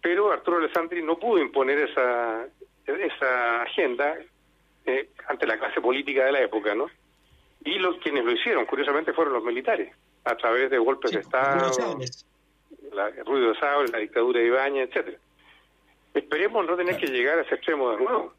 Pero 0.00 0.30
Arturo 0.30 0.58
Alessandri 0.58 1.02
no 1.02 1.18
pudo 1.18 1.38
imponer 1.42 1.78
esa, 1.78 2.46
esa 2.86 3.62
agenda 3.62 4.16
eh, 4.84 5.10
ante 5.26 5.46
la 5.46 5.58
clase 5.58 5.80
política 5.80 6.24
de 6.26 6.32
la 6.32 6.42
época, 6.42 6.74
¿no? 6.74 6.86
Y 7.64 7.78
los 7.78 7.96
quienes 7.98 8.24
lo 8.24 8.32
hicieron, 8.32 8.66
curiosamente, 8.66 9.12
fueron 9.12 9.34
los 9.34 9.42
militares, 9.42 9.94
a 10.24 10.36
través 10.36 10.70
de 10.70 10.78
golpes 10.78 11.12
de 11.12 11.20
Estado, 11.20 11.98
la, 12.92 13.08
el 13.08 13.24
ruido 13.24 13.52
de 13.52 13.58
sable, 13.58 13.88
la 13.90 13.98
dictadura 13.98 14.40
de 14.40 14.46
Ibaña, 14.46 14.82
etcétera. 14.82 15.18
Esperemos 16.14 16.66
no 16.66 16.76
tener 16.76 16.96
que 16.96 17.06
llegar 17.06 17.38
a 17.38 17.42
ese 17.42 17.56
extremo 17.56 17.90
de 17.90 17.96
nuevo. 17.96 18.34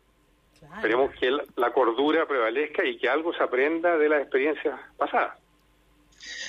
Esperemos 0.76 1.14
que 1.16 1.32
la 1.56 1.72
cordura 1.72 2.26
prevalezca 2.26 2.86
y 2.86 2.98
que 2.98 3.10
algo 3.10 3.34
se 3.34 3.44
aprenda 3.44 3.98
de 3.98 4.10
las 4.10 4.22
experiencias 4.22 4.80
pasadas. 4.98 5.38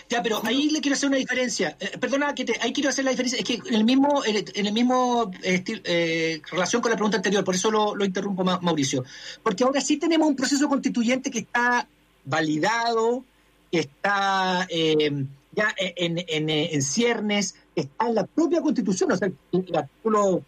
Ya, 0.08 0.22
pero 0.22 0.40
ahí 0.44 0.70
le 0.70 0.80
quiero 0.80 0.94
hacer 0.94 1.08
una 1.08 1.18
diferencia. 1.18 1.76
Eh, 1.80 1.98
perdona, 1.98 2.34
que 2.34 2.46
ahí 2.60 2.72
quiero 2.72 2.88
hacer 2.88 3.04
la 3.04 3.10
diferencia. 3.10 3.38
Es 3.38 3.44
que 3.44 3.60
en 3.66 3.74
el 3.74 3.84
mismo, 3.84 4.22
en 4.24 4.66
el 4.66 4.72
mismo 4.72 5.30
eh, 5.42 6.40
relación 6.50 6.82
con 6.82 6.90
la 6.90 6.96
pregunta 6.96 7.18
anterior, 7.18 7.44
por 7.44 7.54
eso 7.54 7.70
lo, 7.70 8.04
interrumpo, 8.04 8.44
Mauricio. 8.44 9.04
Porque 9.42 9.64
ahora 9.64 9.80
sí 9.80 9.96
tenemos 9.96 10.28
un 10.28 10.36
proceso 10.36 10.68
constituyente 10.68 11.30
que 11.30 11.40
está 11.40 11.86
validado, 12.24 13.24
que 13.70 13.80
está 13.80 14.66
eh, 14.68 15.24
ya 15.52 15.74
en, 15.76 16.18
en, 16.26 16.50
en, 16.50 16.82
ciernes, 16.82 17.54
está 17.74 18.08
en 18.08 18.14
la 18.14 18.26
propia 18.26 18.60
constitución. 18.60 19.12
O 19.12 19.16
sea, 19.16 19.30
el 19.52 19.76
artículo 19.76 20.44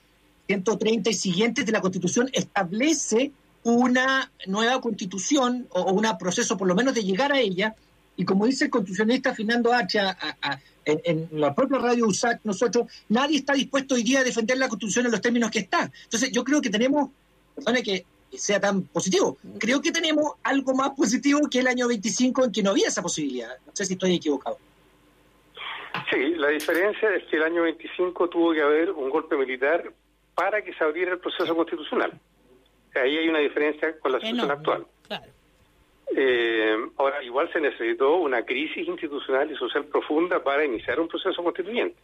130 0.47 1.11
y 1.11 1.15
siguientes 1.15 1.67
de 1.67 1.73
la 1.73 1.81
constitución 1.81 2.29
establece 2.33 3.33
una 3.65 4.31
nueva 4.47 4.81
constitución 4.81 5.67
o 5.71 5.93
un 5.93 6.07
proceso, 6.19 6.57
por 6.57 6.67
lo 6.67 6.75
menos, 6.75 6.95
de 6.95 7.05
llegar 7.05 7.33
a 7.33 7.41
ella 7.41 7.75
y 8.17 8.25
como 8.25 8.47
dice 8.47 8.65
el 8.67 8.71
constitucionalista 8.71 9.35
Fernando 9.35 9.73
H. 9.73 9.99
en, 10.85 11.29
la 11.33 11.55
propia 11.55 11.79
radio 11.79 12.07
USAC, 12.07 12.41
nosotros, 12.45 12.87
nadie 13.09 13.39
está 13.39 13.55
dispuesto 13.55 13.95
hoy 13.95 14.03
día 14.03 14.21
a 14.21 14.25
defender 14.25 14.59
la 14.59 14.69
constitución 14.69 15.07
en 15.07 15.13
los 15.13 15.21
términos 15.21 15.51
que 15.51 15.61
está. 15.61 15.91
Entonces, 16.05 16.31
yo 16.31 16.45
creo 16.45 16.61
que 16.61 16.71
tenemos, 16.71 17.11
perdone 17.55 17.83
que 17.83 18.05
sea 18.33 18.61
tan 18.61 18.83
positivo, 18.83 19.39
creo 19.59 19.81
que 19.81 19.93
tenemos 19.93 20.33
algo 20.43 20.75
más 20.75 20.91
positivo 20.91 21.41
que 21.51 21.61
el 21.61 21.67
año 21.67 21.89
25 21.89 22.45
en 22.45 22.53
que 22.53 22.63
no 22.63 22.71
había 22.71 22.89
esa 22.89 23.03
posibilidad. 23.03 23.51
No 23.67 23.73
sé 23.75 23.85
si 23.85 23.95
estoy 23.95 24.15
equivocado. 24.15 24.59
Sí, 26.11 26.35
la 26.37 26.49
diferencia 26.49 27.15
es 27.15 27.25
que 27.25 27.37
el 27.37 27.43
año 27.43 27.63
25 27.63 28.29
tuvo 28.29 28.53
que 28.53 28.63
haber 28.63 28.91
un 28.91 29.11
golpe 29.11 29.37
militar 29.37 29.93
para 30.35 30.63
que 30.63 30.73
se 30.75 30.85
abriera 30.85 31.13
el 31.13 31.19
proceso 31.19 31.55
constitucional. 31.55 32.19
Ahí 32.95 33.17
hay 33.17 33.29
una 33.29 33.39
diferencia 33.39 33.99
con 33.99 34.13
la 34.13 34.21
situación 34.21 34.51
actual. 34.51 34.87
Claro. 35.07 35.25
Eh, 36.15 36.77
ahora, 36.99 37.23
igual 37.23 37.51
se 37.53 37.61
necesitó 37.61 38.17
una 38.17 38.45
crisis 38.45 38.87
institucional 38.87 39.51
y 39.51 39.57
social 39.57 39.85
profunda 39.87 40.43
para 40.43 40.65
iniciar 40.65 41.01
un 41.01 41.09
proceso 41.09 41.43
constituyente. 41.43 41.97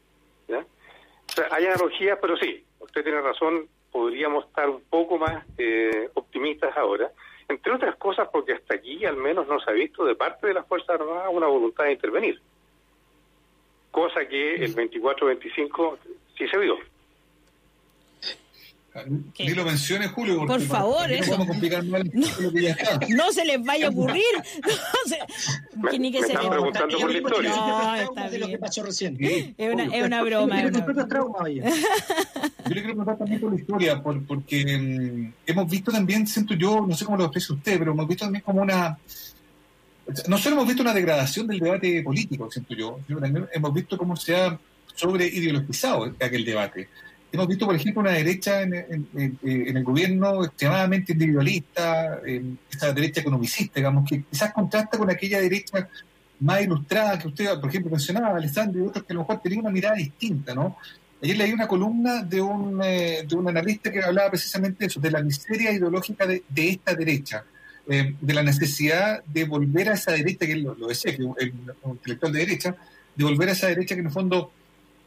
hay 1.51 1.66
analogías, 1.66 2.18
pero 2.20 2.36
sí, 2.36 2.64
usted 2.80 3.02
tiene 3.02 3.20
razón, 3.20 3.68
podríamos 3.93 4.47
estar 4.47 4.68
un 4.68 4.82
poco 4.89 5.18
más 5.18 5.44
eh, 5.59 6.09
optimistas 6.14 6.76
ahora, 6.76 7.10
entre 7.48 7.72
otras 7.72 7.97
cosas 7.97 8.28
porque 8.32 8.52
hasta 8.52 8.74
aquí 8.74 9.05
al 9.05 9.16
menos 9.16 9.47
no 9.47 9.60
se 9.60 9.70
ha 9.70 9.74
visto 9.74 10.05
de 10.05 10.14
parte 10.14 10.47
de 10.47 10.55
las 10.55 10.66
Fuerzas 10.66 11.01
Armadas 11.01 11.28
una 11.30 11.47
voluntad 11.47 11.85
de 11.85 11.93
intervenir, 11.93 12.40
cosa 13.90 14.26
que 14.26 14.56
el 14.56 14.74
24-25 14.74 15.98
sí 16.36 16.48
se 16.48 16.59
vio. 16.59 16.78
Ni 19.38 19.50
lo 19.50 19.64
menciones, 19.64 20.10
Julio. 20.10 20.46
Por 20.46 20.60
favor, 20.60 21.10
eso. 21.10 21.38
No, 23.08 23.32
se 23.32 23.44
les 23.44 23.62
vaya 23.62 23.86
a 23.86 23.90
ocurrir. 23.90 24.22
No 25.76 25.90
se, 25.90 25.98
ni 25.98 26.10
que 26.10 26.22
se 26.22 26.34
les 26.34 26.46
preguntando 26.46 26.98
por 26.98 27.12
la 27.12 27.18
historia. 27.18 27.50
No, 27.50 27.94
está 27.94 28.28
bien. 28.28 28.40
Lo 28.40 28.48
que 28.48 28.58
pasó 28.58 28.82
recién. 28.82 29.16
Es, 29.20 29.72
una, 29.72 29.84
es 29.84 30.04
una 30.04 30.22
broma. 30.22 30.60
Yo 30.62 30.70
le 32.74 32.82
quiero 32.82 32.96
contar 32.96 33.16
también 33.16 33.40
por 33.40 33.50
la 33.52 33.60
historia, 33.60 34.02
porque 34.02 34.78
mm, 34.78 35.32
hemos 35.46 35.70
visto 35.70 35.92
también, 35.92 36.26
siento 36.26 36.54
yo, 36.54 36.84
no 36.86 36.96
sé 36.96 37.04
cómo 37.04 37.16
lo 37.16 37.24
expresa 37.24 37.54
usted, 37.54 37.78
pero 37.78 37.92
hemos 37.92 38.08
visto 38.08 38.24
también 38.24 38.42
como 38.42 38.62
una. 38.62 38.98
No 40.26 40.38
solo 40.38 40.56
hemos 40.56 40.66
visto 40.66 40.82
una 40.82 40.94
degradación 40.94 41.46
del 41.46 41.60
debate 41.60 42.02
político, 42.02 42.50
siento 42.50 42.74
yo, 42.74 42.98
sino 43.06 43.20
también 43.20 43.48
hemos 43.52 43.72
visto 43.72 43.96
cómo 43.96 44.16
se 44.16 44.34
ha 44.36 44.58
sobre 44.94 45.26
ideologizado 45.26 46.12
aquel 46.20 46.44
debate 46.44 46.88
hemos 47.32 47.48
visto, 47.48 47.66
por 47.66 47.74
ejemplo, 47.74 48.00
una 48.00 48.12
derecha 48.12 48.62
en, 48.62 49.06
el 49.44 49.84
gobierno 49.84 50.44
extremadamente 50.44 51.12
individualista, 51.12 52.20
esa 52.70 52.92
derecha 52.92 53.20
economicista, 53.20 53.74
digamos, 53.76 54.09
que 54.09 54.22
quizás 54.22 54.52
contrasta 54.52 54.96
con 54.98 55.10
aquella 55.10 55.40
derecha 55.40 55.88
más 56.40 56.62
ilustrada 56.62 57.18
que 57.18 57.28
usted, 57.28 57.60
por 57.60 57.68
ejemplo, 57.68 57.90
mencionaba, 57.90 58.36
Alessandro, 58.36 58.84
y 58.84 58.86
otros 58.86 59.05
que 59.05 59.12
a 59.12 59.14
lo 59.14 59.20
mejor 59.20 59.40
tenían 59.40 59.62
una 59.62 59.70
mirada 59.70 59.96
distinta, 59.96 60.55
¿no? 60.55 60.76
Ayer 61.22 61.36
leí 61.36 61.52
una 61.52 61.66
columna 61.66 62.22
de 62.22 62.40
un, 62.40 62.80
eh, 62.82 63.24
de 63.26 63.34
un 63.34 63.48
analista 63.48 63.90
que 63.90 64.02
hablaba 64.02 64.30
precisamente 64.30 64.78
de 64.80 64.86
eso, 64.86 65.00
de 65.00 65.10
la 65.10 65.20
miseria 65.20 65.72
ideológica 65.72 66.26
de, 66.26 66.44
esta 66.56 66.94
derecha, 66.94 67.44
eh, 67.88 68.14
de 68.20 68.34
la 68.34 68.42
necesidad 68.42 69.24
de 69.24 69.44
volver 69.44 69.88
a 69.88 69.94
esa 69.94 70.12
derecha, 70.12 70.46
que 70.46 70.52
él 70.52 70.62
lo, 70.62 70.86
decía, 70.86 71.16
que 71.16 71.24
un 71.24 71.34
intelectual 71.84 72.32
de 72.32 72.38
derecha, 72.38 72.76
de 73.16 73.24
volver 73.24 73.48
a 73.48 73.52
esa 73.52 73.66
derecha 73.66 73.96
que 73.96 74.00
en 74.00 74.06
el 74.06 74.12
fondo 74.12 74.52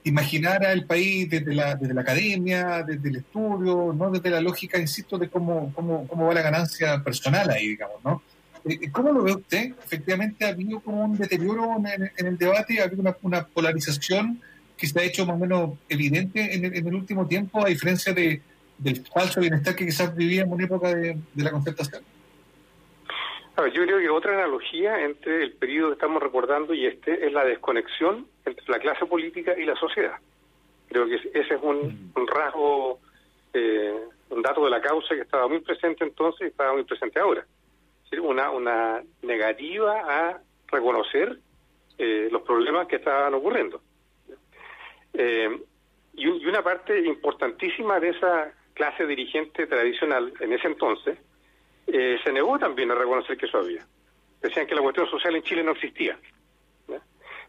imaginara 0.04 0.72
el 0.72 0.86
país 0.86 1.30
desde 1.30 1.54
la, 1.54 1.76
desde 1.76 1.94
la 1.94 2.02
academia, 2.02 2.84
desde 2.84 3.10
el 3.10 3.18
estudio, 3.18 3.94
no 3.94 4.10
desde 4.12 4.30
la 4.30 4.42
lógica, 4.42 4.80
insisto, 4.80 5.18
de 5.18 5.30
cómo, 5.30 5.72
cómo, 5.74 6.08
cómo 6.08 6.28
va 6.28 6.34
la 6.34 6.42
ganancia 6.42 7.04
personal 7.04 7.50
ahí, 7.50 7.70
digamos, 7.70 8.04
¿no? 8.04 8.22
Eh, 8.66 8.92
¿Cómo 8.92 9.12
lo 9.12 9.24
ve 9.24 9.34
usted? 9.34 9.74
Efectivamente, 9.84 10.46
ha 10.46 10.50
habido 10.50 10.80
como 10.80 11.06
un 11.06 11.18
deterioro 11.18 11.78
en, 11.78 12.28
el 12.28 12.38
debate, 12.38 12.80
ha 12.80 12.86
habido 12.86 13.18
una, 13.22 13.46
polarización 13.46 14.40
que 14.78 14.88
se 14.88 15.00
ha 15.00 15.04
hecho 15.04 15.26
más 15.26 15.36
o 15.36 15.40
menos 15.40 15.72
evidente 15.90 16.56
en 16.56 16.66
el, 16.66 16.96
último 16.96 17.28
tiempo, 17.28 17.64
a 17.66 17.70
diferencia 17.70 18.14
de, 18.14 18.42
del 18.78 19.06
falso 19.06 19.40
bienestar 19.40 19.76
que 19.76 19.86
quizás 19.86 20.16
vivíamos 20.16 20.58
en 20.58 20.66
época 20.66 20.94
de, 20.94 21.18
la 21.36 21.52
concertación. 21.52 22.02
A 23.56 23.64
ver, 23.64 23.74
yo 23.74 23.84
creo 23.84 24.00
que 24.00 24.10
otra 24.10 24.34
analogía 24.34 25.02
entre 25.04 25.44
el 25.44 25.54
periodo 25.54 25.90
que 25.90 25.94
estamos 25.94 26.24
recordando 26.24 26.74
y 26.74 26.86
este 26.86 27.26
es 27.26 27.34
la 27.34 27.44
desconexión 27.44 28.28
entre 28.46 28.66
la 28.68 28.80
clase 28.80 29.06
política 29.06 29.58
y 29.58 29.66
la 29.66 29.76
sociedad. 29.76 30.18
Creo 30.88 31.06
que 31.06 31.16
ese 31.16 31.56
es 31.56 31.62
un, 31.62 32.12
mm. 32.16 32.28
rasgo, 32.28 33.00
eh, 33.54 34.00
un 34.30 34.42
dato 34.42 34.64
de 34.64 34.72
la 34.72 34.82
causa 34.82 35.16
que 35.16 35.22
estaba 35.22 35.48
muy 35.48 35.60
presente 35.60 36.04
entonces 36.04 36.42
y 36.42 36.50
estaba 36.52 36.74
muy 36.74 36.84
presente 36.84 37.20
ahora 37.20 37.46
una, 38.20 38.50
una 38.52 39.04
negativa 39.22 40.02
a 40.08 40.42
reconocer 40.68 41.38
eh, 41.98 42.28
los 42.32 42.42
problemas 42.42 42.88
que 42.88 42.98
estaban 42.98 43.34
ocurriendo. 43.34 43.82
Eh, 45.14 45.60
y, 46.14 46.28
una 46.28 46.64
parte 46.64 47.00
importantísima 47.00 48.00
de 48.00 48.10
esa 48.10 48.54
clase 48.74 49.06
dirigente 49.06 49.68
tradicional 49.68 50.34
en 50.40 50.54
ese 50.54 50.68
entonces 50.68 51.18
eh, 51.88 52.20
se 52.24 52.32
negó 52.32 52.58
también 52.60 52.92
a 52.92 52.96
reconocer 52.96 53.38
que 53.38 53.46
eso 53.46 53.60
había. 53.60 53.86
Decían 54.42 54.68
que 54.68 54.76
la 54.76 54.82
cuestión 54.82 55.10
social 55.10 55.36
en 55.36 55.44
Chile 55.44 55.64
no 55.64 55.72
existía. 55.72 56.18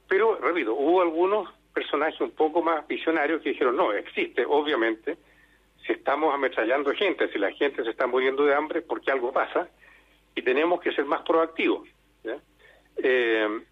Pero, 0.08 0.36
repito, 0.36 0.74
hubo 0.74 1.00
algunos 1.00 1.48
personajes 1.72 2.20
un 2.20 2.32
poco 2.32 2.60
más 2.60 2.86
visionarios 2.86 3.40
que 3.40 3.50
dijeron, 3.50 3.76
no, 3.76 3.92
existe, 3.92 4.44
obviamente, 4.46 5.16
si 5.86 5.92
estamos 5.92 6.34
ametrallando 6.34 6.92
gente, 6.92 7.32
si 7.32 7.38
la 7.38 7.50
gente 7.52 7.82
se 7.82 7.90
está 7.90 8.06
muriendo 8.06 8.44
de 8.44 8.54
hambre, 8.54 8.82
porque 8.82 9.10
algo 9.10 9.32
pasa, 9.32 9.68
y 10.34 10.42
tenemos 10.42 10.80
que 10.80 10.92
ser 10.92 11.06
más 11.06 11.22
proactivos. 11.22 11.88
Eh, 12.96 13.62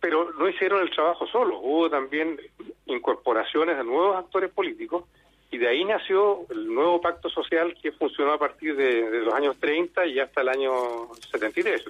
pero 0.00 0.32
no 0.32 0.48
hicieron 0.48 0.80
el 0.80 0.90
trabajo 0.90 1.26
solo, 1.26 1.58
hubo 1.58 1.90
también 1.90 2.40
incorporaciones 2.86 3.76
de 3.76 3.84
nuevos 3.84 4.16
actores 4.16 4.50
políticos 4.50 5.04
y 5.50 5.58
de 5.58 5.68
ahí 5.68 5.84
nació 5.84 6.46
el 6.50 6.72
nuevo 6.72 7.00
pacto 7.00 7.28
social 7.28 7.74
que 7.82 7.92
funcionó 7.92 8.32
a 8.32 8.38
partir 8.38 8.76
de, 8.76 9.20
los 9.20 9.34
años 9.34 9.56
30 9.58 10.06
y 10.06 10.20
hasta 10.20 10.42
el 10.42 10.48
año 10.48 11.12
73. 11.30 11.84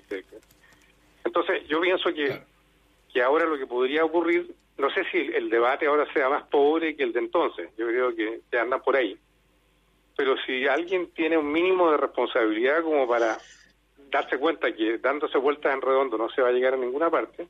Entonces 1.24 1.68
yo 1.68 1.80
pienso 1.80 2.12
que, 2.12 2.40
que 3.12 3.22
ahora 3.22 3.44
lo 3.44 3.58
que 3.58 3.66
podría 3.66 4.04
ocurrir, 4.04 4.54
no 4.78 4.90
sé 4.90 5.04
si 5.12 5.18
el, 5.18 5.50
debate 5.50 5.86
ahora 5.86 6.10
sea 6.12 6.28
más 6.28 6.44
pobre 6.44 6.96
que 6.96 7.02
el 7.02 7.12
de 7.12 7.20
entonces, 7.20 7.70
yo 7.76 7.86
creo 7.86 8.14
que, 8.14 8.40
que 8.50 8.58
anda 8.58 8.78
por 8.78 8.96
ahí 8.96 9.18
pero 10.20 10.36
si 10.44 10.66
alguien 10.68 11.10
tiene 11.14 11.38
un 11.38 11.50
mínimo 11.50 11.90
de 11.90 11.96
responsabilidad 11.96 12.82
como 12.82 13.08
para 13.08 13.38
darse 14.10 14.36
cuenta 14.36 14.70
que 14.70 14.98
dándose 14.98 15.38
vueltas 15.38 15.72
en 15.72 15.80
redondo 15.80 16.18
no 16.18 16.28
se 16.28 16.42
va 16.42 16.48
a 16.48 16.52
llegar 16.52 16.74
a 16.74 16.76
ninguna 16.76 17.08
parte, 17.08 17.48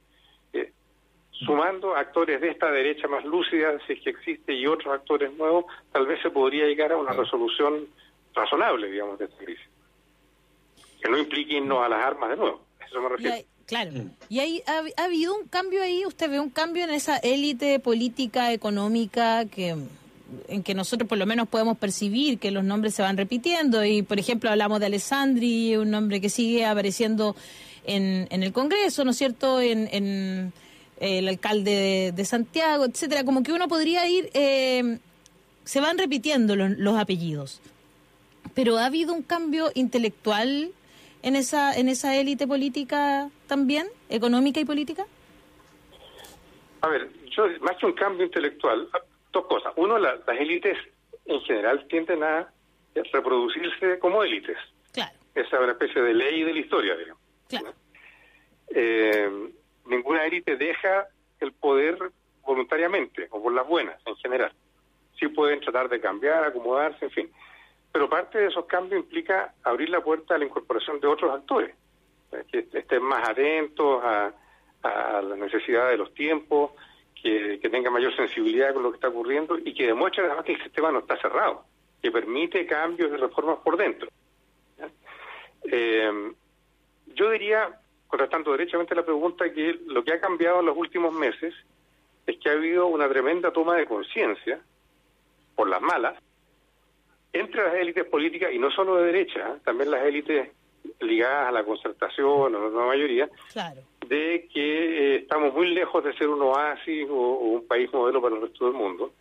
sumando 1.44 1.96
actores 1.96 2.40
de 2.40 2.50
esta 2.50 2.70
derecha 2.70 3.08
más 3.08 3.24
lúcida, 3.24 3.78
si 3.86 3.94
es 3.94 4.00
que 4.02 4.10
existe, 4.10 4.52
y 4.52 4.66
otros 4.66 4.94
actores 4.94 5.32
nuevos, 5.36 5.64
tal 5.92 6.06
vez 6.06 6.20
se 6.22 6.30
podría 6.30 6.66
llegar 6.66 6.92
a 6.92 6.96
una 6.96 7.12
resolución 7.12 7.86
razonable, 8.34 8.90
digamos, 8.90 9.18
de 9.18 9.24
esta 9.26 9.36
crisis. 9.44 9.66
Que 11.02 11.10
no 11.10 11.18
implique 11.18 11.54
irnos 11.54 11.82
a 11.82 11.88
las 11.88 12.04
armas 12.04 12.30
de 12.30 12.36
nuevo. 12.36 12.60
Eso 12.86 13.00
me 13.00 13.08
refiero. 13.08 13.36
claro. 13.66 13.90
¿Y 14.28 14.40
hay, 14.40 14.62
ha, 14.66 14.82
ha 15.00 15.04
habido 15.04 15.34
un 15.34 15.48
cambio 15.48 15.82
ahí? 15.82 16.04
¿Usted 16.04 16.30
ve 16.30 16.40
un 16.40 16.50
cambio 16.50 16.84
en 16.84 16.90
esa 16.90 17.16
élite 17.18 17.78
política, 17.80 18.52
económica 18.52 19.46
que 19.46 19.76
en 20.48 20.62
que 20.62 20.74
nosotros 20.74 21.08
por 21.08 21.18
lo 21.18 21.26
menos 21.26 21.48
podemos 21.48 21.76
percibir 21.78 22.38
que 22.38 22.50
los 22.50 22.64
nombres 22.64 22.94
se 22.94 23.02
van 23.02 23.16
repitiendo 23.16 23.84
y 23.84 24.02
por 24.02 24.20
ejemplo 24.20 24.48
hablamos 24.48 24.78
de 24.80 24.86
Alessandri, 24.86 25.76
un 25.76 25.90
nombre 25.90 26.20
que 26.20 26.28
sigue 26.28 26.64
apareciendo 26.64 27.34
en, 27.84 28.28
en 28.30 28.42
el 28.42 28.52
Congreso, 28.52 29.04
¿no 29.04 29.10
es 29.10 29.16
cierto?, 29.16 29.60
en, 29.60 29.88
en 29.90 30.52
el 31.01 31.28
alcalde 31.28 32.12
de, 32.14 32.24
Santiago, 32.24 32.85
etcétera, 32.85 33.24
como 33.24 33.43
que 33.43 33.52
uno 33.52 33.68
podría 33.68 34.06
ir, 34.06 34.31
eh, 34.35 34.98
se 35.64 35.81
van 35.81 35.98
repitiendo 35.98 36.56
los, 36.56 36.70
los 36.78 36.97
apellidos, 36.98 37.60
pero 38.55 38.78
ha 38.78 38.86
habido 38.86 39.12
un 39.12 39.22
cambio 39.22 39.70
intelectual 39.74 40.72
en 41.22 41.36
esa 41.36 41.74
en 41.74 41.89
esa 41.89 42.16
élite 42.16 42.47
política 42.47 43.31
también, 43.47 43.86
económica 44.09 44.60
y 44.60 44.64
política. 44.64 45.06
A 46.82 46.89
ver, 46.89 47.10
yo 47.36 47.47
más 47.60 47.77
que 47.77 47.86
un 47.86 47.93
cambio 47.93 48.24
intelectual, 48.24 48.89
dos 49.32 49.47
cosas. 49.47 49.72
Uno, 49.77 49.98
las 49.98 50.20
élites 50.39 50.78
en 51.27 51.40
general 51.43 51.86
tienden 51.89 52.22
a 52.22 52.48
reproducirse 53.12 53.98
como 53.98 54.22
élites. 54.22 54.56
Claro. 54.93 55.12
Esa 55.35 55.56
es 55.56 55.62
una 55.62 55.72
especie 55.72 56.02
de 56.02 56.14
ley 56.14 56.43
de 56.43 56.52
la 56.52 56.59
historia, 56.59 56.97
digamos. 56.97 57.22
Claro. 57.48 57.74
Eh, 58.74 59.51
ninguna 59.90 60.24
élite 60.24 60.56
deja 60.56 61.08
el 61.40 61.52
poder 61.52 61.98
voluntariamente 62.42 63.28
o 63.30 63.42
por 63.42 63.52
las 63.52 63.66
buenas 63.66 64.00
en 64.06 64.16
general. 64.16 64.52
Sí 65.18 65.28
pueden 65.28 65.60
tratar 65.60 65.88
de 65.88 66.00
cambiar, 66.00 66.44
acomodarse, 66.44 67.04
en 67.04 67.10
fin. 67.10 67.30
Pero 67.92 68.08
parte 68.08 68.38
de 68.38 68.46
esos 68.46 68.64
cambios 68.66 69.02
implica 69.02 69.54
abrir 69.62 69.90
la 69.90 70.00
puerta 70.00 70.34
a 70.34 70.38
la 70.38 70.44
incorporación 70.44 71.00
de 71.00 71.08
otros 71.08 71.32
actores, 71.32 71.74
eh, 72.32 72.44
que 72.50 72.66
estén 72.72 73.02
más 73.02 73.28
atentos 73.28 74.02
a, 74.02 74.32
a 74.82 75.22
las 75.22 75.38
necesidades 75.38 75.92
de 75.92 75.98
los 75.98 76.14
tiempos, 76.14 76.72
que, 77.22 77.58
tenga 77.70 77.90
mayor 77.90 78.14
sensibilidad 78.16 78.72
con 78.72 78.82
lo 78.82 78.90
que 78.90 78.96
está 78.96 79.08
ocurriendo 79.08 79.58
y 79.58 79.74
que 79.74 79.86
demuestre 79.86 80.24
además 80.24 80.44
que 80.44 80.52
el 80.52 80.62
sistema 80.62 80.90
no 80.90 81.00
está 81.00 81.16
cerrado, 81.20 81.64
que 82.02 82.10
permite 82.10 82.66
cambios 82.66 83.10
y 83.12 83.16
reformas 83.16 83.58
por 83.58 83.76
dentro. 83.76 84.08
Eh, 85.64 86.32
yo 87.14 87.30
diría, 87.30 87.80
contestando 88.10 88.52
derechamente 88.52 88.94
la 88.94 89.04
pregunta, 89.04 89.52
que 89.52 89.78
lo 89.86 90.04
que 90.04 90.12
ha 90.12 90.20
cambiado 90.20 90.60
en 90.60 90.66
los 90.66 90.76
últimos 90.76 91.14
meses 91.14 91.54
es 92.26 92.38
que 92.38 92.50
ha 92.50 92.52
habido 92.52 92.86
una 92.88 93.08
tremenda 93.08 93.52
toma 93.52 93.76
de 93.76 93.86
conciencia, 93.86 94.60
por 95.54 95.68
las 95.68 95.80
malas, 95.80 96.18
entre 97.32 97.62
las 97.62 97.74
élites 97.74 98.04
políticas, 98.04 98.52
y 98.52 98.58
no 98.58 98.70
solo 98.70 98.96
de 98.96 99.06
derecha, 99.06 99.54
¿eh? 99.54 99.60
también 99.64 99.90
las 99.90 100.04
élites 100.04 100.50
ligadas 101.00 101.48
a 101.48 101.52
la 101.52 101.64
concertación, 101.64 102.54
o 102.54 102.70
la 102.70 102.86
mayoría, 102.86 103.28
claro 103.52 103.82
de 104.10 104.48
que 104.52 105.14
eh, 105.14 105.16
estamos 105.18 105.54
muy 105.54 105.72
lejos 105.72 106.02
de 106.02 106.12
ser 106.14 106.28
un 106.28 106.42
oasis 106.42 107.06
o, 107.08 107.38
un 107.38 107.66
país 107.68 107.92
modelo 107.92 108.20
para 108.20 108.34
el 108.34 108.42
resto 108.42 108.66
del 108.66 108.74
mundo. 108.74 109.12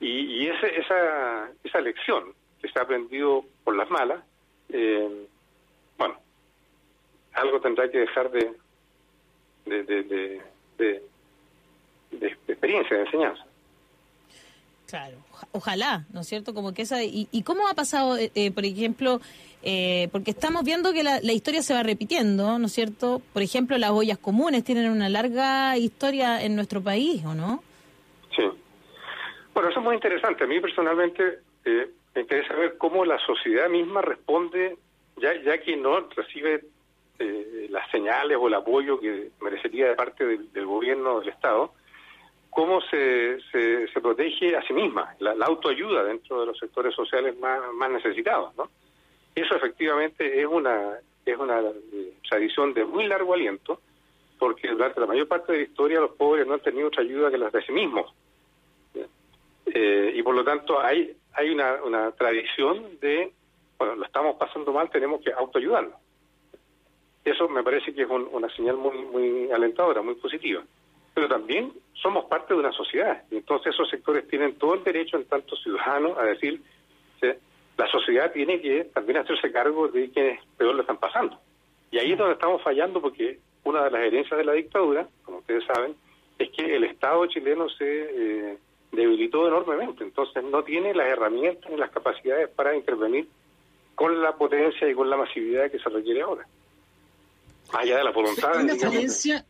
Y, 0.00 0.48
esa, 0.48 1.50
esa 1.62 1.80
lección 1.80 2.34
que 2.60 2.68
se 2.68 2.78
ha 2.78 2.82
aprendido 2.82 3.44
por 3.62 3.76
las 3.76 3.88
malas, 3.90 4.22
eh, 4.70 5.26
bueno, 5.96 6.16
algo 7.34 7.60
tendrá 7.60 7.90
que 7.90 7.98
dejar 7.98 8.30
de, 8.30 8.52
de, 9.66 9.82
de, 9.84 10.42
de, 10.78 11.02
experiencia, 12.48 12.96
de 12.96 13.02
enseñanza. 13.04 13.44
Claro, 14.88 15.16
ojalá, 15.52 16.04
¿no 16.12 16.20
es 16.20 16.28
cierto? 16.28 16.54
Como 16.54 16.72
que 16.72 16.82
esa 16.82 17.02
y, 17.02 17.26
y 17.32 17.42
cómo 17.42 17.66
ha 17.68 17.74
pasado, 17.74 18.16
eh, 18.18 18.50
por 18.52 18.64
ejemplo, 18.64 19.20
eh, 19.66 20.08
porque 20.12 20.30
estamos 20.30 20.62
viendo 20.62 20.92
que 20.92 21.02
la, 21.02 21.20
historia 21.32 21.62
se 21.62 21.72
va 21.72 21.82
repitiendo, 21.82 22.58
¿no 22.58 22.66
es 22.66 22.72
cierto? 22.72 23.22
Por 23.32 23.40
ejemplo, 23.40 23.78
las 23.78 23.90
ollas 23.90 24.18
comunes 24.18 24.62
tienen 24.62 24.90
una 24.90 25.08
larga 25.08 25.78
historia 25.78 26.42
en 26.42 26.54
nuestro 26.54 26.82
país, 26.82 27.24
¿o 27.24 27.34
no? 27.34 27.64
Sí. 28.36 28.42
Bueno, 29.54 29.70
eso 29.70 29.78
es 29.78 29.84
muy 29.84 29.94
interesante. 29.94 30.44
A 30.44 30.46
mí 30.46 30.60
personalmente 30.60 31.38
eh, 31.64 31.88
me 32.14 32.20
interesa 32.20 32.54
ver 32.54 32.76
cómo 32.76 33.06
la 33.06 33.18
sociedad 33.20 33.70
misma 33.70 34.02
responde, 34.02 34.76
ya, 35.16 35.32
ya 35.42 35.56
que 35.58 35.76
no 35.76 35.98
recibe 36.10 36.64
eh, 37.18 37.68
las 37.70 37.88
señales 37.90 38.36
o 38.40 38.48
el 38.48 38.54
apoyo 38.54 38.98
que 38.98 39.30
merecería 39.40 39.88
de 39.88 39.94
parte 39.94 40.24
del, 40.26 40.66
gobierno 40.66 41.20
del 41.20 41.28
Estado, 41.28 41.72
cómo 42.50 42.80
se, 42.82 43.38
se, 43.52 44.00
protege 44.00 44.56
a 44.56 44.62
sí 44.62 44.72
misma, 44.72 45.14
la, 45.18 45.32
autoayuda 45.46 46.04
dentro 46.04 46.40
de 46.40 46.46
los 46.46 46.58
sectores 46.58 46.94
sociales 46.94 47.38
más, 47.38 47.60
más 47.74 47.90
necesitados, 47.90 48.54
¿no? 48.56 48.68
Eso 49.34 49.56
efectivamente 49.56 50.40
es 50.40 50.46
una, 50.46 50.98
es 51.24 51.36
una 51.36 51.60
eh, 51.60 52.14
tradición 52.28 52.74
de 52.74 52.84
muy 52.84 53.06
largo 53.06 53.34
aliento, 53.34 53.80
porque 54.38 54.68
durante 54.68 55.00
la 55.00 55.06
mayor 55.06 55.26
parte 55.26 55.52
de 55.52 55.58
la 55.58 55.64
historia 55.64 56.00
los 56.00 56.12
pobres 56.12 56.46
no 56.46 56.54
han 56.54 56.60
tenido 56.60 56.88
otra 56.88 57.02
ayuda 57.02 57.30
que 57.30 57.38
las 57.38 57.52
de 57.52 57.62
sí 57.62 57.72
mismos. 57.72 58.12
Eh, 59.66 60.12
y 60.14 60.22
por 60.22 60.34
lo 60.34 60.44
tanto 60.44 60.80
hay, 60.80 61.16
hay 61.32 61.50
una, 61.50 61.82
una 61.82 62.12
tradición 62.12 62.98
de, 63.00 63.32
bueno, 63.78 63.96
lo 63.96 64.04
estamos 64.04 64.36
pasando 64.36 64.72
mal, 64.72 64.90
tenemos 64.90 65.22
que 65.22 65.32
autoayudarnos. 65.32 66.03
Eso 67.24 67.48
me 67.48 67.62
parece 67.62 67.94
que 67.94 68.02
es 68.02 68.08
una 68.08 68.48
señal 68.54 68.76
muy, 68.76 68.98
muy 68.98 69.50
alentadora, 69.50 70.02
muy 70.02 70.14
positiva. 70.14 70.62
Pero 71.14 71.28
también 71.28 71.72
somos 71.94 72.26
parte 72.26 72.54
de 72.54 72.60
una 72.60 72.72
sociedad, 72.72 73.22
y 73.30 73.36
entonces 73.36 73.72
esos 73.72 73.88
sectores 73.88 74.26
tienen 74.28 74.56
todo 74.56 74.74
el 74.74 74.84
derecho, 74.84 75.16
en 75.16 75.24
tanto 75.24 75.56
ciudadanos, 75.56 76.18
a 76.18 76.24
decir, 76.24 76.60
la 77.76 77.88
sociedad 77.88 78.32
tiene 78.32 78.60
que 78.60 78.84
también 78.84 79.18
hacerse 79.18 79.50
cargo 79.50 79.88
de 79.88 80.10
quienes 80.10 80.40
peor 80.56 80.74
lo 80.74 80.82
están 80.82 80.98
pasando. 80.98 81.38
Y 81.90 81.98
ahí 81.98 82.12
es 82.12 82.18
donde 82.18 82.34
estamos 82.34 82.62
fallando 82.62 83.00
porque 83.00 83.38
una 83.64 83.84
de 83.84 83.90
las 83.90 84.02
herencias 84.02 84.38
de 84.38 84.44
la 84.44 84.52
dictadura, 84.52 85.08
como 85.24 85.38
ustedes 85.38 85.64
saben, 85.64 85.94
es 86.38 86.50
que 86.50 86.74
el 86.74 86.84
Estado 86.84 87.26
chileno 87.26 87.68
se 87.68 87.84
eh, 88.52 88.58
debilitó 88.92 89.46
enormemente, 89.46 90.04
entonces 90.04 90.42
no 90.44 90.62
tiene 90.62 90.94
las 90.94 91.06
herramientas 91.06 91.70
ni 91.70 91.76
las 91.76 91.90
capacidades 91.90 92.48
para 92.50 92.76
intervenir 92.76 93.28
con 93.94 94.20
la 94.20 94.36
potencia 94.36 94.88
y 94.88 94.94
con 94.94 95.08
la 95.08 95.16
masividad 95.16 95.70
que 95.70 95.78
se 95.78 95.88
requiere 95.88 96.22
ahora. 96.22 96.46
Allá 97.72 97.98
de 97.98 98.04
la 98.04 98.10
voluntad. 98.10 98.50
Es 98.56 98.64
una 98.64 98.76
falencia, 98.76 99.46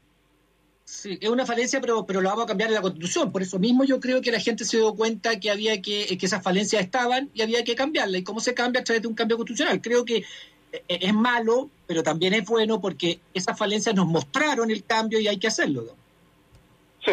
sí, 0.84 1.18
es 1.20 1.28
una 1.28 1.46
falencia, 1.46 1.80
pero, 1.80 2.06
pero 2.06 2.20
lo 2.20 2.28
vamos 2.28 2.44
a 2.44 2.48
cambiar 2.48 2.68
en 2.70 2.74
la 2.74 2.82
Constitución. 2.82 3.32
Por 3.32 3.42
eso 3.42 3.58
mismo 3.58 3.84
yo 3.84 4.00
creo 4.00 4.20
que 4.20 4.30
la 4.30 4.40
gente 4.40 4.64
se 4.64 4.78
dio 4.78 4.94
cuenta 4.94 5.38
que 5.40 5.50
había 5.50 5.80
que, 5.82 6.16
que 6.18 6.26
esas 6.26 6.42
falencias 6.42 6.82
estaban 6.82 7.30
y 7.34 7.42
había 7.42 7.64
que 7.64 7.74
cambiarla. 7.74 8.18
¿Y 8.18 8.24
cómo 8.24 8.40
se 8.40 8.54
cambia 8.54 8.80
a 8.80 8.84
través 8.84 9.02
de 9.02 9.08
un 9.08 9.14
cambio 9.14 9.36
constitucional? 9.36 9.80
Creo 9.80 10.04
que 10.04 10.24
eh, 10.72 10.82
es 10.88 11.14
malo, 11.14 11.70
pero 11.86 12.02
también 12.02 12.34
es 12.34 12.44
bueno 12.44 12.80
porque 12.80 13.20
esas 13.32 13.58
falencias 13.58 13.94
nos 13.94 14.06
mostraron 14.06 14.70
el 14.70 14.84
cambio 14.84 15.20
y 15.20 15.28
hay 15.28 15.38
que 15.38 15.48
hacerlo. 15.48 15.84
Sí, 17.04 17.12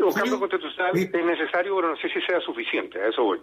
un 0.00 0.12
cambio 0.12 0.38
constitucional 0.38 0.96
es 0.96 1.12
necesario, 1.12 1.76
pero 1.76 1.90
no 1.90 1.96
sé 1.96 2.08
si 2.08 2.20
sea 2.22 2.40
suficiente, 2.40 3.00
a 3.00 3.08
eso 3.08 3.22
voy. 3.22 3.40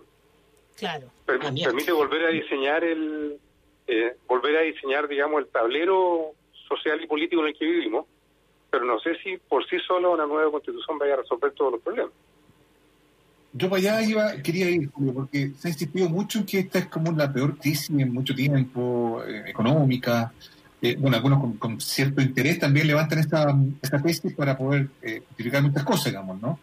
Claro. 0.77 1.11
permite 1.25 1.91
volver 1.91 2.25
a 2.25 2.29
diseñar 2.29 2.83
el, 2.85 3.37
eh, 3.87 4.15
volver 4.27 4.55
a 4.57 4.61
diseñar, 4.61 5.07
digamos, 5.07 5.41
el 5.41 5.47
tablero 5.47 6.31
social 6.69 7.03
y 7.03 7.07
político 7.07 7.41
en 7.41 7.47
el 7.49 7.57
que 7.57 7.65
vivimos, 7.65 8.05
pero 8.69 8.85
no 8.85 8.99
sé 8.99 9.15
si 9.23 9.37
por 9.37 9.67
sí 9.67 9.77
solo 9.85 10.13
una 10.13 10.25
nueva 10.25 10.51
constitución 10.51 10.97
vaya 10.97 11.15
a 11.15 11.17
resolver 11.17 11.51
todos 11.51 11.73
los 11.73 11.81
problemas. 11.81 12.13
Yo 13.51 13.67
para 13.67 13.79
allá 13.79 14.01
iba, 14.03 14.33
quería 14.43 14.69
ir, 14.69 14.91
porque 14.91 15.51
se 15.57 15.67
ha 15.67 15.71
insistido 15.71 16.07
mucho 16.07 16.39
en 16.39 16.45
que 16.45 16.59
esta 16.59 16.79
es 16.79 16.85
como 16.85 17.11
la 17.11 17.33
peor 17.33 17.57
crisis 17.57 17.89
en 17.89 18.13
mucho 18.13 18.35
tiempo, 18.35 19.23
eh, 19.27 19.45
económica. 19.47 20.31
Eh, 20.81 20.95
bueno, 20.99 21.17
algunos 21.17 21.57
con, 21.57 21.81
cierto 21.81 22.21
interés 22.21 22.59
también 22.59 22.85
levantan 22.85 23.19
esta, 23.19 23.53
esta 23.81 24.01
tesis 24.01 24.33
para 24.33 24.55
poder 24.55 24.87
eh, 25.01 25.23
muchas 25.61 25.83
cosas, 25.83 26.05
digamos, 26.05 26.39
¿no? 26.41 26.59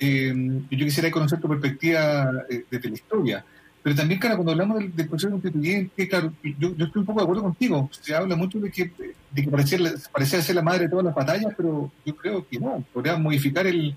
yo 0.00 0.86
quisiera 0.86 1.10
conocer 1.10 1.38
tu 1.38 1.46
perspectiva 1.46 2.32
desde 2.48 2.88
la 2.88 2.94
historia. 2.94 3.44
Pero 3.82 3.96
también, 3.96 4.20
claro, 4.20 4.36
cuando 4.36 4.52
hablamos 4.52 4.78
del, 4.78 5.08
proceso 5.08 5.30
constituyente, 5.30 6.06
claro, 6.06 6.32
yo, 6.58 6.76
yo, 6.76 6.84
estoy 6.84 7.00
un 7.00 7.06
poco 7.06 7.20
de 7.20 7.24
acuerdo 7.24 7.42
contigo. 7.42 7.88
Se 7.92 8.14
habla 8.14 8.36
mucho 8.36 8.60
de 8.60 8.70
que, 8.70 8.92
de 9.30 9.42
que 9.42 9.48
parecía, 9.50 10.42
ser 10.42 10.54
la 10.54 10.62
madre 10.62 10.84
de 10.84 10.90
todas 10.90 11.06
las 11.06 11.14
batallas, 11.14 11.54
pero 11.56 11.90
yo 12.04 12.16
creo 12.16 12.46
que 12.46 12.58
no. 12.58 12.84
Podríamos 12.92 13.22
modificar 13.22 13.66
el, 13.66 13.96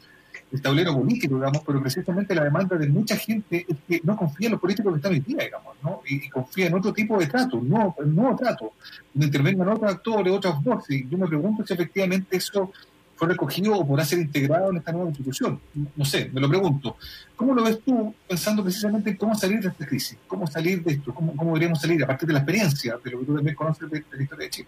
tablero 0.61 0.93
político, 0.95 1.35
digamos, 1.35 1.64
pero 1.65 1.81
precisamente 1.81 2.35
la 2.35 2.43
demanda 2.43 2.77
de 2.77 2.88
mucha 2.88 3.18
gente 3.18 3.65
es 3.68 3.76
que 3.88 4.01
no 4.03 4.15
confía 4.15 4.47
en 4.47 4.51
los 4.51 4.61
políticos 4.61 4.93
que 4.93 4.97
están 4.97 5.11
hoy 5.11 5.19
digamos, 5.19 5.76
¿no? 5.81 6.01
Y, 6.07 6.30
confía 6.30 6.68
en 6.68 6.76
otro 6.76 6.93
tipo 6.93 7.18
de 7.18 7.26
trato, 7.26 7.57
un 7.57 7.69
nuevo 7.69 8.35
trato, 8.38 8.73
donde 9.11 9.26
intervengan 9.26 9.68
otros 9.69 9.91
actores, 9.91 10.31
otras 10.31 10.64
voces. 10.64 10.97
Y 10.97 11.10
yo 11.10 11.18
me 11.18 11.27
pregunto 11.27 11.65
si 11.65 11.73
efectivamente 11.73 12.38
eso 12.38 12.72
fue 13.15 13.27
recogido 13.27 13.76
o 13.76 13.88
podrá 13.88 14.03
ser 14.06 14.19
integrado 14.19 14.72
en 14.72 14.77
esta 14.77 14.91
nueva 14.91 15.06
constitución. 15.07 15.60
No 15.95 16.06
sé, 16.06 16.30
me 16.34 16.41
lo 16.41 16.49
pregunto. 16.49 16.98
¿Cómo 17.35 17.53
lo 17.53 17.64
ves 17.64 17.80
tú 17.84 18.14
pensando 18.27 18.64
precisamente 18.64 19.11
en 19.11 19.18
cómo 19.18 19.35
salir 19.35 19.60
de 19.60 19.69
esta 19.69 19.85
crisis? 19.85 20.18
¿Cómo 20.27 20.48
salir 20.48 20.84
de 20.84 20.94
esto? 20.94 21.14
¿Cómo, 21.14 21.35
cómo 21.35 21.52
deberíamos 21.52 21.81
salir 21.81 22.03
a 22.03 22.07
partir 22.07 22.27
de 22.27 22.34
la 22.34 22.40
experiencia, 22.40 22.98
de 23.03 23.11
lo 23.11 23.19
que 23.19 23.26
tú 23.26 23.35
también 23.35 23.56
conoces 23.56 23.90
de, 23.90 24.03
la 24.11 24.22
historia 24.22 24.45
de 24.45 24.49
Chile? 24.49 24.68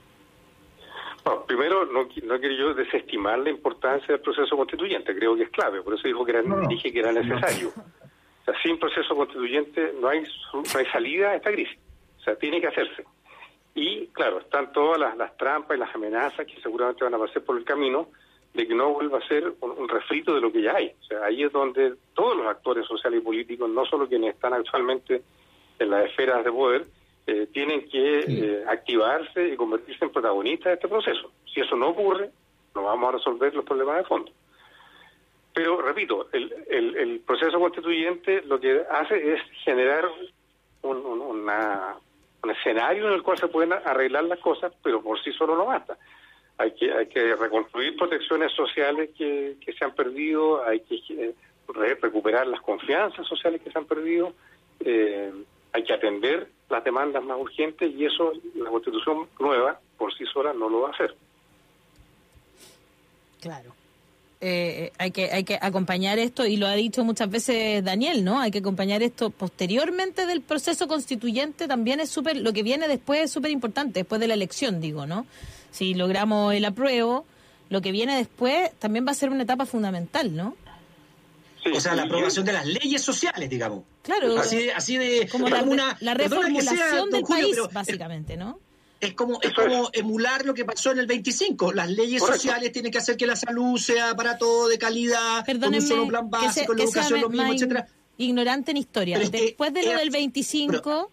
primero, 1.47 1.85
no, 1.85 2.03
no 2.03 2.39
quiero 2.39 2.55
yo 2.55 2.73
desestimar 2.75 3.39
la 3.39 3.49
importancia 3.49 4.07
del 4.09 4.19
proceso 4.19 4.55
constituyente, 4.55 5.15
creo 5.15 5.35
que 5.35 5.43
es 5.43 5.49
clave, 5.49 5.81
por 5.81 5.95
eso 5.95 6.07
dijo 6.07 6.23
que 6.23 6.31
era, 6.31 6.43
dije 6.67 6.91
que 6.91 6.99
era 6.99 7.11
necesario. 7.11 7.69
O 7.69 8.45
sea, 8.45 8.53
sin 8.61 8.77
proceso 8.77 9.15
constituyente 9.15 9.93
no 9.99 10.07
hay, 10.07 10.21
no 10.53 10.79
hay 10.79 10.85
salida 10.85 11.31
a 11.31 11.35
esta 11.35 11.51
crisis, 11.51 11.79
o 12.19 12.21
sea, 12.21 12.35
tiene 12.35 12.61
que 12.61 12.67
hacerse. 12.67 13.03
Y 13.73 14.07
claro, 14.07 14.39
están 14.39 14.71
todas 14.71 14.99
las, 14.99 15.17
las 15.17 15.35
trampas 15.35 15.75
y 15.75 15.79
las 15.79 15.93
amenazas 15.95 16.45
que 16.45 16.61
seguramente 16.61 17.03
van 17.03 17.15
a 17.15 17.17
pasar 17.17 17.41
por 17.41 17.57
el 17.57 17.65
camino, 17.65 18.09
de 18.55 18.65
que 18.65 18.73
no 18.73 18.93
vuelva 18.93 19.17
a 19.17 19.27
ser 19.27 19.53
un, 19.59 19.89
refrito 19.89 20.33
de 20.33 20.39
lo 20.39 20.51
que 20.51 20.61
ya 20.61 20.75
hay. 20.75 20.93
O 21.01 21.03
sea, 21.03 21.25
ahí 21.25 21.43
es 21.43 21.51
donde 21.51 21.95
todos 22.13 22.37
los 22.37 22.47
actores 22.47 22.87
sociales 22.87 23.19
y 23.19 23.23
políticos, 23.23 23.69
no 23.69 23.85
solo 23.85 24.07
quienes 24.07 24.33
están 24.33 24.53
actualmente 24.53 25.21
en 25.77 25.89
las 25.89 26.05
esferas 26.05 26.43
de 26.43 26.51
poder, 26.51 26.85
eh, 27.27 27.47
tienen 27.51 27.89
que 27.89 28.19
eh, 28.19 28.63
activarse 28.67 29.49
y 29.49 29.57
convertirse 29.57 30.05
en 30.05 30.11
protagonistas 30.11 30.65
de 30.67 30.73
este 30.75 30.87
proceso. 30.87 31.31
Si 31.53 31.59
eso 31.59 31.75
no 31.75 31.89
ocurre, 31.89 32.29
no 32.73 32.83
vamos 32.83 33.09
a 33.09 33.17
resolver 33.17 33.53
los 33.53 33.65
problemas 33.65 33.97
de 33.97 34.03
fondo. 34.05 34.31
Pero, 35.53 35.81
repito, 35.81 36.27
el, 36.31 36.53
el, 36.69 37.19
proceso 37.25 37.59
constituyente 37.59 38.41
lo 38.43 38.59
que 38.59 38.83
hace 38.89 39.33
es 39.33 39.41
generar 39.63 40.05
un, 40.81 40.97
una, 40.97 41.95
un 42.43 42.51
escenario 42.51 43.07
en 43.07 43.13
el 43.13 43.23
cual 43.23 43.37
se 43.37 43.47
pueden 43.47 43.73
arreglar 43.73 44.25
las 44.25 44.39
cosas, 44.39 44.73
pero 44.81 45.01
por 45.01 45.21
sí 45.21 45.31
solo 45.33 45.57
no 45.57 45.65
basta 45.65 45.97
hay 46.57 46.71
que, 46.71 46.91
hay 46.91 47.07
que 47.07 47.35
reconstruir 47.35 47.95
protecciones 47.97 48.51
sociales 48.53 49.09
que, 49.17 49.57
se 49.77 49.85
han 49.85 49.93
perdido, 49.93 50.65
hay 50.65 50.79
que 50.81 50.95
eh, 51.09 51.33
recuperar 52.01 52.47
las 52.47 52.61
confianzas 52.61 53.27
sociales 53.27 53.61
que 53.61 53.71
se 53.71 53.77
han 53.77 53.85
perdido, 53.85 54.33
eh, 54.79 55.31
hay 55.73 55.83
que 55.83 55.93
atender 55.93 56.47
las 56.69 56.83
demandas 56.83 57.23
más 57.23 57.37
urgentes 57.37 57.93
y 57.93 58.05
eso 58.05 58.31
la 58.55 58.69
constitución 58.69 59.27
nueva 59.39 59.79
por 59.97 60.13
sí 60.15 60.25
sola 60.25 60.53
no 60.53 60.69
lo 60.69 60.81
va 60.81 60.89
a 60.89 60.91
hacer. 60.91 61.15
Claro. 63.41 63.73
Eh, 64.41 64.91
hay 64.97 65.11
que 65.11 65.31
hay 65.31 65.43
que 65.43 65.57
acompañar 65.61 66.19
esto 66.19 66.45
y 66.45 66.57
lo 66.57 66.67
ha 66.67 66.73
dicho 66.73 67.03
muchas 67.03 67.29
veces 67.29 67.83
Daniel, 67.83 68.23
¿no? 68.23 68.39
Hay 68.39 68.51
que 68.51 68.59
acompañar 68.59 69.01
esto 69.01 69.29
posteriormente 69.29 70.25
del 70.25 70.41
proceso 70.41 70.87
constituyente 70.87 71.67
también 71.67 71.99
es 71.99 72.09
súper 72.09 72.37
lo 72.37 72.51
que 72.53 72.61
viene 72.61 72.87
después 72.87 73.21
es 73.21 73.31
súper 73.31 73.51
importante 73.51 74.01
después 74.01 74.19
de 74.19 74.27
la 74.27 74.33
elección, 74.33 74.81
digo, 74.81 75.05
¿no? 75.05 75.25
Si 75.75 75.93
logramos 75.93 76.53
el 76.53 76.63
apruebo, 76.65 77.25
lo 77.69 77.81
que 77.81 77.91
viene 77.91 78.15
después 78.15 78.71
también 78.79 79.05
va 79.05 79.11
a 79.11 79.15
ser 79.15 79.29
una 79.29 79.43
etapa 79.43 79.65
fundamental, 79.65 80.35
¿no? 80.35 80.55
o 81.73 81.79
sea, 81.79 81.95
la 81.95 82.03
aprobación 82.03 82.45
de 82.45 82.53
las 82.53 82.65
leyes 82.65 83.01
sociales, 83.01 83.49
digamos. 83.49 83.83
Claro. 84.03 84.37
Así 84.37 84.57
de, 84.57 84.73
así 84.73 84.97
de 84.97 85.27
como 85.27 85.49
la, 85.49 85.97
la 85.99 86.13
reformulación 86.13 87.09
del 87.09 87.23
país, 87.23 87.57
básicamente, 87.73 88.37
¿no? 88.37 88.59
Es 89.01 89.13
como, 89.13 89.41
es 89.41 89.51
como 89.51 89.89
emular 89.91 90.45
lo 90.45 90.53
que 90.53 90.63
pasó 90.63 90.91
en 90.91 90.99
el 90.99 91.07
25. 91.07 91.73
Las 91.73 91.89
leyes 91.89 92.21
sociales 92.21 92.71
tienen 92.71 92.91
que 92.91 92.99
hacer 92.99 93.17
que 93.17 93.27
la 93.27 93.35
salud 93.35 93.77
sea 93.77 94.15
para 94.15 94.37
todo 94.37 94.67
de 94.67 94.77
calidad, 94.77 95.43
con 95.45 95.73
un 95.73 95.81
solo 95.81 96.07
plan 96.07 96.29
básico, 96.29 96.73
la 96.73 96.83
educación 96.83 97.21
lo 97.21 97.29
mismo, 97.29 97.51
etcétera. 97.51 97.87
Ignorante 98.17 98.71
en 98.71 98.77
historia. 98.77 99.19
Después 99.19 99.73
de 99.73 99.83
lo 99.83 99.99
del 99.99 100.11
25, 100.11 101.11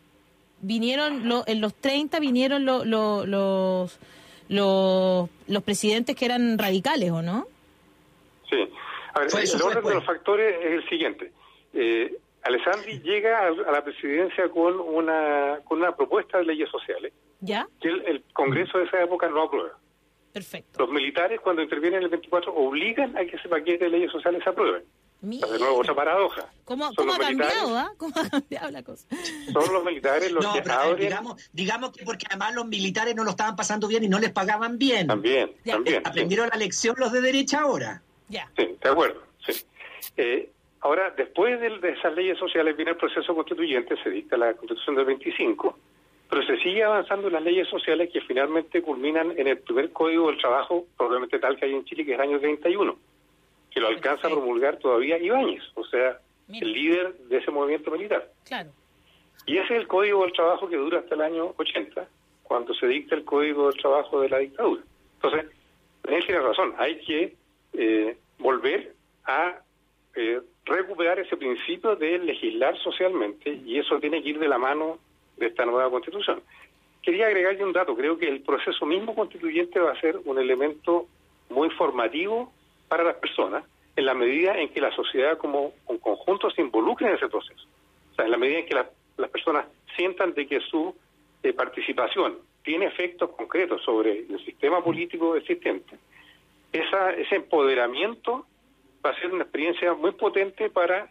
vinieron 0.60 1.42
en 1.46 1.60
los 1.60 1.74
30 1.74 2.20
vinieron 2.20 2.64
los 2.64 3.98
los, 4.52 5.30
los 5.48 5.62
presidentes 5.62 6.14
que 6.14 6.26
eran 6.26 6.58
radicales, 6.58 7.10
¿o 7.10 7.22
no? 7.22 7.46
Sí. 8.48 8.68
A 9.14 9.20
ver, 9.20 9.28
el 9.32 9.62
orden 9.62 9.84
de 9.84 9.94
los 9.94 10.04
factores 10.04 10.56
es 10.60 10.72
el 10.72 10.88
siguiente. 10.88 11.32
Eh, 11.72 12.14
Alessandri 12.42 13.00
llega 13.00 13.46
a, 13.46 13.50
la 13.50 13.82
presidencia 13.82 14.48
con 14.48 14.78
una, 14.78 15.60
con 15.64 15.78
una 15.78 15.94
propuesta 15.94 16.38
de 16.38 16.44
leyes 16.44 16.68
sociales 16.70 17.12
¿Ya? 17.40 17.66
que 17.80 17.88
el, 17.88 18.24
Congreso 18.32 18.78
de 18.78 18.84
esa 18.84 19.02
época 19.02 19.28
no 19.28 19.42
aprueba. 19.42 19.78
Perfecto. 20.32 20.80
Los 20.80 20.90
militares, 20.90 21.40
cuando 21.40 21.62
intervienen 21.62 21.98
en 21.98 22.04
el 22.04 22.10
24, 22.10 22.54
obligan 22.54 23.16
a 23.16 23.24
que 23.24 23.36
ese 23.36 23.48
paquete 23.48 23.84
de 23.84 23.90
leyes 23.90 24.10
sociales 24.10 24.42
se 24.42 24.50
aprueben. 24.50 24.82
De 25.22 25.58
nuevo, 25.60 25.78
otra 25.78 25.94
paradoja. 25.94 26.48
¿Cómo, 26.64 26.84
ha 26.84 27.18
cambiado, 27.18 27.76
ah? 27.76 27.92
¿Cómo 27.96 28.12
ha 28.16 28.28
cambiado 28.28 28.72
la 28.72 28.82
cosa? 28.82 29.06
Son 29.52 29.72
los 29.72 29.84
militares 29.84 30.32
los 30.32 30.44
que 30.44 30.68
abren... 30.68 30.96
Digamos, 30.96 31.50
digamos, 31.52 31.92
que 31.92 32.04
porque 32.04 32.26
además 32.28 32.56
los 32.56 32.66
militares 32.66 33.14
no 33.14 33.22
lo 33.22 33.30
estaban 33.30 33.54
pasando 33.54 33.86
bien 33.86 34.02
y 34.02 34.08
no 34.08 34.18
les 34.18 34.32
pagaban 34.32 34.78
bien. 34.78 35.06
También, 35.06 35.52
también. 35.64 36.02
Aprendieron 36.04 36.48
la 36.48 36.56
lección 36.56 36.96
los 36.98 37.12
de 37.12 37.20
derecha 37.20 37.60
ahora. 37.60 38.02
Ya. 38.28 38.50
Sí, 38.56 38.76
de 38.82 38.88
acuerdo, 38.88 39.22
sí. 39.46 39.64
Eh, 40.16 40.50
ahora, 40.80 41.14
después 41.16 41.60
de, 41.60 41.78
de, 41.78 41.90
esas 41.90 42.12
leyes 42.14 42.36
sociales 42.36 42.76
viene 42.76 42.90
el 42.90 42.96
proceso 42.96 43.32
constituyente, 43.32 43.94
se 44.02 44.10
dicta 44.10 44.36
la 44.36 44.54
Constitución 44.54 44.96
del 44.96 45.04
25, 45.04 45.78
pero 46.28 46.42
se 46.44 46.56
sigue 46.56 46.82
avanzando 46.82 47.28
en 47.28 47.34
las 47.34 47.44
leyes 47.44 47.68
sociales 47.68 48.10
que 48.12 48.22
finalmente 48.22 48.82
culminan 48.82 49.38
en 49.38 49.46
el 49.46 49.58
primer 49.58 49.92
Código 49.92 50.30
del 50.30 50.38
Trabajo, 50.38 50.86
probablemente 50.96 51.38
tal 51.38 51.56
que 51.56 51.66
hay 51.66 51.74
en 51.74 51.84
Chile, 51.84 52.04
que 52.04 52.12
es 52.12 52.18
el 52.18 52.28
año 52.28 52.40
31 52.40 53.11
que 53.72 53.80
lo 53.80 53.88
alcanza 53.88 54.26
a 54.26 54.30
promulgar 54.30 54.78
todavía 54.78 55.18
Ibáñez, 55.18 55.62
o 55.74 55.84
sea, 55.84 56.18
el 56.48 56.72
líder 56.72 57.14
de 57.14 57.38
ese 57.38 57.50
movimiento 57.50 57.90
militar. 57.90 58.30
Claro. 58.44 58.70
Y 59.46 59.56
ese 59.56 59.74
es 59.74 59.80
el 59.80 59.88
código 59.88 60.22
del 60.22 60.32
trabajo 60.32 60.68
que 60.68 60.76
dura 60.76 61.00
hasta 61.00 61.14
el 61.14 61.22
año 61.22 61.54
80, 61.56 62.06
cuando 62.42 62.74
se 62.74 62.86
dicta 62.86 63.14
el 63.14 63.24
código 63.24 63.70
del 63.70 63.80
trabajo 63.80 64.20
de 64.20 64.28
la 64.28 64.38
dictadura. 64.38 64.82
Entonces, 65.14 65.50
Daniel 66.02 66.26
tiene 66.26 66.40
razón, 66.40 66.74
hay 66.78 66.98
que 67.00 67.34
eh, 67.72 68.16
volver 68.38 68.94
a 69.24 69.60
eh, 70.14 70.40
recuperar 70.64 71.18
ese 71.18 71.36
principio 71.36 71.96
de 71.96 72.18
legislar 72.18 72.78
socialmente 72.78 73.60
y 73.64 73.78
eso 73.78 73.98
tiene 73.98 74.22
que 74.22 74.30
ir 74.30 74.38
de 74.38 74.48
la 74.48 74.58
mano 74.58 74.98
de 75.36 75.46
esta 75.46 75.64
nueva 75.64 75.90
constitución. 75.90 76.42
Quería 77.02 77.26
agregarle 77.26 77.64
un 77.64 77.72
dato, 77.72 77.96
creo 77.96 78.18
que 78.18 78.28
el 78.28 78.42
proceso 78.42 78.86
mismo 78.86 79.14
constituyente 79.14 79.80
va 79.80 79.92
a 79.92 80.00
ser 80.00 80.20
un 80.24 80.38
elemento 80.38 81.08
muy 81.48 81.70
formativo 81.70 82.52
para 82.92 83.04
las 83.04 83.16
personas 83.16 83.64
en 83.96 84.04
la 84.04 84.12
medida 84.12 84.52
en 84.60 84.68
que 84.68 84.78
la 84.78 84.94
sociedad 84.94 85.38
como 85.38 85.72
un 85.86 85.96
conjunto 85.96 86.50
se 86.50 86.60
involucre 86.60 87.08
en 87.08 87.14
ese 87.14 87.26
proceso. 87.26 87.66
O 88.10 88.14
sea, 88.14 88.26
en 88.26 88.30
la 88.30 88.36
medida 88.36 88.58
en 88.58 88.66
que 88.66 88.74
las 88.74 89.30
personas 89.30 89.64
sientan 89.96 90.34
de 90.34 90.46
que 90.46 90.60
su 90.60 90.94
eh, 91.42 91.54
participación 91.54 92.40
tiene 92.62 92.84
efectos 92.84 93.30
concretos 93.30 93.82
sobre 93.82 94.18
el 94.18 94.44
sistema 94.44 94.84
político 94.84 95.36
existente, 95.36 95.96
ese 96.70 97.34
empoderamiento 97.34 98.44
va 99.02 99.08
a 99.08 99.18
ser 99.18 99.32
una 99.32 99.44
experiencia 99.44 99.94
muy 99.94 100.12
potente 100.12 100.68
para 100.68 101.10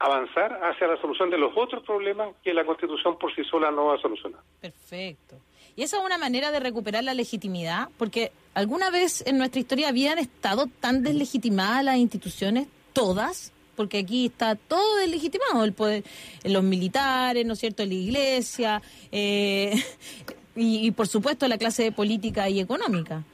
avanzar 0.00 0.58
hacia 0.60 0.88
la 0.88 1.00
solución 1.00 1.30
de 1.30 1.38
los 1.38 1.52
otros 1.56 1.84
problemas 1.84 2.34
que 2.42 2.52
la 2.52 2.64
Constitución 2.64 3.16
por 3.16 3.32
sí 3.32 3.44
sola 3.44 3.70
no 3.70 3.86
va 3.86 3.94
a 3.94 3.98
solucionar. 3.98 4.40
Perfecto. 4.60 5.36
¿Y 5.76 5.82
esa 5.82 5.98
es 5.98 6.04
una 6.04 6.18
manera 6.18 6.52
de 6.52 6.60
recuperar 6.60 7.02
la 7.02 7.14
legitimidad? 7.14 7.88
Porque 7.98 8.30
alguna 8.54 8.90
vez 8.90 9.26
en 9.26 9.38
nuestra 9.38 9.60
historia 9.60 9.88
habían 9.88 10.18
estado 10.18 10.66
tan 10.80 11.02
deslegitimadas 11.02 11.84
las 11.84 11.96
instituciones, 11.96 12.68
todas, 12.92 13.52
porque 13.74 13.98
aquí 13.98 14.26
está 14.26 14.54
todo 14.54 14.96
deslegitimado, 14.98 15.64
el 15.64 15.72
poder, 15.72 16.04
los 16.44 16.62
militares, 16.62 17.44
¿no 17.44 17.54
es 17.54 17.58
cierto?, 17.58 17.84
la 17.84 17.94
iglesia, 17.94 18.82
eh, 19.10 19.74
y, 20.56 20.90
por 20.92 21.08
supuesto 21.08 21.48
la 21.48 21.58
clase 21.58 21.90
política 21.90 22.48
y 22.48 22.60
económica. 22.60 23.24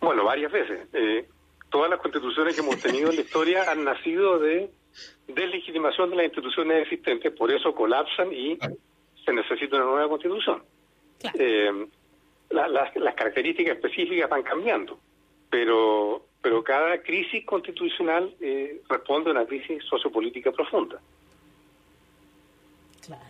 Bueno, 0.00 0.24
varias 0.24 0.50
veces. 0.50 0.88
Eh, 0.92 1.28
todas 1.70 1.88
las 1.90 2.00
constituciones 2.00 2.54
que 2.54 2.62
hemos 2.62 2.80
tenido 2.80 3.10
en 3.10 3.16
la 3.16 3.22
historia 3.22 3.70
han 3.70 3.84
nacido 3.84 4.40
de 4.40 4.70
deslegitimación 5.28 6.10
de 6.10 6.16
las 6.16 6.24
instituciones 6.24 6.82
existentes, 6.82 7.32
por 7.32 7.52
eso 7.52 7.74
colapsan 7.74 8.32
y 8.32 8.58
se 9.24 9.32
necesita 9.32 9.76
una 9.76 9.84
nueva 9.84 10.08
constitución. 10.08 10.62
Eh, 11.34 11.86
las 12.50 13.14
características 13.14 13.76
específicas 13.76 14.30
van 14.30 14.42
cambiando, 14.42 14.98
pero 15.50 16.28
pero 16.40 16.62
cada 16.62 17.02
crisis 17.02 17.44
constitucional 17.44 18.34
eh, 18.40 18.80
responde 18.88 19.30
a 19.30 19.32
una 19.32 19.46
crisis 19.46 19.82
sociopolítica 19.84 20.52
profunda. 20.52 21.00
Claro. 23.04 23.22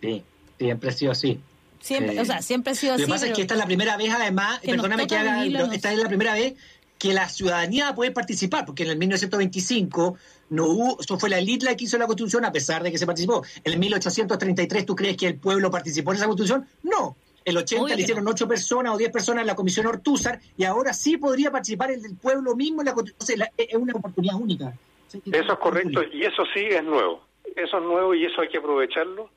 Sí, 0.00 0.22
siempre 0.58 0.88
ha 0.88 0.92
sido 0.92 1.12
así. 1.12 1.40
Siempre, 1.80 2.20
o 2.20 2.24
sea, 2.24 2.40
siempre 2.40 2.72
ha 2.72 2.74
sido 2.76 2.94
así. 2.94 3.02
Lo 3.02 3.06
que 3.06 3.12
pasa 3.12 3.26
es 3.26 3.32
que 3.32 3.42
esta 3.42 3.54
es 3.54 3.60
la 3.60 3.66
primera 3.66 3.96
vez, 3.96 4.10
además, 4.12 4.60
perdóname 4.60 5.06
que 5.08 5.16
haga, 5.16 5.44
esta 5.44 5.92
es 5.92 5.98
la 5.98 6.08
primera 6.08 6.34
vez 6.34 6.54
que 7.02 7.12
la 7.12 7.28
ciudadanía 7.28 7.92
puede 7.96 8.12
participar, 8.12 8.64
porque 8.64 8.84
en 8.84 8.90
el 8.90 8.96
1925 8.96 10.16
no 10.50 10.66
hubo, 10.66 11.00
eso 11.00 11.18
fue 11.18 11.30
la 11.30 11.38
élite 11.40 11.66
la 11.66 11.76
que 11.76 11.82
hizo 11.82 11.98
la 11.98 12.06
constitución 12.06 12.44
a 12.44 12.52
pesar 12.52 12.84
de 12.84 12.92
que 12.92 12.98
se 12.98 13.06
participó. 13.06 13.42
En 13.64 13.72
el 13.72 13.80
1833, 13.80 14.86
¿tú 14.86 14.94
crees 14.94 15.16
que 15.16 15.26
el 15.26 15.36
pueblo 15.36 15.68
participó 15.68 16.12
en 16.12 16.18
esa 16.18 16.26
constitución? 16.26 16.64
No. 16.84 17.16
El 17.44 17.56
80 17.56 17.96
le 17.96 18.02
hicieron 18.02 18.28
8 18.28 18.46
personas 18.46 18.94
o 18.94 18.98
10 18.98 19.10
personas 19.10 19.40
en 19.40 19.48
la 19.48 19.56
comisión 19.56 19.86
Ortúzar 19.86 20.38
y 20.56 20.62
ahora 20.62 20.92
sí 20.92 21.16
podría 21.16 21.50
participar 21.50 21.90
el 21.90 22.02
del 22.02 22.14
pueblo 22.14 22.54
mismo 22.54 22.82
en 22.82 22.86
la 22.86 22.94
constitución. 22.94 23.48
es 23.58 23.74
una 23.74 23.94
oportunidad 23.94 24.36
única. 24.36 24.72
Eso 25.08 25.52
es 25.52 25.58
correcto 25.58 26.04
y 26.04 26.22
eso 26.22 26.44
sí 26.54 26.60
es 26.70 26.84
nuevo. 26.84 27.24
Eso 27.56 27.78
es 27.78 27.82
nuevo 27.82 28.14
y 28.14 28.26
eso 28.26 28.42
hay 28.42 28.48
que 28.48 28.58
aprovecharlo 28.58 29.28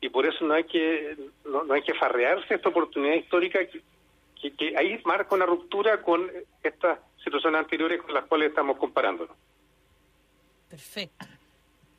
y 0.00 0.08
por 0.08 0.24
eso 0.24 0.42
no 0.46 0.54
hay 0.54 0.64
que 0.64 1.18
no, 1.44 1.70
hay 1.70 1.82
que 1.82 1.92
farrearse 1.92 2.54
esta 2.54 2.70
oportunidad 2.70 3.16
histórica 3.16 3.58
que, 3.66 4.52
que, 4.52 4.74
ahí 4.78 4.98
marca 5.04 5.34
una 5.34 5.44
ruptura 5.44 6.00
con 6.00 6.26
estas 6.62 6.98
situaciones 7.22 7.60
anteriores 7.60 8.02
con 8.02 8.14
las 8.14 8.24
cuales 8.24 8.50
estamos 8.50 8.76
comparándonos. 8.78 9.36
Perfecto. 10.68 11.26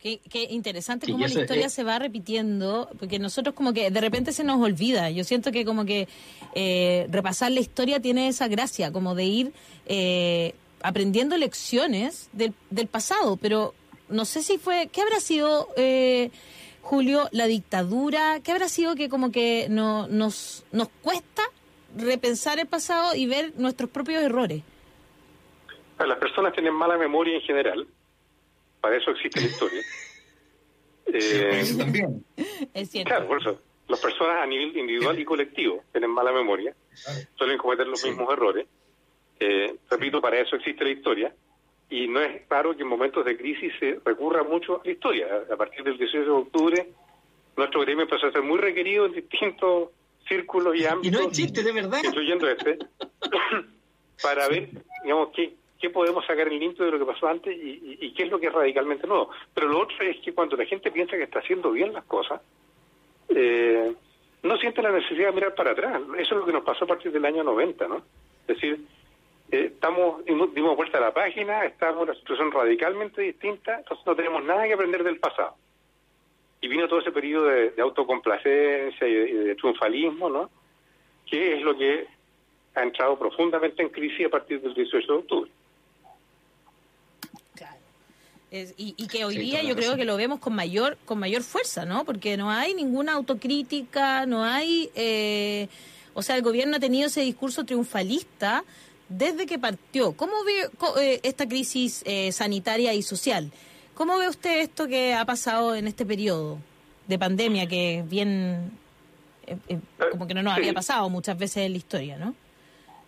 Qué, 0.01 0.19
interesante 0.49 1.05
cómo 1.11 1.27
la 1.27 1.41
historia 1.41 1.69
se 1.69 1.83
va 1.83 1.99
repitiendo, 1.99 2.89
porque 2.97 3.19
nosotros 3.19 3.53
como 3.53 3.71
que 3.71 3.91
de 3.91 4.01
repente 4.01 4.31
se 4.31 4.43
nos 4.43 4.59
olvida. 4.59 5.11
Yo 5.11 5.23
siento 5.23 5.51
que 5.51 5.63
como 5.63 5.85
que 5.85 6.07
eh, 6.55 7.05
repasar 7.11 7.51
la 7.51 7.59
historia 7.59 7.99
tiene 7.99 8.27
esa 8.27 8.47
gracia, 8.47 8.91
como 8.91 9.13
de 9.13 9.25
ir 9.25 9.53
eh, 9.85 10.55
aprendiendo 10.81 11.37
lecciones 11.37 12.29
del, 12.33 12.55
del, 12.71 12.87
pasado, 12.87 13.37
pero 13.37 13.75
no 14.09 14.25
sé 14.25 14.41
si 14.41 14.57
fue, 14.57 14.89
¿qué 14.91 15.01
habrá 15.01 15.19
sido, 15.19 15.69
eh, 15.77 16.31
Julio, 16.81 17.29
la 17.31 17.45
dictadura? 17.45 18.39
¿Qué 18.39 18.51
habrá 18.51 18.69
sido 18.69 18.95
que 18.95 19.07
como 19.07 19.31
que 19.31 19.67
no, 19.69 20.07
nos, 20.07 20.65
nos 20.71 20.87
cuesta 21.03 21.43
repensar 21.95 22.59
el 22.59 22.65
pasado 22.65 23.13
y 23.13 23.27
ver 23.27 23.53
nuestros 23.57 23.91
propios 23.91 24.23
errores? 24.23 24.63
Las 26.05 26.17
personas 26.17 26.53
tienen 26.53 26.73
mala 26.73 26.97
memoria 26.97 27.35
en 27.35 27.41
general 27.41 27.87
para 28.81 28.97
eso 28.97 29.11
existe 29.11 29.39
la 29.39 29.47
historia. 29.47 29.81
Eh, 31.13 31.63
también. 31.77 32.23
Es 32.73 32.91
cierto. 32.91 33.09
Claro, 33.09 33.27
por 33.27 33.41
eso. 33.41 33.59
Las 33.89 33.99
personas 33.99 34.43
a 34.43 34.45
nivel 34.45 34.77
individual 34.77 35.19
y 35.19 35.25
colectivo 35.25 35.83
tienen 35.91 36.09
mala 36.09 36.31
memoria, 36.31 36.73
suelen 37.35 37.57
cometer 37.57 37.85
los 37.85 38.05
mismos 38.05 38.31
errores. 38.31 38.65
Eh, 39.37 39.75
repito, 39.89 40.21
para 40.21 40.39
eso 40.39 40.55
existe 40.55 40.85
la 40.85 40.91
historia. 40.91 41.35
Y 41.89 42.07
no 42.07 42.21
es 42.21 42.47
raro 42.47 42.77
que 42.77 42.83
en 42.83 42.87
momentos 42.87 43.25
de 43.25 43.35
crisis 43.35 43.73
se 43.77 43.99
recurra 44.05 44.43
mucho 44.43 44.79
a 44.79 44.85
la 44.85 44.91
historia. 44.91 45.27
A 45.51 45.57
partir 45.57 45.83
del 45.83 45.97
18 45.97 46.23
de 46.23 46.29
octubre, 46.29 46.89
nuestro 47.57 47.81
gremio 47.81 48.03
empezó 48.03 48.27
a 48.27 48.31
ser 48.31 48.43
muy 48.43 48.59
requerido 48.59 49.07
en 49.07 49.11
distintos 49.13 49.89
círculos 50.29 50.77
y 50.77 50.85
ámbitos. 50.85 51.19
Y 51.19 51.23
no 51.23 51.27
existe, 51.27 51.63
de 51.63 51.71
verdad. 51.73 51.99
Incluyendo 52.05 52.47
este. 52.47 52.77
para 54.23 54.47
ver, 54.47 54.69
digamos, 55.03 55.29
qué, 55.35 55.55
qué 55.81 55.89
podemos 55.89 56.25
sacar 56.25 56.47
en 56.47 56.59
limpio 56.59 56.85
de 56.85 56.91
lo 56.91 56.99
que 56.99 57.11
pasó 57.11 57.27
antes 57.27 57.57
y, 57.59 58.13
qué 58.13 58.23
es 58.23 58.29
lo 58.29 58.39
que 58.39 58.47
es 58.47 58.53
radicalmente 58.53 59.07
nuevo. 59.07 59.31
Pero 59.53 59.67
lo 59.67 59.79
otro 59.79 59.97
es 60.05 60.17
que 60.21 60.33
cuando 60.33 60.55
la 60.55 60.65
gente 60.65 60.91
piensa 60.91 61.17
que 61.17 61.23
está 61.23 61.39
haciendo 61.39 61.71
bien 61.71 61.91
las 61.91 62.05
cosas, 62.05 62.39
eh, 63.29 63.91
no 64.43 64.57
siente 64.57 64.81
la 64.81 64.91
necesidad 64.91 65.29
de 65.29 65.33
mirar 65.33 65.55
para 65.55 65.71
atrás. 65.71 65.99
Eso 66.17 66.35
es 66.35 66.39
lo 66.39 66.45
que 66.45 66.53
nos 66.53 66.63
pasó 66.63 66.85
a 66.85 66.87
partir 66.87 67.11
del 67.11 67.25
año 67.25 67.43
90, 67.43 67.87
¿no? 67.87 67.97
Es 68.47 68.55
decir, 68.55 68.79
eh, 69.51 69.71
estamos 69.73 70.23
dimos 70.25 70.75
vuelta 70.75 70.99
a 70.99 71.01
la 71.01 71.13
página, 71.13 71.65
estamos 71.65 72.03
en 72.03 72.09
una 72.09 72.19
situación 72.19 72.51
radicalmente 72.51 73.21
distinta, 73.23 73.79
entonces 73.79 74.05
no 74.05 74.15
tenemos 74.15 74.43
nada 74.43 74.67
que 74.67 74.73
aprender 74.73 75.03
del 75.03 75.19
pasado. 75.19 75.55
Y 76.61 76.67
vino 76.67 76.87
todo 76.87 76.99
ese 76.99 77.11
periodo 77.11 77.47
de, 77.47 77.81
autocomplacencia 77.81 79.07
y 79.07 79.13
de, 79.13 79.55
triunfalismo, 79.55 80.29
¿no? 80.29 80.49
Que 81.25 81.55
es 81.55 81.63
lo 81.63 81.75
que 81.75 82.05
ha 82.75 82.83
entrado 82.83 83.17
profundamente 83.17 83.81
en 83.81 83.89
crisis 83.89 84.27
a 84.27 84.29
partir 84.29 84.61
del 84.61 84.75
18 84.75 85.11
de 85.11 85.17
octubre 85.17 85.51
y, 88.51 89.07
que 89.07 89.23
hoy 89.23 89.37
día 89.37 89.63
yo 89.63 89.75
creo 89.75 89.95
que 89.95 90.03
lo 90.03 90.17
vemos 90.17 90.39
con 90.39 90.53
mayor 90.53 90.97
con 91.05 91.19
mayor 91.19 91.41
fuerza, 91.41 91.85
¿no? 91.85 92.03
Porque 92.03 92.35
no 92.35 92.51
hay 92.51 92.73
ninguna 92.73 93.13
autocrítica, 93.13 94.25
no 94.25 94.43
hay... 94.43 94.89
Eh, 94.95 95.69
o 96.13 96.21
sea, 96.21 96.35
el 96.35 96.41
gobierno 96.41 96.75
ha 96.75 96.79
tenido 96.79 97.07
ese 97.07 97.21
discurso 97.21 97.63
triunfalista 97.63 98.65
desde 99.07 99.45
que 99.45 99.57
partió. 99.57 100.11
¿Cómo 100.13 100.33
ve 100.43 100.69
eh, 101.01 101.21
esta 101.23 101.47
crisis 101.47 102.03
eh, 102.05 102.33
sanitaria 102.33 102.93
y 102.93 103.01
social? 103.01 103.49
¿Cómo 103.93 104.17
ve 104.17 104.27
usted 104.27 104.59
esto 104.59 104.87
que 104.87 105.13
ha 105.13 105.23
pasado 105.23 105.73
en 105.73 105.87
este 105.87 106.05
periodo 106.05 106.57
de 107.07 107.17
pandemia 107.17 107.67
que 107.67 108.03
bien... 108.05 108.71
como 110.11 110.27
que 110.27 110.33
no 110.33 110.43
nos 110.43 110.57
había 110.57 110.73
pasado 110.73 111.09
muchas 111.09 111.37
veces 111.37 111.65
en 111.67 111.71
la 111.71 111.77
historia, 111.77 112.17
¿no? 112.17 112.35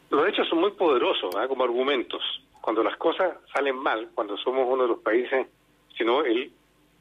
Los 0.09 0.29
hechos 0.29 0.47
son 0.47 0.61
muy 0.61 0.71
poderosos 0.71 1.35
¿ah? 1.35 1.47
como 1.49 1.65
argumentos 1.65 2.21
cuando 2.63 2.81
las 2.81 2.95
cosas 2.95 3.35
salen 3.53 3.75
mal, 3.75 4.09
cuando 4.15 4.37
somos 4.37 4.65
uno 4.65 4.83
de 4.83 4.87
los 4.87 4.99
países, 4.99 5.47
sino 5.97 6.23
el 6.23 6.49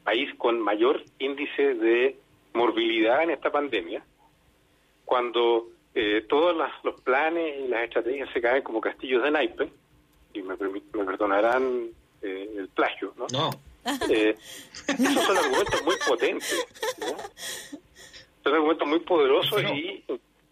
país 0.03 0.35
con 0.37 0.61
mayor 0.61 1.05
índice 1.21 1.75
de 1.75 2.19
morbilidad 2.53 3.23
en 3.23 3.31
esta 3.31 3.53
pandemia, 3.53 4.05
cuando 5.05 5.69
eh, 5.95 6.27
todos 6.29 6.57
los 6.83 7.01
planes 7.03 7.61
y 7.61 7.69
las 7.69 7.85
estrategias 7.85 8.29
se 8.33 8.41
caen 8.41 8.65
como 8.65 8.81
castillos 8.81 9.23
de 9.23 9.31
naipe, 9.31 9.71
y 10.35 10.43
me, 10.43 10.57
perdonarán 10.57 11.91
eh, 12.23 12.55
el 12.59 12.67
plagio, 12.67 13.15
¿no? 13.17 13.29
No. 13.33 13.51
Eh, 14.11 14.37
esos 14.89 15.25
son 15.25 15.37
argumentos 15.37 15.85
muy 15.85 15.95
potentes, 16.09 16.67
Son 18.43 18.53
argumentos 18.53 18.89
muy 18.89 18.99
poderosos 18.99 19.63
y 19.63 20.05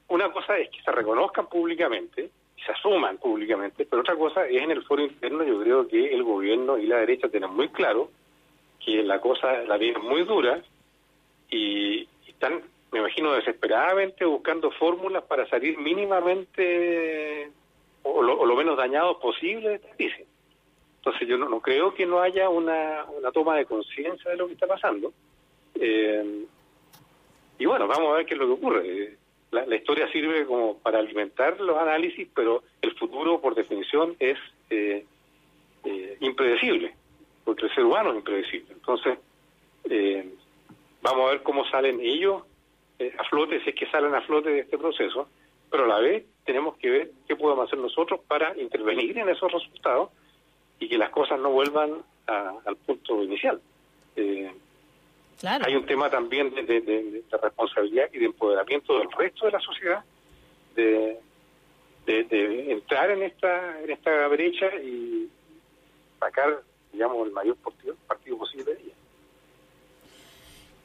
una 0.07 0.33
cosa 0.33 0.57
es 0.57 0.71
que 0.71 0.81
se 0.83 0.93
reconozcan 0.93 1.49
públicamente 1.49 2.31
se 2.65 2.73
asuman 2.73 3.19
públicamente, 3.19 3.87
pero 3.87 4.03
otra 4.03 4.17
cosa 4.17 4.47
es 4.47 4.63
en 4.63 4.71
el 4.71 4.83
foro 4.83 5.03
interno, 5.03 5.45
yo 5.45 5.61
creo 5.61 5.89
que 5.89 6.13
el 6.13 6.23
gobierno 6.23 6.79
y 6.79 6.87
la 6.87 6.99
derecha 6.99 7.29
tienen 7.29 7.53
muy 7.55 7.69
claro 7.69 8.11
que 8.85 9.03
la 9.03 9.21
cosa 9.21 9.63
la 9.63 9.77
viene 9.77 9.99
muy 9.99 10.25
dura 10.25 10.63
y, 11.51 12.09
están, 12.27 12.61
me 12.93 13.01
imagino, 13.01 13.33
desesperadamente 13.33 14.25
buscando 14.25 14.71
fórmulas 14.73 15.25
para 15.25 15.49
salir 15.49 15.79
mínimamente 15.79 17.51
o 18.03 18.23
lo, 18.23 18.57
menos 18.57 18.77
dañados 18.77 19.19
posible 19.19 19.69
de 19.69 19.75
esta 19.77 19.97
crisis. 19.97 20.27
Entonces 20.99 21.29
yo 21.29 21.37
no, 21.37 21.61
creo 21.61 21.95
que 21.95 22.07
no 22.07 22.21
haya 22.21 22.49
una, 22.49 23.05
una 23.05 23.31
toma 23.33 23.57
de 23.57 23.67
conciencia 23.67 24.31
de 24.31 24.37
lo 24.37 24.47
que 24.47 24.55
está 24.55 24.67
pasando. 24.67 25.13
Eh, 25.75 26.45
y 27.59 27.67
bueno, 27.67 27.87
vamos 27.87 28.13
a 28.13 28.17
ver 28.17 28.27
qué 28.27 28.35
es 28.35 28.41
lo 28.41 28.47
que 28.47 28.53
ocurre 28.53 29.19
la, 29.51 29.77
historia 29.77 30.11
sirve 30.13 30.47
como 30.47 30.79
para 30.79 30.99
alimentar 30.99 31.61
los 31.61 31.77
análisis, 31.77 32.29
pero 32.35 32.63
el 32.83 32.95
futuro, 32.97 33.41
por 33.41 33.55
definición, 33.55 34.17
es 34.19 34.39
eh, 34.71 35.05
eh, 35.85 36.17
impredecible. 36.21 36.95
porque 37.45 37.67
el 37.67 37.75
ser 37.75 37.85
humano 37.85 38.11
es 38.11 38.17
impredecible. 38.17 38.73
Entonces, 38.73 39.19
eh, 39.85 40.29
vamos 41.03 41.29
a 41.29 41.33
ver 41.33 41.43
cómo 41.43 41.65
salen 41.67 42.01
ellos 42.01 42.43
eh, 42.99 43.15
a 43.19 43.25
flote, 43.25 43.63
si 43.65 43.71
es 43.71 43.75
que 43.75 43.87
salen 43.87 44.15
a 44.15 44.21
flote 44.21 44.51
de 44.51 44.61
este 44.61 44.79
proceso, 44.79 45.29
pero 45.71 45.85
a 45.85 45.89
la 45.89 45.99
vez 46.01 46.25
tenemos 46.45 46.77
que 46.77 46.91
ver 46.91 47.11
qué 47.27 47.35
podemos 47.35 47.67
hacer 47.67 47.79
nosotros 47.79 48.21
para 48.29 48.57
intervenir 48.61 49.17
en 49.19 49.29
esos 49.29 49.51
resultados 49.51 50.11
y 50.79 50.89
que 50.89 50.99
las 50.99 51.11
cosas 51.11 51.41
no 51.41 51.51
vuelvan 51.51 52.03
al 52.27 52.77
punto 52.77 53.23
inicial. 53.23 53.61
Eh, 54.17 54.53
claro. 55.41 55.65
Hay 55.67 55.75
un 55.75 55.87
tema 55.87 56.09
también 56.11 56.55
de, 56.55 57.23
responsabilidad 57.43 58.09
y 58.13 58.19
de 58.19 58.27
empoderamiento 58.27 58.99
del 58.99 59.11
resto 59.11 59.47
de 59.47 59.53
la 59.53 59.61
sociedad, 59.61 60.05
de, 60.77 61.19
de, 62.07 62.73
entrar 62.73 63.11
en 63.11 63.23
esta 63.23 63.81
en 63.81 63.91
esta 63.91 64.29
brecha 64.29 64.67
y 64.83 65.29
sacar, 66.19 66.63
digamos, 66.93 67.27
el 67.27 67.33
mayor 67.33 67.57
partido, 67.57 67.97
partido 68.07 68.39
posible 68.39 68.65
de 68.65 68.73
ella. 68.73 68.95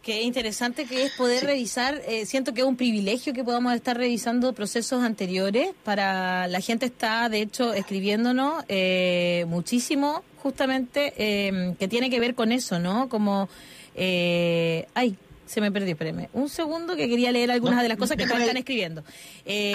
Qué 0.05 0.21
interesante 0.21 0.85
que 0.85 1.03
es 1.03 1.13
poder 1.13 1.45
revisar, 1.45 1.99
eh, 2.07 2.27
siento 2.27 2.53
que 2.53 2.61
es 2.61 2.67
un 2.67 2.77
privilegio 2.77 3.33
que 3.33 3.43
podamos 3.43 3.73
estar 3.73 3.97
revisando 3.97 4.53
procesos 4.53 5.03
anteriores. 5.03 5.73
Para 5.83 6.47
la 6.47 6.61
gente 6.61 6.85
está, 6.85 7.27
de 7.27 7.41
hecho, 7.41 7.73
escribiéndonos 7.73 8.63
eh, 8.67 9.45
muchísimo, 9.47 10.23
justamente, 10.43 11.11
eh, 11.17 11.73
que 11.79 11.87
tiene 11.87 12.11
que 12.11 12.19
ver 12.19 12.35
con 12.35 12.51
eso, 12.51 12.77
¿no? 12.77 13.09
Como, 13.09 13.49
ay, 13.95 15.15
se 15.45 15.61
me 15.61 15.71
perdió, 15.71 15.91
espérame. 15.91 16.29
Un 16.33 16.49
segundo 16.49 16.95
que 16.95 17.07
quería 17.07 17.31
leer 17.31 17.51
algunas 17.51 17.81
de 17.81 17.89
las 17.89 17.97
cosas 17.97 18.17
que 18.17 18.25
me 18.25 18.33
están 18.33 18.57
escribiendo. 18.57 19.03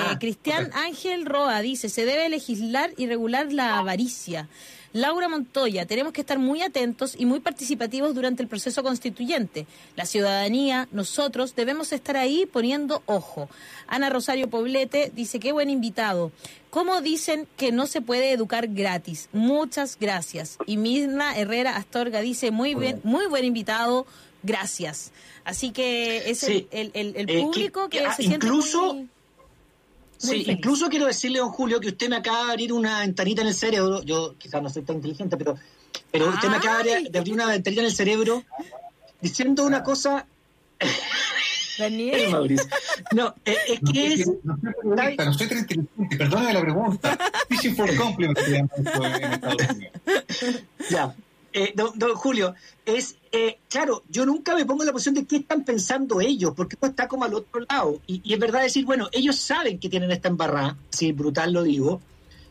Ah, 0.00 0.16
Cristian 0.18 0.70
Ángel 0.74 1.26
Roa 1.26 1.60
dice, 1.60 1.88
se 1.88 2.04
debe 2.04 2.28
legislar 2.28 2.90
y 2.96 3.06
regular 3.06 3.52
la 3.52 3.78
avaricia. 3.78 4.48
Laura 4.92 5.28
Montoya, 5.28 5.86
tenemos 5.86 6.12
que 6.12 6.20
estar 6.20 6.38
muy 6.38 6.62
atentos 6.62 7.14
y 7.16 7.24
muy 7.24 7.40
participativos 7.40 8.14
durante 8.14 8.42
el 8.42 8.48
proceso 8.48 8.82
constituyente. 8.82 9.66
La 9.94 10.04
ciudadanía, 10.04 10.88
nosotros, 10.90 11.54
debemos 11.54 11.92
estar 11.92 12.16
ahí 12.16 12.46
poniendo 12.46 13.02
ojo. 13.06 13.48
Ana 13.86 14.10
Rosario 14.10 14.50
Poblete 14.50 15.12
dice, 15.14 15.38
qué 15.38 15.52
buen 15.52 15.70
invitado. 15.70 16.32
¿Cómo 16.70 17.00
dicen 17.00 17.46
que 17.56 17.70
no 17.70 17.86
se 17.86 18.00
puede 18.00 18.32
educar 18.32 18.66
gratis? 18.68 19.28
Muchas 19.32 19.96
gracias. 20.00 20.58
Y 20.66 20.76
Mirna 20.76 21.36
Herrera 21.36 21.76
Astorga 21.76 22.20
dice, 22.20 22.50
muy 22.50 22.74
bien, 22.74 23.00
muy 23.04 23.26
buen 23.26 23.44
invitado, 23.44 24.06
gracias. 24.42 25.12
Así 25.44 25.70
que 25.70 26.30
es 26.30 26.42
el, 26.44 26.68
el, 26.70 26.90
eh, 26.94 27.42
público 27.42 27.88
que, 27.88 28.00
ah, 28.00 28.14
se 28.14 28.22
siente 28.22 28.46
incluso... 28.46 29.06
Sí, 30.20 30.44
incluso 30.48 30.90
quiero 30.90 31.06
decirle, 31.06 31.38
don 31.38 31.48
Julio, 31.48 31.80
que 31.80 31.88
usted 31.88 32.10
me 32.10 32.16
acaba 32.16 32.44
de 32.44 32.50
abrir 32.50 32.74
una 32.74 33.00
ventanita 33.00 33.40
en 33.40 33.48
el 33.48 33.54
cerebro. 33.54 34.02
Yo 34.02 34.34
quizás 34.36 34.62
no 34.62 34.68
soy 34.68 34.82
tan 34.82 34.96
inteligente, 34.96 35.38
pero, 35.38 35.56
pero 36.12 36.28
usted 36.28 36.48
me 36.48 36.56
acaba 36.56 36.82
de, 36.82 37.10
abrir 37.18 37.32
una 37.32 37.46
ventanita 37.46 37.80
en 37.80 37.86
el 37.86 37.94
cerebro 37.94 38.44
diciendo 39.22 39.64
una 39.64 39.82
cosa. 39.82 40.26
Daniel. 41.78 42.60
no, 43.12 43.34
eh, 43.46 43.56
es 43.66 43.80
que 43.90 44.06
es. 44.08 44.30
No, 44.44 44.58
no 44.84 45.32
soy 45.32 45.48
tan 45.48 45.58
inteligente, 45.58 46.16
perdóname 46.18 46.52
la 46.52 46.60
pregunta. 46.60 47.18
Fishing 47.48 47.74
for 47.74 47.96
compliment 47.96 48.38
Ya. 50.90 51.14
Eh, 51.52 51.74
don, 51.74 52.14
Julio, 52.14 52.54
es 52.84 53.16
eh, 53.32 53.58
claro, 53.68 54.04
yo 54.08 54.24
nunca 54.24 54.54
me 54.54 54.64
pongo 54.64 54.82
en 54.82 54.86
la 54.86 54.92
posición 54.92 55.14
de 55.14 55.24
qué 55.24 55.36
están 55.36 55.64
pensando 55.64 56.20
ellos, 56.20 56.52
porque 56.56 56.74
esto 56.74 56.86
está 56.86 57.08
como 57.08 57.24
al 57.24 57.34
otro 57.34 57.64
lado. 57.68 58.00
Y, 58.06 58.32
es 58.32 58.38
verdad 58.38 58.62
decir, 58.62 58.84
bueno, 58.84 59.08
ellos 59.12 59.36
saben 59.36 59.78
que 59.78 59.88
tienen 59.88 60.10
esta 60.10 60.28
embarrada, 60.28 60.76
si 60.90 61.12
brutal 61.12 61.52
lo 61.52 61.62
digo. 61.62 62.00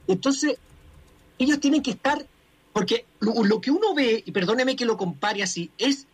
Entonces, 0.08 0.58
ellos 1.38 1.60
tienen 1.60 1.82
que 1.82 1.92
estar, 1.92 2.26
porque 2.74 3.06
lo, 3.20 3.62
que 3.62 3.72
uno 3.72 3.94
ve, 3.94 4.24
y 4.26 4.32
perdóneme 4.32 4.76
que 4.76 4.86
lo 4.86 4.98
compare 4.98 5.44
así, 5.44 5.72
es 5.78 6.08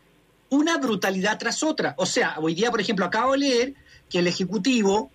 una 0.49 0.77
brutalidad 0.77 1.37
tras 1.37 1.63
otra. 1.63 1.95
O 1.97 2.05
sea, 2.05 2.37
hoy 2.39 2.55
día, 2.55 2.71
por 2.71 2.81
ejemplo, 2.81 3.05
acabo 3.05 3.33
de 3.33 3.37
leer 3.39 3.73
que 4.09 4.19
el 4.19 4.27
Ejecutivo 4.27 5.11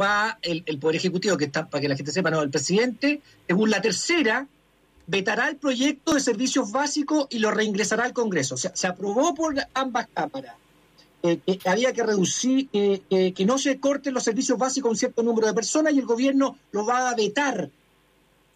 va, 0.00 0.38
el, 0.42 0.62
el 0.66 0.78
Poder 0.78 0.96
Ejecutivo, 0.96 1.36
que 1.36 1.46
está, 1.46 1.68
para 1.68 1.80
que 1.80 1.88
la 1.88 1.96
gente 1.96 2.12
sepa, 2.12 2.30
no, 2.30 2.42
el 2.42 2.50
presidente, 2.50 3.20
según 3.46 3.70
la 3.70 3.80
tercera, 3.80 4.46
vetará 5.10 5.48
el 5.48 5.56
proyecto 5.56 6.14
de 6.14 6.20
servicios 6.20 6.70
básicos 6.70 7.26
y 7.30 7.40
lo 7.40 7.50
reingresará 7.50 8.04
al 8.04 8.12
Congreso. 8.12 8.54
O 8.54 8.58
sea, 8.58 8.70
se 8.74 8.86
aprobó 8.86 9.34
por 9.34 9.54
ambas 9.74 10.06
cámaras 10.14 10.54
eh, 11.22 11.38
que 11.38 11.68
había 11.68 11.92
que 11.92 12.02
reducir, 12.04 12.68
que 12.70 13.44
no 13.44 13.58
se 13.58 13.78
corten 13.80 14.14
los 14.14 14.22
servicios 14.22 14.56
básicos 14.56 14.88
a 14.88 14.90
un 14.92 14.96
cierto 14.96 15.22
número 15.22 15.48
de 15.48 15.54
personas 15.54 15.92
y 15.92 15.98
el 15.98 16.06
gobierno 16.06 16.56
lo 16.72 16.86
va 16.86 17.10
a 17.10 17.14
vetar 17.14 17.68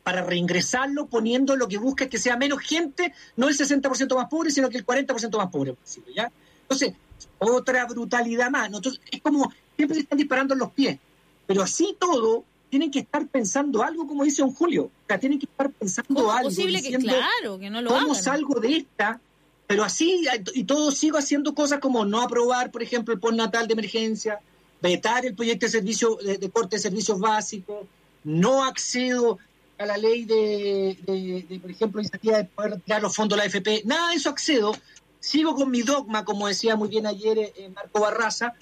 para 0.05 0.23
reingresarlo 0.23 1.07
poniendo 1.07 1.57
lo 1.57 1.67
que 1.67 1.79
busca 1.79 2.05
es 2.05 2.11
que 2.11 2.19
sea 2.19 2.37
menos 2.37 2.61
gente, 2.61 3.13
no 3.37 3.49
el 3.49 3.57
60% 3.57 4.15
más 4.15 4.29
pobre, 4.29 4.51
sino 4.51 4.69
que 4.69 4.77
el 4.77 4.87
40% 4.87 5.37
más 5.39 5.51
pobre 5.51 5.75
¿ya? 6.15 6.31
Entonces, 6.63 6.95
otra 7.39 7.87
brutalidad 7.87 8.51
más. 8.51 8.67
Entonces, 8.67 9.01
es 9.11 9.21
como 9.21 9.53
siempre 9.77 9.97
se 9.97 10.03
están 10.03 10.19
disparando 10.19 10.55
en 10.55 10.61
los 10.61 10.73
pies. 10.73 10.99
Pero 11.47 11.63
así 11.63 11.97
todo, 11.99 12.45
tienen 12.75 12.91
que 12.91 12.99
estar 12.99 13.25
pensando 13.29 13.85
algo, 13.85 14.05
como 14.05 14.25
dice 14.25 14.43
don 14.43 14.53
Julio. 14.53 14.87
O 14.87 15.07
sea, 15.07 15.21
tienen 15.21 15.39
que 15.39 15.47
estar 15.47 15.71
pensando 15.71 16.33
algo. 16.33 16.49
posible 16.49 16.83
que, 16.83 16.99
claro, 16.99 17.57
que 17.57 17.71
no 17.71 17.81
lo 17.81 17.89
¿Cómo 17.89 18.17
salgo 18.17 18.59
de 18.59 18.79
esta? 18.79 19.21
Pero 19.69 19.85
así, 19.85 20.27
y 20.55 20.65
todo 20.65 20.91
sigo 20.91 21.17
haciendo 21.17 21.55
cosas 21.55 21.79
como 21.79 22.05
no 22.05 22.21
aprobar, 22.21 22.73
por 22.73 22.83
ejemplo, 22.83 23.15
el 23.15 23.21
postnatal 23.21 23.69
de 23.69 23.75
emergencia, 23.75 24.41
vetar 24.83 25.25
el 25.25 25.37
proyecto 25.37 25.67
de 25.67 25.71
servicio 25.71 26.17
de, 26.17 26.51
corte 26.51 26.75
de 26.75 26.83
servicios 26.83 27.21
básicos, 27.21 27.87
no 28.25 28.65
accedo 28.65 29.39
a 29.79 29.87
la 29.87 29.97
ley 29.97 30.25
de, 30.25 31.61
por 31.63 31.71
ejemplo, 31.71 32.01
iniciativa 32.01 32.39
de 32.39 32.45
poder 32.47 32.73
retirar 32.73 33.03
los 33.03 33.15
fondos 33.15 33.39
de 33.39 33.45
la 33.45 33.47
AFP, 33.47 33.83
nada 33.85 34.11
de 34.11 34.17
eso 34.17 34.31
accedo, 34.31 34.75
sigo 35.21 35.55
con 35.55 35.71
mi 35.71 35.83
dogma, 35.83 36.25
como 36.25 36.49
decía 36.49 36.75
muy 36.75 36.89
bien 36.89 37.07
ayer 37.07 37.39
eh, 37.39 37.71
Marco 37.73 38.01
Barraza, 38.01 38.55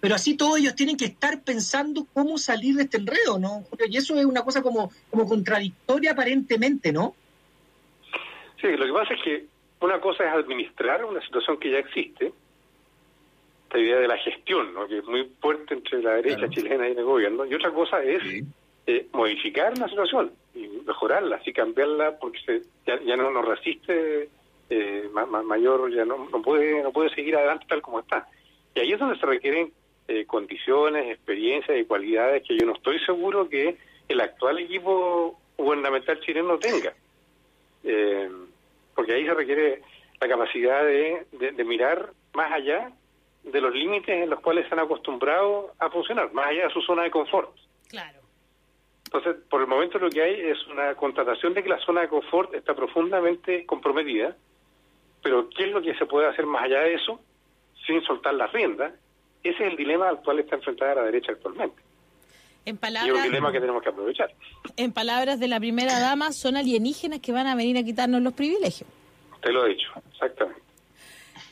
pero 0.00 0.14
así 0.14 0.36
todos 0.36 0.58
ellos 0.58 0.74
tienen 0.74 0.96
que 0.96 1.06
estar 1.06 1.42
pensando 1.42 2.06
cómo 2.12 2.38
salir 2.38 2.76
de 2.76 2.84
este 2.84 2.98
enredo, 2.98 3.38
¿no? 3.38 3.64
Y 3.88 3.96
eso 3.96 4.16
es 4.16 4.24
una 4.24 4.42
cosa 4.42 4.62
como, 4.62 4.90
como 5.10 5.26
contradictoria 5.26 6.12
aparentemente, 6.12 6.92
¿no? 6.92 7.14
Sí, 8.60 8.68
lo 8.68 8.86
que 8.86 8.92
pasa 8.92 9.14
es 9.14 9.22
que 9.22 9.46
una 9.80 10.00
cosa 10.00 10.24
es 10.24 10.32
administrar 10.32 11.04
una 11.04 11.20
situación 11.20 11.58
que 11.58 11.70
ya 11.70 11.78
existe, 11.78 12.32
esta 13.64 13.78
idea 13.78 13.98
de 13.98 14.08
la 14.08 14.16
gestión, 14.18 14.72
¿no? 14.72 14.88
que 14.88 14.98
es 14.98 15.04
muy 15.04 15.30
fuerte 15.40 15.74
entre 15.74 16.02
la 16.02 16.14
derecha 16.14 16.48
chilena 16.48 16.88
y 16.88 16.92
el 16.92 17.04
gobierno, 17.04 17.44
y 17.44 17.54
otra 17.54 17.70
cosa 17.70 18.02
es 18.02 18.22
eh, 18.86 19.06
modificar 19.12 19.76
la 19.78 19.88
situación 19.88 20.32
y 20.54 20.66
mejorarla, 20.86 21.36
así 21.36 21.52
cambiarla 21.52 22.18
porque 22.18 22.38
se, 22.46 22.62
ya, 22.86 23.16
no 23.16 23.30
nos 23.30 23.46
resiste 23.46 24.30
eh, 24.70 25.10
mayor, 25.44 25.92
ya 25.92 26.04
no, 26.06 26.28
no 26.30 26.42
puede 26.42 26.82
no 26.82 26.92
puede 26.92 27.14
seguir 27.14 27.36
adelante 27.36 27.66
tal 27.68 27.82
como 27.82 28.00
está. 28.00 28.26
Y 28.74 28.80
ahí 28.80 28.92
es 28.92 28.98
donde 28.98 29.18
se 29.18 29.26
requieren 29.26 29.72
eh, 30.10 30.24
condiciones, 30.24 31.10
experiencias 31.10 31.78
y 31.78 31.84
cualidades 31.84 32.42
que 32.42 32.56
yo 32.56 32.64
no 32.64 32.72
estoy 32.72 32.98
seguro 33.00 33.46
que 33.46 33.76
el 34.08 34.20
actual 34.22 34.58
equipo 34.58 35.38
gubernamental 35.58 36.18
chileno 36.20 36.58
tenga. 36.58 36.94
Eh, 37.84 38.30
porque 38.94 39.12
ahí 39.12 39.26
se 39.26 39.34
requiere 39.34 39.82
la 40.18 40.28
capacidad 40.28 40.82
de, 40.82 41.26
mirar 41.62 42.10
más 42.32 42.50
allá 42.52 42.90
de 43.44 43.60
los 43.60 43.74
límites 43.74 44.22
en 44.22 44.30
los 44.30 44.40
cuales 44.40 44.66
se 44.66 44.72
han 44.72 44.80
acostumbrado 44.80 45.74
a 45.78 45.90
funcionar, 45.90 46.32
más 46.32 46.46
allá 46.46 46.68
de 46.68 46.72
su 46.72 46.80
zona 46.80 47.02
de 47.02 47.10
confort. 47.10 47.54
Claro. 47.90 48.20
Entonces, 49.04 49.36
por 49.50 49.60
el 49.60 49.66
momento 49.66 49.98
lo 49.98 50.08
que 50.08 50.22
hay 50.22 50.40
es 50.40 50.66
una 50.68 50.94
constatación 50.94 51.52
de 51.52 51.62
que 51.62 51.68
la 51.68 51.80
zona 51.80 52.00
de 52.00 52.08
confort 52.08 52.54
está 52.54 52.74
profundamente 52.74 53.66
comprometida, 53.66 54.34
pero 55.22 55.50
¿qué 55.50 55.64
es 55.64 55.70
lo 55.70 55.82
que 55.82 55.94
se 55.96 56.06
puede 56.06 56.28
hacer 56.28 56.46
más 56.46 56.62
allá 56.62 56.80
de 56.80 56.94
eso 56.94 57.20
sin 57.86 58.02
soltar 58.02 58.32
la 58.32 58.46
rienda 58.46 58.94
ese 59.48 59.64
es 59.64 59.70
el 59.72 59.76
dilema 59.76 60.08
al 60.08 60.20
cual 60.22 60.40
está 60.40 60.56
enfrentada 60.56 60.96
la 60.96 61.02
derecha 61.04 61.32
actualmente. 61.32 61.82
En 62.64 62.76
palabras, 62.76 63.08
y 63.08 63.18
es 63.18 63.24
un 63.24 63.30
dilema 63.30 63.52
que 63.52 63.60
tenemos 63.60 63.82
que 63.82 63.88
aprovechar. 63.88 64.30
En 64.76 64.92
palabras 64.92 65.40
de 65.40 65.48
la 65.48 65.58
primera 65.58 65.98
dama, 66.00 66.32
son 66.32 66.56
alienígenas 66.56 67.20
que 67.20 67.32
van 67.32 67.46
a 67.46 67.54
venir 67.54 67.78
a 67.78 67.82
quitarnos 67.82 68.20
los 68.20 68.34
privilegios. 68.34 68.88
Usted 69.34 69.50
lo 69.50 69.62
ha 69.62 69.66
dicho, 69.66 69.88
exactamente. 70.12 70.60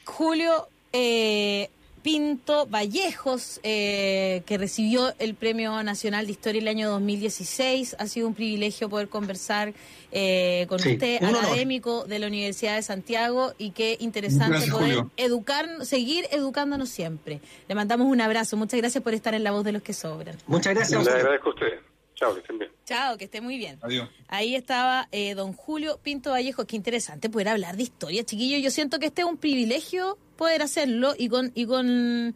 Julio, 0.05 0.69
eh, 0.93 1.71
Pinto 2.07 2.69
Vallejos, 2.69 3.59
eh, 3.65 4.45
que 4.47 4.59
recibió 4.59 5.13
el 5.19 5.35
Premio 5.35 5.83
Nacional 5.83 6.27
de 6.27 6.31
Historia 6.31 6.61
el 6.61 6.69
año 6.69 6.89
2016. 6.89 7.97
Ha 7.99 8.07
sido 8.07 8.29
un 8.29 8.35
privilegio 8.35 8.89
poder 8.89 9.09
conversar 9.09 9.75
eh, 10.13 10.67
con 10.69 10.77
usted, 10.79 11.21
académico 11.21 12.05
de 12.05 12.21
la 12.21 12.29
Universidad 12.29 12.77
de 12.77 12.83
Santiago, 12.83 13.55
y 13.59 13.73
qué 13.73 13.97
interesante 13.99 14.71
poder 14.71 15.07
educar, 15.17 15.85
seguir 15.85 16.27
educándonos 16.31 16.91
siempre. 16.91 17.41
Le 17.67 17.75
mandamos 17.75 18.07
un 18.07 18.21
abrazo. 18.21 18.57
Muchas 18.57 18.79
gracias 18.79 19.03
por 19.03 19.13
estar 19.13 19.35
en 19.35 19.43
La 19.43 19.51
Voz 19.51 19.65
de 19.65 19.73
los 19.73 19.83
que 19.83 19.93
Sobran. 19.93 20.37
Muchas 20.47 20.77
gracias. 20.77 21.05
Le 21.05 21.11
agradezco 21.11 21.51
a 21.51 21.55
usted. 21.55 21.81
Chao, 22.15 22.35
que 22.35 22.41
estén 22.41 22.59
bien. 22.61 22.71
Chao, 22.85 23.19
que 23.19 23.25
esté 23.25 23.41
muy 23.41 23.59
bien. 23.59 23.81
Adiós. 23.83 24.09
Ahí 24.29 24.55
estaba 24.55 25.09
eh, 25.11 25.35
don 25.35 25.53
Julio 25.53 25.99
Pinto 26.05 26.31
Vallejo. 26.31 26.69
Qué 26.69 26.77
interesante 26.77 27.29
poder 27.29 27.49
hablar 27.49 27.77
de 27.77 27.83
historia, 27.83 28.23
chiquillo. 28.23 28.59
Yo 28.59 28.71
siento 28.71 29.01
que 29.01 29.07
este 29.07 29.23
es 29.23 29.27
un 29.27 29.39
privilegio 29.39 30.19
poder 30.37 30.63
hacerlo 30.63 31.15
y 31.19 31.29
con, 31.29 31.51
y 31.55 31.67
con, 31.67 32.35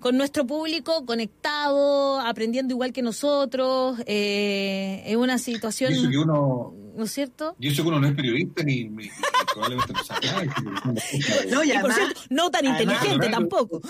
con 0.00 0.16
nuestro 0.16 0.46
público 0.46 1.04
conectado, 1.06 2.20
aprendiendo 2.20 2.74
igual 2.74 2.92
que 2.92 3.02
nosotros. 3.02 3.98
Eh, 4.06 5.02
es 5.06 5.16
una 5.16 5.38
situación... 5.38 5.92
que 6.10 6.18
uno, 6.18 6.74
¿no 6.96 7.04
es 7.04 7.12
cierto? 7.12 7.56
Yo 7.58 7.70
sé 7.70 7.82
que 7.82 7.88
uno 7.88 8.00
no 8.00 8.08
es 8.08 8.14
periodista 8.14 8.62
ni, 8.64 8.84
ni- 8.84 9.04
ni 9.06 9.10
probablemente 9.52 9.92
no 9.92 10.04
sabe 10.04 10.26
nada. 10.26 10.42
No, 11.50 11.64
y 11.64 11.72
Y 11.72 11.78
por 11.78 11.92
cierto, 11.92 12.20
no 12.30 12.50
tan 12.50 12.66
además, 12.66 12.94
inteligente 13.04 13.28
tampoco. 13.30 13.80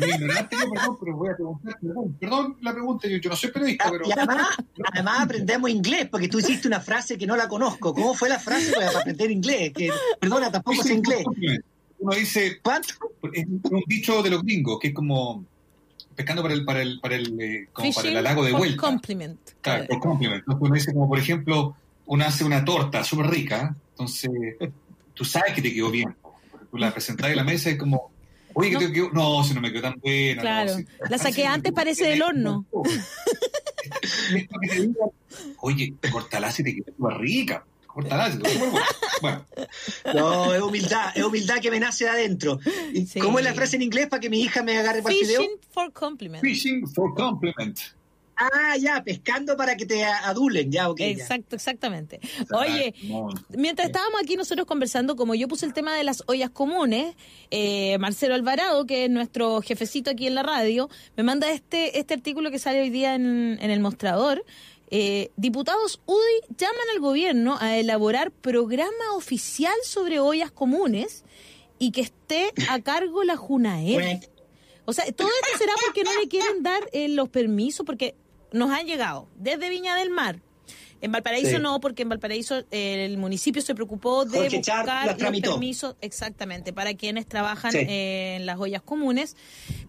Ignorante, 0.00 0.56
yo, 0.56 0.70
perdón, 0.72 0.96
pero 1.00 1.16
voy 1.16 1.28
a 1.28 1.34
preguntar. 1.34 1.78
Perdón, 1.80 2.16
perdón 2.18 2.56
la 2.62 2.72
pregunta, 2.72 3.08
yo, 3.08 3.16
yo 3.18 3.30
no 3.30 3.36
soy 3.36 3.50
periodista, 3.50 3.90
pero. 3.90 4.06
y 4.08 4.12
además, 4.12 4.48
además 4.92 5.20
aprendemos 5.20 5.70
inglés, 5.70 6.08
porque 6.10 6.28
tú 6.28 6.38
hiciste 6.38 6.66
una 6.68 6.80
frase 6.80 7.18
que 7.18 7.26
no 7.26 7.36
la 7.36 7.48
conozco. 7.48 7.92
¿Cómo 7.94 8.14
fue 8.14 8.28
la 8.28 8.38
frase 8.38 8.72
para 8.72 8.90
aprender 9.00 9.30
inglés? 9.30 9.72
Que, 9.74 9.90
perdona, 10.20 10.50
tampoco 10.50 10.82
sé 10.82 10.94
inglés. 10.94 11.24
Uno 11.98 12.14
dice, 12.16 12.60
es 13.32 13.46
un 13.46 13.82
dicho 13.86 14.22
de 14.22 14.30
los 14.30 14.42
gringos, 14.42 14.78
que 14.80 14.88
es 14.88 14.94
como 14.94 15.44
pescando 16.14 16.42
para 16.42 16.54
el, 16.54 16.64
para 16.64 16.82
el, 16.82 16.98
para 17.00 17.16
el, 17.16 17.40
eh, 17.40 17.68
como 17.72 17.92
para 17.92 18.08
el 18.08 18.16
halago 18.16 18.44
de 18.44 18.50
for 18.52 18.58
vuelta. 18.60 18.80
compliment. 18.80 19.40
Claro, 19.60 19.86
por 19.86 20.00
compliment. 20.00 20.40
Entonces 20.40 20.60
uno 20.62 20.74
dice 20.74 20.92
como, 20.92 21.08
por 21.08 21.18
ejemplo, 21.18 21.76
uno 22.06 22.24
hace 22.24 22.44
una 22.44 22.64
torta 22.64 23.02
súper 23.04 23.26
rica, 23.26 23.76
entonces 23.90 24.30
tú 25.14 25.24
sabes 25.24 25.54
que 25.54 25.62
te 25.62 25.72
quedó 25.74 25.90
bien. 25.90 26.14
Tú 26.70 26.78
la 26.78 26.92
presentás 26.92 27.30
en 27.30 27.36
la 27.36 27.44
mesa 27.44 27.68
y 27.70 27.72
es 27.74 27.78
como, 27.78 28.10
oye, 28.54 28.68
que 28.70 28.74
No. 28.74 28.80
te 28.80 28.92
quedó, 28.92 29.10
no, 29.12 29.44
si 29.44 29.54
no 29.54 29.60
me 29.60 29.70
quedó 29.72 29.82
tan 29.82 29.94
buena. 30.00 30.40
Claro. 30.42 30.72
no, 30.72 30.78
si- 30.78 30.86
La 31.10 31.18
saqué 31.18 31.46
antes, 31.46 31.72
parece 31.72 32.06
del 32.06 32.22
horno. 32.22 32.66
Que 34.30 34.46
te 34.68 34.90
Oye, 35.60 35.94
cortala 36.10 36.50
si 36.50 36.62
te 36.64 36.74
quedó 36.74 36.92
súper 36.96 37.18
rica. 37.18 37.64
Buena. 37.96 38.30
Bueno, 39.22 39.44
No, 40.14 40.54
es 40.54 40.60
humildad, 40.62 41.12
es 41.14 41.24
humildad 41.24 41.60
que 41.60 41.70
me 41.70 41.80
nace 41.80 42.04
de 42.04 42.10
adentro. 42.10 42.58
¿Y 42.92 43.06
Sí. 43.06 43.18
¿Cómo 43.20 43.38
es 43.38 43.44
la 43.44 43.54
frase 43.54 43.76
en 43.76 43.82
inglés 43.82 44.08
para 44.08 44.20
que 44.20 44.28
mi 44.28 44.40
hija 44.40 44.62
me 44.62 44.76
agarre 44.76 45.02
para 45.02 45.14
el 45.14 45.20
video? 45.22 45.40
Fishing 45.40 45.58
for 45.70 45.92
compliment. 45.92 46.42
fishing 46.44 46.86
for 46.86 47.14
compliment. 47.14 47.78
Ah, 48.38 48.76
ya, 48.78 49.02
pescando 49.02 49.56
para 49.56 49.78
que 49.78 49.86
te 49.86 50.04
adulen, 50.04 50.70
ya, 50.70 50.90
ok. 50.90 50.98
ya. 50.98 51.06
Exacto, 51.06 51.56
exactamente. 51.56 52.20
Oye, 52.52 52.94
Mientras 53.48 53.86
estábamos 53.86 54.20
aquí 54.22 54.36
nosotros 54.36 54.66
conversando, 54.66 55.16
como 55.16 55.34
yo 55.34 55.48
puse 55.48 55.64
el 55.64 55.72
tema 55.72 55.94
de 55.96 56.04
las 56.04 56.22
ollas 56.26 56.50
comunes, 56.50 57.14
eh, 57.50 57.96
Marcelo 57.98 58.34
Alvarado, 58.34 58.84
que 58.84 59.06
es 59.06 59.10
nuestro 59.10 59.62
jefecito 59.62 60.10
aquí 60.10 60.26
en 60.26 60.34
la 60.34 60.42
radio, 60.42 60.90
me 61.16 61.22
manda 61.22 61.50
este, 61.50 61.98
este 61.98 62.12
artículo 62.12 62.50
que 62.50 62.58
sale 62.58 62.82
hoy 62.82 62.90
día 62.90 63.14
en, 63.14 63.56
en 63.58 63.70
el 63.70 63.80
mostrador. 63.80 64.44
Eh, 64.90 65.32
diputados 65.36 66.00
UDI 66.06 66.54
llaman 66.56 66.88
al 66.94 67.00
gobierno 67.00 67.58
a 67.60 67.76
elaborar 67.76 68.30
programa 68.30 69.14
oficial 69.14 69.74
sobre 69.82 70.20
ollas 70.20 70.52
comunes 70.52 71.24
y 71.78 71.90
que 71.90 72.02
esté 72.02 72.52
a 72.68 72.80
cargo 72.80 73.24
la 73.24 73.36
JUNAEP. 73.36 74.30
O 74.84 74.92
sea, 74.92 75.04
todo 75.12 75.28
esto 75.28 75.58
será 75.58 75.72
porque 75.84 76.04
no 76.04 76.12
le 76.14 76.28
quieren 76.28 76.62
dar 76.62 76.88
eh, 76.92 77.08
los 77.08 77.28
permisos, 77.28 77.84
porque 77.84 78.14
nos 78.52 78.70
han 78.70 78.86
llegado 78.86 79.28
desde 79.36 79.68
Viña 79.68 79.96
del 79.96 80.10
Mar. 80.10 80.40
En 81.02 81.12
Valparaíso 81.12 81.56
Sí. 81.56 81.58
no, 81.62 81.78
porque 81.80 82.02
en 82.02 82.08
Valparaíso 82.08 82.64
eh, 82.70 83.04
el 83.04 83.18
municipio 83.18 83.60
se 83.62 83.74
preocupó 83.74 84.24
de 84.24 84.38
Jorge 84.38 84.56
buscar 84.58 85.06
los 85.20 85.40
permisos 85.40 85.96
exactamente 86.00 86.72
para 86.72 86.94
quienes 86.94 87.26
trabajan 87.26 87.72
Sí. 87.72 87.78
eh, 87.78 88.36
en 88.36 88.46
las 88.46 88.58
ollas 88.58 88.82
comunes, 88.82 89.36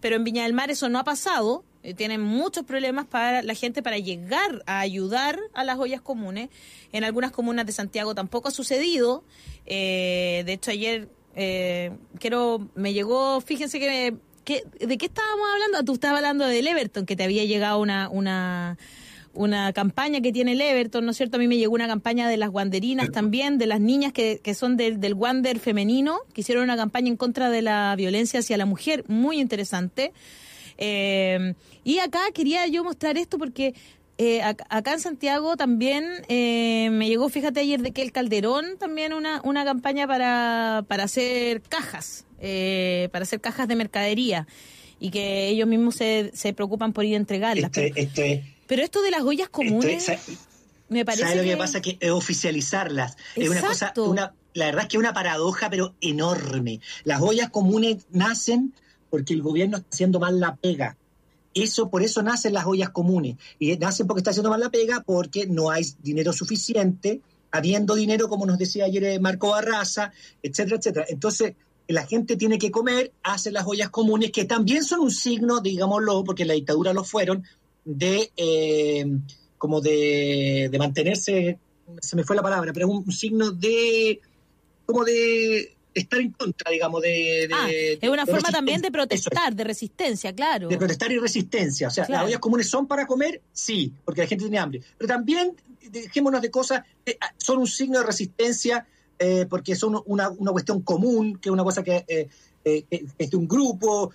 pero 0.02 0.16
en 0.18 0.24
Viña 0.24 0.44
del 0.44 0.54
Mar 0.54 0.70
eso 0.70 0.90
no 0.90 1.00
ha 1.00 1.04
pasado. 1.04 1.64
eh, 1.84 1.94
tienen 1.94 2.20
muchos 2.22 2.66
problemas 2.66 3.06
para 3.06 3.42
la 3.44 3.54
gente 3.54 3.82
para 3.82 3.98
llegar 3.98 4.62
a 4.66 4.80
ayudar 4.82 5.40
a 5.54 5.64
las 5.64 5.78
ollas 5.80 6.02
comunes. 6.02 6.50
En 6.92 7.06
algunas 7.06 7.32
comunas 7.32 7.66
de 7.66 7.72
Santiago 7.72 8.14
tampoco 8.14 8.50
ha 8.50 8.52
sucedido. 8.52 9.24
Eh, 9.66 10.44
de 10.46 10.54
hecho 10.54 10.72
ayer 10.72 11.08
eh, 11.36 11.92
quiero 12.20 12.68
me 12.76 12.92
llegó, 12.94 13.40
fíjense 13.42 13.80
que, 13.80 14.16
que 14.44 14.64
¿de 14.86 14.98
qué 14.98 15.06
estábamos 15.06 15.48
hablando? 15.54 15.84
Tú 15.86 15.94
estabas 15.94 16.18
hablando 16.18 16.46
del 16.46 16.68
Everton, 16.68 17.06
que 17.06 17.16
te 17.16 17.24
había 17.24 17.46
llegado 17.46 17.80
una 17.80 18.10
una 18.10 18.78
una 19.38 19.72
campaña 19.74 20.20
que 20.22 20.32
tiene 20.34 20.54
el 20.54 20.62
Everton, 20.62 21.06
¿no 21.06 21.12
es 21.12 21.18
cierto? 21.18 21.38
A 21.38 21.40
mí 21.40 21.48
me 21.48 21.58
llegó 21.58 21.74
una 21.76 21.88
campaña 21.88 22.28
de 22.28 22.38
las 22.38 22.50
guanderinas 22.50 23.10
también, 23.12 23.58
de 23.58 23.68
las 23.68 23.80
niñas 23.80 24.12
que, 24.12 24.40
que 24.44 24.54
son 24.54 24.76
del, 24.78 25.00
del 25.00 25.14
wander 25.14 25.60
femenino, 25.60 26.20
que 26.34 26.42
hicieron 26.42 26.64
una 26.64 26.76
campaña 26.76 27.08
en 27.08 27.18
contra 27.18 27.50
de 27.50 27.62
la 27.62 27.94
violencia 27.96 28.40
hacia 28.42 28.58
la 28.58 28.66
mujer, 28.66 29.04
muy 29.08 29.40
interesante. 29.40 30.12
Eh, 30.78 31.54
y 31.84 32.00
acá 32.00 32.20
quería 32.34 32.68
yo 32.68 32.84
mostrar 32.84 33.18
esto 33.18 33.38
porque 33.38 33.74
eh, 34.18 34.42
ac- 34.42 34.66
acá 34.70 34.94
en 34.94 35.00
Santiago 35.00 35.56
también 35.58 36.06
eh, 36.28 36.90
me 36.92 37.08
llegó, 37.08 37.30
fíjate 37.30 37.60
ayer 37.60 37.82
de 37.82 37.92
que 37.92 38.02
el 38.02 38.12
Calderón 38.12 38.78
también 38.80 39.14
una, 39.14 39.42
una 39.44 39.64
campaña 39.64 40.08
para, 40.08 40.84
para 40.88 41.04
hacer 41.04 41.62
cajas, 41.62 42.26
eh, 42.40 43.10
para 43.12 43.24
hacer 43.24 43.40
cajas 43.42 43.68
de 43.68 43.76
mercadería 43.76 44.48
y 45.00 45.12
que 45.12 45.48
ellos 45.50 45.68
mismos 45.68 45.96
se, 45.96 46.32
se 46.34 46.54
preocupan 46.54 46.94
por 46.94 47.06
ir 47.06 47.14
a 47.14 47.18
entregarlas. 47.18 47.66
Esto, 47.72 47.82
pero, 47.82 47.96
es- 47.96 48.08
esto 48.08 48.22
es, 48.24 48.42
pero 48.68 48.84
esto 48.84 49.02
de 49.02 49.12
las 49.12 49.22
ollas 49.22 49.50
comunes 49.50 50.10
es- 50.10 50.20
me 50.90 51.04
parece 51.04 51.24
¿Sabes 51.24 51.38
lo 51.38 51.44
que, 51.44 51.50
que- 51.50 51.58
pasa? 51.58 51.82
Que 51.82 51.98
es 52.00 52.12
oficializarlas. 52.12 53.18
Es 53.36 53.50
una 53.50 53.62
cosa, 53.62 53.94
una, 53.98 54.34
la 54.54 54.66
verdad 54.66 54.84
es 54.84 54.88
que 54.90 54.98
es 54.98 55.00
una 55.00 55.14
paradoja, 55.14 55.70
pero 55.70 55.96
enorme. 56.00 56.80
Las 57.04 57.22
ollas 57.22 57.50
comunes 57.50 58.06
nacen 58.12 58.74
porque 59.10 59.34
el 59.34 59.42
gobierno 59.42 59.78
está 59.78 59.90
haciendo 59.92 60.20
mal 60.20 60.40
la 60.40 60.56
pega. 60.56 60.96
Eso, 61.54 61.90
por 61.90 62.04
eso 62.04 62.22
nacen 62.22 62.54
las 62.54 62.66
ollas 62.66 62.92
comunes. 62.92 63.36
Y 63.60 63.76
nacen 63.78 64.08
porque 64.08 64.20
está 64.22 64.30
haciendo 64.32 64.50
mal 64.50 64.60
la 64.60 64.70
pega, 64.70 65.02
porque 65.06 65.46
no 65.48 65.72
hay 65.72 65.86
dinero 66.04 66.32
suficiente, 66.32 67.22
habiendo 67.52 67.96
dinero, 67.96 68.30
como 68.30 68.46
nos 68.46 68.58
decía 68.58 68.86
ayer 68.86 69.04
eh, 69.06 69.20
Marco 69.20 69.50
Barraza, 69.52 70.12
etcétera, 70.44 70.78
etcétera. 70.78 71.06
Entonces, 71.10 71.56
la 71.88 72.06
gente 72.06 72.36
tiene 72.38 72.58
que 72.60 72.70
comer, 72.72 73.12
hacen 73.24 73.54
las 73.54 73.66
ollas 73.66 73.90
comunes, 73.90 74.32
que 74.32 74.46
también 74.46 74.84
son 74.84 75.00
un 75.00 75.12
signo, 75.12 75.60
digámoslo, 75.62 76.24
porque 76.24 76.44
en 76.44 76.50
la 76.50 76.54
dictadura 76.54 76.94
lo 76.94 77.04
fueron, 77.04 77.44
de 77.88 78.32
eh, 78.36 79.06
como 79.58 79.82
de, 79.82 80.68
de 80.72 80.78
mantenerse, 80.78 81.58
se 82.02 82.16
me 82.16 82.24
fue 82.24 82.36
la 82.36 82.42
palabra, 82.44 82.72
pero 82.74 82.88
un, 82.90 82.98
un 83.06 83.12
signo 83.12 83.52
de 83.52 84.20
como 84.86 85.04
de 85.04 85.74
estar 85.94 86.20
en 86.20 86.32
contra, 86.32 86.70
digamos, 86.72 87.02
de... 87.02 87.48
de- 87.48 87.50
Ah, 87.52 87.68
es 87.70 88.10
una 88.10 88.24
de 88.26 88.32
forma 88.32 88.50
también 88.52 88.82
de 88.82 88.88
es 88.88 88.94
protestar, 88.94 89.56
de 89.56 89.64
resistencia, 89.64 90.32
claro. 90.34 90.68
de 90.68 90.78
protestar 90.78 91.12
y 91.12 91.18
resistencia. 91.18 91.88
O 91.88 91.92
sea, 91.92 92.06
Claro. 92.06 92.22
las 92.24 92.30
ollas 92.30 92.40
comunes 92.40 92.70
son 92.70 92.86
para 92.88 93.08
comer, 93.08 93.42
sí, 93.52 93.92
porque 94.06 94.22
la 94.22 94.28
gente 94.28 94.44
tiene 94.44 94.60
hambre. 94.60 94.82
Pero 94.98 95.08
también, 95.08 95.56
dejémonos 95.90 96.42
de 96.42 96.52
cosas, 96.52 96.84
eh, 97.06 97.18
ah, 97.20 97.34
son 97.38 97.58
un 97.60 97.68
signo 97.68 97.98
de 98.00 98.06
resistencia 98.06 98.86
eh, 99.18 99.48
porque 99.50 99.76
son 99.76 100.00
una, 100.06 100.30
una 100.30 100.52
cuestión 100.52 100.82
común, 100.84 101.40
que 101.40 101.50
es 101.50 101.54
una 101.54 101.64
cosa 101.64 101.84
que, 101.84 102.06
eh, 102.08 102.28
que 102.64 102.86
es 103.18 103.32
de 103.32 103.38
un 103.38 103.48
grupo, 103.48 104.12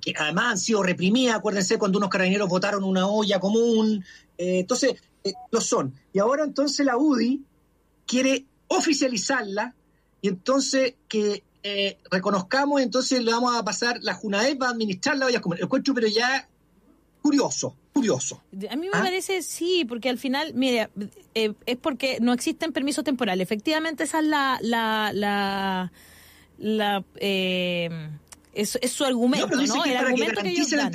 que 0.00 0.14
además 0.18 0.44
han 0.52 0.58
sido 0.58 0.82
reprimidas. 0.82 1.36
Acuérdense 1.36 1.78
cuando 1.78 1.98
unos 1.98 2.10
carabineros 2.10 2.48
votaron 2.48 2.84
una 2.84 3.06
olla 3.06 3.40
común. 3.40 4.04
eh, 4.38 4.60
entonces, 4.60 4.94
eh, 5.24 5.32
lo 5.50 5.60
son. 5.60 5.94
Y 6.12 6.18
ahora 6.18 6.44
entonces 6.44 6.84
la 6.86 6.96
UDI 6.96 7.42
quiere 8.06 8.46
oficializarla 8.68 9.74
y 10.22 10.28
entonces 10.28 10.94
que 11.08 11.42
eh, 11.62 11.98
reconozcamos, 12.10 12.80
entonces 12.80 13.22
le 13.22 13.32
vamos 13.32 13.54
a 13.54 13.62
pasar, 13.64 13.98
la 14.00 14.14
JUNAEP 14.14 14.62
va 14.62 14.68
a 14.68 14.70
administrar 14.70 15.16
la 15.16 15.26
olla 15.26 15.40
común. 15.40 15.58
Lo 15.58 15.66
encuentro, 15.66 15.92
pero 15.94 16.08
ya 16.08 16.48
curioso, 17.20 17.76
curioso. 17.92 18.42
A 18.70 18.76
mí 18.76 18.88
me 18.88 18.98
¿Ah? 18.98 19.02
parece 19.02 19.42
sí, 19.42 19.84
porque 19.86 20.08
al 20.08 20.18
final, 20.18 20.52
mira, 20.54 20.90
eh, 21.34 21.52
es 21.66 21.76
porque 21.76 22.18
no 22.20 22.32
existen 22.32 22.72
permisos 22.72 23.04
temporales. 23.04 23.44
Efectivamente, 23.44 24.04
esa 24.04 24.20
es 24.20 24.26
la. 24.26 24.58
la, 24.62 25.12
la, 25.12 25.92
la, 26.58 27.04
eh, 27.16 27.90
es, 28.52 28.78
es 28.82 28.92
su 28.92 29.04
argumento, 29.04 29.48
No, 29.48 29.62
¿no? 29.62 29.84
El 29.84 30.34
que 30.34 30.42
que, 30.42 30.48
ellos 30.50 30.70
dan. 30.70 30.92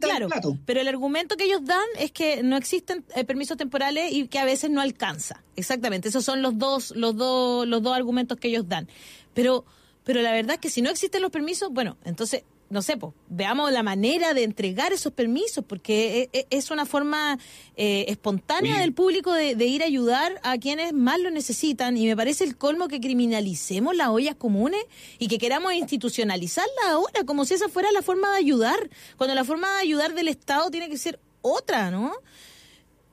Claro, 0.00 0.28
pero 0.64 0.80
el 0.80 0.88
argumento 0.88 1.36
que 1.36 1.44
ellos 1.44 1.64
dan 1.64 1.84
es 1.98 2.10
que 2.10 2.42
no 2.42 2.56
existen 2.56 3.04
eh, 3.14 3.24
permisos 3.24 3.56
temporales 3.56 4.12
y 4.12 4.26
que 4.28 4.38
a 4.38 4.44
veces 4.44 4.70
no 4.70 4.80
alcanza. 4.80 5.42
Exactamente, 5.56 6.08
esos 6.08 6.24
son 6.24 6.42
los 6.42 6.58
dos, 6.58 6.92
los 6.96 7.16
dos, 7.16 7.66
los 7.66 7.82
dos 7.82 7.96
argumentos 7.96 8.38
que 8.38 8.48
ellos 8.48 8.68
dan. 8.68 8.88
Pero, 9.34 9.64
pero 10.04 10.22
la 10.22 10.32
verdad 10.32 10.54
es 10.54 10.60
que 10.60 10.70
si 10.70 10.82
no 10.82 10.90
existen 10.90 11.22
los 11.22 11.30
permisos, 11.30 11.70
bueno, 11.70 11.96
entonces 12.04 12.42
no 12.70 12.82
sé, 12.82 12.96
pues, 12.98 13.14
veamos 13.28 13.72
la 13.72 13.82
manera 13.82 14.34
de 14.34 14.42
entregar 14.44 14.92
esos 14.92 15.12
permisos, 15.12 15.64
porque 15.66 16.28
e- 16.32 16.38
e- 16.40 16.46
es 16.50 16.70
una 16.70 16.84
forma 16.84 17.38
eh, 17.76 18.04
espontánea 18.08 18.72
Oye. 18.74 18.80
del 18.82 18.92
público 18.92 19.32
de, 19.32 19.54
de 19.54 19.64
ir 19.66 19.82
a 19.82 19.86
ayudar 19.86 20.38
a 20.42 20.58
quienes 20.58 20.92
más 20.92 21.18
lo 21.20 21.30
necesitan, 21.30 21.96
y 21.96 22.06
me 22.06 22.14
parece 22.16 22.44
el 22.44 22.56
colmo 22.58 22.88
que 22.88 23.00
criminalicemos 23.00 23.96
las 23.96 24.08
ollas 24.08 24.34
comunes 24.34 24.80
y 25.18 25.28
que 25.28 25.38
queramos 25.38 25.72
institucionalizarlas 25.74 26.84
ahora, 26.88 27.24
como 27.24 27.44
si 27.44 27.54
esa 27.54 27.68
fuera 27.68 27.90
la 27.92 28.02
forma 28.02 28.30
de 28.32 28.36
ayudar, 28.38 28.90
cuando 29.16 29.34
la 29.34 29.44
forma 29.44 29.72
de 29.76 29.80
ayudar 29.82 30.14
del 30.14 30.28
Estado 30.28 30.70
tiene 30.70 30.88
que 30.90 30.98
ser 30.98 31.18
otra, 31.40 31.90
¿no? 31.90 32.12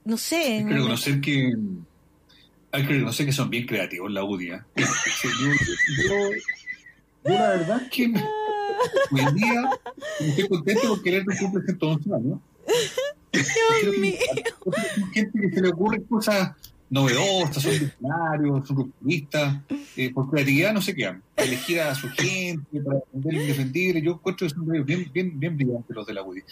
No 0.04 0.18
sé. 0.18 0.58
Hay 0.58 0.66
que 0.66 0.74
reconocer 0.74 1.22
que 1.22 1.54
hay 2.72 2.86
que 2.86 2.94
reconocer 2.94 3.26
que 3.26 3.32
son 3.32 3.50
bien 3.50 3.66
creativos 3.66 4.12
la 4.12 4.24
UDI. 4.26 4.50
¿eh? 4.52 4.60
Yo, 4.76 5.48
yo- 6.10 6.30
yo 7.26 7.34
la 7.34 7.50
verdad 7.50 7.82
es 7.84 7.90
que 7.90 8.08
me- 8.10 8.24
hoy 9.12 9.20
en 9.22 9.36
día 9.36 9.70
estoy 10.20 10.48
contento 10.48 10.82
porque 10.90 11.10
el 11.10 11.16
Everton 11.16 11.38
cumple 11.38 11.64
111 11.66 12.14
años. 12.14 12.40
Dios 13.82 13.98
mío. 13.98 14.16
gente 15.14 15.40
que 15.40 15.50
se 15.52 15.62
le 15.62 15.70
ocurren 15.70 16.04
cosas 16.04 16.52
novedosas, 16.90 17.64
son 17.64 17.72
visionarios, 17.72 18.68
son 18.68 18.78
rupturistas, 18.78 19.58
eh, 19.98 20.14
por 20.14 20.30
creatividad 20.30 20.74
no 20.74 20.82
se 20.82 20.96
quedan. 20.96 21.22
Elegir 21.36 21.82
a 21.82 21.96
su 21.96 22.08
gente 22.10 22.80
para 22.82 23.00
defender 23.12 23.34
indefendible, 23.34 24.02
yo 24.02 24.12
encuentro 24.14 24.48
que 24.48 24.54
son 24.54 24.86
bien, 24.86 25.10
bien, 25.12 25.40
bien 25.40 25.58
brillantes 25.58 25.96
los 25.96 26.06
de 26.06 26.14
la 26.14 26.24
UDI. 26.24 26.44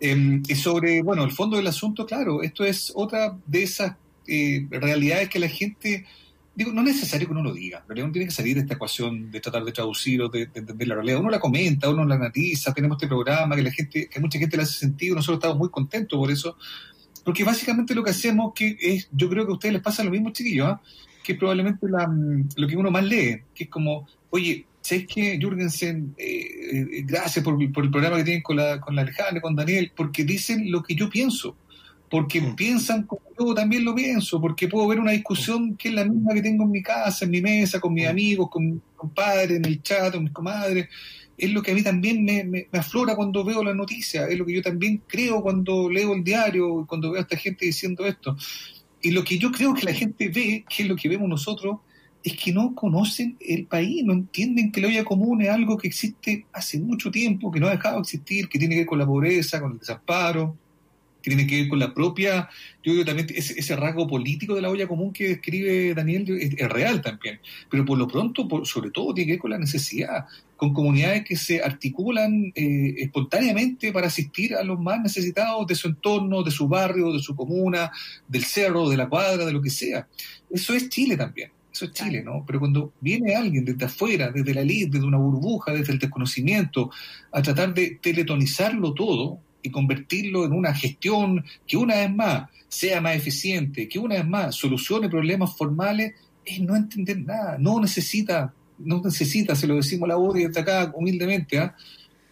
Eh, 0.00 0.42
y 0.46 0.54
sobre, 0.54 1.02
bueno, 1.02 1.24
el 1.24 1.32
fondo 1.32 1.56
del 1.56 1.66
asunto, 1.66 2.06
claro, 2.06 2.42
esto 2.42 2.64
es 2.64 2.92
otra 2.94 3.36
de 3.46 3.62
esas 3.62 3.96
eh, 4.26 4.66
realidades 4.70 5.28
que 5.30 5.38
la 5.38 5.48
gente, 5.48 6.04
digo, 6.58 6.72
no 6.72 6.80
es 6.80 6.88
necesario 6.88 7.28
que 7.28 7.32
uno 7.32 7.44
lo 7.44 7.54
diga, 7.54 7.84
pero 7.86 8.02
uno 8.02 8.12
tiene 8.12 8.26
que 8.26 8.34
salir 8.34 8.56
de 8.56 8.62
esta 8.62 8.74
ecuación 8.74 9.30
de 9.30 9.38
tratar 9.38 9.64
de 9.64 9.70
traducir 9.70 10.20
o 10.22 10.28
de, 10.28 10.46
de 10.46 10.86
la 10.86 10.96
realidad. 10.96 11.20
Uno 11.20 11.30
la 11.30 11.38
comenta, 11.38 11.88
uno 11.88 12.04
la 12.04 12.16
analiza, 12.16 12.74
tenemos 12.74 12.96
este 12.96 13.06
programa 13.06 13.54
que 13.54 13.62
la 13.62 13.70
gente, 13.70 14.08
que 14.08 14.18
mucha 14.18 14.40
gente 14.40 14.56
le 14.56 14.64
hace 14.64 14.72
sentido, 14.72 15.14
nosotros 15.14 15.36
estamos 15.36 15.56
muy 15.56 15.70
contentos 15.70 16.18
por 16.18 16.32
eso, 16.32 16.56
porque 17.24 17.44
básicamente 17.44 17.94
lo 17.94 18.02
que 18.02 18.10
hacemos 18.10 18.52
que 18.56 18.76
es, 18.80 19.08
yo 19.12 19.30
creo 19.30 19.46
que 19.46 19.52
a 19.52 19.54
ustedes 19.54 19.74
les 19.74 19.82
pasa 19.82 20.02
lo 20.02 20.10
mismo, 20.10 20.32
chiquillos, 20.32 20.66
¿ah? 20.66 20.80
que 21.22 21.34
es 21.34 21.38
probablemente 21.38 21.86
la, 21.88 22.12
lo 22.56 22.66
que 22.66 22.76
uno 22.76 22.90
más 22.90 23.04
lee, 23.04 23.42
que 23.54 23.64
es 23.64 23.70
como, 23.70 24.08
oye, 24.30 24.66
¿sabes 24.80 25.06
qué, 25.06 25.38
Jürgensen? 25.38 26.16
Eh, 26.18 26.26
eh, 26.72 27.02
gracias 27.04 27.44
por, 27.44 27.54
por, 27.72 27.84
el 27.84 27.90
programa 27.92 28.16
que 28.16 28.24
tienen 28.24 28.42
con 28.42 28.56
la, 28.56 28.80
con 28.80 28.96
la 28.96 29.02
Alejandra, 29.02 29.40
con 29.40 29.54
Daniel, 29.54 29.92
porque 29.94 30.24
dicen 30.24 30.72
lo 30.72 30.82
que 30.82 30.96
yo 30.96 31.08
pienso, 31.08 31.56
porque 32.10 32.40
Mm. 32.40 32.54
piensan 32.56 33.02
como 33.04 33.22
yo 33.38 33.54
también 33.54 33.84
lo 33.84 33.94
pienso, 33.94 34.40
porque 34.40 34.68
puedo 34.68 34.86
ver 34.88 35.00
una 35.00 35.12
discusión 35.12 35.76
que 35.76 35.88
es 35.88 35.94
la 35.94 36.04
misma 36.04 36.34
que 36.34 36.42
tengo 36.42 36.64
en 36.64 36.70
mi 36.70 36.82
casa, 36.82 37.24
en 37.24 37.30
mi 37.30 37.40
mesa, 37.40 37.80
con 37.80 37.92
mis 37.92 38.06
amigos, 38.06 38.48
con 38.50 38.64
mis 38.66 38.80
compadres, 38.96 39.58
en 39.58 39.64
el 39.64 39.82
chat, 39.82 40.12
con 40.12 40.24
mis 40.24 40.32
comadres. 40.32 40.88
Es 41.36 41.52
lo 41.52 41.62
que 41.62 41.70
a 41.70 41.74
mí 41.74 41.82
también 41.82 42.24
me, 42.24 42.42
me, 42.44 42.66
me 42.72 42.78
aflora 42.78 43.14
cuando 43.14 43.44
veo 43.44 43.62
las 43.62 43.76
noticias, 43.76 44.28
es 44.28 44.38
lo 44.38 44.44
que 44.44 44.54
yo 44.54 44.62
también 44.62 45.02
creo 45.06 45.40
cuando 45.40 45.88
leo 45.88 46.14
el 46.14 46.24
diario, 46.24 46.84
cuando 46.88 47.10
veo 47.10 47.20
a 47.20 47.22
esta 47.22 47.36
gente 47.36 47.64
diciendo 47.66 48.04
esto. 48.06 48.36
Y 49.00 49.12
lo 49.12 49.22
que 49.22 49.38
yo 49.38 49.52
creo 49.52 49.74
que 49.74 49.84
la 49.84 49.92
gente 49.94 50.28
ve, 50.28 50.64
que 50.68 50.82
es 50.82 50.88
lo 50.88 50.96
que 50.96 51.08
vemos 51.08 51.28
nosotros, 51.28 51.78
es 52.24 52.36
que 52.36 52.52
no 52.52 52.74
conocen 52.74 53.36
el 53.40 53.66
país, 53.66 54.04
no 54.04 54.12
entienden 54.12 54.72
que 54.72 54.80
la 54.80 54.88
olla 54.88 55.04
común 55.04 55.40
es 55.40 55.50
algo 55.50 55.78
que 55.78 55.86
existe 55.86 56.46
hace 56.52 56.80
mucho 56.80 57.12
tiempo, 57.12 57.52
que 57.52 57.60
no 57.60 57.68
ha 57.68 57.70
dejado 57.70 57.96
de 57.96 58.00
existir, 58.00 58.48
que 58.48 58.58
tiene 58.58 58.74
que 58.74 58.80
ver 58.80 58.86
con 58.88 58.98
la 58.98 59.06
pobreza, 59.06 59.60
con 59.60 59.72
el 59.72 59.78
desamparo, 59.78 60.56
tiene 61.28 61.46
que 61.46 61.60
ver 61.60 61.68
con 61.68 61.78
la 61.78 61.94
propia, 61.94 62.48
yo 62.82 63.04
también 63.04 63.28
ese, 63.34 63.58
ese 63.58 63.76
rasgo 63.76 64.06
político 64.06 64.54
de 64.54 64.62
la 64.62 64.70
olla 64.70 64.88
común 64.88 65.12
que 65.12 65.28
describe 65.28 65.94
Daniel 65.94 66.24
es, 66.40 66.54
es 66.56 66.68
real 66.68 67.00
también, 67.00 67.40
pero 67.70 67.84
por 67.84 67.98
lo 67.98 68.08
pronto, 68.08 68.48
por, 68.48 68.66
sobre 68.66 68.90
todo, 68.90 69.14
tiene 69.14 69.26
que 69.26 69.32
ver 69.32 69.40
con 69.40 69.50
la 69.50 69.58
necesidad, 69.58 70.26
con 70.56 70.74
comunidades 70.74 71.24
que 71.24 71.36
se 71.36 71.62
articulan 71.62 72.52
eh, 72.54 72.94
espontáneamente 72.98 73.92
para 73.92 74.08
asistir 74.08 74.56
a 74.56 74.64
los 74.64 74.80
más 74.80 75.00
necesitados 75.00 75.66
de 75.66 75.76
su 75.76 75.88
entorno, 75.88 76.42
de 76.42 76.50
su 76.50 76.66
barrio, 76.66 77.12
de 77.12 77.20
su 77.20 77.36
comuna, 77.36 77.92
del 78.26 78.44
cerro, 78.44 78.88
de 78.88 78.96
la 78.96 79.08
cuadra, 79.08 79.46
de 79.46 79.52
lo 79.52 79.62
que 79.62 79.70
sea. 79.70 80.08
Eso 80.50 80.74
es 80.74 80.88
Chile 80.88 81.16
también. 81.16 81.52
Eso 81.72 81.84
es 81.84 81.92
Chile, 81.92 82.24
¿no? 82.24 82.42
Pero 82.44 82.58
cuando 82.58 82.92
viene 83.00 83.36
alguien 83.36 83.64
desde 83.64 83.84
afuera, 83.84 84.32
desde 84.32 84.52
la 84.52 84.62
elite, 84.62 84.90
desde 84.90 85.06
una 85.06 85.18
burbuja, 85.18 85.72
desde 85.72 85.92
el 85.92 86.00
desconocimiento, 86.00 86.90
a 87.30 87.40
tratar 87.40 87.72
de 87.72 88.00
teletonizarlo 88.02 88.94
todo 88.94 89.38
y 89.62 89.70
convertirlo 89.70 90.44
en 90.44 90.52
una 90.52 90.74
gestión 90.74 91.44
que 91.66 91.76
una 91.76 91.96
vez 91.96 92.14
más 92.14 92.50
sea 92.68 93.00
más 93.00 93.16
eficiente, 93.16 93.88
que 93.88 93.98
una 93.98 94.16
vez 94.16 94.26
más 94.26 94.54
solucione 94.54 95.08
problemas 95.08 95.56
formales, 95.56 96.14
es 96.44 96.60
no 96.60 96.76
entender 96.76 97.20
nada. 97.24 97.56
No 97.58 97.80
necesita, 97.80 98.52
no 98.78 99.00
necesita, 99.02 99.54
se 99.54 99.66
lo 99.66 99.76
decimos 99.76 100.06
a 100.06 100.12
la 100.12 100.16
voz 100.16 100.34
desde 100.34 100.60
acá 100.60 100.92
humildemente, 100.94 101.58
¿ah? 101.58 101.74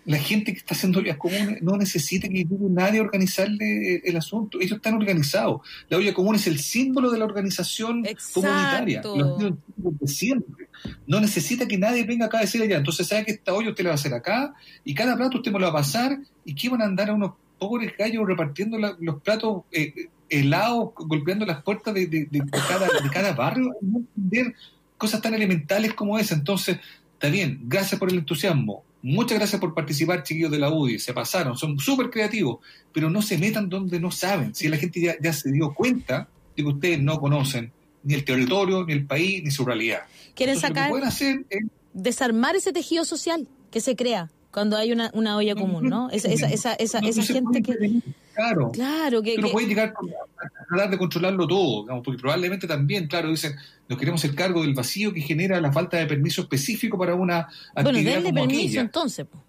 La 0.06 0.18
gente 0.18 0.52
que 0.52 0.58
está 0.58 0.74
haciendo 0.74 1.00
ollas 1.00 1.16
comunes 1.16 1.60
no 1.62 1.76
necesita 1.76 2.28
que 2.28 2.44
llegue 2.44 2.56
nadie 2.70 3.00
a 3.00 3.02
organizarle 3.02 3.96
el 4.04 4.16
asunto. 4.16 4.58
Ellos 4.60 4.76
están 4.76 4.94
organizados. 4.94 5.60
La 5.88 5.96
olla 5.98 6.14
común 6.14 6.36
es 6.36 6.46
el 6.46 6.58
símbolo 6.60 7.10
de 7.10 7.18
la 7.18 7.24
organización 7.24 8.04
comunitaria. 8.32 8.98
Exacto. 9.00 9.16
Lo 9.16 9.34
ha 9.34 9.38
sido 9.38 9.58
desde 9.76 10.06
siempre. 10.14 10.68
No 11.06 11.20
necesita 11.20 11.66
que 11.66 11.76
nadie 11.76 12.04
venga 12.04 12.26
acá 12.26 12.38
a 12.38 12.42
decir 12.42 12.62
allá. 12.62 12.76
Entonces, 12.76 13.06
sabe 13.08 13.24
que 13.24 13.32
esta 13.32 13.52
olla 13.52 13.70
usted 13.70 13.82
la 13.84 13.90
va 13.90 13.94
a 13.94 13.96
hacer 13.96 14.14
acá 14.14 14.54
y 14.84 14.94
cada 14.94 15.16
plato 15.16 15.38
usted 15.38 15.50
me 15.52 15.58
lo 15.58 15.66
va 15.66 15.70
a 15.72 15.82
pasar 15.82 16.18
y 16.44 16.54
que 16.54 16.68
van 16.68 16.82
a 16.82 16.84
andar 16.86 17.10
a 17.10 17.14
unos 17.14 17.32
pobres 17.58 17.92
gallos 17.98 18.26
repartiendo 18.26 18.78
la- 18.78 18.96
los 19.00 19.20
platos 19.22 19.62
eh, 19.72 19.92
helados, 20.28 20.90
golpeando 20.94 21.44
las 21.46 21.62
puertas 21.64 21.92
de, 21.94 22.06
de- 22.06 22.26
de 22.30 22.40
cada, 22.68 22.86
de 22.86 23.10
cada 23.12 23.32
barrio. 23.32 23.72
No 23.80 23.98
entender 23.98 24.54
cosas 24.96 25.20
tan 25.20 25.34
elementales 25.34 25.94
como 25.94 26.16
esa. 26.18 26.34
Entonces, 26.34 26.78
está 27.16 27.28
bien, 27.28 27.60
gracias 27.64 27.98
por 27.98 28.10
el 28.10 28.18
entusiasmo. 28.18 28.84
Muchas 29.02 29.38
gracias 29.38 29.60
por 29.60 29.72
participar, 29.74 30.22
chiquillos 30.22 30.50
de 30.50 30.58
la 30.58 30.70
UDI. 30.70 30.98
Se 30.98 31.12
pasaron, 31.12 31.56
son 31.56 31.78
súper 31.78 32.10
creativos, 32.10 32.58
pero 32.92 33.08
no 33.10 33.22
se 33.22 33.38
metan 33.38 33.68
donde 33.68 34.00
no 34.00 34.10
saben. 34.10 34.54
Si 34.54 34.68
la 34.68 34.76
gente 34.76 35.00
ya, 35.00 35.14
ya 35.20 35.32
se 35.32 35.52
dio 35.52 35.72
cuenta 35.74 36.28
de 36.56 36.62
que 36.62 36.68
ustedes 36.68 37.00
no 37.00 37.18
conocen 37.20 37.70
ni 38.02 38.14
el 38.14 38.24
territorio, 38.24 38.84
ni 38.84 38.92
el 38.92 39.04
país, 39.06 39.42
ni 39.44 39.50
su 39.50 39.64
realidad. 39.64 40.00
Quieren 40.34 40.54
Entonces, 40.56 40.70
lo 40.70 40.74
que 40.74 40.80
sacar, 40.80 40.90
pueden 40.90 41.08
hacer 41.08 41.46
es 41.50 41.64
desarmar 41.92 42.56
ese 42.56 42.72
tejido 42.72 43.04
social 43.04 43.46
que 43.70 43.80
se 43.80 43.94
crea 43.96 44.30
cuando 44.52 44.76
hay 44.76 44.90
una, 44.92 45.10
una 45.14 45.36
olla 45.36 45.54
común, 45.54 45.88
¿no? 45.88 46.08
Esa, 46.10 46.28
esa, 46.28 46.48
esa, 46.48 46.74
esa, 46.74 47.00
no- 47.00 47.08
esa 47.08 47.20
no 47.20 47.26
gente 47.26 47.62
que... 47.62 47.72
prevenir, 47.72 48.02
Claro. 48.36 48.70
Claro, 48.72 49.22
que... 49.22 49.36
No 49.38 49.46
que- 49.46 49.52
puedes 49.52 49.68
llegar 49.68 49.94
a 50.38 50.66
tratar 50.68 50.90
de 50.90 50.98
controlarlo 50.98 51.46
todo, 51.48 51.82
digamos, 51.82 52.04
porque 52.04 52.20
probablemente 52.20 52.66
también, 52.66 53.06
claro, 53.08 53.30
dicen, 53.30 53.54
nos 53.88 53.98
queremos 53.98 54.22
el 54.24 54.34
cargo 54.34 54.62
del 54.62 54.74
vacío 54.74 55.12
que 55.12 55.20
genera 55.22 55.60
la 55.60 55.72
falta 55.72 55.96
de 55.96 56.06
permiso 56.06 56.42
específico 56.42 56.98
para 56.98 57.14
una 57.14 57.48
Bueno, 57.74 57.90
actividad 57.90 58.14
denle 58.16 58.30
como 58.30 58.42
permiso 58.42 58.62
aquella. 58.66 58.80
entonces. 58.82 59.26
Bueno, 59.30 59.44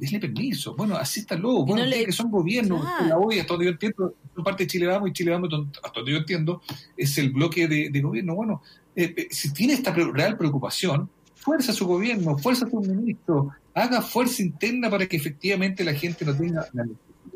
denle 0.00 0.20
permiso. 0.20 0.74
Bueno, 0.76 0.96
asístanlo. 0.96 1.64
Bueno, 1.64 1.76
no 1.76 1.82
ustedes 1.84 1.98
le- 2.00 2.06
que 2.06 2.12
son 2.12 2.30
gobiernos, 2.30 2.80
Claro. 2.82 3.06
la 3.06 3.18
OI, 3.18 3.38
hasta 3.40 3.52
donde 3.54 3.64
yo 3.66 3.70
entiendo, 3.72 4.14
son 4.34 4.44
parte 4.44 4.62
de 4.64 4.66
Chile 4.68 4.86
Vamos 4.86 5.08
y 5.10 5.12
Chile 5.12 5.30
Vamos, 5.30 5.50
hasta 5.82 6.00
donde 6.00 6.12
yo 6.12 6.18
entiendo, 6.18 6.62
es 6.96 7.16
el 7.18 7.30
bloque 7.30 7.68
de, 7.68 7.90
de 7.90 8.00
gobierno. 8.00 8.34
Bueno, 8.34 8.62
eh, 8.96 9.14
eh, 9.16 9.28
si 9.30 9.52
tiene 9.52 9.74
esta 9.74 9.92
real 9.92 10.36
preocupación, 10.36 11.08
fuerza 11.34 11.72
a 11.72 11.74
su 11.74 11.86
gobierno, 11.86 12.36
fuerza 12.36 12.66
a 12.66 12.70
su 12.70 12.80
ministro, 12.80 13.50
haga 13.74 14.02
fuerza 14.02 14.42
interna 14.42 14.90
para 14.90 15.06
que 15.06 15.16
efectivamente 15.16 15.84
la 15.84 15.94
gente 15.94 16.24
no 16.24 16.36
tenga 16.36 16.66
la 16.72 16.84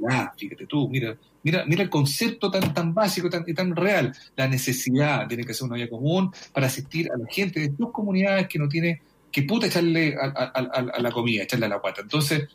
necesidad. 0.08 0.32
Fíjate 0.36 0.66
tú, 0.66 0.88
mira, 0.88 1.16
mira, 1.42 1.64
mira 1.66 1.82
el 1.82 1.90
concepto 1.90 2.50
tan, 2.50 2.72
tan 2.74 2.92
básico 2.94 3.28
tan, 3.30 3.44
y 3.46 3.54
tan 3.54 3.74
real. 3.74 4.14
La 4.36 4.48
necesidad 4.48 5.26
tiene 5.28 5.44
que 5.44 5.54
ser 5.54 5.66
una 5.68 5.76
vía 5.76 5.88
común 5.88 6.30
para 6.52 6.66
asistir 6.66 7.08
a 7.12 7.16
la 7.18 7.26
gente 7.30 7.60
de 7.60 7.72
sus 7.76 7.90
comunidades 7.92 8.48
que 8.48 8.58
no 8.58 8.68
tiene 8.68 9.00
que 9.30 9.42
puta 9.44 9.66
echarle 9.66 10.14
a, 10.14 10.26
a- 10.26 10.90
a- 10.94 11.00
la 11.00 11.10
comida, 11.10 11.42
echarle 11.44 11.66
a 11.66 11.68
la 11.70 11.76
guata. 11.76 12.02
Entonces, 12.02 12.48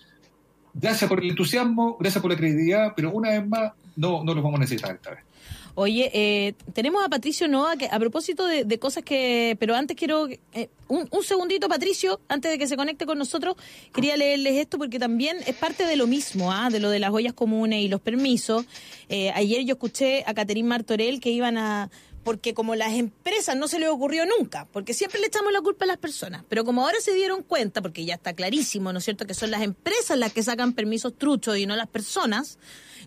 gracias 0.74 1.10
por 1.10 1.24
el 1.24 1.30
entusiasmo, 1.32 1.98
gracias 1.99 2.22
por 2.22 2.30
la 2.32 2.38
credibilidad, 2.38 2.94
pero 2.95 3.11
una 3.11 3.32
vez 3.32 3.48
más, 3.48 3.72
no, 3.95 4.24
no 4.24 4.34
los 4.36 4.44
vamos 4.44 4.60
a 4.60 4.61
necesitar 4.61 4.94
esta 4.95 5.11
vez. 5.11 5.19
Oye, 5.80 6.10
eh, 6.12 6.54
tenemos 6.74 7.06
a 7.06 7.08
Patricio 7.08 7.48
Noa, 7.48 7.78
que 7.78 7.86
a 7.86 7.99
propósito 7.99 8.48
de, 8.48 8.64
de 8.64 8.80
cosas 8.80 9.04
que... 9.04 9.56
Pero 9.60 9.76
antes 9.76 9.95
quiero... 9.95 10.28
eh, 10.28 10.70
un, 10.88 11.08
un 11.12 11.24
segundito, 11.24 11.70
Patricio, 11.70 12.20
antes 12.28 12.49
de 12.49 12.58
que 12.58 12.66
se 12.66 12.76
conecte 12.76 13.06
con 13.06 13.20
nosotros, 13.20 13.56
quería 13.94 14.18
leerles 14.18 14.56
esto 14.56 14.80
porque 14.80 14.98
también 14.98 15.38
es 15.45 15.54
parte 15.54 15.86
de 15.86 15.95
lo 15.95 16.08
mismo, 16.08 16.52
¿ah? 16.52 16.72
de 16.72 16.80
lo 16.80 16.90
de 16.90 16.98
las 16.98 17.12
ollas 17.12 17.34
comunes 17.34 17.84
y 17.84 17.90
los 17.90 18.02
permisos. 18.02 18.66
Eh, 19.08 19.30
ayer 19.36 19.66
yo 19.66 19.74
escuché 19.74 20.24
a 20.26 20.34
Caterín 20.34 20.66
Martorell 20.68 21.20
que 21.20 21.30
iban 21.30 21.60
a... 21.60 21.91
Porque 22.24 22.56
como 22.56 22.74
las 22.74 22.94
empresas 22.94 23.56
no 23.56 23.68
se 23.68 23.78
les 23.78 23.90
ocurrió 23.90 24.26
nunca, 24.26 24.68
porque 24.74 24.95
siempre 24.95 25.22
le 25.22 25.28
echamos 25.28 25.54
la 25.54 25.62
culpa 25.62 25.86
a 25.86 25.88
las 25.88 25.98
personas, 25.99 26.44
pero 26.49 26.66
como 26.66 26.82
ahora 26.82 26.99
se 27.02 27.14
dieron 27.14 27.44
cuenta, 27.44 27.84
porque 27.84 28.04
ya 28.04 28.16
está 28.16 28.34
clarísimo, 28.34 28.91
¿no 28.91 28.98
es 28.98 29.06
cierto?, 29.06 29.28
que 29.28 29.36
son 29.36 29.52
las 29.52 29.62
empresas 29.62 30.18
las 30.18 30.34
que 30.34 30.41
sacan 30.41 30.74
permisos 30.74 31.16
truchos 31.16 31.58
y 31.58 31.68
no 31.68 31.76
las 31.76 31.88
personas, 31.88 32.58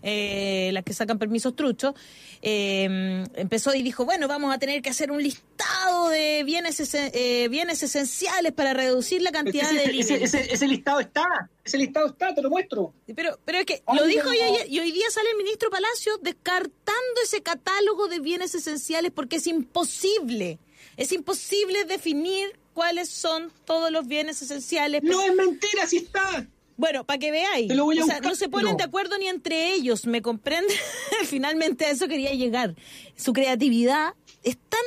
eh, 0.03 0.69
las 0.73 0.83
que 0.83 0.93
sacan 0.93 1.17
permisos 1.19 1.55
truchos, 1.55 1.93
eh, 2.41 3.23
empezó 3.35 3.73
y 3.75 3.83
dijo, 3.83 4.05
bueno, 4.05 4.27
vamos 4.27 4.53
a 4.53 4.57
tener 4.57 4.81
que 4.81 4.89
hacer 4.89 5.11
un 5.11 5.21
listado 5.21 6.09
de 6.09 6.43
bienes, 6.43 6.79
esen- 6.79 7.11
eh, 7.13 7.47
bienes 7.49 7.83
esenciales 7.83 8.51
para 8.51 8.73
reducir 8.73 9.21
la 9.21 9.31
cantidad 9.31 9.71
ese, 9.71 9.91
de 9.91 9.99
ese- 9.99 10.23
ese- 10.23 10.53
ese 10.53 10.67
listado 10.67 10.99
está, 10.99 11.49
ese 11.63 11.77
listado 11.77 12.07
está, 12.07 12.33
te 12.33 12.41
lo 12.41 12.49
muestro. 12.49 12.93
Pero, 13.15 13.39
pero 13.45 13.59
es 13.59 13.65
que 13.65 13.83
Ay, 13.85 13.97
lo 13.99 14.05
dijo 14.05 14.27
no. 14.27 14.33
y, 14.33 14.75
y 14.75 14.79
hoy 14.79 14.91
día 14.91 15.05
sale 15.11 15.29
el 15.31 15.37
ministro 15.37 15.69
Palacio 15.69 16.17
descartando 16.21 17.21
ese 17.23 17.41
catálogo 17.41 18.07
de 18.07 18.19
bienes 18.19 18.55
esenciales 18.55 19.11
porque 19.11 19.35
es 19.37 19.47
imposible. 19.47 20.59
Es 20.97 21.11
imposible 21.11 21.85
definir 21.85 22.59
cuáles 22.73 23.09
son 23.09 23.51
todos 23.65 23.91
los 23.91 24.07
bienes 24.07 24.41
esenciales. 24.41 25.03
No 25.03 25.21
es 25.21 25.35
mentira, 25.35 25.85
sí 25.87 25.97
está. 25.97 26.47
Bueno, 26.81 27.05
para 27.05 27.19
que 27.19 27.29
veáis. 27.29 27.71
O 27.79 28.05
sea, 28.07 28.21
no 28.21 28.33
se 28.33 28.49
ponen 28.49 28.75
de 28.75 28.83
acuerdo 28.83 29.15
ni 29.19 29.27
entre 29.27 29.71
ellos, 29.75 30.07
¿me 30.07 30.23
comprende? 30.23 30.73
Finalmente 31.25 31.85
a 31.85 31.91
eso 31.91 32.07
quería 32.07 32.31
llegar. 32.33 32.75
Su 33.15 33.33
creatividad 33.33 34.15
es 34.41 34.57
tan... 34.57 34.81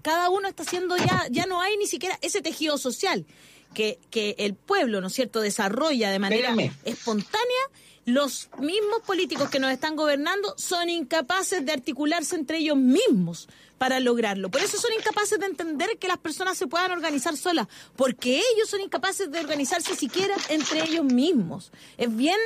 Cada 0.00 0.30
uno 0.30 0.46
está 0.46 0.62
haciendo 0.62 0.96
ya... 0.96 1.26
Ya 1.32 1.46
no 1.46 1.60
hay 1.60 1.76
ni 1.76 1.88
siquiera 1.88 2.16
ese 2.22 2.40
tejido 2.40 2.78
social 2.78 3.26
que, 3.74 3.98
que 4.10 4.34
el 4.38 4.54
pueblo, 4.54 5.00
¿no 5.00 5.08
es 5.08 5.12
cierto?, 5.12 5.40
desarrolla 5.40 6.10
de 6.10 6.18
manera 6.18 6.50
Espérame. 6.50 6.72
espontánea. 6.84 7.64
Los 8.06 8.50
mismos 8.58 9.00
políticos 9.06 9.48
que 9.48 9.58
nos 9.58 9.72
están 9.72 9.96
gobernando 9.96 10.54
son 10.58 10.90
incapaces 10.90 11.64
de 11.64 11.72
articularse 11.72 12.36
entre 12.36 12.58
ellos 12.58 12.76
mismos 12.76 13.48
para 13.78 13.98
lograrlo. 13.98 14.50
Por 14.50 14.60
eso 14.60 14.78
son 14.78 14.92
incapaces 14.92 15.38
de 15.38 15.46
entender 15.46 15.96
que 15.98 16.06
las 16.06 16.18
personas 16.18 16.58
se 16.58 16.66
puedan 16.66 16.90
organizar 16.92 17.34
solas, 17.36 17.66
porque 17.96 18.36
ellos 18.54 18.68
son 18.68 18.80
incapaces 18.82 19.30
de 19.30 19.40
organizarse 19.40 19.94
siquiera 19.96 20.34
entre 20.50 20.84
ellos 20.84 21.04
mismos. 21.04 21.72
Es 21.96 22.14
bien 22.14 22.38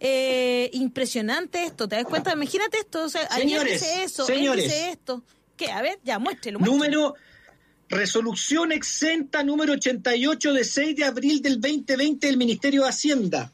eh, 0.00 0.70
impresionante 0.72 1.64
esto, 1.64 1.88
¿te 1.88 1.96
das 1.96 2.04
cuenta? 2.06 2.32
Imagínate 2.32 2.78
esto, 2.78 3.04
o 3.04 3.08
sea, 3.10 3.20
ayer 3.30 3.48
Señores, 3.60 3.80
dice 3.80 4.02
eso, 4.04 4.26
él 4.28 4.34
señores. 4.36 4.64
dice 4.64 4.90
esto. 4.90 5.22
¿Qué? 5.56 5.70
A 5.70 5.82
ver, 5.82 5.98
ya, 6.02 6.18
muéstrelo. 6.18 6.58
muéstrelo. 6.58 6.78
Número, 6.98 7.14
resolución 7.92 8.72
exenta 8.72 9.44
número 9.44 9.74
88 9.74 10.52
de 10.54 10.64
6 10.64 10.96
de 10.96 11.04
abril 11.04 11.42
del 11.42 11.60
2020 11.60 12.26
del 12.26 12.38
Ministerio 12.38 12.82
de 12.82 12.88
Hacienda. 12.88 13.52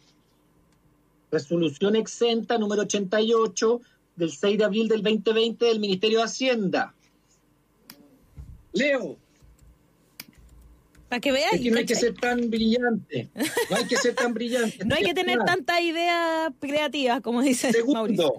Resolución 1.30 1.96
exenta 1.96 2.56
número 2.56 2.82
88 2.82 3.80
del 4.14 4.30
6 4.30 4.58
de 4.58 4.64
abril 4.64 4.88
del 4.88 5.02
2020 5.02 5.64
del 5.64 5.80
Ministerio 5.80 6.18
de 6.18 6.24
Hacienda. 6.24 6.94
Leo. 8.72 9.18
Para 11.08 11.20
que 11.20 11.32
veas. 11.32 11.54
Es 11.54 11.60
que 11.60 11.70
no 11.72 11.78
hay 11.78 11.86
que 11.86 11.96
ser 11.96 12.14
tan 12.14 12.48
brillante. 12.48 13.28
No 13.70 13.76
hay 13.76 13.86
que 13.86 13.96
ser 13.96 14.14
tan 14.14 14.34
brillante. 14.34 14.78
no 14.84 14.94
hay 14.94 15.04
que 15.04 15.14
tener 15.14 15.38
tantas 15.44 15.80
ideas 15.80 16.52
creativas, 16.60 17.20
como 17.22 17.42
dice 17.42 17.72
Segundo, 17.72 17.94
Mauricio. 17.94 18.34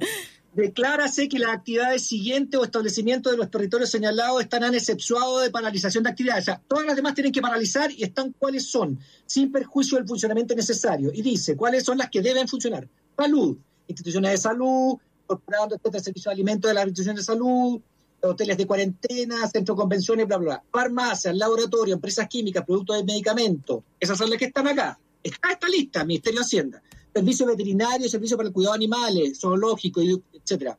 Declárase 0.53 1.29
que 1.29 1.39
las 1.39 1.51
actividades 1.51 2.05
siguientes 2.05 2.59
o 2.59 2.63
establecimientos 2.63 3.31
de 3.31 3.37
los 3.37 3.51
territorios 3.51 3.89
señalados 3.89 4.41
estarán 4.41 4.73
exceptuados 4.73 5.43
de 5.43 5.51
paralización 5.51 6.03
de 6.03 6.09
actividades. 6.09 6.43
O 6.43 6.45
sea, 6.45 6.61
todas 6.67 6.85
las 6.85 6.95
demás 6.95 7.13
tienen 7.13 7.31
que 7.31 7.41
paralizar 7.41 7.91
y 7.91 8.03
están 8.03 8.33
cuáles 8.37 8.65
son, 8.65 8.99
sin 9.25 9.51
perjuicio 9.51 9.97
del 9.97 10.07
funcionamiento 10.07 10.55
necesario. 10.55 11.11
Y 11.13 11.21
dice 11.21 11.55
cuáles 11.55 11.83
son 11.83 11.97
las 11.99 12.09
que 12.09 12.21
deben 12.21 12.47
funcionar. 12.47 12.87
Salud, 13.15 13.57
instituciones 13.87 14.31
de 14.31 14.37
salud, 14.37 14.97
corporando 15.27 15.77
de 15.77 15.99
servicio 15.99 16.29
de 16.29 16.33
alimentos 16.33 16.69
de 16.69 16.73
las 16.73 16.85
instituciones 16.85 17.21
de 17.21 17.33
salud, 17.33 17.79
hoteles 18.21 18.57
de 18.57 18.65
cuarentena, 18.65 19.47
centros 19.47 19.77
de 19.77 19.81
convenciones, 19.81 20.27
bla, 20.27 20.37
bla, 20.37 20.47
bla. 20.47 20.63
Farmacias, 20.71 21.35
laboratorio, 21.35 21.93
empresas 21.93 22.27
químicas, 22.27 22.65
productos 22.65 22.97
de 22.97 23.03
medicamentos. 23.03 23.83
Esas 23.99 24.17
son 24.17 24.29
las 24.29 24.39
que 24.39 24.45
están 24.45 24.67
acá. 24.67 24.99
Está 25.23 25.51
esta 25.51 25.67
lista, 25.67 26.03
Ministerio 26.03 26.39
de 26.39 26.45
Hacienda. 26.45 26.81
Servicio 27.13 27.45
veterinario, 27.45 28.07
servicio 28.07 28.37
para 28.37 28.47
el 28.47 28.53
cuidado 28.53 28.73
de 28.73 28.77
animales, 28.77 29.39
zoológico, 29.39 30.01
etcétera. 30.49 30.77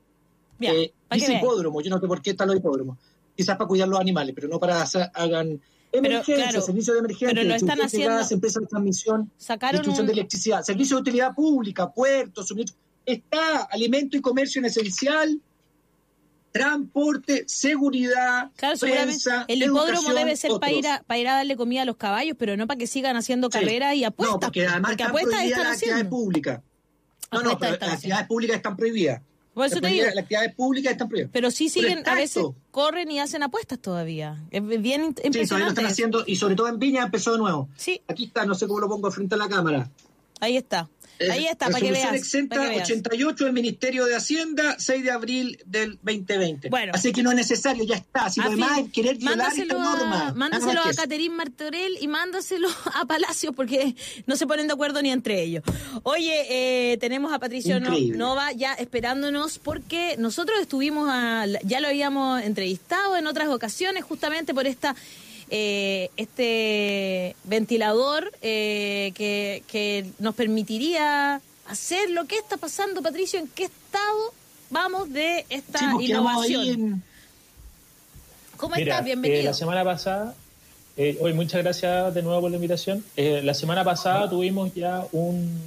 Bien, 0.59 0.75
Eh, 0.77 0.93
dice 1.13 1.35
hipódromo, 1.35 1.81
yo 1.81 1.91
no 1.91 2.01
sé 2.01 2.07
por 2.07 2.21
qué 2.21 2.31
están 2.31 2.49
los 2.49 2.57
hipódromos. 2.57 2.99
Quizás 3.37 3.57
para 3.57 3.69
cuidar 3.69 3.89
los 3.89 4.01
animales, 4.01 4.35
pero 4.35 4.49
no 4.49 4.59
para 4.59 4.83
hacer, 4.83 5.11
hagan 5.15 5.61
emergencia, 5.93 6.37
claro, 6.49 6.61
servicio 6.61 6.93
de 6.93 6.99
emergencia, 6.99 7.29
pero 7.29 7.45
lo 7.49 7.55
están 7.55 7.81
haciendo- 7.81 8.21
empresas 8.31 8.61
de 8.63 8.67
transmisión, 8.69 9.31
Sacaron 9.39 9.77
distribución 9.79 10.03
un- 10.05 10.07
de 10.09 10.13
electricidad, 10.13 10.63
servicio 10.63 10.97
de 10.97 11.03
utilidad 11.03 11.35
pública, 11.35 11.91
puertos, 11.91 12.49
suministro. 12.49 12.77
Está 13.07 13.63
alimento 13.71 14.17
y 14.17 14.21
comercio 14.21 14.59
en 14.61 14.67
esencial, 14.67 15.41
transporte, 16.53 17.45
seguridad, 17.47 18.51
Claro, 18.57 18.79
prensa, 18.79 19.45
el 19.49 19.63
hipódromo 19.63 20.13
debe 20.13 20.37
ser 20.37 20.51
para 20.61 20.73
ir, 20.73 20.87
a, 20.89 21.03
para 21.07 21.19
ir 21.19 21.29
a 21.29 21.35
darle 21.37 21.57
comida 21.57 21.83
a 21.83 21.85
los 21.85 21.97
caballos, 21.97 22.37
pero 22.39 22.57
no 22.57 22.67
para 22.67 22.77
que 22.79 22.87
sigan 22.89 23.17
haciendo 23.17 23.49
Sí. 23.51 23.59
carreras 23.59 23.95
y 23.95 24.05
apuestas. 24.05 24.35
No, 24.35 24.41
porque 24.41 24.67
además 24.67 24.91
están 24.93 25.09
apuestas 25.09 25.31
prohibidas 25.31 25.59
están 25.59 25.65
las 25.71 25.77
actividades 25.77 26.07
públicas. 26.07 26.61
No, 27.33 27.43
no, 27.43 27.59
pero 27.59 27.77
las 27.81 27.93
actividades 27.95 28.27
públicas 28.27 28.57
están 28.57 28.77
prohibidas. 28.77 29.23
Por 29.61 29.67
eso 29.67 29.81
Las 29.81 29.91
te 29.91 29.95
digo. 29.95 30.07
Las 30.07 30.19
actividades 30.19 30.55
públicas 30.55 30.93
están 30.93 31.09
prohibidas. 31.09 31.31
Pero 31.33 31.51
sí 31.51 31.69
siguen, 31.69 32.03
a 32.09 32.15
veces 32.15 32.45
corren 32.71 33.11
y 33.11 33.21
hacen 33.21 33.43
apuestas 33.43 33.79
todavía. 33.79 34.43
Es 34.51 34.67
bien 34.67 35.05
in- 35.05 35.09
Sí, 35.09 35.15
todavía 35.15 35.23
lo 35.23 35.27
impresionante. 35.27 35.71
están 35.73 35.87
haciendo 35.87 36.25
y 36.27 36.37
sobre 36.37 36.55
todo 36.57 36.69
en 36.69 36.79
Viña 36.79 37.03
empezó 37.05 37.33
de 37.33 37.39
nuevo. 37.39 37.69
Sí. 37.77 38.01
Aquí 38.09 38.25
está, 38.25 38.45
no 38.47 38.55
sé 38.55 38.67
cómo 38.67 38.81
lo 38.81 38.89
pongo 38.89 39.11
frente 39.11 39.35
a 39.35 39.39
la 39.39 39.49
cámara. 39.49 39.91
Ahí 40.41 40.57
está. 40.57 40.89
Ahí 41.31 41.47
está, 41.47 41.67
para 41.67 41.81
que 41.81 41.91
Resolución 41.91 42.13
veas. 42.13 42.23
exenta 42.23 42.57
para 42.57 42.69
que 42.71 42.75
veas. 42.77 42.89
88 42.91 43.45
del 43.45 43.53
Ministerio 43.53 44.05
de 44.07 44.15
Hacienda, 44.17 44.77
6 44.79 45.03
de 45.05 45.11
abril 45.11 45.59
del 45.67 45.99
2020. 46.03 46.69
Bueno. 46.71 46.93
Así 46.95 47.13
que 47.13 47.23
no 47.23 47.31
es 47.31 47.37
necesario, 47.37 47.85
ya 47.85 47.97
está. 47.97 48.31
Si 48.31 48.41
lo 48.41 48.47
A 48.47 48.51
demás 48.51 48.79
es 48.79 48.93
querer 48.93 49.17
violar 49.17 49.53
esta 49.57 49.75
norma. 49.75 50.29
a, 50.29 50.33
mándaselo 50.35 50.81
a. 50.83 50.93
Caterín 50.95 51.35
Martorell 51.37 51.99
y 52.01 52.09
mándaselo 52.09 52.69
a 52.95 53.05
Palacio 53.07 53.53
porque 53.53 53.95
no 54.27 54.37
se 54.37 54.47
ponen 54.47 54.67
de 54.67 54.73
acuerdo 54.75 55.03
ni 55.03 55.11
entre 55.11 55.43
ellos. 55.43 55.63
Oye, 56.05 56.47
eh, 56.93 56.97
tenemos 56.99 57.33
a 57.33 57.39
Patricio 57.39 57.79
No- 57.81 57.89
Increíble. 57.89 58.19
Nova 58.19 58.53
ya 58.53 58.75
esperándonos 58.75 59.59
porque 59.59 60.15
nosotros 60.19 60.59
estuvimos, 60.61 61.09
a, 61.11 61.47
ya 61.65 61.81
lo 61.81 61.89
habíamos 61.89 62.43
entrevistado 62.43 63.17
en 63.17 63.27
otras 63.27 63.49
ocasiones 63.49 64.05
justamente 64.05 64.55
por 64.55 64.67
esta 64.67 64.95
eh, 65.51 66.11
este 66.17 67.37
ventilador 67.45 68.33
eh, 68.43 69.13
que, 69.15 69.63
que 69.69 70.07
nos 70.19 70.35
permitiría 70.35 71.41
hacer 71.67 72.11
lo 72.11 72.25
que 72.27 72.37
está 72.37 72.57
pasando, 72.57 73.03
Patricio, 73.03 73.39
en 73.39 73.49
qué 73.49 73.65
estado 73.65 74.33
vamos 74.71 75.13
de 75.13 75.45
esta 75.51 75.79
Sí, 75.99 76.07
innovación. 76.07 76.69
en- 76.69 77.03
¿Cómo 78.57 78.77
Mira, 78.77 78.93
estás? 78.95 79.01
eh, 79.01 79.05
Bienvenido. 79.07 79.43
la 79.45 79.55
semana 79.55 79.85
pasada, 79.85 80.35
eh, 80.97 81.17
hoy 81.21 81.33
muchas 81.33 81.63
gracias 81.63 82.15
de 82.15 82.23
nuevo 82.23 82.43
por 82.43 82.51
la 82.51 82.57
invitación. 82.57 83.05
Eh, 83.17 83.41
la 83.43 83.55
semana 83.55 83.85
pasada 83.85 84.29
tuvimos 84.29 84.75
ya 84.75 85.07
un, 85.13 85.59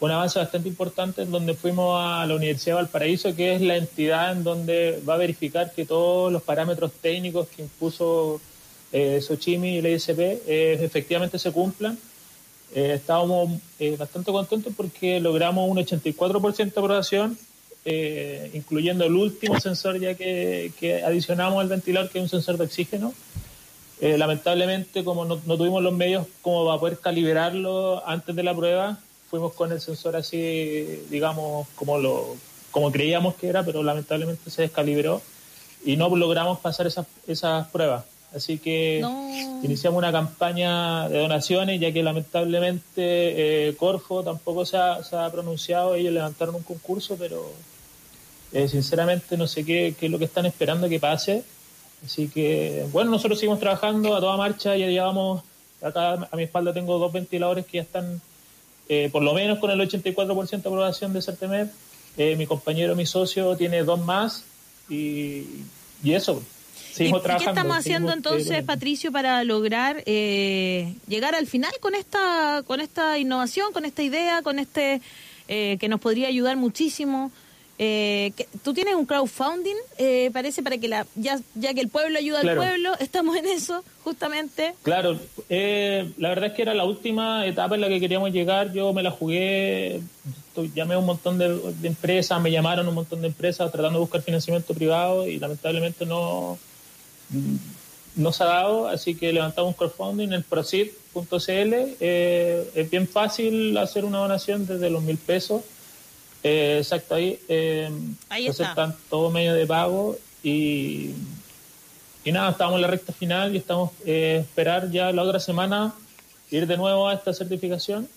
un 0.00 0.10
avance 0.10 0.38
bastante 0.38 0.68
importante 0.68 1.22
en 1.22 1.30
donde 1.32 1.54
fuimos 1.54 1.98
a 2.00 2.24
la 2.26 2.34
Universidad 2.36 2.76
de 2.76 2.82
Valparaíso, 2.82 3.34
que 3.34 3.54
es 3.56 3.60
la 3.60 3.76
entidad 3.76 4.32
en 4.32 4.44
donde 4.44 5.02
va 5.08 5.14
a 5.14 5.16
verificar 5.16 5.72
que 5.72 5.84
todos 5.84 6.32
los 6.32 6.42
parámetros 6.42 6.92
técnicos 7.00 7.48
que 7.48 7.62
impuso 7.62 8.40
eh, 8.94 9.20
Sochimi 9.20 9.78
y 9.78 9.82
la 9.82 9.88
ISP 9.88 10.20
eh, 10.20 10.78
efectivamente 10.80 11.36
se 11.36 11.50
cumplan. 11.50 11.98
Eh, 12.72 12.92
estábamos 12.94 13.50
eh, 13.80 13.96
bastante 13.96 14.30
contentos 14.30 14.72
porque 14.76 15.18
logramos 15.18 15.68
un 15.68 15.78
84% 15.78 16.56
de 16.56 16.80
aprobación, 16.80 17.38
incluyendo 18.54 19.04
el 19.04 19.14
último 19.14 19.58
sensor 19.60 19.98
ya 19.98 20.14
que, 20.14 20.72
que 20.78 21.02
adicionamos 21.02 21.60
al 21.60 21.68
ventilador, 21.68 22.08
que 22.08 22.18
es 22.18 22.22
un 22.22 22.30
sensor 22.30 22.56
de 22.56 22.64
oxígeno. 22.64 23.12
Lamentablemente, 24.00 25.04
como 25.04 25.24
no, 25.24 25.40
no 25.44 25.56
tuvimos 25.56 25.82
los 25.82 25.92
medios 25.92 26.26
como 26.40 26.66
para 26.66 26.78
poder 26.78 26.98
calibrarlo 26.98 28.02
antes 28.06 28.34
de 28.34 28.42
la 28.42 28.54
prueba, 28.54 28.98
fuimos 29.30 29.52
con 29.52 29.70
el 29.72 29.80
sensor 29.80 30.16
así, 30.16 31.04
digamos, 31.10 31.68
como, 31.74 31.98
lo, 31.98 32.36
como 32.70 32.90
creíamos 32.90 33.34
que 33.34 33.48
era, 33.48 33.62
pero 33.64 33.82
lamentablemente 33.82 34.50
se 34.50 34.62
descalibró 34.62 35.20
y 35.84 35.96
no 35.96 36.14
logramos 36.16 36.60
pasar 36.60 36.86
esas, 36.86 37.06
esas 37.26 37.68
pruebas. 37.68 38.04
Así 38.34 38.58
que 38.58 38.98
No. 39.00 39.60
iniciamos 39.62 39.98
una 39.98 40.10
campaña 40.10 41.08
de 41.08 41.18
donaciones, 41.18 41.80
ya 41.80 41.92
que 41.92 42.02
lamentablemente 42.02 43.68
eh, 43.68 43.76
Corfo 43.76 44.22
tampoco 44.24 44.66
se 44.66 44.76
ha, 44.76 45.02
se 45.04 45.16
ha 45.16 45.30
pronunciado. 45.30 45.94
Ellos 45.94 46.12
levantaron 46.12 46.54
un 46.56 46.62
concurso, 46.62 47.16
pero 47.16 47.52
eh, 48.52 48.68
sinceramente 48.68 49.36
no 49.36 49.46
sé 49.46 49.64
qué, 49.64 49.94
qué 49.98 50.06
es 50.06 50.12
lo 50.12 50.18
que 50.18 50.24
están 50.24 50.46
esperando 50.46 50.88
que 50.88 50.98
pase. 50.98 51.44
Así 52.04 52.28
que, 52.28 52.84
bueno, 52.92 53.10
nosotros 53.12 53.38
seguimos 53.38 53.60
trabajando 53.60 54.14
a 54.16 54.20
toda 54.20 54.36
marcha. 54.36 54.76
Ya 54.76 54.86
llevamos, 54.88 55.42
acá 55.80 56.28
a 56.30 56.36
mi 56.36 56.42
espalda 56.42 56.72
tengo 56.74 56.98
dos 56.98 57.12
ventiladores 57.12 57.64
que 57.66 57.76
ya 57.78 57.82
están 57.82 58.20
eh, 58.88 59.08
por 59.10 59.22
lo 59.22 59.32
menos 59.32 59.58
con 59.60 59.70
el 59.70 59.80
84% 59.80 60.50
de 60.50 60.56
aprobación 60.68 61.12
de 61.12 61.22
Certemed. 61.22 61.68
Eh, 62.16 62.36
mi 62.36 62.46
compañero, 62.46 62.94
mi 62.94 63.06
socio, 63.06 63.56
tiene 63.56 63.82
dos 63.84 64.00
más. 64.00 64.44
Y, 64.90 65.44
y 66.02 66.12
eso, 66.12 66.42
¿Y, 66.98 67.10
qué 67.12 67.44
estamos 67.46 67.76
haciendo 67.76 68.10
eh, 68.10 68.14
entonces, 68.16 68.62
Patricio, 68.64 69.10
para 69.12 69.42
lograr 69.44 70.02
eh, 70.06 70.94
llegar 71.08 71.34
al 71.34 71.46
final 71.46 71.72
con 71.80 71.94
esta, 71.94 72.62
con 72.66 72.80
esta 72.80 73.18
innovación, 73.18 73.72
con 73.72 73.84
esta 73.84 74.02
idea, 74.02 74.42
con 74.42 74.58
este 74.58 75.00
eh, 75.48 75.76
que 75.80 75.88
nos 75.88 76.00
podría 76.00 76.28
ayudar 76.28 76.56
muchísimo? 76.56 77.30
Eh, 77.76 78.32
que- 78.36 78.46
Tú 78.62 78.72
tienes 78.72 78.94
un 78.94 79.04
crowdfunding, 79.04 79.74
eh, 79.98 80.30
parece, 80.32 80.62
para 80.62 80.78
que 80.78 80.86
la 80.86 81.06
ya, 81.16 81.40
ya 81.56 81.74
que 81.74 81.80
el 81.80 81.88
pueblo 81.88 82.18
ayuda 82.18 82.40
Claro. 82.40 82.62
al 82.62 82.68
pueblo, 82.68 82.94
estamos 83.00 83.36
en 83.36 83.46
eso, 83.46 83.82
justamente. 84.04 84.74
Claro, 84.84 85.18
eh, 85.48 86.08
la 86.18 86.28
verdad 86.28 86.46
es 86.50 86.52
que 86.52 86.62
era 86.62 86.74
la 86.74 86.84
última 86.84 87.44
etapa 87.46 87.74
en 87.74 87.80
la 87.80 87.88
que 87.88 87.98
queríamos 87.98 88.30
llegar. 88.32 88.72
Yo 88.72 88.92
me 88.92 89.02
la 89.02 89.10
jugué, 89.10 90.00
llamé 90.74 90.94
a 90.94 90.98
un 90.98 91.06
montón 91.06 91.36
de, 91.36 91.48
de 91.80 91.88
empresas, 91.88 92.40
me 92.40 92.52
llamaron 92.52 92.86
un 92.86 92.94
montón 92.94 93.20
de 93.22 93.26
empresas 93.26 93.72
tratando 93.72 93.98
de 93.98 94.02
buscar 94.04 94.22
financiamiento 94.22 94.72
privado 94.72 95.26
y 95.26 95.40
lamentablemente 95.40 96.06
no, 96.06 96.56
no 98.16 98.32
se 98.32 98.44
ha 98.44 98.46
dado, 98.46 98.88
así 98.88 99.14
que 99.14 99.32
levantamos 99.32 99.70
un 99.70 99.74
crowdfunding 99.74 100.32
en 100.32 100.42
proceed.cl. 100.42 101.74
Eh, 102.00 102.70
es 102.74 102.90
bien 102.90 103.08
fácil 103.08 103.76
hacer 103.78 104.04
una 104.04 104.18
donación 104.18 104.66
desde 104.66 104.90
los 104.90 105.02
mil 105.02 105.18
pesos. 105.18 105.62
Eh, 106.42 106.76
exacto, 106.78 107.14
ahí, 107.14 107.38
eh, 107.48 107.90
Ahí 108.28 108.46
está. 108.46 108.64
aceptan 108.64 108.94
todo 109.08 109.30
medio 109.30 109.54
de 109.54 109.66
pago 109.66 110.16
y, 110.42 111.10
y 112.24 112.32
nada, 112.32 112.50
estamos 112.50 112.74
en 112.76 112.82
la 112.82 112.88
recta 112.88 113.12
final 113.12 113.54
y 113.54 113.58
estamos 113.58 113.90
eh, 114.04 114.38
esperar 114.42 114.90
ya 114.90 115.10
la 115.10 115.22
otra 115.22 115.40
semana 115.40 115.94
ir 116.50 116.66
de 116.66 116.76
nuevo 116.76 117.08
a 117.08 117.14
esta 117.14 117.32
certificación 117.32 118.08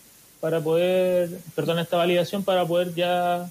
para 0.42 0.60
poder, 0.60 1.40
perdón, 1.56 1.80
a 1.80 1.82
esta 1.84 1.98
validación 1.98 2.44
para 2.44 2.66
poder 2.66 2.94
ya 2.94 3.50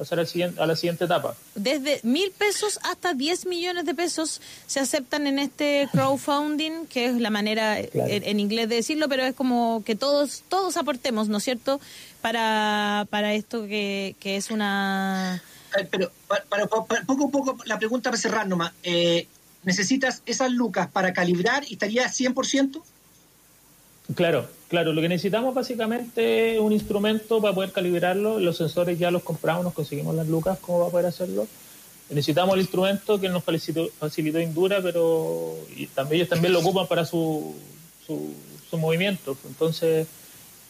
pasar 0.00 0.18
al 0.18 0.26
siguiente, 0.26 0.60
a 0.60 0.66
la 0.66 0.74
siguiente 0.76 1.04
etapa. 1.04 1.34
Desde 1.54 2.00
mil 2.02 2.30
pesos 2.32 2.80
hasta 2.82 3.14
10 3.14 3.46
millones 3.46 3.84
de 3.84 3.94
pesos 3.94 4.40
se 4.66 4.80
aceptan 4.80 5.26
en 5.26 5.38
este 5.38 5.88
crowdfunding, 5.92 6.86
que 6.86 7.06
es 7.06 7.14
la 7.20 7.30
manera 7.30 7.78
eh, 7.78 7.88
Claro. 7.92 8.10
en, 8.10 8.24
en 8.24 8.40
inglés 8.40 8.68
de 8.68 8.76
decirlo, 8.76 9.08
pero 9.08 9.22
es 9.24 9.34
como 9.34 9.82
que 9.84 9.94
todos 9.94 10.42
todos 10.48 10.76
aportemos, 10.76 11.28
¿no 11.28 11.38
es 11.38 11.44
cierto?, 11.44 11.80
para, 12.20 13.06
para 13.10 13.34
esto 13.34 13.66
que, 13.66 14.16
que 14.20 14.36
es 14.36 14.50
una... 14.50 15.42
Eh, 15.78 15.86
Pero 15.90 16.10
para, 16.26 16.44
para- 16.44 16.66
para- 16.66 17.02
poco 17.04 17.26
a 17.28 17.30
poco, 17.30 17.56
la 17.64 17.78
pregunta 17.78 18.10
para 18.10 18.20
cerrar 18.20 18.46
nomás. 18.48 18.72
Eh, 18.82 19.26
¿Necesitas 19.62 20.22
esas 20.26 20.50
lucas 20.50 20.88
para 20.90 21.12
calibrar 21.12 21.64
y 21.68 21.74
estaría 21.74 22.06
100%? 22.08 22.82
Claro, 24.14 24.46
claro. 24.68 24.92
Lo 24.92 25.00
que 25.00 25.08
necesitamos 25.08 25.54
básicamente 25.54 26.54
es 26.54 26.60
un 26.60 26.72
instrumento 26.72 27.40
para 27.40 27.54
poder 27.54 27.72
calibrarlo. 27.72 28.38
Los 28.38 28.56
sensores 28.56 28.98
ya 28.98 29.10
los 29.10 29.22
compramos, 29.22 29.64
nos 29.64 29.74
conseguimos 29.74 30.14
las 30.14 30.28
lucas, 30.28 30.58
¿cómo 30.60 30.80
va 30.80 30.88
a 30.88 30.90
poder 30.90 31.06
hacerlo? 31.06 31.46
Necesitamos 32.08 32.54
el 32.54 32.62
instrumento 32.62 33.20
que 33.20 33.28
nos 33.28 33.44
facilitó, 33.44 33.88
facilitó 33.98 34.40
Indura, 34.40 34.80
pero 34.82 35.54
y 35.76 35.86
también 35.86 36.16
ellos 36.16 36.28
también 36.28 36.52
lo 36.52 36.58
ocupan 36.58 36.88
para 36.88 37.04
su, 37.04 37.54
su, 38.04 38.34
su 38.68 38.78
movimiento. 38.78 39.36
Entonces 39.46 40.08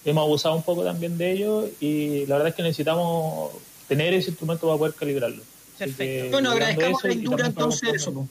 hemos 0.05 0.23
abusado 0.23 0.55
un 0.55 0.63
poco 0.63 0.85
también 0.85 1.17
de 1.17 1.33
ello 1.33 1.69
y 1.81 2.27
la 2.27 2.37
verdad 2.37 2.49
es 2.49 2.55
que 2.55 2.63
necesitamos 2.63 3.53
tener 3.89 4.13
ese 4.15 4.31
instrumento 4.31 4.67
para 4.67 4.79
poder 4.79 4.95
calibrarlo. 4.95 5.43
Perfecto. 5.79 6.31
bueno, 6.31 6.51
agradezcamos 6.51 7.05
a 7.05 7.09
la 7.09 7.15
Indura 7.15 7.47
entonces 7.47 7.95
eso. 7.95 8.29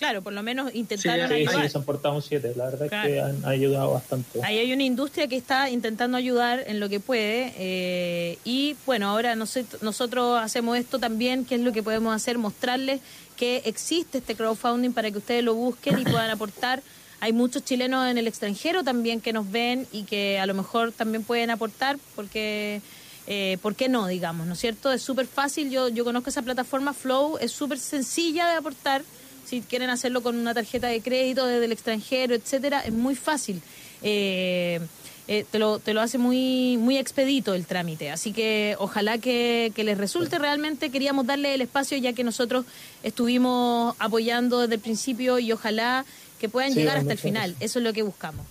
Claro, 0.00 0.22
por 0.22 0.32
lo 0.32 0.42
menos 0.42 0.74
intentaron 0.74 1.28
sí, 1.28 1.34
ayudar. 1.34 1.62
Sí, 1.62 1.68
se 1.68 1.76
han 1.76 1.84
portado 1.84 2.14
un 2.14 2.22
7, 2.22 2.54
la 2.56 2.70
verdad 2.70 2.84
es 2.86 2.90
que 2.90 3.20
han 3.20 3.44
ayudado 3.44 3.92
bastante. 3.92 4.40
Ahí 4.42 4.56
hay 4.56 4.72
una 4.72 4.82
industria 4.82 5.28
que 5.28 5.36
está 5.36 5.68
intentando 5.68 6.16
ayudar 6.16 6.64
en 6.66 6.80
lo 6.80 6.88
que 6.88 7.00
puede 7.00 7.52
eh, 7.58 8.38
y 8.42 8.76
bueno, 8.86 9.10
ahora 9.10 9.36
nosotros 9.36 10.40
hacemos 10.40 10.78
esto 10.78 10.98
también, 10.98 11.44
que 11.44 11.56
es 11.56 11.60
lo 11.60 11.72
que 11.72 11.82
podemos 11.82 12.16
hacer, 12.16 12.38
mostrarles 12.38 13.02
que 13.36 13.58
existe 13.66 14.18
este 14.18 14.34
crowdfunding 14.34 14.94
para 14.94 15.10
que 15.10 15.18
ustedes 15.18 15.44
lo 15.44 15.54
busquen 15.54 15.98
y 15.98 16.04
puedan 16.04 16.30
aportar. 16.30 16.82
Hay 17.20 17.34
muchos 17.34 17.62
chilenos 17.62 18.10
en 18.10 18.16
el 18.16 18.26
extranjero 18.26 18.82
también 18.82 19.20
que 19.20 19.34
nos 19.34 19.52
ven 19.52 19.86
y 19.92 20.04
que 20.04 20.38
a 20.38 20.46
lo 20.46 20.54
mejor 20.54 20.92
también 20.92 21.24
pueden 21.24 21.50
aportar 21.50 21.98
porque... 22.16 22.80
Eh, 23.26 23.58
¿Por 23.62 23.76
qué 23.76 23.88
no, 23.88 24.08
digamos? 24.08 24.46
¿No 24.46 24.54
es 24.54 24.58
cierto? 24.58 24.90
Es 24.90 25.02
súper 25.02 25.26
fácil, 25.26 25.70
yo, 25.70 25.88
yo 25.88 26.04
conozco 26.04 26.30
esa 26.30 26.42
plataforma 26.42 26.94
Flow, 26.94 27.38
es 27.38 27.52
súper 27.52 27.78
sencilla 27.78 28.48
de 28.48 28.56
aportar 28.56 29.04
si 29.50 29.62
quieren 29.62 29.90
hacerlo 29.90 30.22
con 30.22 30.36
una 30.36 30.54
tarjeta 30.54 30.86
de 30.86 31.00
crédito 31.00 31.44
desde 31.44 31.64
el 31.64 31.72
extranjero, 31.72 32.36
etcétera, 32.36 32.82
es 32.82 32.92
muy 32.92 33.16
fácil. 33.16 33.60
Eh, 34.00 34.78
eh, 35.26 35.44
te, 35.50 35.58
lo, 35.58 35.80
te 35.80 35.92
lo 35.92 36.00
hace 36.00 36.18
muy, 36.18 36.76
muy 36.76 36.98
expedito 36.98 37.54
el 37.54 37.66
trámite. 37.66 38.12
Así 38.12 38.32
que 38.32 38.76
ojalá 38.78 39.18
que, 39.18 39.72
les 39.76 39.98
resulte 39.98 40.38
realmente. 40.38 40.90
Queríamos 40.90 41.26
darle 41.26 41.54
el 41.54 41.60
espacio 41.62 41.98
ya 41.98 42.12
que 42.12 42.22
nosotros 42.22 42.64
estuvimos 43.02 43.96
apoyando 43.98 44.60
desde 44.60 44.74
el 44.76 44.80
principio 44.80 45.40
y 45.40 45.50
ojalá 45.50 46.04
que 46.38 46.48
puedan 46.48 46.72
llegar 46.72 46.96
hasta 46.96 47.12
el 47.12 47.18
final. 47.18 47.56
Eso 47.58 47.80
es 47.80 47.84
lo 47.84 47.92
que 47.92 48.02
buscamos. 48.02 48.46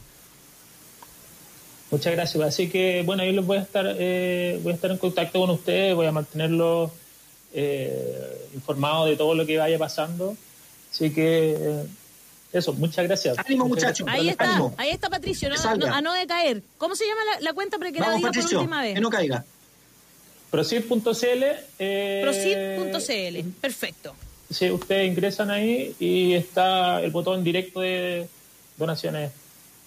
Muchas 1.92 2.14
gracias. 2.14 2.44
Así 2.44 2.70
que, 2.70 3.04
bueno, 3.06 3.24
yo 3.24 3.32
les 3.32 3.46
voy 3.46 3.58
a 3.58 3.62
estar, 3.62 3.86
eh, 3.98 4.60
voy 4.64 4.74
a 4.74 4.76
estar 4.76 4.92
en 4.92 4.98
contacto 4.98 5.40
con 5.40 5.50
ustedes, 5.50 5.96
voy 5.96 6.08
a 6.08 6.12
mantenerlos 6.12 6.92
eh, 7.54 8.50
informados 8.54 9.10
de 9.10 9.16
todo 9.16 9.34
lo 9.34 9.46
que 9.46 9.58
vaya 9.58 9.78
pasando. 9.80 10.36
Así 10.92 11.12
que 11.12 11.56
eh, 11.58 11.86
eso, 12.52 12.74
muchas 12.74 13.06
gracias. 13.06 13.38
Ánimo, 13.38 13.68
muchachos. 13.68 14.08
Ahí 14.10 14.30
está, 14.30 14.72
ahí 14.78 14.90
está 14.90 15.10
Patricio, 15.10 15.50
no, 15.50 15.86
a 15.94 16.02
no 16.02 16.14
decaer. 16.14 16.64
¿Cómo 16.78 16.96
se 16.96 17.06
llama 17.06 17.22
la, 17.42 17.54
cuenta 17.54 17.78
para 17.78 17.92
que 17.92 18.00
la 18.00 18.16
diga 18.16 18.32
por 18.32 18.44
última 18.44 18.82
vez? 18.82 18.96
Que 18.96 19.02
no 19.02 19.10
caiga. 19.10 19.46
Proceed.cl. 20.50 21.44
Eh, 21.78 22.22
Proceed.cl, 22.24 23.50
perfecto. 23.62 24.16
Sí, 24.50 24.72
ustedes 24.72 25.08
ingresan 25.08 25.52
ahí 25.52 25.96
y 26.00 26.34
está 26.34 27.02
el 27.02 27.12
botón 27.12 27.44
directo 27.44 27.82
de 27.82 28.28
donaciones. 28.78 29.32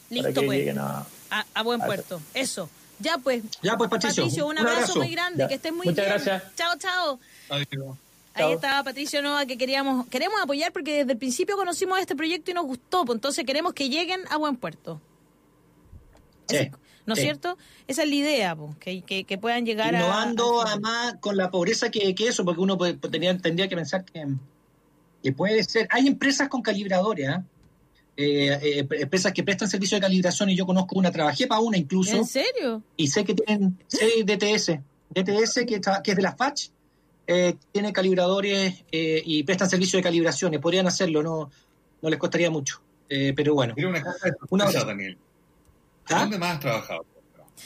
Listo, 0.08 0.28
para 0.28 0.40
que 0.40 0.46
pues. 0.46 0.76
A, 0.78 1.06
a, 1.54 1.62
buen 1.62 1.80
puerto. 1.80 2.22
Eso. 2.32 2.70
Ya 3.00 3.18
pues. 3.18 3.42
Ya 3.60 3.76
pues, 3.76 3.90
Patricio. 3.90 4.46
un, 4.46 4.58
abrazo, 4.58 4.96
muy 4.96 5.10
grande, 5.10 5.48
que 5.48 5.54
estés 5.54 5.72
muy 5.72 5.86
Muchas 5.86 6.06
bien. 6.06 6.08
gracias. 6.08 6.42
Chao, 6.54 6.78
chao. 6.78 7.18
Adiós. 7.48 7.96
Ahí 8.34 8.52
estaba 8.52 8.82
Patricio 8.82 9.22
Nova 9.22 9.44
que 9.46 9.58
queríamos 9.58 10.06
queremos 10.08 10.40
apoyar 10.40 10.72
porque 10.72 10.98
desde 10.98 11.12
el 11.12 11.18
principio 11.18 11.56
conocimos 11.56 11.98
este 11.98 12.16
proyecto 12.16 12.50
y 12.50 12.54
nos 12.54 12.64
gustó, 12.64 13.04
pues 13.04 13.16
entonces 13.16 13.44
queremos 13.44 13.74
que 13.74 13.88
lleguen 13.88 14.20
a 14.30 14.36
buen 14.36 14.56
puerto. 14.56 15.00
Sí, 16.48 16.70
¿No 17.06 17.14
es 17.14 17.20
cierto? 17.20 17.58
Esa 17.88 18.02
es 18.04 18.08
la 18.08 18.14
idea, 18.14 18.56
pues, 18.56 18.76
que, 18.78 19.24
que, 19.24 19.38
puedan 19.38 19.66
llegar 19.66 19.94
Innovando 19.94 20.62
a... 20.62 20.70
además 20.70 21.16
con 21.20 21.36
la 21.36 21.50
pobreza 21.50 21.90
que, 21.90 22.14
que 22.14 22.28
eso, 22.28 22.44
porque 22.44 22.60
uno 22.60 22.78
tendría, 22.78 23.36
tendría 23.38 23.68
que 23.68 23.74
pensar 23.74 24.04
que, 24.04 24.24
que, 25.22 25.32
puede 25.32 25.62
ser... 25.64 25.88
Hay 25.90 26.06
empresas 26.06 26.48
con 26.48 26.62
calibradores, 26.62 27.28
¿ah? 27.28 27.44
eh, 28.16 28.58
eh, 28.62 28.86
empresas 29.00 29.32
que 29.32 29.42
prestan 29.42 29.68
servicio 29.68 29.96
de 29.96 30.02
calibración 30.02 30.50
y 30.50 30.56
yo 30.56 30.64
conozco 30.64 30.96
una, 30.96 31.10
trabajé 31.10 31.46
para 31.46 31.60
una 31.60 31.76
incluso. 31.76 32.14
¿En 32.14 32.26
serio? 32.26 32.82
Y 32.96 33.08
sé 33.08 33.24
que 33.24 33.34
tienen, 33.34 33.78
DTS, 33.88 34.78
DTS 35.10 35.54
que, 35.66 35.80
que 35.80 36.10
es 36.10 36.16
de 36.16 36.22
la 36.22 36.36
FACH, 36.36 36.68
eh, 37.32 37.56
tiene 37.72 37.92
calibradores 37.92 38.84
eh, 38.92 39.22
y 39.24 39.42
prestan 39.44 39.70
servicio 39.70 39.96
de 39.96 40.02
calibraciones. 40.02 40.60
Podrían 40.60 40.86
hacerlo, 40.86 41.22
no, 41.22 41.50
no 42.00 42.10
les 42.10 42.18
costaría 42.18 42.50
mucho. 42.50 42.80
Eh, 43.08 43.32
pero 43.34 43.54
bueno. 43.54 43.72
Mira 43.76 43.88
una 43.88 44.02
cosa 44.02 44.28
de 44.28 44.34
una... 44.50 44.70
Daniel. 44.70 45.18
¿Ah? 46.08 46.20
¿Dónde 46.20 46.38
más 46.38 46.54
has 46.54 46.60
trabajado? 46.60 47.04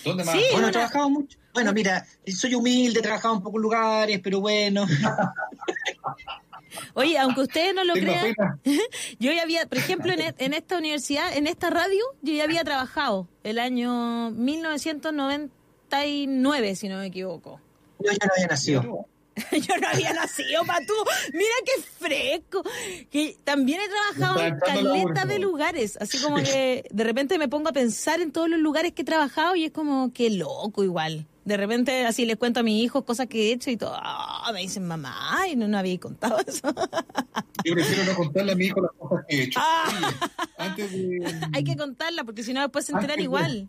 ¿Dónde 0.04 0.24
más 0.24 0.34
sí, 0.34 0.44
has 0.44 0.52
bueno, 0.52 0.68
he 0.68 0.72
trabajado 0.72 1.10
mucho. 1.10 1.38
Bueno, 1.54 1.72
mira, 1.72 2.06
soy 2.26 2.54
humilde, 2.54 3.00
he 3.00 3.02
trabajado 3.02 3.36
en 3.36 3.42
pocos 3.42 3.60
lugares, 3.60 4.20
pero 4.22 4.40
bueno. 4.40 4.86
Oye, 6.94 7.18
aunque 7.18 7.40
ustedes 7.40 7.74
no 7.74 7.82
lo 7.84 7.94
crean, 7.94 8.36
yo 9.18 9.32
ya 9.32 9.42
había, 9.42 9.66
por 9.66 9.78
ejemplo, 9.78 10.12
en, 10.12 10.20
e, 10.20 10.34
en, 10.38 10.52
esta 10.52 10.76
universidad, 10.78 11.36
en 11.36 11.46
esta 11.46 11.70
radio, 11.70 12.04
yo 12.22 12.34
ya 12.34 12.44
había 12.44 12.62
trabajado 12.64 13.26
el 13.42 13.58
año 13.58 14.30
1999, 14.32 16.76
si 16.76 16.88
no 16.88 16.98
me 16.98 17.06
equivoco. 17.06 17.58
Yo 18.00 18.12
ya 18.12 18.26
no 18.26 18.32
había 18.34 18.48
nacido. 18.48 19.06
Yo 19.52 19.76
no 19.80 19.88
había 19.88 20.12
nacido, 20.14 20.64
Patú. 20.64 20.94
Mira 21.32 21.54
qué 21.64 21.82
fresco. 21.82 22.62
Que 23.10 23.36
también 23.44 23.80
he 23.80 23.88
trabajado 23.88 24.40
en 24.40 24.58
caletas 24.58 25.28
de 25.28 25.38
lugares. 25.38 25.98
Así 26.00 26.18
como 26.20 26.36
que 26.36 26.84
de 26.90 27.04
repente 27.04 27.38
me 27.38 27.48
pongo 27.48 27.68
a 27.68 27.72
pensar 27.72 28.20
en 28.20 28.32
todos 28.32 28.48
los 28.48 28.60
lugares 28.60 28.92
que 28.92 29.02
he 29.02 29.04
trabajado 29.04 29.54
y 29.56 29.64
es 29.64 29.72
como 29.72 30.12
que 30.12 30.30
loco 30.30 30.82
igual. 30.84 31.26
De 31.46 31.56
repente 31.56 32.04
así 32.04 32.26
les 32.26 32.36
cuento 32.36 32.58
a 32.58 32.62
mis 32.64 32.82
hijos 32.82 33.04
cosas 33.04 33.28
que 33.28 33.48
he 33.48 33.52
hecho 33.52 33.70
y 33.70 33.76
todo. 33.76 33.94
Ah, 33.94 34.50
me 34.52 34.62
dicen, 34.62 34.84
mamá, 34.84 35.14
y 35.48 35.54
no, 35.54 35.68
no 35.68 35.78
había 35.78 35.96
contado 36.00 36.38
eso. 36.44 36.74
Yo 37.64 37.72
prefiero 37.72 38.04
no 38.04 38.16
contarle 38.16 38.50
a 38.50 38.56
mi 38.56 38.64
hijo 38.66 38.80
las 38.80 38.90
cosas 38.98 39.24
que 39.28 39.36
he 39.36 39.42
hecho. 39.44 39.60
Ah. 39.62 40.12
antes 40.58 40.90
de... 40.90 41.24
Hay 41.52 41.62
que 41.62 41.76
contarla 41.76 42.24
porque 42.24 42.42
si 42.42 42.52
no 42.52 42.62
después 42.62 42.84
se 42.84 42.92
enteran 42.92 43.20
igual. 43.20 43.68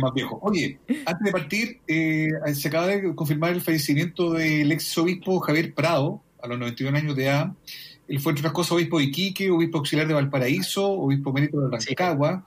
más 0.00 0.14
viejo. 0.14 0.38
Oye, 0.40 0.78
antes 1.04 1.24
de 1.24 1.32
partir, 1.32 1.80
eh, 1.88 2.28
se 2.54 2.68
acaba 2.68 2.86
de 2.86 3.12
confirmar 3.16 3.52
el 3.52 3.60
fallecimiento 3.60 4.34
del 4.34 4.70
ex 4.70 4.96
obispo 4.98 5.40
Javier 5.40 5.74
Prado, 5.74 6.22
a 6.40 6.46
los 6.46 6.60
91 6.60 6.96
años 6.96 7.16
de 7.16 7.24
edad. 7.24 7.52
Él 8.06 8.20
fue, 8.20 8.30
entre 8.30 8.42
otras 8.42 8.52
cosas, 8.54 8.72
obispo 8.72 8.98
de 8.98 9.04
Iquique, 9.04 9.50
obispo 9.50 9.78
auxiliar 9.78 10.06
de 10.06 10.14
Valparaíso, 10.14 10.88
obispo 10.92 11.32
mérito 11.32 11.60
de 11.60 11.76
Rancagua, 11.76 12.46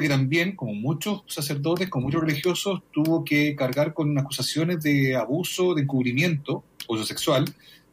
que 0.00 0.08
también, 0.08 0.56
como 0.56 0.74
muchos 0.74 1.24
sacerdotes, 1.26 1.88
como 1.88 2.06
muchos 2.06 2.22
religiosos, 2.22 2.82
tuvo 2.92 3.24
que 3.24 3.54
cargar 3.56 3.94
con 3.94 4.16
acusaciones 4.18 4.82
de 4.82 5.16
abuso, 5.16 5.74
de 5.74 5.82
encubrimiento, 5.82 6.64
abuso 6.84 7.04
sexual. 7.04 7.44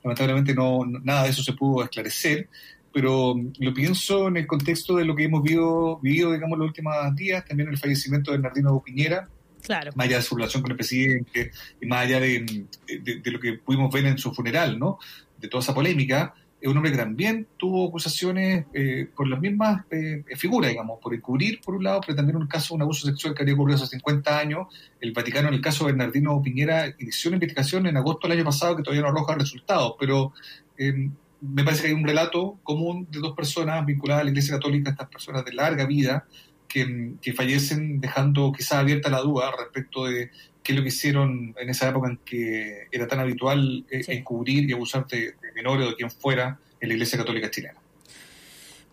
Lamentablemente 0.04 0.54
no, 0.54 0.86
nada 0.86 1.24
de 1.24 1.30
eso 1.30 1.44
se 1.44 1.54
pudo 1.54 1.84
esclarecer 1.84 2.48
pero 2.92 3.36
lo 3.60 3.74
pienso 3.74 4.28
en 4.28 4.38
el 4.38 4.48
contexto 4.48 4.96
de 4.96 5.06
lo 5.06 5.16
que 5.16 5.26
hemos 5.26 5.44
vivido, 5.44 6.00
vivido 6.00 6.34
digamos, 6.34 6.58
los 6.58 6.68
últimos 6.68 6.94
días, 7.16 7.46
también 7.46 7.70
el 7.70 7.78
fallecimiento 7.78 8.32
de 8.32 8.38
Bernardino 8.38 8.82
Piñera, 8.84 9.30
claro. 9.62 9.92
más 9.96 10.08
allá 10.08 10.18
de 10.18 10.24
su 10.24 10.36
relación 10.36 10.62
con 10.62 10.72
el 10.72 10.78
presidente, 10.78 11.52
y 11.82 11.86
más 11.86 12.06
allá 12.06 12.20
de, 12.20 12.66
de, 12.88 13.32
lo 13.32 13.40
que 13.40 13.54
pudimos 13.54 13.94
ver 13.94 14.06
en 14.06 14.18
su 14.18 14.34
funeral, 14.34 14.80
¿no? 14.80 14.98
de 15.38 15.48
toda 15.48 15.62
esa 15.62 15.74
polémica, 15.74 16.34
un 16.68 16.76
hombre 16.76 16.92
que 16.92 16.98
también 16.98 17.48
tuvo 17.58 17.88
acusaciones 17.88 18.66
eh, 18.74 19.08
por 19.16 19.28
las 19.28 19.40
mismas 19.40 19.86
eh, 19.92 20.24
figuras, 20.36 20.72
digamos, 20.72 21.00
por 21.02 21.14
encubrir 21.14 21.62
por 21.62 21.76
un 21.76 21.84
lado, 21.84 22.02
pero 22.06 22.16
también 22.16 22.36
un 22.36 22.48
caso 22.48 22.76
un 22.76 22.82
abuso 22.82 23.08
sexual 23.08 23.34
que 23.34 23.44
había 23.44 23.54
ocurrido 23.54 23.78
hace 23.78 23.96
50 23.96 24.38
años. 24.38 24.68
El 25.00 25.14
Vaticano, 25.14 25.48
en 25.48 25.54
el 25.54 25.62
caso 25.62 25.86
de 25.86 25.94
Bernardino 25.94 26.42
Piñera, 26.42 26.94
inició 27.00 27.30
una 27.30 27.38
investigación 27.38 27.88
en 27.88 27.96
agosto 27.96 28.28
del 28.28 28.38
año 28.38 28.46
pasado 28.46 28.76
que 28.76 28.84
todavía 28.84 29.04
no 29.04 29.10
arroja 29.10 29.36
resultados, 29.36 29.96
pero 29.98 30.34
eh, 30.78 31.10
me 31.42 31.64
parece 31.64 31.84
que 31.84 31.88
hay 31.90 31.94
un 31.94 32.06
relato 32.06 32.60
común 32.64 33.08
de 33.10 33.20
dos 33.20 33.36
personas 33.36 33.86
vinculadas 33.86 34.22
a 34.22 34.24
la 34.26 34.32
Iglesia 34.32 34.56
Católica, 34.56 34.92
estas 34.92 35.08
personas 35.08 35.46
de 35.46 35.54
larga 35.54 35.86
vida, 35.86 36.26
que, 36.70 37.34
fallecen 37.36 38.00
dejando 38.00 38.52
quizás 38.52 38.74
abierta 38.74 39.10
la 39.10 39.22
duda 39.22 39.52
respecto 39.58 40.06
de 40.06 40.30
qué 40.64 40.74
es 40.74 40.78
lo 40.78 40.84
que 40.84 40.90
hicieron 40.90 41.56
en 41.58 41.70
esa 41.70 41.90
época 41.90 42.10
en 42.10 42.18
que 42.18 42.88
era 42.92 43.08
tan 43.08 43.20
habitual 43.20 43.86
eh, 43.90 44.04
encubrir 44.08 44.70
y 44.70 44.74
abusar 44.74 45.08
de, 45.08 45.36
menores 45.56 45.88
o 45.88 45.90
de 45.92 45.96
quien 45.96 46.12
fuera 46.12 46.60
en 46.80 46.88
la 46.88 46.94
Iglesia 46.94 47.18
Católica 47.18 47.50
chilena. 47.50 47.80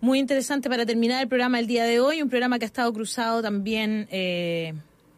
Muy 0.00 0.18
interesante 0.18 0.68
para 0.68 0.84
terminar 0.84 1.22
el 1.22 1.28
programa 1.28 1.58
el 1.58 1.66
día 1.66 1.84
de 1.84 2.00
hoy, 2.00 2.22
un 2.22 2.28
programa 2.28 2.58
que 2.58 2.64
ha 2.64 2.66
estado 2.66 2.92
cruzado 2.92 3.42
también 3.42 4.06
eh, 4.10 4.74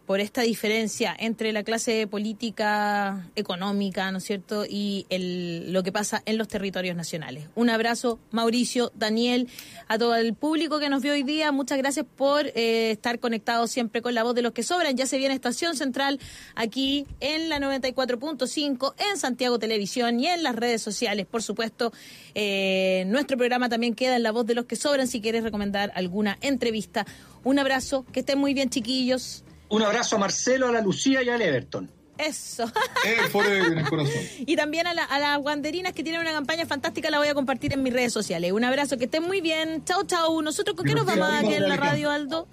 por 0.08 0.20
esta 0.20 0.40
diferencia 0.40 1.14
entre 1.18 1.52
la 1.52 1.62
clase 1.62 2.06
política, 2.06 3.28
económica, 3.36 4.10
¿no 4.10 4.16
es 4.16 4.24
cierto?, 4.24 4.64
y 4.64 5.04
el, 5.10 5.70
lo 5.70 5.82
que 5.82 5.92
pasa 5.92 6.22
en 6.24 6.38
los 6.38 6.48
territorios 6.48 6.96
nacionales. 6.96 7.48
Un 7.54 7.68
abrazo, 7.68 8.18
Mauricio, 8.30 8.90
Daniel, 8.94 9.48
a 9.86 9.98
todo 9.98 10.16
el 10.16 10.32
público 10.32 10.78
que 10.78 10.88
nos 10.88 11.02
vio 11.02 11.12
hoy 11.12 11.24
día. 11.24 11.52
Muchas 11.52 11.76
gracias 11.76 12.06
por 12.16 12.46
eh, 12.46 12.92
estar 12.92 13.20
conectados 13.20 13.70
siempre 13.70 14.00
con 14.00 14.14
la 14.14 14.22
voz 14.22 14.34
de 14.34 14.40
los 14.40 14.52
que 14.52 14.62
sobran. 14.62 14.96
Ya 14.96 15.04
se 15.04 15.18
viene 15.18 15.34
Estación 15.34 15.76
Central 15.76 16.18
aquí 16.54 17.06
en 17.20 17.50
la 17.50 17.58
94.5, 17.58 18.94
en 19.10 19.18
Santiago 19.18 19.58
Televisión 19.58 20.20
y 20.20 20.28
en 20.28 20.42
las 20.42 20.56
redes 20.56 20.80
sociales, 20.80 21.26
por 21.26 21.42
supuesto. 21.42 21.92
Eh, 22.34 23.04
nuestro 23.08 23.36
programa 23.36 23.68
también 23.68 23.94
queda 23.94 24.16
en 24.16 24.22
la 24.22 24.32
voz 24.32 24.46
de 24.46 24.54
los 24.54 24.64
que 24.64 24.76
sobran 24.76 25.06
si 25.06 25.20
quieres 25.20 25.42
recomendar 25.42 25.92
alguna 25.94 26.38
entrevista. 26.40 27.04
Un 27.44 27.58
abrazo, 27.58 28.06
que 28.10 28.20
estén 28.20 28.38
muy 28.38 28.54
bien, 28.54 28.70
chiquillos. 28.70 29.44
Un 29.70 29.82
abrazo 29.82 30.16
a 30.16 30.18
Marcelo, 30.18 30.68
a 30.68 30.72
la 30.72 30.80
Lucía 30.80 31.22
y 31.22 31.28
al 31.28 31.42
Everton. 31.42 31.90
Eso. 32.18 32.70
Y 34.46 34.56
también 34.56 34.86
a, 34.86 34.94
la, 34.94 35.06
las 35.18 35.38
guanderinas 35.38 35.92
que 35.92 36.02
tienen 36.02 36.20
una 36.20 36.32
campaña 36.32 36.66
fantástica, 36.66 37.10
la 37.10 37.18
voy 37.18 37.28
a 37.28 37.34
compartir 37.34 37.72
en 37.72 37.82
mis 37.82 37.92
redes 37.92 38.12
sociales. 38.12 38.52
Un 38.52 38.64
abrazo, 38.64 38.98
que 38.98 39.04
estén 39.04 39.22
muy 39.22 39.40
bien. 39.40 39.84
Chau, 39.84 40.04
chau. 40.04 40.42
¿Nosotros 40.42 40.76
con 40.76 40.86
qué 40.86 40.94
nos 40.94 41.06
vamos 41.06 41.28
aquí 41.32 41.54
en 41.54 41.68
la 41.68 41.76
radio, 41.76 42.10
Aldo? 42.10 42.48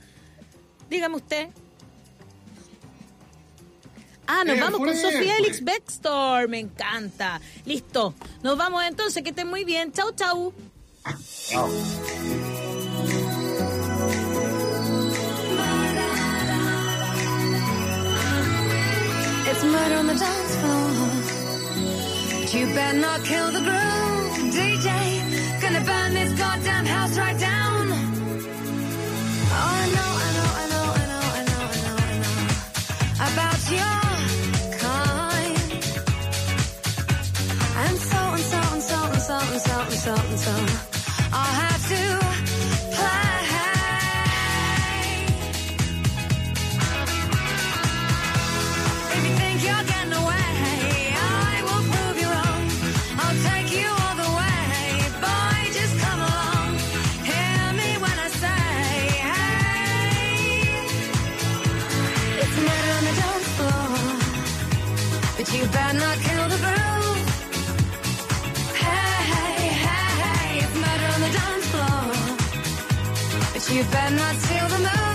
Dígame 0.90 1.16
usted. 1.16 1.50
Ah, 4.28 4.44
nos 4.46 4.60
vamos 4.60 4.80
con 4.80 4.96
Sofía 4.96 5.38
Elix 5.38 5.64
Bextor. 5.64 6.48
Me 6.48 6.60
encanta. 6.60 7.40
Listo. 7.66 8.14
Nos 8.44 8.58
vamos 8.58 8.84
entonces. 8.86 9.24
Que 9.24 9.30
estén 9.30 9.48
muy 9.48 9.64
bien. 9.64 9.92
Chau, 9.92 10.12
chau. 10.14 10.54
Chau. 11.50 12.55
It's 19.48 19.64
murder 19.64 19.96
on 19.96 20.08
the 20.08 20.16
dance 20.16 20.56
floor. 20.62 20.90
But 22.42 22.54
you 22.54 22.66
better 22.74 22.98
not 22.98 23.24
kill 23.24 23.52
the 23.52 23.62
groove, 23.68 24.54
DJ. 24.56 24.90
Gonna 25.62 25.84
burn 25.86 26.14
this 26.14 26.32
goddamn 26.40 26.86
house 26.86 27.16
right 27.18 27.40
down. 27.40 27.92
Oh, 29.52 29.82
I 29.82 29.86
know, 29.96 30.12
I 30.26 30.30
know, 30.38 30.50
I 30.62 30.66
know, 30.72 30.86
I 31.02 31.06
know, 31.12 31.26
I 31.40 31.44
know, 31.50 31.64
I 31.66 31.80
know, 31.84 31.96
I 32.06 32.16
know 32.24 32.40
about 33.28 33.62
your 33.78 34.00
kind. 34.84 35.58
And 37.84 37.98
so 38.10 38.20
and 38.38 38.46
so 38.52 38.62
and 38.74 38.84
so 38.90 39.00
and 39.14 39.24
so 39.30 39.38
and 39.38 39.62
so 39.68 39.76
and 39.80 40.00
so 40.06 40.14
and 40.16 40.40
so. 40.40 40.56
Oh, 41.38 41.65
kill 66.00 66.48
the 66.50 66.58
groove. 66.66 67.46
Hey, 68.84 69.18
hey, 69.32 69.68
hey, 69.86 70.60
it's 70.64 70.76
murder 70.84 71.08
on 71.16 71.22
the 71.26 71.32
dance 71.38 71.68
floor. 71.72 72.06
But 73.54 73.64
you 73.72 73.84
better 73.92 74.16
not 74.16 74.36
steal 74.36 74.68
the 74.68 74.80
move. 74.80 75.15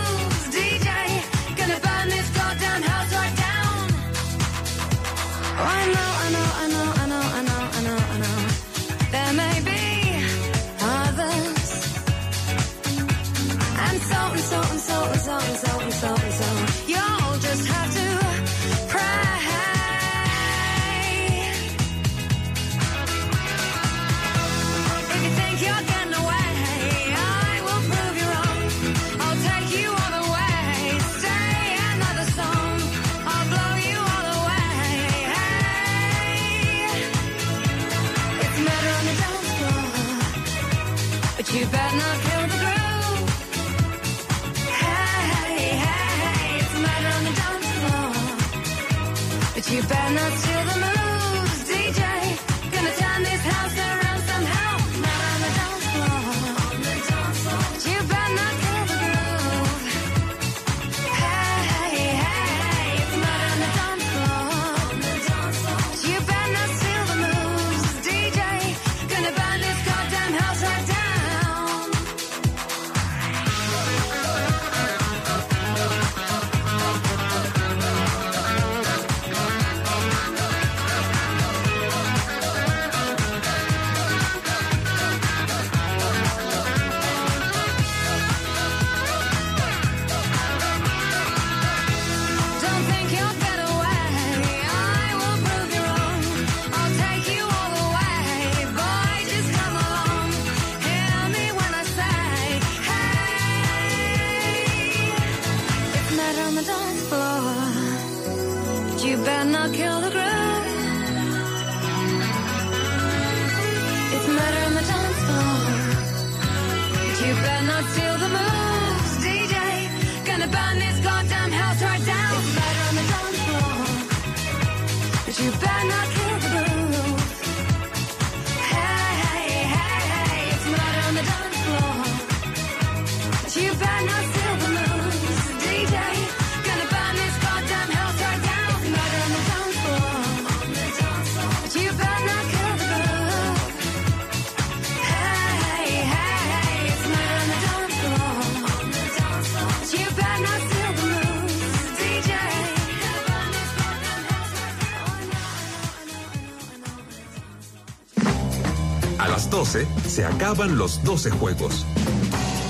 acaban 160.40 160.78
los 160.78 161.04
12 161.04 161.32
juegos. 161.32 161.84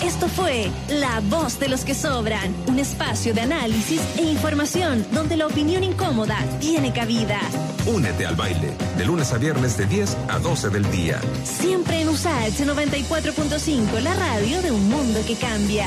Esto 0.04 0.26
fue 0.26 0.68
La 0.88 1.20
Voz 1.20 1.60
de 1.60 1.68
los 1.68 1.84
que 1.84 1.94
Sobran, 1.94 2.52
un 2.66 2.80
espacio 2.80 3.32
de 3.32 3.42
análisis 3.42 4.00
e 4.18 4.22
información 4.22 5.06
donde 5.12 5.36
la 5.36 5.46
opinión 5.46 5.84
incómoda 5.84 6.36
tiene 6.58 6.92
cabida. 6.92 7.38
Únete 7.86 8.26
al 8.26 8.34
baile, 8.34 8.72
de 8.98 9.04
lunes 9.04 9.32
a 9.32 9.38
viernes 9.38 9.76
de 9.76 9.86
10 9.86 10.16
a 10.28 10.40
12 10.40 10.70
del 10.70 10.90
día. 10.90 11.20
Siempre 11.44 12.00
en 12.00 12.08
USAH 12.08 12.64
94.5, 12.64 14.00
la 14.00 14.14
radio 14.14 14.60
de 14.62 14.72
un 14.72 14.88
mundo 14.88 15.20
que 15.24 15.36
cambia. 15.36 15.86